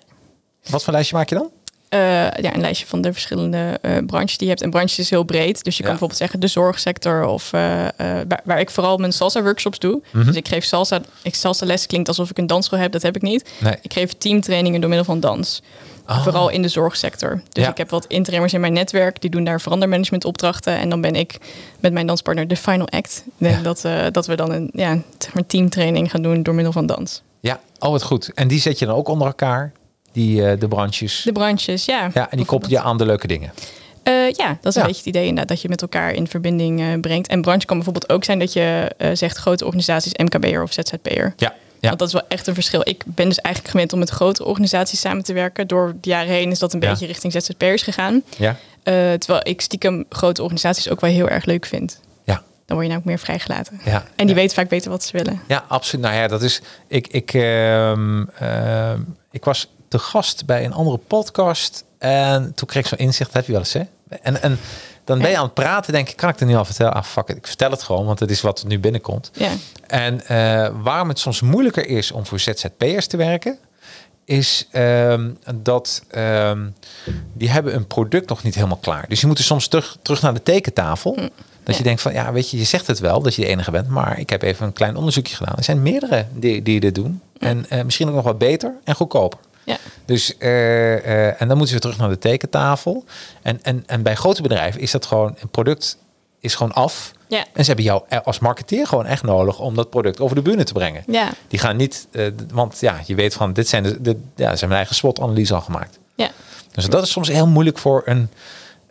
Wat 0.70 0.84
voor 0.84 0.93
lijstje 0.93 1.16
maak 1.16 1.30
je 1.30 1.36
dan? 1.36 1.49
Eh, 1.91 1.99
ja, 2.41 2.53
een 2.53 2.61
lijstje 2.61 2.87
van 2.87 3.01
de 3.01 3.11
verschillende 3.13 3.77
eh, 3.81 3.97
branches 4.05 4.37
die 4.37 4.47
je 4.47 4.53
hebt. 4.53 4.61
En 4.61 4.69
branches 4.69 4.99
is 4.99 5.09
heel 5.09 5.23
breed. 5.23 5.63
Dus 5.63 5.75
je 5.75 5.81
kan 5.81 5.89
bijvoorbeeld 5.91 6.19
zeggen 6.19 6.39
de 6.39 6.47
zorgsector 6.47 7.25
of 7.25 7.53
eh, 7.53 7.61
waar, 8.27 8.41
waar 8.43 8.59
ik 8.59 8.69
vooral 8.71 8.97
mijn 8.97 9.11
salsa 9.13 9.41
workshops 9.43 9.79
doe. 9.79 10.01
Mhm. 10.11 10.25
Dus 10.25 10.35
ik 10.35 10.47
geef 10.47 10.63
salsa. 10.65 11.01
Ik 11.21 11.35
salsa 11.35 11.65
les 11.65 11.85
klinkt 11.85 12.07
alsof 12.07 12.29
ik 12.29 12.37
een 12.37 12.47
dansschool 12.47 12.79
heb. 12.79 12.91
Dat 12.91 13.01
heb 13.01 13.15
ik 13.15 13.21
niet. 13.21 13.49
Nee. 13.59 13.75
Ik 13.81 13.93
geef 13.93 14.13
teamtrainingen 14.13 14.79
door 14.79 14.89
middel 14.89 15.05
van 15.07 15.19
dans. 15.19 15.61
Ah. 16.05 16.23
Vooral 16.23 16.49
in 16.49 16.61
de 16.61 16.67
zorgsector. 16.67 17.41
Dus 17.49 17.63
Ja. 17.63 17.69
ik 17.69 17.77
heb 17.77 17.89
wat 17.89 18.05
interimmers 18.05 18.53
in 18.53 18.59
mijn 18.61 18.73
netwerk. 18.73 19.21
Die 19.21 19.29
doen 19.29 19.43
daar 19.43 19.61
verandermanagement 19.61 20.25
opdrachten. 20.25 20.77
En 20.77 20.89
dan 20.89 21.01
ben 21.01 21.15
ik 21.15 21.37
met 21.79 21.93
mijn 21.93 22.07
danspartner 22.07 22.47
de 22.47 22.55
final 22.55 22.87
act. 22.89 23.23
Ik 23.25 23.31
denk 23.37 23.55
Ja. 23.55 23.61
dat, 23.61 23.85
dat 24.13 24.25
we 24.27 24.35
dan 24.35 24.51
een 24.51 24.69
ja, 24.73 24.97
teamtraining 25.47 26.11
gaan 26.11 26.21
doen 26.21 26.43
door 26.43 26.53
middel 26.53 26.73
van 26.73 26.85
dans. 26.85 27.21
Ja, 27.39 27.59
oh 27.79 27.89
wat 27.91 28.03
goed. 28.03 28.31
En 28.33 28.47
die 28.47 28.59
zet 28.59 28.79
je 28.79 28.85
dan 28.85 28.95
ook 28.95 29.07
onder 29.07 29.27
elkaar, 29.27 29.71
die 30.12 30.45
eh, 30.45 30.59
de 30.59 30.68
branches. 30.68 31.22
De 31.24 31.32
branches, 31.32 31.86
ja. 31.86 32.09
ja, 32.14 32.30
en 32.32 32.38
die 32.38 32.45
koppel 32.45 32.70
je 32.70 32.80
aan 32.80 32.97
de 32.97 33.05
leuke 33.05 33.28
dingen. 33.28 33.51
Eh, 34.03 34.14
ja, 34.32 34.57
dat 34.62 34.66
is 34.66 34.74
Ja. 34.76 34.82
een 34.82 34.88
beetje 34.88 35.01
het 35.01 35.05
idee 35.05 35.22
inderdaad, 35.24 35.47
dat 35.47 35.62
je 35.62 35.70
met 35.70 35.82
elkaar 35.82 36.14
in 36.14 36.28
verbinding 36.28 36.80
eh, 36.80 36.86
brengt. 37.01 37.28
En 37.28 37.41
branche 37.41 37.66
kan 37.66 37.76
bijvoorbeeld 37.76 38.09
ook 38.12 38.24
zijn 38.24 38.39
dat 38.39 38.53
je 38.53 38.91
zegt 39.14 39.38
grote 39.38 39.66
organisaties, 39.66 40.14
MKB'er 40.14 40.64
of 40.64 40.74
ZZP'er. 40.74 41.34
Ja, 41.38 41.53
ja. 41.80 41.88
Want 41.88 41.99
dat 41.99 42.07
is 42.07 42.14
wel 42.14 42.24
echt 42.28 42.47
een 42.47 42.53
verschil. 42.53 42.82
Ik 42.84 43.03
ben 43.05 43.28
dus 43.28 43.38
eigenlijk 43.39 43.74
gewend 43.74 43.93
om 43.93 43.99
met 43.99 44.09
grote 44.09 44.45
organisaties 44.45 44.99
samen 44.99 45.24
te 45.24 45.34
werken. 45.34 45.68
Door 45.68 45.93
de 46.01 46.09
jaren 46.09 46.30
heen 46.34 46.51
is 46.51 46.59
dat 46.59 46.74
een 46.74 46.82
Ja. 46.82 46.89
beetje 46.89 47.05
richting 47.05 47.34
ZZP'ers 47.34 47.82
gegaan. 47.84 48.24
ja, 48.38 48.55
terwijl 49.18 49.39
ik 49.43 49.62
stiekem 49.62 50.05
grote 50.09 50.41
organisaties 50.41 50.89
ook 50.89 51.01
wel 51.01 51.09
heel 51.12 51.30
erg 51.30 51.45
leuk 51.45 51.66
vind. 51.66 51.99
ja, 52.24 52.34
Dan 52.34 52.43
word 52.78 52.82
je 52.82 52.93
namelijk 52.93 53.05
meer 53.05 53.20
vrijgelaten. 53.20 53.80
ja. 53.86 54.03
En 54.16 54.26
die 54.26 54.36
ja. 54.36 54.41
weten 54.41 54.55
vaak 54.55 54.70
beter 54.70 54.89
wat 54.91 55.03
ze 55.03 55.12
willen. 55.18 55.41
Ja, 55.47 55.64
absoluut. 55.68 56.05
Nou 56.05 56.16
ja, 56.18 56.28
dat 56.28 56.41
is. 56.41 56.62
Ik, 56.88 57.07
ik, 57.07 57.34
ehm, 57.34 58.24
ehm, 58.39 58.99
ik 59.32 59.43
was 59.45 59.68
te 59.91 59.99
gast 59.99 60.45
bij 60.45 60.65
een 60.65 60.73
andere 60.73 60.97
podcast. 60.97 61.83
En 61.97 62.53
toen 62.53 62.67
kreeg 62.67 62.83
ik 62.83 62.89
zo'n 62.89 62.97
inzicht. 62.97 63.33
Heb 63.33 63.45
je 63.45 63.51
wel 63.51 63.61
eens, 63.61 63.73
hè? 63.73 63.81
En, 64.21 64.41
en 64.41 64.59
dan 65.03 65.19
ben 65.19 65.29
je 65.29 65.37
aan 65.37 65.43
het 65.43 65.53
praten. 65.53 65.93
Denk 65.93 66.09
ik, 66.09 66.15
kan 66.15 66.29
ik 66.29 66.39
het 66.39 66.47
nu 66.47 66.55
al 66.55 66.65
vertellen? 66.65 66.93
Ah, 66.93 67.03
fuck 67.03 67.27
it. 67.27 67.37
Ik 67.37 67.47
vertel 67.47 67.71
het 67.71 67.83
gewoon, 67.83 68.05
want 68.05 68.19
het 68.19 68.31
is 68.31 68.41
wat 68.41 68.61
er 68.61 68.67
nu 68.67 68.79
binnenkomt. 68.79 69.31
Ja, 69.33 69.51
En 69.87 70.27
eh, 70.27 70.69
waarom 70.81 71.07
het 71.07 71.19
soms 71.19 71.41
moeilijker 71.41 71.87
is 71.87 72.11
om 72.11 72.25
voor 72.25 72.39
ZZP'ers 72.39 73.07
te 73.07 73.17
werken, 73.17 73.57
is 74.25 74.67
ehm, 74.71 75.29
dat 75.55 76.03
ehm, 76.07 76.69
die 77.33 77.49
hebben 77.49 77.75
een 77.75 77.87
product 77.87 78.29
nog 78.29 78.43
niet 78.43 78.55
helemaal 78.55 78.77
klaar. 78.77 79.05
Dus 79.07 79.21
je 79.21 79.27
moet 79.27 79.37
er 79.37 79.43
soms 79.43 79.67
terug, 79.67 79.97
terug 80.01 80.21
naar 80.21 80.33
de 80.33 80.43
tekentafel. 80.43 81.17
Dat 81.63 81.77
je 81.77 81.83
denkt 81.83 82.01
van, 82.01 82.13
ja, 82.13 82.31
weet 82.31 82.49
je, 82.49 82.57
je 82.57 82.63
zegt 82.63 82.87
het 82.87 82.99
wel 82.99 83.21
dat 83.21 83.35
je 83.35 83.41
de 83.41 83.47
enige 83.47 83.71
bent, 83.71 83.87
maar 83.87 84.19
ik 84.19 84.29
heb 84.29 84.41
even 84.41 84.65
een 84.65 84.73
klein 84.73 84.95
onderzoekje 84.95 85.35
gedaan. 85.35 85.55
Er 85.57 85.63
zijn 85.63 85.81
meerdere 85.81 86.25
die, 86.33 86.61
die 86.61 86.79
dit 86.79 86.95
doen. 86.95 87.21
En 87.39 87.69
eh, 87.69 87.83
misschien 87.83 88.07
ook 88.07 88.15
nog 88.15 88.23
wat 88.23 88.37
beter 88.37 88.73
en 88.83 88.95
goedkoper. 88.95 89.39
Ja, 89.64 89.78
Dus, 90.05 90.38
eh, 90.38 90.93
eh, 90.95 91.41
en 91.41 91.47
dan 91.47 91.57
moeten 91.57 91.76
ze 91.76 91.82
terug 91.82 91.97
naar 91.97 92.09
de 92.09 92.18
tekentafel. 92.18 93.05
En, 93.41 93.59
en, 93.64 93.84
en 93.86 94.01
bij 94.01 94.16
grote 94.16 94.41
bedrijven 94.41 94.82
is 94.82 94.91
dat 94.91 95.05
gewoon, 95.05 95.36
een 95.39 95.49
product 95.49 95.97
is 96.39 96.55
gewoon 96.55 96.74
af. 96.74 97.12
ja, 97.28 97.45
En 97.53 97.64
ze 97.64 97.68
hebben 97.68 97.86
jou 97.86 98.03
als 98.24 98.39
marketeer 98.39 98.88
gewoon 98.88 99.05
echt 99.05 99.24
nodig 99.24 99.59
om 99.59 99.76
dat 99.76 99.89
product 99.89 100.20
over 100.20 100.36
de 100.36 100.41
bühne 100.41 100.64
te 100.64 100.74
brengen. 100.74 101.03
ja, 101.07 101.30
Die 101.47 101.59
gaan 101.59 101.76
niet, 101.76 102.07
eh, 102.12 102.28
want 102.53 102.80
ja, 102.80 102.99
je 103.05 103.16
weet 103.16 103.34
van, 103.34 103.53
dit 103.53 103.68
zijn 103.68 103.84
de, 103.84 104.18
ja, 104.36 104.51
ze 104.51 104.59
hebben 104.59 104.78
eigen 104.78 104.95
SWOT-analyse 104.95 105.53
al 105.53 105.62
gemaakt. 105.62 105.99
ja. 106.16 106.30
Dus 106.74 106.86
dat 106.86 107.03
is 107.03 107.12
soms 107.12 107.28
heel 107.28 107.47
moeilijk 107.47 107.78
voor 107.78 108.01
een 108.05 108.30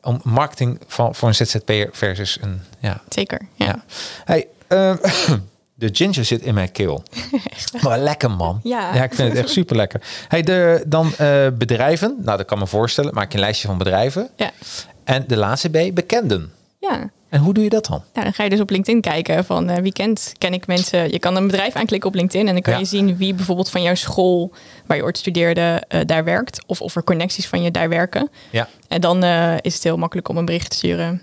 om 0.02 0.20
marketing 0.24 0.80
van 0.86 1.14
voor 1.14 1.28
een 1.28 1.34
ZZP'er 1.34 1.88
versus 1.92 2.38
een, 2.40 2.60
ja. 2.78 3.00
zeker. 3.08 3.40
Ja. 3.54 3.66
ja. 3.66 3.84
Hey, 4.24 4.46
ehm, 4.68 4.96
de 5.80 5.88
ginger 5.92 6.24
zit 6.24 6.42
in 6.42 6.54
mijn 6.54 6.72
keel. 6.72 7.02
Maar 7.82 7.98
lekker 7.98 8.30
man. 8.30 8.60
Ja. 8.62 8.94
ja, 8.94 9.02
ik 9.02 9.14
vind 9.14 9.28
het 9.28 9.38
echt 9.38 9.48
super 9.48 9.76
lekker. 9.76 10.00
Hey, 10.28 10.42
de, 10.42 10.82
dan 10.86 11.12
eh, 11.18 11.46
bedrijven. 11.58 12.16
Nou, 12.22 12.36
dat 12.38 12.46
kan 12.46 12.58
me 12.58 12.66
voorstellen. 12.66 13.14
Maak 13.14 13.28
je 13.30 13.34
een 13.34 13.44
lijstje 13.44 13.66
van 13.68 13.78
bedrijven. 13.78 14.28
ja. 14.36 14.50
En 15.04 15.24
de 15.26 15.36
laatste 15.36 15.68
B, 15.68 15.94
bekenden. 15.94 16.52
ja. 16.78 17.10
En 17.28 17.40
hoe 17.40 17.54
doe 17.54 17.64
je 17.64 17.70
dat 17.70 17.86
dan? 17.86 18.02
Nou, 18.12 18.24
dan 18.24 18.34
ga 18.34 18.42
je 18.44 18.50
dus 18.50 18.60
op 18.60 18.70
LinkedIn 18.70 19.00
kijken 19.00 19.44
van 19.44 19.68
eh, 19.68 19.82
wie 19.82 19.92
kent, 19.92 20.32
ken 20.38 20.52
ik 20.52 20.66
mensen. 20.66 21.10
Je 21.10 21.18
kan 21.18 21.36
een 21.36 21.46
bedrijf 21.46 21.74
aanklikken 21.74 22.08
op 22.08 22.14
LinkedIn 22.14 22.46
en 22.48 22.52
dan 22.52 22.62
kan 22.62 22.72
Ja. 22.72 22.78
je 22.78 22.84
zien 22.84 23.16
wie 23.16 23.34
bijvoorbeeld 23.34 23.70
van 23.70 23.82
jouw 23.82 23.94
school 23.94 24.52
waar 24.86 24.96
je 24.96 25.02
ooit 25.02 25.18
studeerde 25.18 25.82
eh, 25.88 26.00
daar 26.06 26.24
werkt. 26.24 26.62
Of 26.66 26.80
of 26.80 26.96
er 26.96 27.04
connecties 27.04 27.48
van 27.48 27.62
je 27.62 27.70
daar 27.70 27.88
werken. 27.88 28.30
Ja, 28.50 28.68
En 28.88 29.00
dan 29.00 29.24
is 29.60 29.74
het 29.74 29.82
heel 29.82 29.96
makkelijk 29.96 30.28
om 30.28 30.36
een 30.36 30.44
bericht 30.44 30.70
te 30.70 30.76
sturen. 30.76 31.22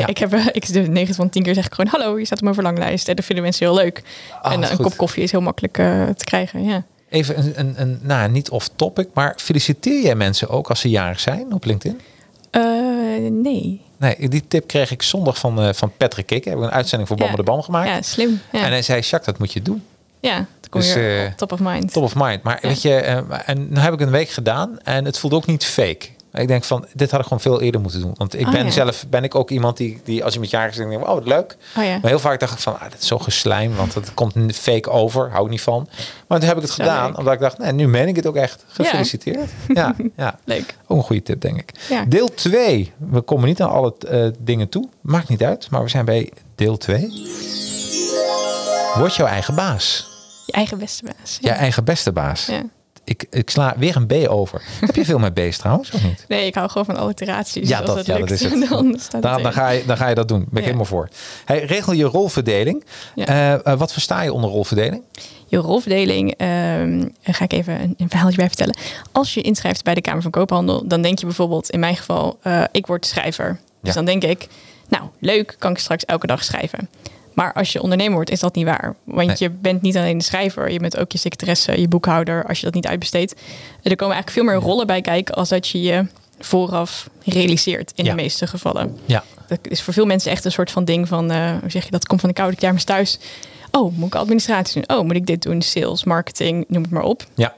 Ja. 0.00 0.02
Eh. 0.02 0.08
Ik 0.08 0.18
heb 0.18 0.32
eh, 0.32 0.46
ik 0.52 0.72
de 0.72 0.80
9 0.80 1.14
van 1.14 1.28
10 1.28 1.42
keer 1.42 1.54
zeg 1.54 1.66
ik 1.66 1.74
gewoon 1.74 1.90
hallo, 1.90 2.18
je 2.18 2.24
staat 2.24 2.38
op 2.38 2.42
mijn 2.44 2.54
verlanglijst. 2.54 3.08
En 3.08 3.16
dat 3.16 3.24
vinden 3.24 3.44
mensen 3.44 3.66
heel 3.66 3.74
leuk. 3.74 4.02
Ah, 4.42 4.52
en 4.52 4.62
eh, 4.62 4.70
een 4.70 4.76
goed. 4.76 4.84
kop 4.84 4.96
koffie 4.96 5.22
is 5.22 5.30
heel 5.30 5.40
makkelijk 5.40 5.74
te 6.16 6.24
krijgen. 6.24 6.64
Ja. 6.64 6.84
Even 7.08 7.38
een, 7.38 7.52
een, 7.56 7.74
een 7.76 7.98
nou, 8.02 8.30
niet 8.30 8.50
off 8.50 8.70
topic, 8.76 9.08
maar 9.14 9.34
feliciteer 9.36 10.02
jij 10.02 10.14
mensen 10.14 10.48
ook 10.48 10.68
als 10.68 10.80
ze 10.80 10.88
jarig 10.88 11.20
zijn 11.20 11.52
op 11.52 11.64
LinkedIn? 11.64 12.00
Nee. 13.30 13.80
Nee, 13.98 14.28
die 14.28 14.44
tip 14.48 14.66
kreeg 14.66 14.90
ik 14.90 15.02
zondag 15.02 15.38
van, 15.38 15.60
eh, 15.62 15.72
van 15.72 15.92
Patrick 15.96 16.26
Kik. 16.26 16.44
Hebben 16.44 16.62
we 16.64 16.70
een 16.70 16.76
uitzending 16.76 17.08
voor 17.08 17.18
Bam 17.18 17.30
Ja. 17.30 17.36
de 17.36 17.42
Bam 17.42 17.62
gemaakt. 17.62 17.88
Ja, 17.88 18.02
slim. 18.02 18.40
Ja, 18.52 18.62
En 18.64 18.70
hij 18.70 18.82
zei, 18.82 19.00
Jacques, 19.00 19.24
dat 19.24 19.38
moet 19.38 19.52
je 19.52 19.62
doen. 19.62 19.82
ja 20.20 20.46
kom 20.70 20.80
Dus, 20.80 20.94
weer 20.94 21.26
op 21.26 21.36
top 21.36 21.52
of 21.52 21.60
mind. 21.60 21.92
Top 21.92 22.02
of 22.02 22.14
mind. 22.14 22.42
Maar 22.42 22.58
Ja. 22.62 22.68
weet 22.68 22.82
je, 22.82 22.94
en 23.44 23.66
nu 23.70 23.78
heb 23.78 23.92
ik 23.92 24.00
een 24.00 24.10
week 24.10 24.28
gedaan 24.28 24.78
en 24.82 25.04
het 25.04 25.18
voelde 25.18 25.36
ook 25.36 25.46
niet 25.46 25.64
fake. 25.64 26.06
Ik 26.40 26.48
denk 26.48 26.64
van, 26.64 26.86
dit 26.94 27.10
had 27.10 27.20
ik 27.20 27.26
gewoon 27.26 27.40
veel 27.42 27.60
eerder 27.60 27.80
moeten 27.80 28.00
doen. 28.00 28.14
Want 28.16 28.34
ik 28.38 28.46
Oh, 28.46 28.52
ben 28.52 28.64
ja. 28.64 28.70
zelf, 28.70 29.04
ben 29.08 29.24
ik 29.24 29.34
ook 29.34 29.50
iemand 29.50 29.76
die, 29.76 30.00
die 30.04 30.24
als 30.24 30.34
je 30.34 30.40
met 30.40 30.50
jarig 30.50 30.70
is, 30.70 30.76
denk 30.76 30.92
ik, 30.92 31.00
oh, 31.00 31.06
wat 31.14 31.26
leuk. 31.26 31.56
Oh 31.76 31.84
ja. 31.84 31.98
Maar 31.98 32.10
heel 32.10 32.18
vaak 32.18 32.40
dacht 32.40 32.52
ik 32.52 32.58
van, 32.58 32.78
ah, 32.80 32.90
dit 32.90 33.00
is 33.00 33.06
zo 33.06 33.18
geslijm, 33.18 33.74
want 33.76 33.94
het 33.94 34.14
komt 34.14 34.34
fake 34.56 34.90
over, 34.90 35.30
hou 35.30 35.44
ik 35.44 35.50
niet 35.50 35.60
van. 35.60 35.88
Maar 36.26 36.38
toen 36.38 36.48
heb 36.48 36.56
ik 36.56 36.62
het 36.62 36.72
gedaan, 36.72 37.06
leuk. 37.08 37.18
omdat 37.18 37.32
ik 37.34 37.40
dacht, 37.40 37.58
nee, 37.58 37.72
nu 37.72 37.88
meen 37.88 38.08
ik 38.08 38.16
het 38.16 38.26
ook 38.26 38.36
echt. 38.36 38.64
Gefeliciteerd. 38.68 39.50
Ja, 39.68 39.94
ja. 40.16 40.38
Leuk. 40.44 40.76
Ook 40.86 40.98
een 40.98 41.04
goede 41.04 41.22
tip, 41.22 41.40
denk 41.40 41.58
ik. 41.58 41.70
Ja. 41.88 42.04
Deel 42.04 42.34
2. 42.34 42.92
We 42.96 43.20
komen 43.20 43.48
niet 43.48 43.62
aan 43.62 43.70
alle 43.70 43.94
eh, 44.08 44.26
dingen 44.38 44.68
toe. 44.68 44.88
Maakt 45.00 45.28
niet 45.28 45.42
uit, 45.42 45.70
maar 45.70 45.82
we 45.82 45.88
zijn 45.88 46.04
bij 46.04 46.30
deel 46.54 46.76
2. 46.76 47.10
Word 48.94 49.14
jouw 49.14 49.26
eigen 49.26 49.54
baas. 49.54 50.06
Je 50.46 50.52
eigen 50.52 50.78
beste 50.78 51.04
baas. 51.04 51.38
Je 51.40 51.50
eigen 51.50 51.84
beste 51.84 52.12
baas. 52.12 52.46
Ja. 52.46 52.62
Ik, 53.06 53.26
ik 53.30 53.50
sla 53.50 53.74
weer 53.78 53.96
een 53.96 54.06
B 54.06 54.12
over. 54.28 54.62
Heb 54.86 54.94
je 54.94 55.04
veel 55.04 55.18
met 55.18 55.34
B's 55.34 55.56
trouwens, 55.58 55.90
of 55.90 56.02
niet? 56.04 56.24
Nee, 56.28 56.46
ik 56.46 56.54
hou 56.54 56.68
gewoon 56.68 56.84
van 56.84 56.96
alliteraties. 56.96 57.68
Ja, 57.68 57.80
dat- 57.82 58.06
ja, 58.06 58.12
dat 58.12 58.18
lukt, 58.18 58.30
is 58.30 58.40
het. 59.12 59.22
Dan, 59.22 59.42
Dan, 59.42 59.52
ga 59.52 59.68
je, 59.70 59.84
dan 59.86 59.96
ga 59.96 60.08
je 60.08 60.14
dat 60.14 60.28
doen. 60.28 60.38
Ben 60.38 60.48
ik 60.50 60.56
Ja. 60.58 60.64
helemaal 60.64 60.84
voor. 60.84 61.08
Hey, 61.44 61.64
regel 61.64 61.92
je 61.92 62.04
rolverdeling. 62.04 62.84
Ja. 63.14 63.26
Eh, 63.26 63.52
eh, 63.72 63.78
wat 63.78 63.92
versta 63.92 64.22
je 64.22 64.32
onder 64.32 64.50
rolverdeling? 64.50 65.02
Je 65.48 65.56
rolverdeling, 65.56 66.34
daar 66.38 67.34
ga 67.34 67.44
ik 67.44 67.52
even 67.52 67.80
een, 67.80 67.94
een 67.96 68.08
verhaaltje 68.08 68.36
bij 68.36 68.46
vertellen. 68.46 68.76
Als 69.12 69.34
je 69.34 69.40
inschrijft 69.40 69.84
bij 69.84 69.94
de 69.94 70.00
Kamer 70.00 70.22
van 70.22 70.30
Koophandel, 70.30 70.86
dan 70.88 71.02
denk 71.02 71.18
je 71.18 71.26
bijvoorbeeld, 71.26 71.70
in 71.70 71.80
mijn 71.80 71.96
geval, 71.96 72.38
eh, 72.42 72.62
ik 72.72 72.86
word 72.86 73.06
schrijver. 73.06 73.58
Dus 73.82 73.94
dan 73.94 74.04
denk 74.04 74.24
ik, 74.24 74.46
nou, 74.88 75.04
leuk, 75.20 75.56
kan 75.58 75.70
ik 75.70 75.78
straks 75.78 76.04
elke 76.04 76.26
dag 76.26 76.44
schrijven. 76.44 76.88
Maar 77.36 77.52
als 77.52 77.72
je 77.72 77.82
ondernemer 77.82 78.14
wordt, 78.14 78.30
is 78.30 78.40
dat 78.40 78.54
niet 78.54 78.64
waar. 78.64 78.96
Want 79.04 79.26
Nee. 79.26 79.36
je 79.38 79.50
bent 79.50 79.82
niet 79.82 79.96
alleen 79.96 80.18
de 80.18 80.24
schrijver, 80.24 80.70
je 80.70 80.78
bent 80.78 80.96
ook 80.96 81.12
je 81.12 81.18
secretaresse, 81.18 81.80
je 81.80 81.88
boekhouder, 81.88 82.44
als 82.46 82.58
je 82.58 82.64
dat 82.64 82.74
niet 82.74 82.86
uitbesteedt. 82.86 83.32
Er 83.82 83.96
komen 83.96 84.14
eigenlijk 84.14 84.30
veel 84.30 84.44
meer 84.44 84.68
rollen 84.68 84.86
bij 84.86 85.00
kijken 85.00 85.34
als 85.34 85.48
dat 85.48 85.68
je 85.68 85.82
je 85.82 86.06
vooraf 86.38 87.08
realiseert 87.24 87.92
in 87.94 88.04
Ja. 88.04 88.10
de 88.10 88.16
meeste 88.16 88.46
gevallen. 88.46 88.98
Ja. 89.04 89.24
Dat 89.48 89.58
is 89.62 89.82
voor 89.82 89.92
veel 89.92 90.06
mensen 90.06 90.30
echt 90.30 90.44
een 90.44 90.52
soort 90.52 90.70
van 90.70 90.84
ding 90.84 91.08
van, 91.08 91.30
eh, 91.30 91.50
hoe 91.60 91.70
zeg 91.70 91.84
je 91.84 91.90
dat, 91.90 92.06
komt 92.06 92.20
van 92.20 92.28
de 92.28 92.34
koude 92.34 92.56
kermis 92.56 92.84
thuis. 92.84 93.18
Oh, 93.70 93.96
moet 93.96 94.06
ik 94.06 94.14
administratie 94.14 94.84
doen? 94.86 94.96
Oh, 94.98 95.04
moet 95.04 95.16
ik 95.16 95.26
dit 95.26 95.42
doen? 95.42 95.62
Sales, 95.62 96.04
marketing, 96.04 96.64
noem 96.68 96.82
het 96.82 96.90
maar 96.90 97.02
op. 97.02 97.24
Ja. 97.34 97.54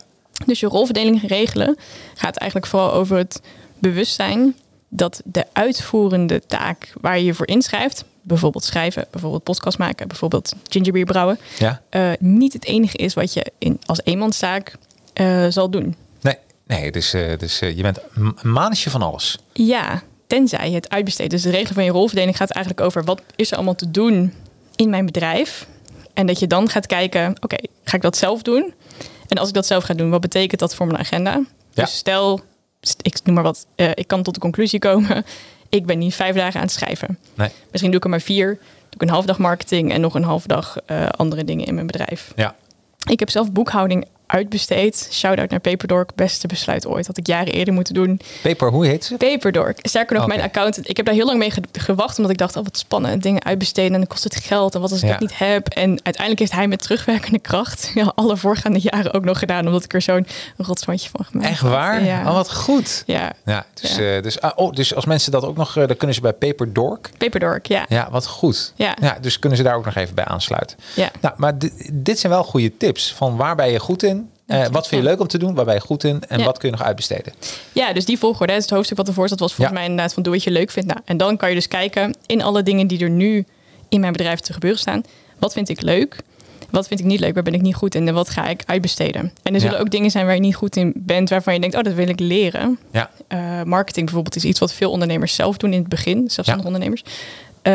Dus 0.46 0.60
je 0.60 0.66
rolverdeling 0.66 1.22
regelen 1.28 1.76
gaat 2.14 2.36
eigenlijk 2.36 2.70
vooral 2.70 2.92
over 2.92 3.16
het 3.16 3.40
bewustzijn 3.78 4.54
dat 4.88 5.20
de 5.24 5.44
uitvoerende 5.52 6.42
taak 6.46 6.92
waar 7.00 7.18
je 7.18 7.24
je 7.24 7.34
voor 7.34 7.46
inschrijft, 7.46 8.04
bijvoorbeeld 8.22 8.64
schrijven, 8.64 9.06
bijvoorbeeld 9.10 9.42
podcast 9.42 9.78
maken, 9.78 10.08
bijvoorbeeld 10.08 10.54
gingerbeer 10.68 11.04
brouwen, 11.04 11.38
Ja. 11.58 11.80
eh, 11.90 12.10
niet 12.18 12.52
het 12.52 12.64
enige 12.64 12.96
is 12.96 13.14
wat 13.14 13.32
je 13.32 13.52
in, 13.58 13.80
als 13.86 14.00
eenmanszaak 14.04 14.74
eh, 15.12 15.46
zal 15.48 15.70
doen. 15.70 15.96
Nee, 16.20 16.36
Nee, 16.66 16.90
dus, 16.92 17.10
dus 17.38 17.58
je 17.58 17.82
bent 17.82 17.98
een 18.14 18.36
manetje 18.42 18.90
van 18.90 19.02
alles. 19.02 19.38
Ja, 19.52 20.02
tenzij 20.26 20.68
je 20.68 20.74
het 20.74 20.88
uitbesteedt. 20.90 21.30
Dus 21.30 21.42
de 21.42 21.50
regel 21.50 21.74
van 21.74 21.84
je 21.84 21.90
rolverdeling 21.90 22.36
gaat 22.36 22.50
eigenlijk 22.50 22.86
over 22.86 23.04
wat 23.04 23.22
is 23.36 23.50
er 23.50 23.56
allemaal 23.56 23.74
te 23.74 23.90
doen 23.90 24.32
in 24.76 24.90
mijn 24.90 25.06
bedrijf. 25.06 25.66
En 26.14 26.26
dat 26.26 26.38
je 26.38 26.46
dan 26.46 26.68
gaat 26.68 26.86
kijken, 26.86 27.36
oké, 27.40 27.56
ga 27.84 27.96
ik 27.96 28.02
dat 28.02 28.16
zelf 28.16 28.42
doen? 28.42 28.74
En 29.28 29.38
als 29.38 29.48
ik 29.48 29.54
dat 29.54 29.66
zelf 29.66 29.84
ga 29.84 29.94
doen, 29.94 30.10
wat 30.10 30.20
betekent 30.20 30.60
dat 30.60 30.74
voor 30.74 30.86
mijn 30.86 30.98
agenda? 30.98 31.30
Ja. 31.72 31.82
Dus 31.84 31.96
stel, 31.96 32.36
st- 32.36 32.44
ik 33.02 33.18
noem 33.24 33.34
maar 33.34 33.44
wat, 33.44 33.66
eh, 33.74 33.90
ik 33.94 34.06
kan 34.06 34.22
tot 34.22 34.34
de 34.34 34.40
conclusie 34.40 34.78
komen. 34.78 35.24
Ik 35.70 35.86
ben 35.86 35.98
niet 35.98 36.14
vijf 36.14 36.36
dagen 36.36 36.60
aan 36.60 36.66
het 36.66 36.74
schrijven. 36.74 37.18
Nee. 37.34 37.48
Misschien 37.70 37.90
doe 37.90 37.98
ik 37.98 38.04
er 38.04 38.10
maar 38.10 38.20
vier. 38.20 38.46
Doe 38.46 38.90
ik 38.90 39.02
een 39.02 39.08
half 39.08 39.24
dag 39.24 39.38
marketing 39.38 39.92
en 39.92 40.00
nog 40.00 40.14
een 40.14 40.22
half 40.22 40.46
dag 40.46 40.76
eh, 40.86 41.06
andere 41.06 41.44
dingen 41.44 41.66
in 41.66 41.74
mijn 41.74 41.86
bedrijf. 41.86 42.32
Ja. 42.36 42.54
Ik 43.10 43.18
heb 43.18 43.30
zelf 43.30 43.52
boekhouding 43.52 44.06
uitbesteed. 44.28 45.08
Shout-out 45.12 45.50
naar 45.50 45.60
Paperdork. 45.60 46.10
Beste 46.14 46.46
besluit 46.46 46.86
ooit. 46.86 47.06
Had 47.06 47.16
ik 47.16 47.26
jaren 47.26 47.52
eerder 47.52 47.74
moeten 47.74 47.94
doen. 47.94 48.20
Peper, 48.42 48.70
hoe 48.70 48.86
heet 48.86 49.04
ze? 49.04 49.16
Paperdork. 49.16 49.78
Sterker 49.82 50.16
nog, 50.16 50.26
mijn 50.26 50.40
accountant. 50.40 50.88
Ik 50.88 50.96
heb 50.96 51.06
daar 51.06 51.14
heel 51.14 51.26
lang 51.26 51.38
mee 51.38 51.50
ge- 51.50 51.62
gewacht. 51.72 52.16
Omdat 52.16 52.32
ik 52.32 52.38
dacht, 52.38 52.56
oh 52.56 52.64
wat 52.64 52.78
spannend. 52.78 53.22
Dingen 53.22 53.44
uitbesteden. 53.44 53.92
En 53.92 53.98
dan 53.98 54.06
kost 54.08 54.24
het 54.24 54.36
geld. 54.36 54.74
En 54.74 54.80
wat 54.80 54.90
als 54.90 55.00
ik 55.00 55.06
Ja. 55.06 55.12
het 55.12 55.20
niet 55.20 55.38
heb? 55.38 55.68
En 55.68 55.88
uiteindelijk 55.90 56.38
heeft 56.38 56.52
hij 56.52 56.68
met 56.68 56.82
terugwerkende 56.82 57.38
kracht... 57.38 57.90
Ja, 57.98 58.12
alle 58.14 58.36
voorgaande 58.36 58.78
jaren 58.82 59.12
ook 59.14 59.24
nog 59.24 59.38
gedaan. 59.38 59.66
Omdat 59.66 59.84
ik 59.84 59.92
er 59.94 60.02
zo'n 60.02 60.26
rotswandje 60.56 61.08
van 61.16 61.24
gemaakt 61.24 61.48
Echt 61.50 61.60
waar? 61.60 62.04
Ja. 62.04 62.20
Oh, 62.28 62.32
wat 62.34 62.54
goed. 62.54 63.02
ja. 63.06 63.32
Ja, 63.44 63.66
dus, 63.74 63.96
Ja. 63.96 64.16
eh, 64.16 64.22
dus, 64.22 64.40
ah, 64.40 64.50
oh, 64.54 64.72
dus 64.72 64.94
als 64.94 65.04
mensen 65.04 65.32
dat 65.32 65.44
ook 65.44 65.56
nog, 65.56 65.76
eh, 65.76 65.86
dan 65.86 65.96
kunnen 65.96 66.14
ze 66.16 66.20
bij 66.22 66.32
Paper 66.32 66.72
Dork. 66.72 67.10
Paperdork, 67.18 67.66
ja. 67.66 67.84
Ja, 67.88 68.08
wat 68.10 68.26
goed. 68.26 68.72
Ja. 68.76 68.96
dus 69.20 69.38
kunnen 69.38 69.58
ze 69.58 69.64
daar 69.64 69.74
ook 69.74 69.84
nog 69.84 69.94
even 69.94 70.14
bij 70.14 70.24
aansluiten. 70.24 70.76
Ja. 70.94 71.10
Nou, 71.20 71.34
maar 71.36 71.58
dit, 71.58 71.90
dit 71.92 72.18
zijn 72.18 72.32
wel 72.32 72.44
goede 72.44 72.76
tips. 72.76 73.12
Van 73.14 73.36
waar 73.36 73.56
ben 73.56 73.70
je 73.70 73.78
goed 73.80 74.02
in? 74.02 74.17
Eh, 74.48 74.66
wat 74.70 74.88
vind 74.88 75.02
je 75.02 75.08
leuk 75.08 75.20
om 75.20 75.26
te 75.26 75.38
doen? 75.38 75.54
Waar 75.54 75.64
ben 75.64 75.74
je 75.74 75.80
goed 75.80 76.04
in? 76.04 76.22
En 76.28 76.38
Ja. 76.38 76.44
wat 76.44 76.58
kun 76.58 76.70
je 76.70 76.76
nog 76.76 76.86
uitbesteden? 76.86 77.32
Ja, 77.72 77.92
dus 77.92 78.04
die 78.04 78.18
volgorde, 78.18 78.52
het 78.52 78.70
hoofdstuk 78.70 78.96
wat 78.96 79.08
ervoor 79.08 79.28
zat, 79.28 79.38
was 79.40 79.54
volgens 79.54 79.76
Ja. 79.76 79.82
mij 79.82 79.88
inderdaad 79.90 80.14
van 80.14 80.22
doe 80.22 80.32
wat 80.32 80.42
je 80.42 80.50
leuk 80.50 80.70
vindt. 80.70 80.88
Nou, 80.88 81.00
en 81.04 81.16
dan 81.16 81.36
kan 81.36 81.48
je 81.48 81.54
dus 81.54 81.68
kijken 81.68 82.14
in 82.26 82.42
alle 82.42 82.62
dingen 82.62 82.86
die 82.86 83.00
er 83.00 83.10
nu 83.10 83.44
in 83.88 84.00
mijn 84.00 84.12
bedrijf 84.12 84.40
te 84.40 84.52
gebeuren 84.52 84.78
staan. 84.80 85.02
Wat 85.38 85.52
vind 85.52 85.68
ik 85.68 85.80
leuk? 85.82 86.16
Wat 86.70 86.88
vind 86.88 87.00
ik 87.00 87.06
niet 87.06 87.20
leuk? 87.20 87.34
Waar 87.34 87.42
ben 87.42 87.54
ik 87.54 87.60
niet 87.62 87.74
goed 87.74 87.94
in? 87.94 88.08
En 88.08 88.14
wat 88.14 88.30
ga 88.30 88.48
ik 88.48 88.62
uitbesteden? 88.66 89.32
En 89.42 89.54
er 89.54 89.60
zullen 89.60 89.74
Ja. 89.76 89.80
ook 89.82 89.90
dingen 89.90 90.10
zijn 90.10 90.24
waar 90.26 90.34
je 90.34 90.40
niet 90.40 90.54
goed 90.56 90.76
in 90.76 90.92
bent, 90.96 91.28
waarvan 91.30 91.54
je 91.54 91.60
denkt, 91.60 91.76
oh, 91.76 91.82
dat 91.82 91.92
wil 91.94 92.08
ik 92.08 92.20
leren. 92.20 92.78
Ja, 92.92 93.10
Eh, 93.28 93.62
marketing 93.62 94.04
bijvoorbeeld 94.04 94.36
is 94.36 94.44
iets 94.44 94.58
wat 94.58 94.72
veel 94.72 94.90
ondernemers 94.90 95.34
zelf 95.34 95.56
doen 95.56 95.72
in 95.72 95.78
het 95.78 95.88
begin, 95.88 96.16
zelfstandige 96.30 96.58
Ja. 96.68 96.74
ondernemers. 96.74 97.02
Eh, 97.68 97.74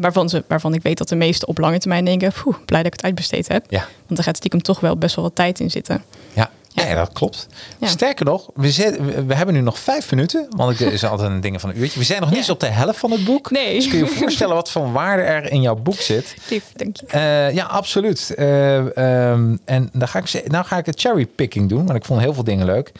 waarvan, 0.00 0.28
ze, 0.28 0.44
waarvan 0.48 0.74
ik 0.74 0.82
weet 0.82 0.98
dat 0.98 1.08
de 1.08 1.16
meesten 1.16 1.48
op 1.48 1.58
lange 1.58 1.78
termijn 1.78 2.04
denken, 2.04 2.32
"Poeh, 2.42 2.56
blij 2.66 2.82
dat 2.82 2.86
ik 2.86 2.92
het 2.92 3.04
uitbesteed 3.04 3.48
heb. 3.48 3.64
ja, 3.68 3.86
Want 4.06 4.18
er 4.18 4.24
gaat 4.24 4.36
stiekem 4.36 4.62
toch 4.62 4.80
wel 4.80 4.96
best 4.96 5.14
wel 5.16 5.24
wat 5.24 5.34
tijd 5.34 5.60
in 5.60 5.70
zitten. 5.70 6.02
ja. 6.32 6.50
Ja. 6.76 6.84
Nee, 6.84 6.94
dat 6.94 7.12
klopt. 7.12 7.46
Ja. 7.78 7.86
Sterker 7.86 8.24
nog, 8.24 8.50
we, 8.54 8.70
zitten, 8.70 9.04
we- 9.06 9.24
we 9.24 9.34
hebben 9.34 9.54
nu 9.54 9.60
nog 9.60 9.78
vijf 9.78 10.10
minuten. 10.10 10.46
Want 10.50 10.80
ik 10.80 10.92
is 10.92 11.04
altijd 11.04 11.30
een 11.30 11.40
ding 11.40 11.60
van 11.60 11.70
een 11.70 11.78
uurtje. 11.78 11.98
We 11.98 12.04
zijn 12.04 12.20
nog 12.20 12.28
niet 12.28 12.38
eens 12.38 12.50
op 12.50 12.60
de 12.60 12.66
helft 12.66 12.98
van 12.98 13.10
het 13.10 13.24
boek. 13.24 13.50
Nee. 13.50 13.74
Dus 13.74 13.88
kun 13.88 13.98
je 13.98 14.04
je 14.04 14.10
voorstellen 14.10 14.54
wat 14.54 14.70
voor 14.70 14.92
waarde 14.92 15.22
er 15.22 15.50
in 15.52 15.60
jouw 15.60 15.74
boek 15.74 15.94
zit? 16.00 16.34
Lief, 16.50 16.64
dank 16.76 16.96
je. 16.96 17.06
Eh, 17.06 17.54
ja, 17.54 17.64
absoluut. 17.64 18.34
Ehm, 18.36 19.56
en 19.64 19.88
dan 19.92 20.08
ga 20.08 20.18
ik, 20.18 20.26
ze- 20.26 20.44
nou 20.46 20.64
ga 20.64 20.76
ik 20.78 20.86
het 20.86 21.00
cherrypicking 21.00 21.68
doen, 21.68 21.86
want 21.86 21.98
ik 21.98 22.04
vond 22.04 22.20
heel 22.20 22.34
veel 22.34 22.44
dingen 22.44 22.66
leuk. 22.66 22.92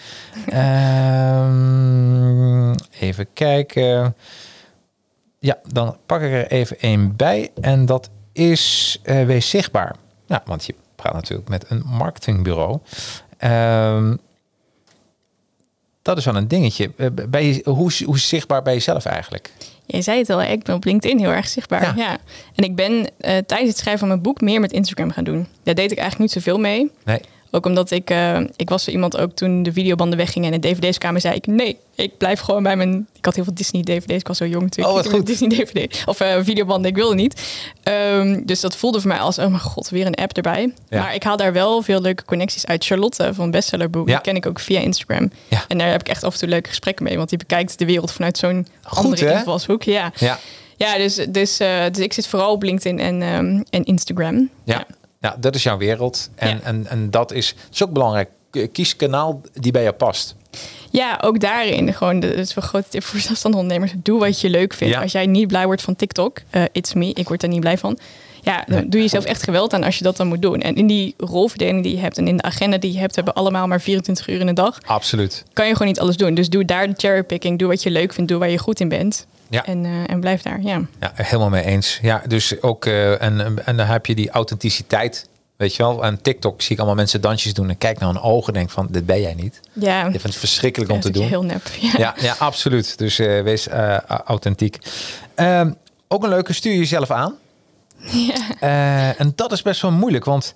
Ehm, 1.45 2.75
even 3.01 3.27
kijken. 3.33 4.15
Ja, 5.45 5.59
dan 5.73 5.97
pak 6.07 6.21
ik 6.21 6.33
er 6.33 6.47
even 6.47 6.79
één 6.81 7.17
bij. 7.17 7.51
En 7.61 7.87
dat 7.87 8.11
is 8.33 8.99
eh, 9.03 9.25
wees 9.25 9.49
zichtbaar. 9.49 9.97
Ja, 10.27 10.43
want 10.45 10.67
je 10.67 10.75
praat 10.97 11.13
natuurlijk 11.13 11.49
met 11.49 11.65
een 11.69 11.83
marketingbureau. 11.87 12.79
Ehm, 13.39 14.17
dat 16.03 16.17
is 16.17 16.25
wel 16.25 16.37
een 16.37 16.49
dingetje. 16.49 16.91
Eh, 16.97 17.65
hoe, 17.65 17.93
hoe 18.05 18.19
zichtbaar 18.19 18.63
ben 18.63 18.75
je 18.75 18.81
zelf 18.81 19.05
eigenlijk? 19.05 19.53
Je 19.87 20.03
zei 20.03 20.19
het 20.19 20.31
al, 20.31 20.43
ik 20.43 20.63
ben 20.63 20.75
op 20.75 20.85
LinkedIn 20.85 21.19
heel 21.19 21.33
erg 21.33 21.49
zichtbaar. 21.49 21.83
Ja. 21.83 21.93
Ja. 21.97 22.19
En 22.55 22.65
ik 22.65 22.77
ben 22.77 22.93
eh, 23.19 23.39
tijdens 23.47 23.71
het 23.71 23.79
schrijven 23.79 23.99
van 23.99 24.09
mijn 24.09 24.23
boek 24.23 24.41
meer 24.41 24.61
met 24.61 24.73
Instagram 24.73 25.11
gaan 25.11 25.25
doen. 25.25 25.47
Daar 25.63 25.75
deed 25.75 25.93
ik 25.93 25.99
eigenlijk 25.99 26.19
niet 26.19 26.43
zoveel 26.43 26.61
mee. 26.61 26.91
Nee. 27.05 27.21
Ook 27.55 27.67
omdat 27.67 27.91
ik, 27.91 28.11
eh, 28.11 28.41
ik 28.57 28.69
was 28.69 28.85
zo 28.85 28.91
iemand 28.91 29.17
ook 29.17 29.33
toen 29.33 29.63
de 29.63 29.73
videobanden 29.73 30.19
weggingen 30.19 30.53
en 30.53 30.61
de 30.61 30.69
dvd's 30.69 30.99
kwamen, 30.99 31.21
zei 31.21 31.35
ik 31.35 31.47
nee, 31.47 31.79
ik 31.95 32.19
blijf 32.19 32.41
gewoon 32.41 32.63
bij 32.63 32.77
mijn... 32.77 33.07
Ik 33.17 33.25
had 33.25 33.35
heel 33.35 33.45
veel 33.45 33.55
Disney 33.55 33.83
dvd's, 33.83 34.15
ik 34.15 34.29
was 34.29 34.37
zo 34.37 34.47
jong 34.47 34.63
natuurlijk. 34.63 34.97
Oh, 34.97 35.03
wat 35.03 35.13
goed. 35.13 35.27
Disney 35.27 35.49
dvd 35.49 36.03
of 36.07 36.21
eh, 36.21 36.37
videobanden, 36.43 36.91
ik 36.91 36.97
wilde 36.97 37.15
niet. 37.15 37.43
Ehm, 37.83 38.41
dus 38.45 38.61
dat 38.61 38.77
voelde 38.77 39.01
voor 39.01 39.09
mij 39.09 39.19
als, 39.19 39.39
oh 39.39 39.47
mijn 39.47 39.61
god, 39.61 39.89
weer 39.89 40.07
een 40.07 40.15
app 40.15 40.37
erbij. 40.37 40.73
Ja. 40.89 41.01
Maar 41.03 41.15
ik 41.15 41.23
haal 41.23 41.37
daar 41.37 41.53
wel 41.53 41.83
veel 41.83 42.01
leuke 42.01 42.25
connecties 42.25 42.67
uit. 42.67 42.85
Charlotte 42.85 43.35
van 43.35 43.51
Bestsellerboek, 43.51 44.09
Ja. 44.09 44.15
die 44.15 44.23
ken 44.23 44.37
ik 44.37 44.47
ook 44.47 44.61
via 44.61 44.81
Instagram. 44.81 45.31
Ja. 45.49 45.65
En 45.69 45.79
daar 45.79 45.91
heb 45.91 46.01
ik 46.01 46.09
echt 46.09 46.25
af 46.25 46.33
en 46.33 46.39
toe 46.39 46.49
leuke 46.49 46.69
gesprekken 46.69 47.05
mee, 47.05 47.17
want 47.17 47.29
die 47.29 47.39
bekijkt 47.39 47.79
de 47.79 47.85
wereld 47.85 48.13
vanuit 48.13 48.39
zo'n 48.39 48.67
andere 48.83 49.25
hè? 49.27 49.39
invalshoek. 49.39 49.83
Ja. 49.83 50.13
Ja. 50.17 50.39
Ja, 50.77 50.97
dus, 50.97 51.15
dus, 51.29 51.59
eh, 51.59 51.85
dus 51.93 52.05
ik 52.05 52.13
zit 52.13 52.27
vooral 52.27 52.53
op 52.53 52.63
LinkedIn 52.63 52.99
en, 52.99 53.23
ehm, 53.23 53.63
en 53.71 53.85
Instagram. 53.85 54.51
Ja. 54.65 54.87
Ja, 55.25 55.37
dat 55.41 55.55
is 55.55 55.63
jouw 55.63 55.77
wereld. 55.77 56.31
En, 56.35 56.49
Ja. 56.49 56.61
en, 56.63 56.87
en 56.87 57.11
dat 57.11 57.33
is, 57.33 57.55
dat 57.57 57.75
is 57.75 57.83
ook 57.83 57.93
belangrijk. 57.93 58.29
Kies 58.73 58.97
kanaal 58.97 59.41
die 59.53 59.73
bij 59.73 59.83
jou 59.83 59.95
past. 59.95 60.35
Ja, 60.91 61.19
ook 61.23 61.41
daarin. 61.41 61.95
Gewoon, 61.95 62.21
de- 62.21 62.37
een 62.37 62.47
grote 62.63 62.89
tip 62.89 63.03
voor 63.05 63.21
zelfstandige 63.21 63.63
ondernemers. 63.63 63.95
Doe 64.03 64.19
wat 64.19 64.41
je 64.41 64.51
leuk 64.51 64.75
vindt. 64.75 64.95
Ja. 64.95 65.01
Als 65.03 65.13
jij 65.13 65.27
niet 65.27 65.49
blij 65.49 65.67
wordt 65.67 65.83
van 65.83 65.97
TikTok, 65.97 66.39
eh, 66.51 66.63
it's 66.73 66.93
me, 66.95 67.13
ik 67.13 67.29
word 67.29 67.41
daar 67.41 67.51
niet 67.51 67.61
blij 67.61 67.79
van. 67.79 67.99
Ja, 68.43 68.65
dan 68.67 68.77
Nee. 68.79 68.89
doe 68.89 68.97
je 69.01 69.03
jezelf 69.07 69.25
echt 69.25 69.43
geweld 69.43 69.73
aan 69.75 69.83
als 69.85 69.99
je 69.99 70.05
dat 70.05 70.17
dan 70.17 70.27
moet 70.27 70.43
doen. 70.43 70.61
En 70.61 70.75
in 70.77 70.87
die 70.87 71.15
rolverdeling 71.19 71.83
die 71.83 71.95
je 71.95 72.01
hebt 72.01 72.19
en 72.19 72.29
in 72.29 72.37
de 72.37 72.43
agenda 72.43 72.79
die 72.79 72.93
je 72.93 72.99
hebt, 72.99 73.15
hebben 73.15 73.35
allemaal 73.35 73.67
maar 73.67 73.81
24 73.81 74.29
uur 74.29 74.41
in 74.41 74.47
de 74.47 74.53
dag. 74.53 74.79
Absoluut. 74.87 75.45
Kan 75.53 75.67
je 75.67 75.73
gewoon 75.73 75.89
niet 75.89 76.01
alles 76.01 76.17
doen. 76.17 76.35
Dus 76.35 76.49
doe 76.49 76.65
daar 76.65 76.89
de 76.89 76.95
cherrypicking. 76.97 77.59
Doe 77.59 77.69
wat 77.69 77.83
je 77.83 77.91
leuk 77.91 78.13
vindt. 78.13 78.31
Doe 78.31 78.39
waar 78.39 78.51
je 78.51 78.59
goed 78.59 78.81
in 78.81 78.89
bent. 78.89 79.27
Ja. 79.55 79.65
En, 79.67 79.85
eh, 79.85 80.11
en 80.11 80.21
blijf 80.21 80.43
daar. 80.43 80.61
Ja. 80.63 80.81
Ja, 81.01 81.13
helemaal 81.15 81.49
mee 81.49 81.65
eens. 81.65 81.99
Ja, 82.03 82.23
dus 82.27 82.63
ook, 82.63 82.87
eh, 82.87 83.23
en, 83.23 83.67
en 83.67 83.77
dan 83.77 83.87
heb 83.87 84.07
je 84.07 84.15
die 84.15 84.31
authenticiteit. 84.31 85.29
Weet 85.57 85.75
je 85.77 85.83
wel, 85.83 86.05
en 86.05 86.23
TikTok 86.23 86.63
zie 86.63 86.71
ik 86.73 86.77
allemaal 86.79 86.97
mensen 86.97 87.21
dansjes 87.21 87.55
doen 87.55 87.69
en 87.69 87.79
kijk 87.79 87.99
naar 87.99 88.09
hun 88.09 88.21
ogen 88.21 88.47
en 88.53 88.59
denk 88.59 88.71
van, 88.71 88.87
dit 88.91 89.07
ben 89.07 89.21
jij 89.21 89.35
niet. 89.35 89.61
Ja, 89.73 89.99
Je 90.05 90.11
vindt 90.11 90.23
het 90.23 90.37
verschrikkelijk 90.37 90.91
om 90.91 90.97
Ja, 90.97 91.03
te 91.03 91.11
doen. 91.11 91.27
heel 91.27 91.43
nep. 91.45 91.67
Ja. 91.81 91.93
Ja, 91.97 92.15
ja, 92.21 92.35
absoluut. 92.39 92.99
Dus 92.99 93.19
eh, 93.19 93.43
wees 93.43 93.69
authentiek. 94.25 94.79
Ehm, 95.35 95.73
ook 96.09 96.23
een 96.23 96.29
leuke, 96.29 96.53
stuur 96.53 96.75
jezelf 96.75 97.11
aan. 97.11 97.35
Eh, 98.61 99.21
en 99.21 99.33
dat 99.35 99.53
is 99.53 99.63
best 99.63 99.81
wel 99.83 99.91
moeilijk, 99.93 100.25
want 100.25 100.53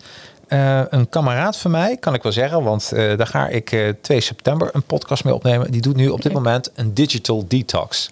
eh, 0.49 0.81
een 0.91 1.09
kameraad 1.09 1.57
van 1.57 1.71
mij, 1.71 1.97
kan 1.97 2.15
ik 2.15 2.23
wel 2.23 2.33
zeggen, 2.33 2.63
want 2.63 2.93
eh, 2.93 3.17
daar 3.17 3.27
ga 3.27 3.49
ik 3.49 3.73
eh 3.73 3.89
2 4.01 4.21
september 4.21 4.71
een 4.73 4.83
podcast 4.83 5.25
mee 5.25 5.35
opnemen. 5.35 5.71
Die 5.71 5.81
doet 5.81 5.97
nu 5.97 6.09
op 6.09 6.23
dit 6.23 6.33
moment 6.33 6.71
een 6.75 6.95
digital 6.95 7.45
detox. 7.49 8.11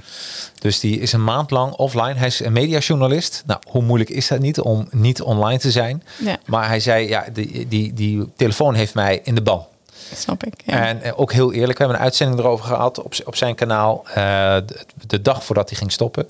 Dus 0.58 0.80
die 0.80 1.00
is 1.00 1.12
een 1.12 1.24
maand 1.24 1.50
lang 1.50 1.72
offline. 1.72 2.14
Hij 2.14 2.26
is 2.26 2.44
een 2.44 2.52
mediajournalist. 2.52 3.42
Nou, 3.46 3.60
hoe 3.68 3.82
moeilijk 3.82 4.10
is 4.10 4.28
dat 4.28 4.38
niet 4.38 4.60
om 4.60 4.88
niet 4.90 5.22
online 5.22 5.58
te 5.58 5.70
zijn? 5.70 6.02
Ja. 6.16 6.36
Maar 6.46 6.66
hij 6.68 6.80
zei, 6.80 7.08
ja, 7.08 7.24
die, 7.32 7.68
die, 7.68 7.92
die 7.92 8.32
telefoon 8.36 8.74
heeft 8.74 8.94
mij 8.94 9.20
in 9.24 9.34
de 9.34 9.42
ban. 9.42 9.64
Snap 10.14 10.44
ik. 10.44 10.62
Ja. 10.64 10.86
En 10.86 11.02
eh, 11.02 11.12
ook 11.20 11.32
heel 11.32 11.52
eerlijk, 11.52 11.78
we 11.78 11.84
hebben 11.84 11.96
een 11.96 12.06
uitzending 12.06 12.40
erover 12.40 12.64
gehad 12.66 13.02
op, 13.02 13.14
op 13.24 13.36
zijn 13.36 13.54
kanaal. 13.54 14.02
eh, 14.08 14.14
de, 14.14 14.86
de 15.06 15.22
dag 15.22 15.44
voordat 15.44 15.68
hij 15.68 15.78
ging 15.78 15.92
stoppen. 15.92 16.28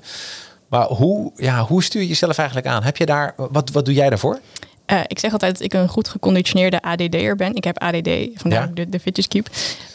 Maar 0.68 0.86
hoe, 0.86 1.32
ja, 1.36 1.62
hoe 1.64 1.82
stuur 1.82 2.00
je 2.02 2.08
jezelf 2.08 2.38
eigenlijk 2.38 2.68
aan? 2.68 2.82
Heb 2.82 2.96
je 2.96 3.06
daar, 3.06 3.34
wat, 3.36 3.70
wat 3.70 3.84
doe 3.84 3.94
jij 3.94 4.08
daarvoor? 4.08 4.40
Eh, 4.86 5.00
ik 5.06 5.18
zeg 5.18 5.32
altijd 5.32 5.52
dat 5.52 5.62
ik 5.62 5.72
een 5.72 5.88
goed 5.88 6.08
geconditioneerde 6.08 6.82
ADD'er 6.82 7.36
ben. 7.36 7.54
Ik 7.54 7.64
heb 7.64 7.78
ADD, 7.82 8.08
vandaar 8.34 8.66
Ja. 8.66 8.70
de, 8.74 8.88
de 8.88 9.00
Fidget 9.00 9.28
Cube. 9.28 9.50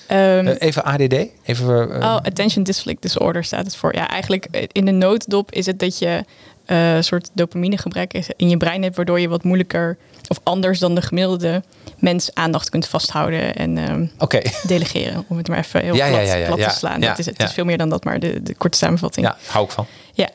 Ehm, 0.07 0.47
Eh, 0.47 0.55
even 0.59 0.83
ADD? 0.85 1.15
Even, 1.43 1.91
eh, 1.91 1.97
oh, 1.99 2.15
Attention 2.15 2.63
Deficit 2.63 3.01
Disorder 3.01 3.43
staat 3.43 3.65
het 3.65 3.75
voor. 3.75 3.95
Ja, 3.95 4.07
eigenlijk 4.09 4.67
in 4.71 4.85
de 4.85 4.91
nooddop 4.91 5.51
is 5.51 5.65
het 5.65 5.79
dat 5.79 5.99
je 5.99 6.23
een 6.65 7.03
soort 7.03 7.29
dopaminegebrek 7.33 8.13
in 8.35 8.49
je 8.49 8.57
brein 8.57 8.83
hebt... 8.83 8.95
waardoor 8.95 9.19
je 9.19 9.29
wat 9.29 9.43
moeilijker 9.43 9.97
of 10.27 10.39
anders 10.43 10.79
dan 10.79 10.95
de 10.95 11.01
gemiddelde 11.01 11.63
mens 11.97 12.29
aandacht 12.33 12.69
kunt 12.69 12.87
vasthouden 12.87 13.55
en 13.55 14.11
Oké, 14.17 14.41
delegeren. 14.67 15.25
Om 15.27 15.37
het 15.37 15.47
maar 15.47 15.57
even 15.57 15.81
heel 15.81 15.95
Ja, 15.95 16.07
plat, 16.47 16.57
ja, 16.59 16.69
te 16.69 16.75
slaan. 16.77 17.03
Is, 17.03 17.25
het 17.25 17.39
is 17.43 17.51
veel 17.53 17.65
meer 17.65 17.77
dan 17.77 17.89
dat, 17.89 18.03
maar 18.03 18.19
de, 18.19 18.43
de 18.43 18.55
korte 18.55 18.77
samenvatting. 18.77 19.25
ja, 19.25 19.37
hou 19.47 19.65
ik 19.65 19.71
van. 19.71 19.85
Ja. 20.13 20.29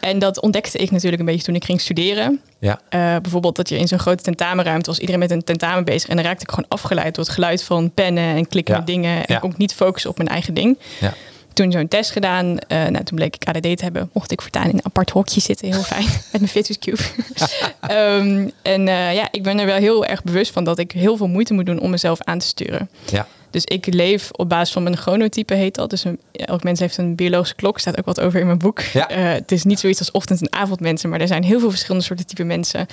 En 0.00 0.18
dat 0.18 0.40
ontdekte 0.40 0.78
ik 0.78 0.90
natuurlijk 0.90 1.20
een 1.20 1.28
beetje 1.28 1.44
toen 1.44 1.54
ik 1.54 1.64
ging 1.64 1.80
studeren. 1.80 2.40
Ja, 2.60 2.80
Eh, 2.88 3.16
bijvoorbeeld 3.22 3.56
dat 3.56 3.68
je 3.68 3.78
in 3.78 3.88
zo'n 3.88 3.98
grote 3.98 4.22
tentamenruimte 4.22 4.90
was 4.90 4.98
iedereen 4.98 5.20
met 5.20 5.30
een 5.30 5.44
tentamen 5.44 5.84
bezig. 5.84 6.08
En 6.08 6.16
dan 6.16 6.24
raakte 6.24 6.42
ik 6.42 6.50
gewoon 6.50 6.68
afgeleid 6.68 7.14
door 7.14 7.24
het 7.24 7.32
geluid 7.32 7.62
van 7.62 7.90
pennen 7.94 8.34
en 8.36 8.48
klikkende 8.48 8.80
Ja. 8.80 8.86
dingen. 8.86 9.16
En 9.16 9.34
Ja. 9.34 9.38
kon 9.38 9.50
ik 9.50 9.56
niet 9.56 9.74
focussen 9.74 10.10
op 10.10 10.16
mijn 10.16 10.28
eigen 10.28 10.54
ding. 10.54 10.78
ja. 11.00 11.14
Toen 11.52 11.72
zo'n 11.72 11.88
test 11.88 12.10
gedaan. 12.10 12.58
eh, 12.58 12.78
nou, 12.78 13.04
toen 13.04 13.16
bleek 13.16 13.34
ik 13.34 13.44
ADD 13.48 13.62
te 13.62 13.82
hebben. 13.84 14.10
Mocht 14.12 14.32
ik 14.32 14.40
voortaan 14.42 14.64
in 14.64 14.70
een 14.74 14.84
apart 14.84 15.10
hokje 15.10 15.40
zitten. 15.40 15.72
Heel 15.72 15.82
fijn. 15.82 16.04
met 16.32 16.40
mijn 16.40 16.48
Fitness 16.48 16.78
Cube. 16.78 17.02
Ehm, 17.80 18.48
en 18.62 18.88
eh, 18.88 19.14
ja, 19.14 19.28
ik 19.30 19.42
ben 19.42 19.58
er 19.58 19.66
wel 19.66 19.76
heel 19.76 20.04
erg 20.06 20.22
bewust 20.22 20.52
van 20.52 20.64
dat 20.64 20.78
ik 20.78 20.92
heel 20.92 21.16
veel 21.16 21.26
moeite 21.28 21.52
moet 21.54 21.66
doen 21.66 21.80
om 21.80 21.90
mezelf 21.90 22.22
aan 22.22 22.38
te 22.38 22.46
sturen. 22.46 22.90
ja. 23.10 23.26
Dus 23.50 23.64
ik 23.64 23.94
leef 23.94 24.30
op 24.30 24.48
basis 24.48 24.72
van 24.72 24.82
mijn 24.82 24.96
chronotype, 24.96 25.54
heet 25.54 25.74
dat. 25.74 25.90
Dus 25.90 26.04
een, 26.04 26.20
elk 26.32 26.62
mens 26.62 26.80
heeft 26.80 26.96
een 26.96 27.14
biologische 27.14 27.54
klok. 27.54 27.78
staat 27.78 27.98
ook 27.98 28.04
wat 28.04 28.20
over 28.20 28.40
in 28.40 28.46
mijn 28.46 28.58
boek. 28.58 28.80
Ja. 28.80 29.08
Eh, 29.08 29.32
het 29.32 29.52
is 29.52 29.64
niet 29.64 29.80
zoiets 29.80 29.98
als 29.98 30.10
ochtend- 30.10 30.40
en 30.40 30.52
avondmensen, 30.52 31.10
maar 31.10 31.20
er 31.20 31.26
zijn 31.26 31.44
heel 31.44 31.60
veel 31.60 31.70
verschillende 31.70 32.04
soorten 32.04 32.26
type 32.26 32.44
mensen. 32.44 32.86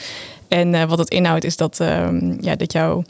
En 0.47 0.73
eh, 0.73 0.83
wat 0.83 0.97
het 0.97 1.09
inhoudt 1.09 1.43
is 1.43 1.57
dat, 1.57 1.79
ehm, 1.79 2.37
ja, 2.39 2.55
dat 2.55 2.71
jouw 2.71 3.03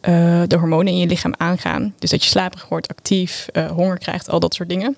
eh, 0.00 0.42
de 0.46 0.56
hormonen 0.56 0.92
in 0.92 0.98
je 0.98 1.06
lichaam 1.06 1.34
aangaan. 1.36 1.94
Dus 1.98 2.10
dat 2.10 2.24
je 2.24 2.30
slaperig 2.30 2.68
wordt, 2.68 2.88
actief, 2.88 3.46
honger 3.74 3.98
krijgt, 3.98 4.28
al 4.28 4.40
dat 4.40 4.54
soort 4.54 4.68
dingen. 4.68 4.96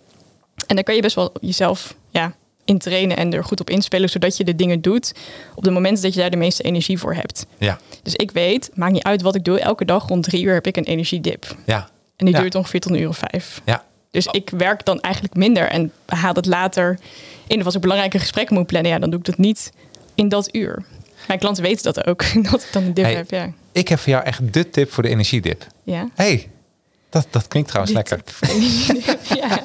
En 0.66 0.74
dan 0.74 0.84
kan 0.84 0.94
je 0.94 1.00
best 1.00 1.14
wel 1.14 1.32
jezelf 1.40 1.94
ja, 2.10 2.32
in 2.64 2.78
trainen 2.78 3.16
en 3.16 3.32
er 3.32 3.44
goed 3.44 3.60
op 3.60 3.70
inspelen, 3.70 4.08
zodat 4.08 4.36
je 4.36 4.44
de 4.44 4.54
dingen 4.54 4.80
doet 4.80 5.12
op 5.54 5.64
de 5.64 5.70
momenten 5.70 6.02
dat 6.02 6.14
je 6.14 6.20
daar 6.20 6.30
de 6.30 6.36
meeste 6.36 6.62
energie 6.62 6.98
voor 6.98 7.14
hebt. 7.14 7.46
Ja, 7.58 7.78
Dus 8.02 8.14
ik 8.14 8.30
weet, 8.30 8.70
maakt 8.74 8.92
niet 8.92 9.02
uit 9.02 9.22
wat 9.22 9.34
ik 9.34 9.44
doe, 9.44 9.60
elke 9.60 9.84
dag 9.84 10.08
rond 10.08 10.24
drie 10.24 10.42
uur 10.44 10.54
heb 10.54 10.66
ik 10.66 10.76
een 10.76 10.84
energiedip. 10.84 11.56
ja, 11.66 11.88
En 12.16 12.26
die 12.26 12.34
Ja. 12.34 12.40
duurt 12.40 12.54
ongeveer 12.54 12.80
tot 12.80 12.92
een 12.92 13.00
uur 13.00 13.08
of 13.08 13.20
vijf. 13.30 13.60
ja. 13.64 13.84
Dus 14.10 14.26
ik 14.26 14.50
werk 14.50 14.84
dan 14.84 15.00
eigenlijk 15.00 15.34
minder 15.34 15.68
en 15.68 15.92
haal 16.06 16.34
het 16.34 16.46
later 16.46 16.98
in. 17.46 17.58
Of 17.58 17.64
als 17.64 17.74
ik 17.74 17.80
belangrijke 17.80 18.18
gesprekken 18.18 18.56
moet 18.56 18.66
plannen, 18.66 18.90
ja, 18.90 18.98
dan 18.98 19.10
doe 19.10 19.18
ik 19.18 19.24
dat 19.24 19.38
niet 19.38 19.72
in 20.14 20.28
dat 20.28 20.54
uur. 20.54 20.84
Mijn 21.26 21.38
klanten 21.38 21.62
weten 21.62 21.82
dat 21.92 22.06
ook, 22.06 22.24
dat 22.50 22.62
ik 22.62 22.68
dan 22.72 22.82
een 22.84 22.94
dip 22.94 23.04
Hey. 23.04 23.14
heb. 23.14 23.30
Ja. 23.30 23.52
Ik 23.72 23.88
heb 23.88 23.98
voor 23.98 24.12
jou 24.12 24.24
echt 24.24 24.52
de 24.52 24.70
tip 24.70 24.92
voor 24.92 25.02
de 25.02 25.08
energiedip. 25.08 25.66
Ja. 25.82 26.08
hey, 26.14 26.48
dat, 27.12 27.26
dat 27.30 27.48
klinkt 27.48 27.68
trouwens 27.68 27.94
lekker. 27.96 28.20
ja, 29.40 29.60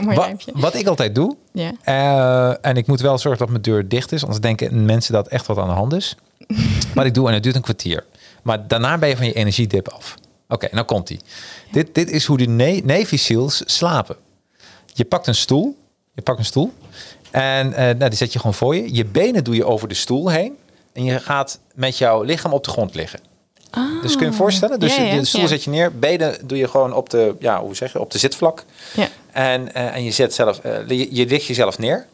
mooi 0.00 0.16
Wa- 0.16 0.24
rijmpje. 0.24 0.52
wat 0.54 0.74
ik 0.74 0.86
altijd 0.86 1.14
doe, 1.14 1.36
Ja. 1.52 1.72
eh, 1.82 2.66
en 2.70 2.76
ik 2.76 2.86
moet 2.86 3.00
wel 3.00 3.18
zorgen 3.18 3.40
dat 3.40 3.48
mijn 3.48 3.62
deur 3.62 3.88
dicht 3.88 4.12
is, 4.12 4.22
anders 4.22 4.40
denken 4.40 4.84
mensen 4.84 5.12
dat 5.12 5.28
echt 5.28 5.46
wat 5.46 5.58
aan 5.58 5.68
de 5.68 5.72
hand 5.74 5.92
is. 5.92 6.16
Wat 6.94 7.04
ik 7.04 7.14
doe, 7.14 7.28
en 7.28 7.34
het 7.34 7.42
duurt 7.42 7.54
een 7.56 7.62
kwartier. 7.62 8.04
Maar 8.42 8.68
daarna 8.68 8.98
ben 8.98 9.08
je 9.08 9.16
van 9.16 9.26
je 9.26 9.32
energiedip 9.32 9.88
af. 9.88 10.14
Oké, 10.48 10.68
nou 10.72 10.86
komt 10.86 11.06
die. 11.06 11.20
Dit, 11.70 11.94
dit 11.94 12.10
is 12.10 12.24
hoe 12.24 12.36
de 12.38 12.46
ne- 12.46 12.80
Navy 12.84 13.16
SEALs 13.16 13.62
slapen. 13.66 14.16
Je 14.92 15.04
pakt 15.04 15.26
een 15.26 15.34
stoel. 15.34 15.76
Je 16.14 16.22
pakt 16.22 16.38
een 16.38 16.44
stoel. 16.44 16.72
En 17.30 17.72
eh, 17.72 17.84
nou, 17.84 18.08
die 18.08 18.14
zet 18.18 18.32
je 18.32 18.38
gewoon 18.38 18.54
voor 18.54 18.76
je. 18.76 18.94
Je 18.94 19.04
benen 19.04 19.44
doe 19.44 19.54
je 19.54 19.64
over 19.64 19.88
de 19.88 19.94
stoel 19.94 20.28
heen. 20.30 20.56
En 20.92 21.04
je 21.04 21.20
gaat 21.20 21.58
met 21.74 21.98
jouw 21.98 22.22
lichaam 22.22 22.52
op 22.52 22.64
de 22.64 22.70
grond 22.70 22.94
liggen. 22.94 23.20
Dus 24.02 24.12
kun 24.16 24.24
je 24.24 24.30
je 24.30 24.36
voorstellen? 24.36 24.80
Dus 24.80 24.96
Ja, 24.96 25.02
ja, 25.02 25.18
de 25.18 25.24
stoel 25.24 25.40
ja. 25.40 25.46
zet 25.46 25.64
je 25.64 25.70
neer. 25.70 25.98
Benen 25.98 26.36
doe 26.46 26.58
je 26.58 26.68
gewoon 26.68 26.92
op 26.92 27.10
de, 27.10 27.34
ja, 27.38 27.60
hoe 27.60 27.76
zeg 27.76 27.92
je, 27.92 28.00
op 28.00 28.10
de 28.10 28.18
zitvlak. 28.18 28.64
Ja. 28.94 29.08
En, 29.32 29.74
eh, 29.74 29.94
en 29.94 30.04
je 30.04 30.10
zet 30.10 30.34
zelf, 30.34 30.58
eh, 30.58 30.88
je, 30.88 31.14
je 31.14 31.26
ligt 31.26 31.46
jezelf 31.46 31.78
neer. 31.78 32.06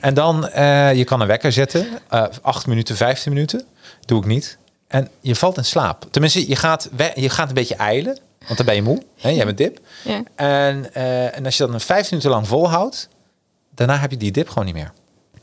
En 0.00 0.14
dan, 0.14 0.48
eh, 0.48 0.94
je 0.94 1.04
kan 1.04 1.20
een 1.20 1.26
wekker 1.26 1.52
zetten. 1.52 1.86
eh 2.08 2.24
8 2.42 2.66
minuten, 2.66 2.96
15 2.96 3.32
minuten. 3.32 3.64
Doe 4.04 4.18
ik 4.18 4.26
niet. 4.26 4.58
En 4.88 5.08
je 5.20 5.34
valt 5.34 5.56
in 5.56 5.64
slaap. 5.64 6.06
Tenminste, 6.10 6.48
je 6.48 6.56
gaat, 6.56 6.88
je 7.14 7.28
gaat 7.30 7.48
een 7.48 7.54
beetje 7.54 7.74
eilen. 7.74 8.18
Want 8.46 8.56
dan 8.56 8.66
ben 8.66 8.74
je 8.74 8.82
moe. 8.82 9.02
Hè? 9.20 9.28
Je 9.28 9.36
hebt 9.36 9.48
een 9.48 9.56
dip. 9.56 9.78
Ja. 10.04 10.22
En, 10.34 10.94
en 11.34 11.44
als 11.44 11.56
je 11.56 11.64
dat 11.64 11.74
een 11.74 11.80
15 11.80 12.06
minuten 12.10 12.30
lang 12.30 12.48
volhoudt. 12.48 13.08
Daarna 13.74 13.98
heb 13.98 14.10
je 14.10 14.16
die 14.16 14.30
dip 14.30 14.48
gewoon 14.48 14.64
niet 14.64 14.74
meer. 14.74 14.92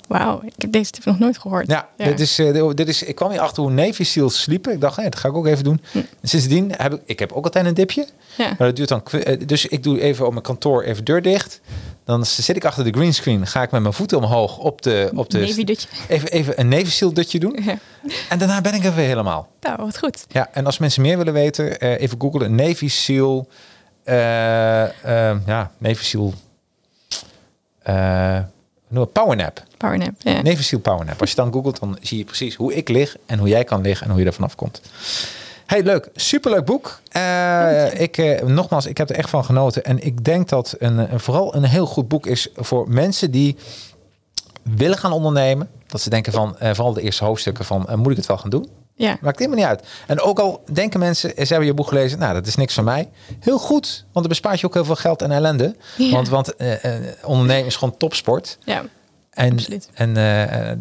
Wauw, 0.09 0.41
ik 0.45 0.53
heb 0.57 0.71
deze 0.71 0.91
tip 0.91 1.05
nog 1.05 1.19
nooit 1.19 1.37
gehoord. 1.37 1.67
Ja, 1.67 1.87
Dit 1.97 2.19
is, 2.19 2.39
eh, 2.39 2.69
dit 2.73 2.87
is, 2.87 3.03
ik 3.03 3.15
kwam 3.15 3.31
hier 3.31 3.39
achter 3.39 3.63
hoe 3.63 3.71
Navy 3.71 4.03
SEALs 4.03 4.41
sliepen. 4.41 4.73
Ik 4.73 4.81
dacht, 4.81 4.95
hé, 4.95 5.03
dat 5.03 5.15
ga 5.15 5.27
ik 5.27 5.35
ook 5.35 5.45
even 5.45 5.63
doen. 5.63 5.81
En 5.93 6.27
sindsdien 6.27 6.71
heb 6.77 6.93
ik, 6.93 7.01
ik 7.05 7.19
heb 7.19 7.31
ook 7.31 7.43
altijd 7.43 7.65
een 7.65 7.73
dipje. 7.73 8.07
Ja. 8.37 8.47
Maar 8.47 8.67
dat 8.67 8.75
duurt 8.75 8.89
dan, 8.89 9.03
eh, 9.05 9.39
dus 9.47 9.65
ik 9.65 9.83
doe 9.83 10.01
even 10.01 10.25
op 10.25 10.31
mijn 10.31 10.43
kantoor 10.43 10.83
even 10.83 11.03
deur 11.05 11.21
dicht. 11.21 11.61
Dan 12.03 12.25
zit 12.25 12.55
ik 12.55 12.65
achter 12.65 12.83
de 12.83 12.91
greenscreen. 12.91 13.47
Ga 13.47 13.61
ik 13.61 13.71
met 13.71 13.81
mijn 13.81 13.93
voeten 13.93 14.17
omhoog 14.17 14.57
op 14.57 14.81
de... 14.81 15.09
Op 15.15 15.29
de 15.29 15.39
Navy 15.39 15.63
dutje. 15.63 15.87
Even, 16.07 16.29
even 16.29 16.59
een 16.59 16.67
Navy 16.67 16.89
SEAL 16.89 17.13
dutje 17.13 17.39
doen. 17.39 17.59
Ja. 17.65 17.77
En 18.29 18.37
daarna 18.39 18.61
ben 18.61 18.73
ik 18.73 18.83
er 18.83 18.95
weer 18.95 19.07
helemaal. 19.07 19.47
Nou, 19.61 19.75
wat 19.77 19.97
goed. 19.97 20.25
Ja, 20.27 20.49
en 20.51 20.65
als 20.65 20.77
mensen 20.77 21.01
meer 21.01 21.17
willen 21.17 21.33
weten, 21.33 21.79
eh, 21.79 22.01
even 22.01 22.21
googlen. 22.21 22.55
Navy 22.55 22.87
SEAL. 22.87 23.47
ja, 25.45 25.71
Navy 25.77 26.03
SEAL. 26.03 26.33
Powernap. 29.11 29.63
Powernap. 29.77 30.13
Ja. 30.17 30.55
SEAL 30.55 30.81
powernap. 30.81 31.21
Als 31.21 31.29
je 31.29 31.35
dan 31.35 31.53
googelt, 31.53 31.79
dan 31.79 31.97
zie 32.01 32.17
je 32.17 32.23
precies 32.23 32.55
hoe 32.55 32.73
ik 32.73 32.89
lig 32.89 33.17
en 33.25 33.39
hoe 33.39 33.47
jij 33.47 33.63
kan 33.63 33.81
liggen 33.81 34.05
en 34.05 34.11
hoe 34.11 34.21
je 34.21 34.27
er 34.27 34.33
vanaf 34.33 34.55
komt. 34.55 34.81
Hey, 35.65 35.83
leuk. 35.83 36.09
Superleuk 36.15 36.65
boek. 36.65 37.01
Eh, 37.11 38.01
ik, 38.01 38.17
eh, 38.17 38.41
nogmaals, 38.41 38.85
ik 38.85 38.97
heb 38.97 39.09
er 39.09 39.15
echt 39.15 39.29
van 39.29 39.45
genoten. 39.45 39.83
En 39.83 40.05
ik 40.05 40.23
denk 40.23 40.49
dat 40.49 40.75
een, 40.77 41.13
een, 41.13 41.19
vooral 41.19 41.55
een 41.55 41.63
heel 41.63 41.85
goed 41.85 42.07
boek 42.07 42.25
is 42.25 42.49
voor 42.55 42.89
mensen 42.89 43.31
die 43.31 43.55
willen 44.63 44.97
gaan 44.97 45.11
ondernemen. 45.11 45.69
Dat 45.87 46.01
ze 46.01 46.09
denken 46.09 46.33
van, 46.33 46.57
eh, 46.57 46.73
vooral 46.73 46.93
de 46.93 47.01
eerste 47.01 47.23
hoofdstukken 47.23 47.65
van, 47.65 47.87
moet 47.95 48.11
ik 48.11 48.17
het 48.17 48.25
wel 48.25 48.37
gaan 48.37 48.49
doen? 48.49 48.69
Ja. 48.99 49.17
Maakt 49.21 49.37
helemaal 49.39 49.59
niet 49.59 49.67
uit. 49.67 49.83
En 50.07 50.21
ook 50.21 50.39
al 50.39 50.63
denken 50.71 50.99
mensen, 50.99 51.29
ze 51.35 51.43
hebben 51.47 51.65
je 51.65 51.73
boek 51.73 51.87
gelezen, 51.87 52.19
nou, 52.19 52.33
dat 52.33 52.47
is 52.47 52.55
niks 52.55 52.73
van 52.73 52.83
mij. 52.83 53.09
Heel 53.39 53.57
goed, 53.57 53.87
want 54.01 54.13
dan 54.13 54.27
bespaart 54.27 54.59
je 54.59 54.65
ook 54.65 54.73
heel 54.73 54.85
veel 54.85 54.95
geld 54.95 55.21
en 55.21 55.31
ellende. 55.31 55.75
Ja. 55.97 56.11
Want, 56.11 56.29
want 56.29 56.55
eh, 56.55 56.83
eh, 56.95 57.01
ondernemen 57.23 57.65
is 57.65 57.75
gewoon 57.75 57.97
topsport. 57.97 58.57
ja. 58.65 58.83
En, 59.29 59.51
Absoluut. 59.51 59.89
en, 59.93 60.13
de- 60.13 60.21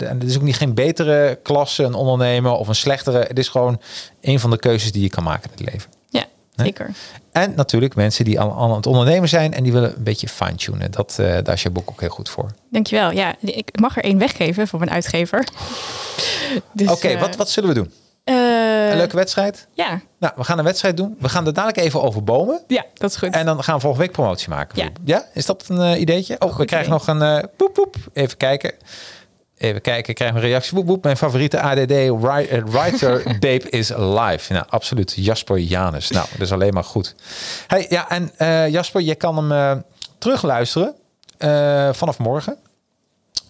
en 0.07 0.21
er 0.21 0.27
is 0.27 0.37
ook 0.37 0.43
niet 0.43 0.57
geen 0.57 0.75
betere 0.75 1.39
klasse, 1.43 1.83
een 1.83 1.95
ondernemer 1.95 2.53
of 2.53 2.69
een 2.69 2.75
slechtere. 2.75 3.19
Het 3.19 3.39
is 3.39 3.49
gewoon 3.49 3.81
een 4.21 4.41
van 4.41 4.51
de 4.51 4.59
keuzes 4.59 4.93
die 4.93 5.03
je 5.03 5.09
kan 5.09 5.23
maken 5.25 5.51
in 5.51 5.64
het 5.64 5.73
leven. 5.73 5.91
Ja, 6.09 6.25
zeker. 6.57 6.91
En 7.33 7.53
natuurlijk 7.57 7.95
mensen 7.95 8.25
die 8.25 8.41
al 8.41 8.59
aan 8.59 8.71
het 8.77 8.87
ondernemen 8.87 9.29
zijn 9.29 9.55
en 9.55 9.62
die 9.62 9.73
willen 9.73 9.97
een 9.97 10.03
beetje 10.03 10.29
fine-tunen. 10.29 10.91
Dat, 10.91 11.16
eh, 11.19 11.27
daar 11.43 11.55
is 11.55 11.62
je 11.62 11.71
boek 11.71 11.91
ook 11.91 12.01
heel 12.01 12.09
goed 12.09 12.29
voor. 12.29 12.51
Dankjewel. 12.71 13.11
Ja, 13.12 13.35
ik 13.41 13.81
mag 13.81 13.97
er 13.97 14.05
één 14.05 14.19
weggeven 14.19 14.69
voor 14.69 14.79
mijn 14.79 14.91
uitgever. 14.91 15.47
Dus, 16.73 16.89
Oké, 16.91 17.19
wat, 17.19 17.37
wat 17.37 17.51
zullen 17.51 17.69
we 17.69 17.75
doen? 17.75 17.93
Eh, 18.29 18.91
Een 18.91 18.97
leuke 18.97 19.16
wedstrijd? 19.16 19.66
Ja. 19.72 20.01
Nou, 20.18 20.33
we 20.37 20.45
gaan 20.45 20.59
een 20.59 20.64
wedstrijd 20.64 20.97
doen. 20.97 21.16
We 21.20 21.29
gaan 21.29 21.47
er 21.47 21.53
dadelijk 21.53 21.79
even 21.79 22.03
over 22.03 22.24
bomen. 22.24 22.61
ja, 22.66 22.85
dat 22.95 23.11
is 23.11 23.16
goed. 23.16 23.31
En 23.35 23.47
dan 23.47 23.62
gaan 23.64 23.74
we 23.74 23.81
volgende 23.81 24.07
week 24.07 24.14
promotie 24.16 24.49
maken. 24.49 24.83
Ja. 24.83 24.89
ja? 25.05 25.24
Is 25.35 25.47
dat 25.47 25.64
een 25.68 25.81
eh, 25.81 26.01
ideetje? 26.01 26.37
Oh, 26.39 26.57
we 26.57 26.64
krijgen 26.64 26.91
nog 26.91 27.07
een 27.07 27.22
eh 27.22 27.45
poep 27.57 27.74
poep. 27.74 27.95
Even 28.12 28.37
kijken. 28.37 28.72
Even 29.57 29.81
kijken, 29.81 30.14
krijgen 30.14 30.37
we 30.37 30.43
een 30.43 30.49
reactie. 30.49 30.76
Woep, 30.76 30.87
woep. 30.87 31.05
Mijn 31.05 31.16
favoriete 31.16 31.61
ADD 31.61 31.91
wri- 31.91 32.62
writer 32.64 33.22
Babe 33.41 33.68
is 33.70 33.89
live. 33.97 34.53
Nou, 34.53 34.64
absoluut. 34.68 35.12
Jasper 35.16 35.59
Janus. 35.59 36.11
Nou, 36.11 36.26
dat 36.33 36.41
is 36.41 36.53
alleen 36.53 36.72
maar 36.74 36.85
goed. 36.85 37.14
Hey, 37.66 37.87
ja, 37.89 38.09
en 38.11 38.33
Jasper, 38.70 39.01
je 39.01 39.14
kan 39.14 39.51
hem 39.51 39.83
terugluisteren 40.18 40.95
vanaf 41.93 42.18
morgen 42.18 42.57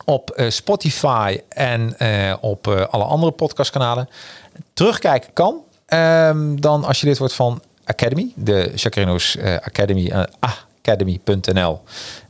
op 0.05 0.43
Spotify 0.49 1.41
en 1.49 1.97
op 2.41 2.66
alle 2.91 3.05
andere 3.05 3.33
podcastkanalen. 3.33 4.09
Terugkijken 4.73 5.33
kan. 5.33 5.63
Ehm, 5.87 6.57
dan 6.57 6.85
als 6.85 7.01
je 7.01 7.07
lid 7.07 7.19
wordt 7.19 7.35
van 7.35 7.63
Academy, 7.89 8.33
de 8.35 8.73
Chacrino's 8.75 9.37
eh, 9.37 9.55
Academy, 9.55 10.09
eh, 10.11 10.23
academy.nl. 10.41 11.83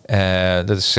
Eh, 0.05 0.57
dat 0.66 0.79
is 0.79 0.95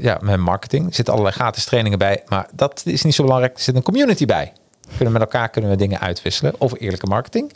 ja, 0.00 0.18
mijn 0.20 0.40
marketing. 0.40 0.86
Er 0.86 0.94
zitten 0.94 1.14
allerlei 1.14 1.36
gratis 1.36 1.64
trainingen 1.64 1.98
bij, 1.98 2.22
maar 2.26 2.48
dat 2.52 2.82
is 2.84 3.02
niet 3.02 3.14
zo 3.14 3.22
belangrijk. 3.22 3.56
Er 3.56 3.62
zit 3.62 3.76
een 3.76 3.82
community 3.82 4.26
bij. 4.26 4.52
Kunnen 4.94 5.12
met 5.12 5.22
elkaar 5.22 5.48
kunnen 5.48 5.70
we 5.70 5.76
dingen 5.76 6.00
uitwisselen 6.00 6.54
over 6.58 6.78
eerlijke 6.78 7.06
marketing. 7.06 7.52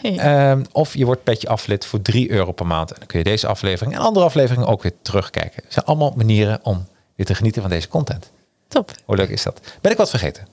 Hey. 0.00 0.18
Ehm, 0.18 0.64
of 0.72 0.94
je 0.94 1.04
wordt 1.04 1.24
petje 1.24 1.48
aflid 1.48 1.86
voor 1.86 2.02
3 2.02 2.30
euro 2.30 2.52
per 2.52 2.66
maand. 2.66 2.90
En 2.90 2.96
dan 2.98 3.06
kun 3.06 3.18
je 3.18 3.24
deze 3.24 3.46
aflevering 3.46 3.94
en 3.94 4.00
andere 4.00 4.24
afleveringen 4.24 4.68
ook 4.68 4.82
weer 4.82 4.92
terugkijken. 5.02 5.62
Het 5.62 5.72
zijn 5.72 5.84
allemaal 5.84 6.12
manieren 6.16 6.60
om 6.62 6.86
weer 7.16 7.26
te 7.26 7.34
genieten 7.34 7.62
van 7.62 7.70
deze 7.70 7.88
content. 7.88 8.30
Top. 8.68 8.90
Hoe 9.04 9.16
leuk 9.16 9.28
is 9.28 9.42
dat? 9.42 9.60
Ben 9.80 9.90
ik 9.92 9.96
wat 9.96 10.10
vergeten? 10.10 10.46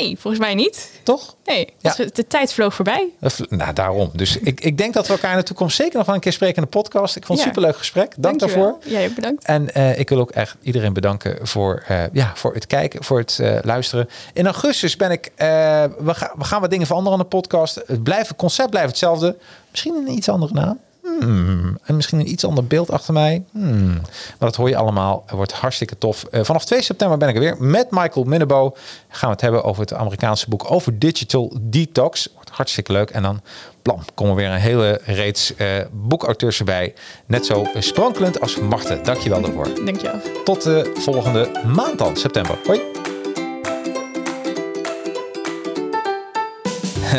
Nee, 0.00 0.16
volgens 0.18 0.42
mij 0.42 0.54
niet. 0.54 0.90
Toch? 1.02 1.34
Nee, 1.44 1.72
Ja. 1.78 1.94
de- 2.12 2.26
tijd 2.26 2.52
vloog 2.52 2.74
voorbij. 2.74 3.08
Nou, 3.48 3.72
daarom. 3.72 4.10
Dus 4.12 4.36
ik, 4.38 4.60
ik 4.60 4.78
denk 4.78 4.94
dat 4.94 5.06
we 5.06 5.12
elkaar 5.12 5.30
in 5.32 5.36
de 5.38 5.42
toekomst 5.42 5.76
zeker 5.76 5.96
nog 5.96 6.06
wel 6.06 6.14
een 6.14 6.20
keer 6.20 6.32
spreken 6.32 6.56
in 6.56 6.62
de 6.62 6.68
podcast. 6.68 7.16
Ik 7.16 7.26
vond 7.26 7.38
het 7.38 7.48
Ja. 7.48 7.54
superleuk 7.54 7.78
gesprek. 7.78 8.14
Dank 8.16 8.38
Dankjewel. 8.38 8.64
daarvoor. 8.72 8.90
Jij 8.92 9.12
bedankt. 9.12 9.44
En 9.44 9.74
eh, 9.74 9.98
ik 9.98 10.08
wil 10.08 10.18
ook 10.18 10.30
echt 10.30 10.56
iedereen 10.62 10.92
bedanken 10.92 11.46
voor, 11.46 11.82
eh, 11.88 12.02
ja, 12.12 12.32
voor 12.34 12.54
het 12.54 12.66
kijken, 12.66 13.04
voor 13.04 13.18
het 13.18 13.38
eh, 13.38 13.58
luisteren. 13.62 14.08
In 14.32 14.44
augustus 14.44 14.96
ben 14.96 15.10
ik, 15.10 15.32
we, 15.36 16.14
gaan 16.14 16.30
we 16.36 16.44
gaan 16.44 16.60
wat 16.60 16.70
dingen 16.70 16.86
veranderen 16.86 17.18
aan 17.18 17.24
de 17.24 17.30
podcast. 17.36 17.82
Het, 17.86 18.02
blijft, 18.02 18.28
het 18.28 18.36
concept 18.36 18.70
blijft 18.70 18.88
hetzelfde. 18.88 19.36
Misschien 19.70 19.94
een 19.94 20.12
iets 20.12 20.28
andere 20.28 20.54
naam. 20.54 20.78
Hmm. 21.06 21.78
En 21.84 21.96
misschien 21.96 22.18
een 22.18 22.30
iets 22.30 22.44
ander 22.44 22.66
beeld 22.66 22.90
achter 22.90 23.12
mij. 23.12 23.44
Hmm. 23.50 23.92
Maar 23.94 24.34
dat 24.38 24.56
hoor 24.56 24.68
je 24.68 24.76
allemaal. 24.76 25.22
Het 25.26 25.36
wordt 25.36 25.52
hartstikke 25.52 25.98
tof. 25.98 26.24
Eh, 26.24 26.44
vanaf 26.44 26.64
2 26.64 26.82
september 26.82 27.18
ben 27.18 27.28
ik 27.28 27.34
er 27.34 27.40
weer 27.40 27.56
met 27.58 27.90
Michael 27.90 28.24
Minnebo. 28.24 28.76
Gaan 29.08 29.28
we 29.28 29.34
het 29.34 29.40
hebben 29.40 29.64
over 29.64 29.80
het 29.82 29.92
Amerikaanse 29.92 30.48
boek 30.48 30.70
over 30.70 30.98
digital 30.98 31.52
detox. 31.60 32.28
Wordt 32.34 32.50
hartstikke 32.50 32.92
leuk. 32.92 33.10
En 33.10 33.22
dan 33.22 33.40
blam, 33.82 34.00
komen 34.14 34.34
weer 34.34 34.48
een 34.48 34.60
hele 34.60 35.00
reeks 35.04 35.54
eh, 35.54 35.68
boekauteurs 35.92 36.58
erbij. 36.58 36.94
Net 37.26 37.46
zo 37.46 37.66
sprankelend 37.78 38.40
als 38.40 38.58
Marten. 38.58 39.04
Dankjewel 39.04 39.40
daarvoor. 39.40 39.84
Dankjewel. 39.84 40.20
Tot 40.44 40.62
de 40.62 40.92
volgende 40.94 41.50
maand 41.74 41.98
dan, 41.98 42.16
september. 42.16 42.58
Hoi. 42.66 42.80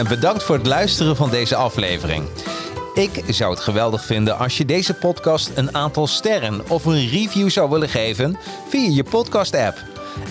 Bedankt 0.10 0.44
voor 0.44 0.56
het 0.56 0.68
luisteren 0.68 1.16
van 1.16 1.30
deze 1.30 1.56
aflevering. 1.56 2.26
Ik 2.98 3.24
zou 3.28 3.52
het 3.52 3.60
geweldig 3.60 4.06
vinden 4.06 4.38
als 4.38 4.58
je 4.58 4.66
deze 4.66 4.94
podcast 4.94 5.52
een 5.56 5.76
aantal 5.76 6.08
sterren 6.08 6.70
of 6.70 6.86
een 6.86 7.10
review 7.10 7.50
zou 7.50 7.70
willen 7.70 7.90
geven 7.90 8.38
via 8.68 8.90
je 8.90 9.04
podcast-app. 9.04 9.84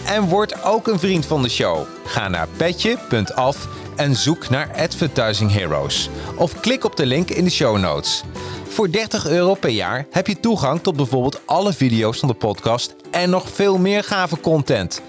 En 0.07 0.23
word 0.23 0.64
ook 0.64 0.87
een 0.87 0.99
vriend 0.99 1.27
van 1.27 1.43
de 1.43 1.49
show. 1.49 1.87
Ga 2.05 2.29
naar 2.29 2.49
petje.af 2.57 3.69
en 3.97 4.17
zoek 4.17 4.49
naar 4.49 4.71
Advertising 4.77 5.53
Heroes. 5.53 6.09
Of 6.37 6.61
klik 6.61 6.85
op 6.85 6.97
de 6.97 7.07
link 7.07 7.31
in 7.31 7.45
de 7.45 7.51
show 7.51 7.79
notes. 7.79 8.23
Voor 8.69 8.91
30 8.91 9.27
euro 9.27 9.55
per 9.55 9.71
jaar 9.71 10.07
heb 10.11 10.27
je 10.27 10.41
toegang 10.41 10.83
tot 10.83 10.97
bijvoorbeeld 10.97 11.41
alle 11.45 11.73
video's 11.73 12.19
van 12.19 12.29
de 12.29 12.35
podcast 12.35 12.95
en 13.11 13.31
nog 13.31 13.49
veel 13.51 13.79
meer 13.79 14.05
gave 14.05 14.41
content. 14.41 15.01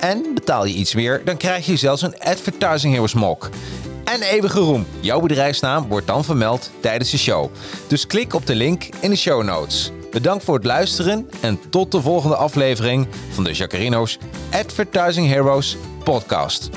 En 0.00 0.26
betaal 0.34 0.64
je 0.64 0.74
iets 0.74 0.94
meer, 0.94 1.22
dan 1.24 1.36
krijg 1.36 1.66
je 1.66 1.76
zelfs 1.76 2.02
een 2.02 2.18
Advertising 2.18 2.92
Heroes 2.92 3.14
mok. 3.14 3.50
En 4.04 4.22
eeuwige 4.22 4.58
roem. 4.58 4.86
Jouw 5.00 5.20
bedrijfsnaam 5.20 5.88
wordt 5.88 6.06
dan 6.06 6.24
vermeld 6.24 6.70
tijdens 6.80 7.10
de 7.10 7.18
show. 7.18 7.50
Dus 7.86 8.06
klik 8.06 8.34
op 8.34 8.46
de 8.46 8.54
link 8.54 8.88
in 9.00 9.10
de 9.10 9.16
show 9.16 9.42
notes. 9.42 9.92
Bedankt 10.10 10.44
voor 10.44 10.54
het 10.54 10.64
luisteren 10.64 11.30
en 11.40 11.60
tot 11.70 11.92
de 11.92 12.00
volgende 12.00 12.36
aflevering 12.36 13.06
van 13.30 13.44
de 13.44 13.52
Jacarino's 13.52 14.18
Advertising 14.52 15.28
Heroes 15.28 15.76
podcast. 16.04 16.70